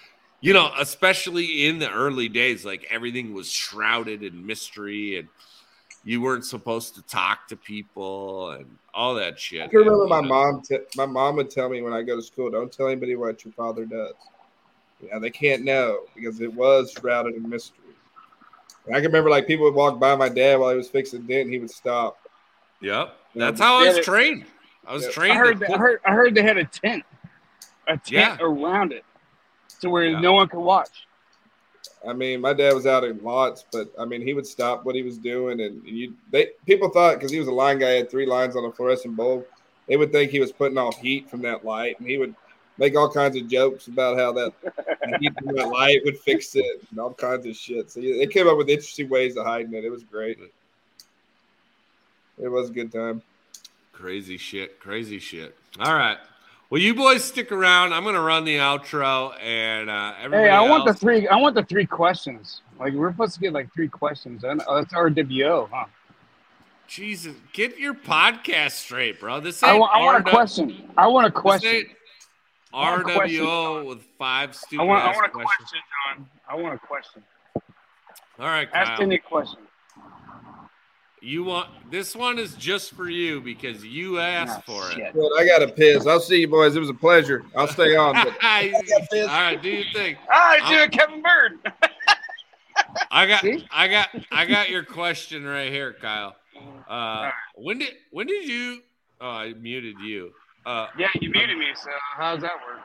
you 0.42 0.54
know, 0.54 0.72
especially 0.78 1.66
in 1.68 1.80
the 1.80 1.90
early 1.92 2.30
days, 2.30 2.66
like 2.66 2.86
everything 2.90 3.34
was 3.34 3.52
shrouded 3.52 4.24
in 4.24 4.46
mystery, 4.46 5.20
and 5.20 5.28
you 6.04 6.22
weren't 6.22 6.46
supposed 6.46 6.96
to 6.96 7.02
talk 7.04 7.48
to 7.48 7.56
people 7.58 8.52
and 8.52 8.78
all 8.94 9.16
that 9.16 9.40
shit. 9.40 9.62
I 9.62 9.68
can 9.68 9.80
remember 9.80 10.02
And, 10.04 10.10
my 10.10 10.22
know, 10.22 10.28
mom. 10.28 10.62
T- 10.62 10.78
my 10.96 11.06
mom 11.06 11.36
would 11.38 11.50
tell 11.50 11.70
me 11.70 11.82
when 11.82 11.94
I 11.94 12.02
go 12.04 12.16
to 12.16 12.22
school, 12.22 12.50
"Don't 12.50 12.72
tell 12.72 12.88
anybody 12.88 13.16
what 13.16 13.44
your 13.44 13.54
father 13.54 13.86
does." 13.86 14.14
Yeah, 15.02 15.20
they 15.20 15.30
can't 15.30 15.64
know 15.64 16.02
because 16.16 16.42
it 16.42 16.52
was 16.54 16.92
shrouded 16.92 17.36
in 17.36 17.48
mystery. 17.48 17.84
And 18.86 18.96
I 18.96 19.00
can 19.00 19.08
remember 19.08 19.30
like 19.30 19.48
people 19.48 19.66
would 19.66 19.76
walk 19.76 20.00
by 20.00 20.16
my 20.16 20.30
dad 20.30 20.60
while 20.60 20.72
he 20.72 20.78
was 20.78 20.90
fixing 20.90 21.22
a 21.22 21.24
dent, 21.24 21.42
and 21.46 21.54
he 21.54 21.60
would 21.60 21.70
stop. 21.72 22.18
Yep, 22.82 23.16
Yeah, 23.34 23.46
that's 23.46 23.60
how 23.60 23.78
I 23.78 23.88
was 23.88 24.06
trained. 24.06 24.46
I 24.88 24.94
was 24.94 25.04
Yeah. 25.04 25.10
trained. 25.10 25.34
I 25.34 25.38
heard, 25.38 25.60
to 25.60 25.60
that, 25.68 25.74
I 25.74 25.78
heard 25.78 26.02
I 26.06 26.12
heard 26.14 26.36
they 26.36 26.44
had 26.44 26.58
a 26.58 26.64
tent, 26.64 27.04
a 27.88 27.98
tent 27.98 28.08
Yeah. 28.12 28.38
around 28.40 28.94
it, 28.94 29.04
to 29.82 29.90
where 29.90 30.06
Yeah. 30.06 30.20
no 30.20 30.34
one 30.34 30.48
could 30.48 30.60
watch. 30.60 31.06
I 32.08 32.14
mean, 32.14 32.42
my 32.42 32.54
dad 32.54 32.74
was 32.74 32.86
out 32.86 33.04
in 33.04 33.22
lots, 33.24 33.66
but 33.72 33.92
I 34.00 34.06
mean, 34.06 34.22
he 34.22 34.34
would 34.34 34.46
stop 34.48 34.86
what 34.86 34.96
he 34.96 35.04
was 35.04 35.18
doing, 35.18 35.62
and 35.62 35.84
you 35.86 36.14
they 36.32 36.52
people 36.66 36.90
thought 36.90 37.16
because 37.16 37.32
he 37.32 37.40
was 37.40 37.48
a 37.48 37.52
line 37.54 37.80
guy, 37.80 37.92
had 37.92 38.10
three 38.12 38.26
lines 38.26 38.56
on 38.56 38.66
a 38.66 38.72
fluorescent 38.72 39.16
bulb, 39.16 39.46
they 39.88 39.98
would 39.98 40.12
think 40.12 40.32
he 40.32 40.40
was 40.40 40.52
putting 40.52 40.78
off 40.78 40.98
heat 41.00 41.30
from 41.30 41.42
that 41.42 41.66
light, 41.66 42.00
and 42.00 42.08
he 42.08 42.18
would 42.18 42.36
make 42.78 42.96
all 42.96 43.10
kinds 43.12 43.36
of 43.36 43.48
jokes 43.48 43.88
about 43.88 44.18
how 44.18 44.32
that 44.34 44.54
heat 45.20 45.34
from 45.40 45.56
that 45.56 45.68
light 45.80 46.02
would 46.06 46.20
fix 46.20 46.56
it, 46.56 46.84
and 46.92 47.00
all 47.00 47.14
kinds 47.14 47.46
of 47.48 47.56
shit. 47.56 47.90
So 47.90 48.00
they 48.00 48.28
came 48.28 48.48
up 48.48 48.58
with 48.58 48.70
interesting 48.70 49.10
ways 49.10 49.36
of 49.36 49.46
hiding 49.46 49.74
it. 49.74 49.84
It 49.84 49.90
was 49.90 50.04
great. 50.04 50.38
It 52.40 52.48
was 52.50 52.70
a 52.70 52.74
good 52.74 52.92
time. 52.92 53.22
Crazy 53.92 54.38
shit. 54.38 54.80
Crazy 54.80 55.18
shit. 55.18 55.58
All 55.80 55.96
right. 55.96 56.20
Well, 56.70 56.82
you 56.82 56.96
boys 56.96 57.24
stick 57.24 57.52
around. 57.54 57.94
I'm 57.94 58.04
gonna 58.04 58.22
run 58.22 58.44
the 58.44 58.58
outro, 58.58 59.34
and 59.42 59.90
uh, 59.90 60.14
everybody 60.18 60.50
Hey, 60.50 60.50
I 60.50 60.62
want 60.62 60.86
the 60.86 60.94
three. 60.94 61.26
I 61.28 61.38
want 61.38 61.56
the 61.56 61.64
three 61.64 61.86
questions. 61.86 62.62
Like 62.78 62.94
we're 62.94 63.12
supposed 63.12 63.36
to 63.36 63.40
get 63.40 63.54
like 63.54 63.74
three 63.74 63.88
questions. 63.88 64.44
I 64.44 64.56
know, 64.56 64.64
oh, 64.68 64.76
that's 64.76 64.94
RWO, 64.94 65.70
huh? 65.72 65.86
Jesus, 66.88 67.36
get 67.54 67.78
your 67.80 67.94
podcast 67.94 68.72
straight, 68.72 69.20
bro. 69.20 69.40
This 69.40 69.64
I 69.64 69.72
ain't 69.72 69.80
want. 69.80 69.96
I 69.96 70.04
want 70.04 70.28
a 70.28 70.30
question. 70.30 70.92
I 70.98 71.08
want 71.08 71.28
a 71.28 71.32
question. 71.32 71.86
RWO 72.74 73.86
with 73.86 74.04
five 74.18 74.54
stupid 74.54 74.84
I 74.84 74.86
want. 74.86 75.04
I 75.04 75.16
want 75.16 75.26
a 75.26 75.30
question, 75.30 75.66
John. 76.16 76.30
I 76.50 76.56
want 76.56 76.76
a 76.76 76.86
question. 76.86 77.24
All 78.40 78.46
right, 78.46 78.68
Ask 78.74 79.02
any 79.02 79.18
question. 79.20 79.60
You 81.22 81.44
want 81.44 81.70
this 81.92 82.16
one 82.16 82.38
is 82.38 82.54
just 82.56 82.94
for 82.94 83.10
you 83.10 83.42
because 83.42 83.84
you 83.84 84.20
asked 84.20 84.60
Ah, 84.60 84.64
for 84.66 84.90
it. 84.92 84.96
shit. 84.96 85.14
But 85.16 85.30
I 85.38 85.46
got 85.48 85.64
a 85.64 85.68
piss. 85.68 86.06
I'll 86.06 86.20
see 86.20 86.42
you 86.42 86.48
boys. 86.48 86.76
It 86.76 86.80
was 86.80 86.90
a 86.90 86.94
pleasure. 86.94 87.44
I'll 87.56 87.68
stay 87.68 87.96
on. 87.96 88.14
But 88.14 88.28
All 88.44 88.50
right, 88.52 89.62
do 89.62 89.70
your 89.70 89.86
thing. 89.94 90.16
All 90.34 90.40
right, 90.40 90.62
do 90.68 90.76
it, 90.76 90.92
Kevin 90.92 91.22
Bird. 91.24 91.74
I 93.12 93.26
got, 93.26 93.42
See? 93.42 93.66
I 93.72 93.88
got, 93.88 94.10
I 94.32 94.46
got 94.46 94.70
your 94.70 94.84
question 94.84 95.44
right 95.44 95.72
here, 95.72 95.96
Kyle. 96.00 96.36
Uh, 96.88 97.32
when 97.56 97.80
did 97.80 97.94
when 98.12 98.28
did 98.28 98.48
you 98.48 98.82
Oh, 99.20 99.28
I 99.30 99.54
muted 99.54 99.96
you. 100.00 100.32
Uh, 100.66 100.88
Yeah, 100.98 101.08
you 101.20 101.32
muted 101.32 101.58
me. 101.58 101.66
So 101.76 101.90
how 102.16 102.34
does 102.36 102.44
that 102.44 102.52
work? 102.68 102.80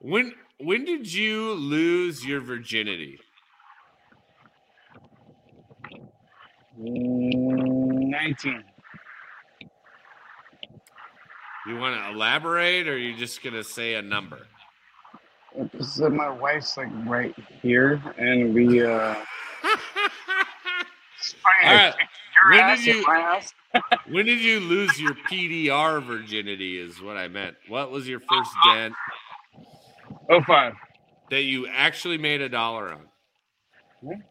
when 0.00 0.34
when 0.58 0.84
did 0.84 1.10
you 1.10 1.52
lose 1.54 2.24
your 2.26 2.40
virginity? 2.40 3.18
Mm, 6.78 7.39
Nineteen. 8.10 8.64
You 11.66 11.76
want 11.76 12.02
to 12.02 12.10
elaborate, 12.10 12.88
or 12.88 12.94
are 12.94 12.98
you 12.98 13.16
just 13.16 13.42
gonna 13.42 13.62
say 13.62 13.94
a 13.94 14.02
number? 14.02 14.40
Because 15.72 16.00
my 16.00 16.28
wife's 16.28 16.76
like 16.76 16.88
right 17.06 17.34
here, 17.62 18.02
and 18.18 18.52
we 18.52 18.84
uh. 18.84 19.14
Right. 21.62 21.94
When 22.50 22.76
did 22.76 22.86
you- 22.86 23.04
When 24.08 24.26
did 24.26 24.40
you 24.40 24.58
lose 24.58 24.98
your 25.00 25.14
PDR 25.30 26.02
virginity? 26.04 26.78
Is 26.80 27.00
what 27.00 27.16
I 27.16 27.28
meant. 27.28 27.54
What 27.68 27.92
was 27.92 28.08
your 28.08 28.18
first 28.18 28.50
dent 28.66 28.94
Oh 30.28 30.40
five. 30.42 30.72
that 31.30 31.42
you 31.42 31.68
actually 31.68 32.18
made 32.18 32.40
a 32.40 32.48
dollar 32.48 32.92
on? 32.92 33.06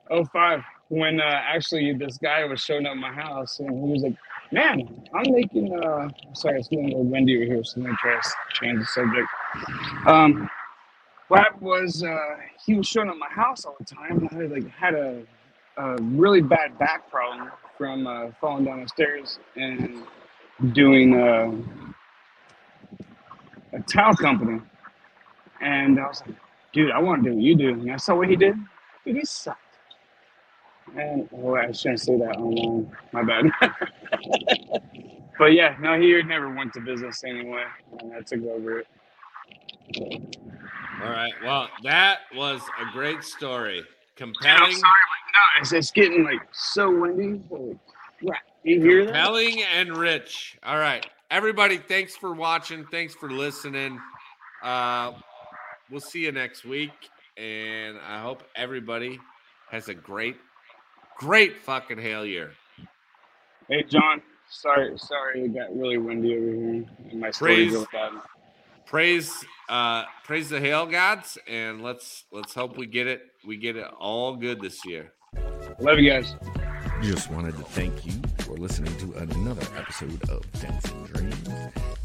Oh 0.09 0.25
five. 0.33 0.61
When 0.89 1.21
uh, 1.21 1.23
actually 1.23 1.93
this 1.93 2.17
guy 2.17 2.43
was 2.45 2.61
showing 2.61 2.85
up 2.85 2.97
my 2.97 3.11
house, 3.11 3.59
and 3.59 3.69
he 3.69 3.91
was 3.93 4.03
like, 4.03 4.15
"Man, 4.51 5.05
I'm 5.13 5.31
making." 5.31 5.73
Uh, 5.73 6.09
sorry, 6.33 6.59
it's 6.59 6.67
getting 6.67 6.85
a 6.85 6.87
little 6.89 7.05
windy 7.05 7.37
over 7.37 7.45
here, 7.45 7.63
so 7.63 7.79
let 7.79 7.91
me 7.91 7.95
try 8.01 8.15
to 8.15 8.29
change 8.53 8.79
the 8.79 8.85
subject. 8.85 9.27
Um, 10.07 10.49
what 11.27 11.41
happened 11.41 11.61
was 11.61 12.03
uh, 12.03 12.17
he 12.65 12.73
was 12.73 12.87
showing 12.87 13.09
up 13.09 13.17
my 13.17 13.29
house 13.29 13.63
all 13.63 13.75
the 13.77 13.85
time. 13.85 14.27
I 14.31 14.35
like 14.45 14.67
had 14.71 14.95
a, 14.95 15.21
a 15.77 16.01
really 16.01 16.41
bad 16.41 16.77
back 16.79 17.09
problem 17.11 17.51
from 17.77 18.07
uh, 18.07 18.31
falling 18.41 18.65
down 18.65 18.81
the 18.81 18.87
stairs 18.87 19.39
and 19.55 20.03
doing 20.73 21.15
uh, 21.15 21.51
a 23.73 23.81
towel 23.83 24.15
company. 24.15 24.59
And 25.61 25.99
I 25.99 26.07
was 26.07 26.21
like, 26.25 26.35
dude, 26.73 26.91
I 26.91 26.99
want 26.99 27.23
to 27.23 27.29
do 27.29 27.35
what 27.35 27.43
you 27.43 27.55
do. 27.55 27.69
And 27.69 27.91
I 27.91 27.97
saw 27.97 28.15
what 28.15 28.27
he 28.27 28.35
did. 28.35 28.55
Dude, 29.05 29.17
he 29.17 29.25
sucked. 29.25 29.68
And 30.97 31.29
oh, 31.33 31.55
I 31.55 31.71
shouldn't 31.71 32.01
say 32.01 32.17
that 32.17 32.37
online. 32.37 32.95
My 33.11 33.23
bad. 33.23 33.45
but 35.39 35.53
yeah, 35.53 35.75
no, 35.79 35.99
he 35.99 36.21
never 36.23 36.53
went 36.53 36.73
to 36.73 36.81
business 36.81 37.23
anyway. 37.23 37.65
And 37.99 38.13
I 38.13 38.21
took 38.21 38.43
over 38.43 38.79
it. 38.79 38.87
All 41.01 41.09
right. 41.09 41.33
Well, 41.43 41.69
that 41.83 42.19
was 42.35 42.61
a 42.79 42.91
great 42.91 43.23
story. 43.23 43.83
Dude, 44.19 44.27
I'm 44.27 44.33
sorry, 44.43 44.73
but 44.73 44.81
no, 44.81 45.61
it's, 45.61 45.71
it's 45.71 45.91
getting 45.91 46.25
like 46.25 46.41
so 46.51 46.93
windy. 46.93 47.41
Holy 47.47 47.79
crap. 48.19 48.41
You 48.63 48.81
hear 48.81 49.05
that? 49.05 49.13
compelling, 49.13 49.63
and 49.73 49.95
rich. 49.95 50.57
All 50.63 50.77
right, 50.77 51.05
everybody. 51.31 51.77
Thanks 51.77 52.17
for 52.17 52.33
watching. 52.33 52.85
Thanks 52.91 53.15
for 53.15 53.31
listening. 53.31 53.97
Uh, 54.61 55.13
we'll 55.89 56.01
see 56.01 56.25
you 56.25 56.33
next 56.33 56.65
week, 56.65 56.91
and 57.37 57.97
I 58.05 58.19
hope 58.19 58.43
everybody 58.57 59.19
has 59.71 59.87
a 59.87 59.93
great, 59.93 60.35
great 61.19 61.57
fucking 61.59 61.97
hail 61.99 62.25
year. 62.25 62.51
Hey, 63.67 63.83
John. 63.83 64.21
Sorry, 64.49 64.97
sorry, 64.97 65.43
it 65.45 65.53
got 65.53 65.75
really 65.77 65.97
windy 65.99 66.35
over 66.35 66.45
here. 66.45 66.85
And 67.11 67.19
my 67.21 67.29
story's 67.29 67.55
Praise- 67.69 67.71
really 67.73 67.85
bad. 67.93 68.11
praise 68.87 69.45
uh 69.69 70.03
praise 70.23 70.49
the 70.49 70.59
hail 70.59 70.87
gods 70.87 71.37
and 71.47 71.83
let's 71.83 72.23
let's 72.31 72.55
hope 72.55 72.75
we 72.75 72.87
get 72.87 73.05
it 73.05 73.21
we 73.45 73.55
get 73.55 73.75
it 73.75 73.85
all 73.99 74.35
good 74.35 74.59
this 74.59 74.83
year 74.83 75.11
Love 75.79 75.99
you 75.99 76.09
guys. 76.09 76.35
Just 77.03 77.29
wanted 77.29 77.55
to 77.57 77.63
thank 77.63 78.03
you 78.07 78.13
for 78.39 78.53
listening 78.53 78.93
to 78.97 79.13
another 79.19 79.61
episode 79.77 80.27
of 80.27 80.41
Dents 80.59 80.89
and 80.91 81.07
Dreams. 81.13 81.47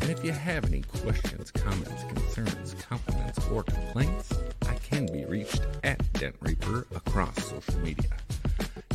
And 0.03 0.11
if 0.11 0.23
you 0.23 0.31
have 0.31 0.67
any 0.67 0.83
questions, 0.83 1.51
comments, 1.51 2.05
concerns, 2.05 2.77
compliments, 2.87 3.39
or 3.49 3.63
complaints, 3.65 4.31
I 4.69 4.75
can 4.75 5.07
be 5.07 5.25
reached 5.25 5.63
at 5.83 6.01
Dent 6.13 6.37
Reaper 6.43 6.87
across 6.95 7.35
social 7.47 7.79
media. 7.81 8.11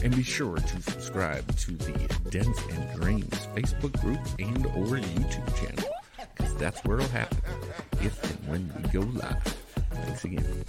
And 0.03 0.15
be 0.15 0.23
sure 0.23 0.57
to 0.57 0.81
subscribe 0.81 1.45
to 1.57 1.71
the 1.71 1.91
Dents 2.29 2.61
and 2.71 3.01
Dreams 3.01 3.47
Facebook 3.55 3.99
group 4.01 4.19
and 4.39 4.65
or 4.67 4.97
YouTube 4.97 5.55
channel, 5.59 5.91
because 6.37 6.55
that's 6.55 6.83
where 6.85 6.99
it'll 6.99 7.09
happen 7.09 7.37
if 8.01 8.23
and 8.23 8.49
when 8.49 8.73
we 8.81 8.89
go 8.89 9.01
live. 9.01 9.43
Thanks 9.91 10.23
again. 10.23 10.65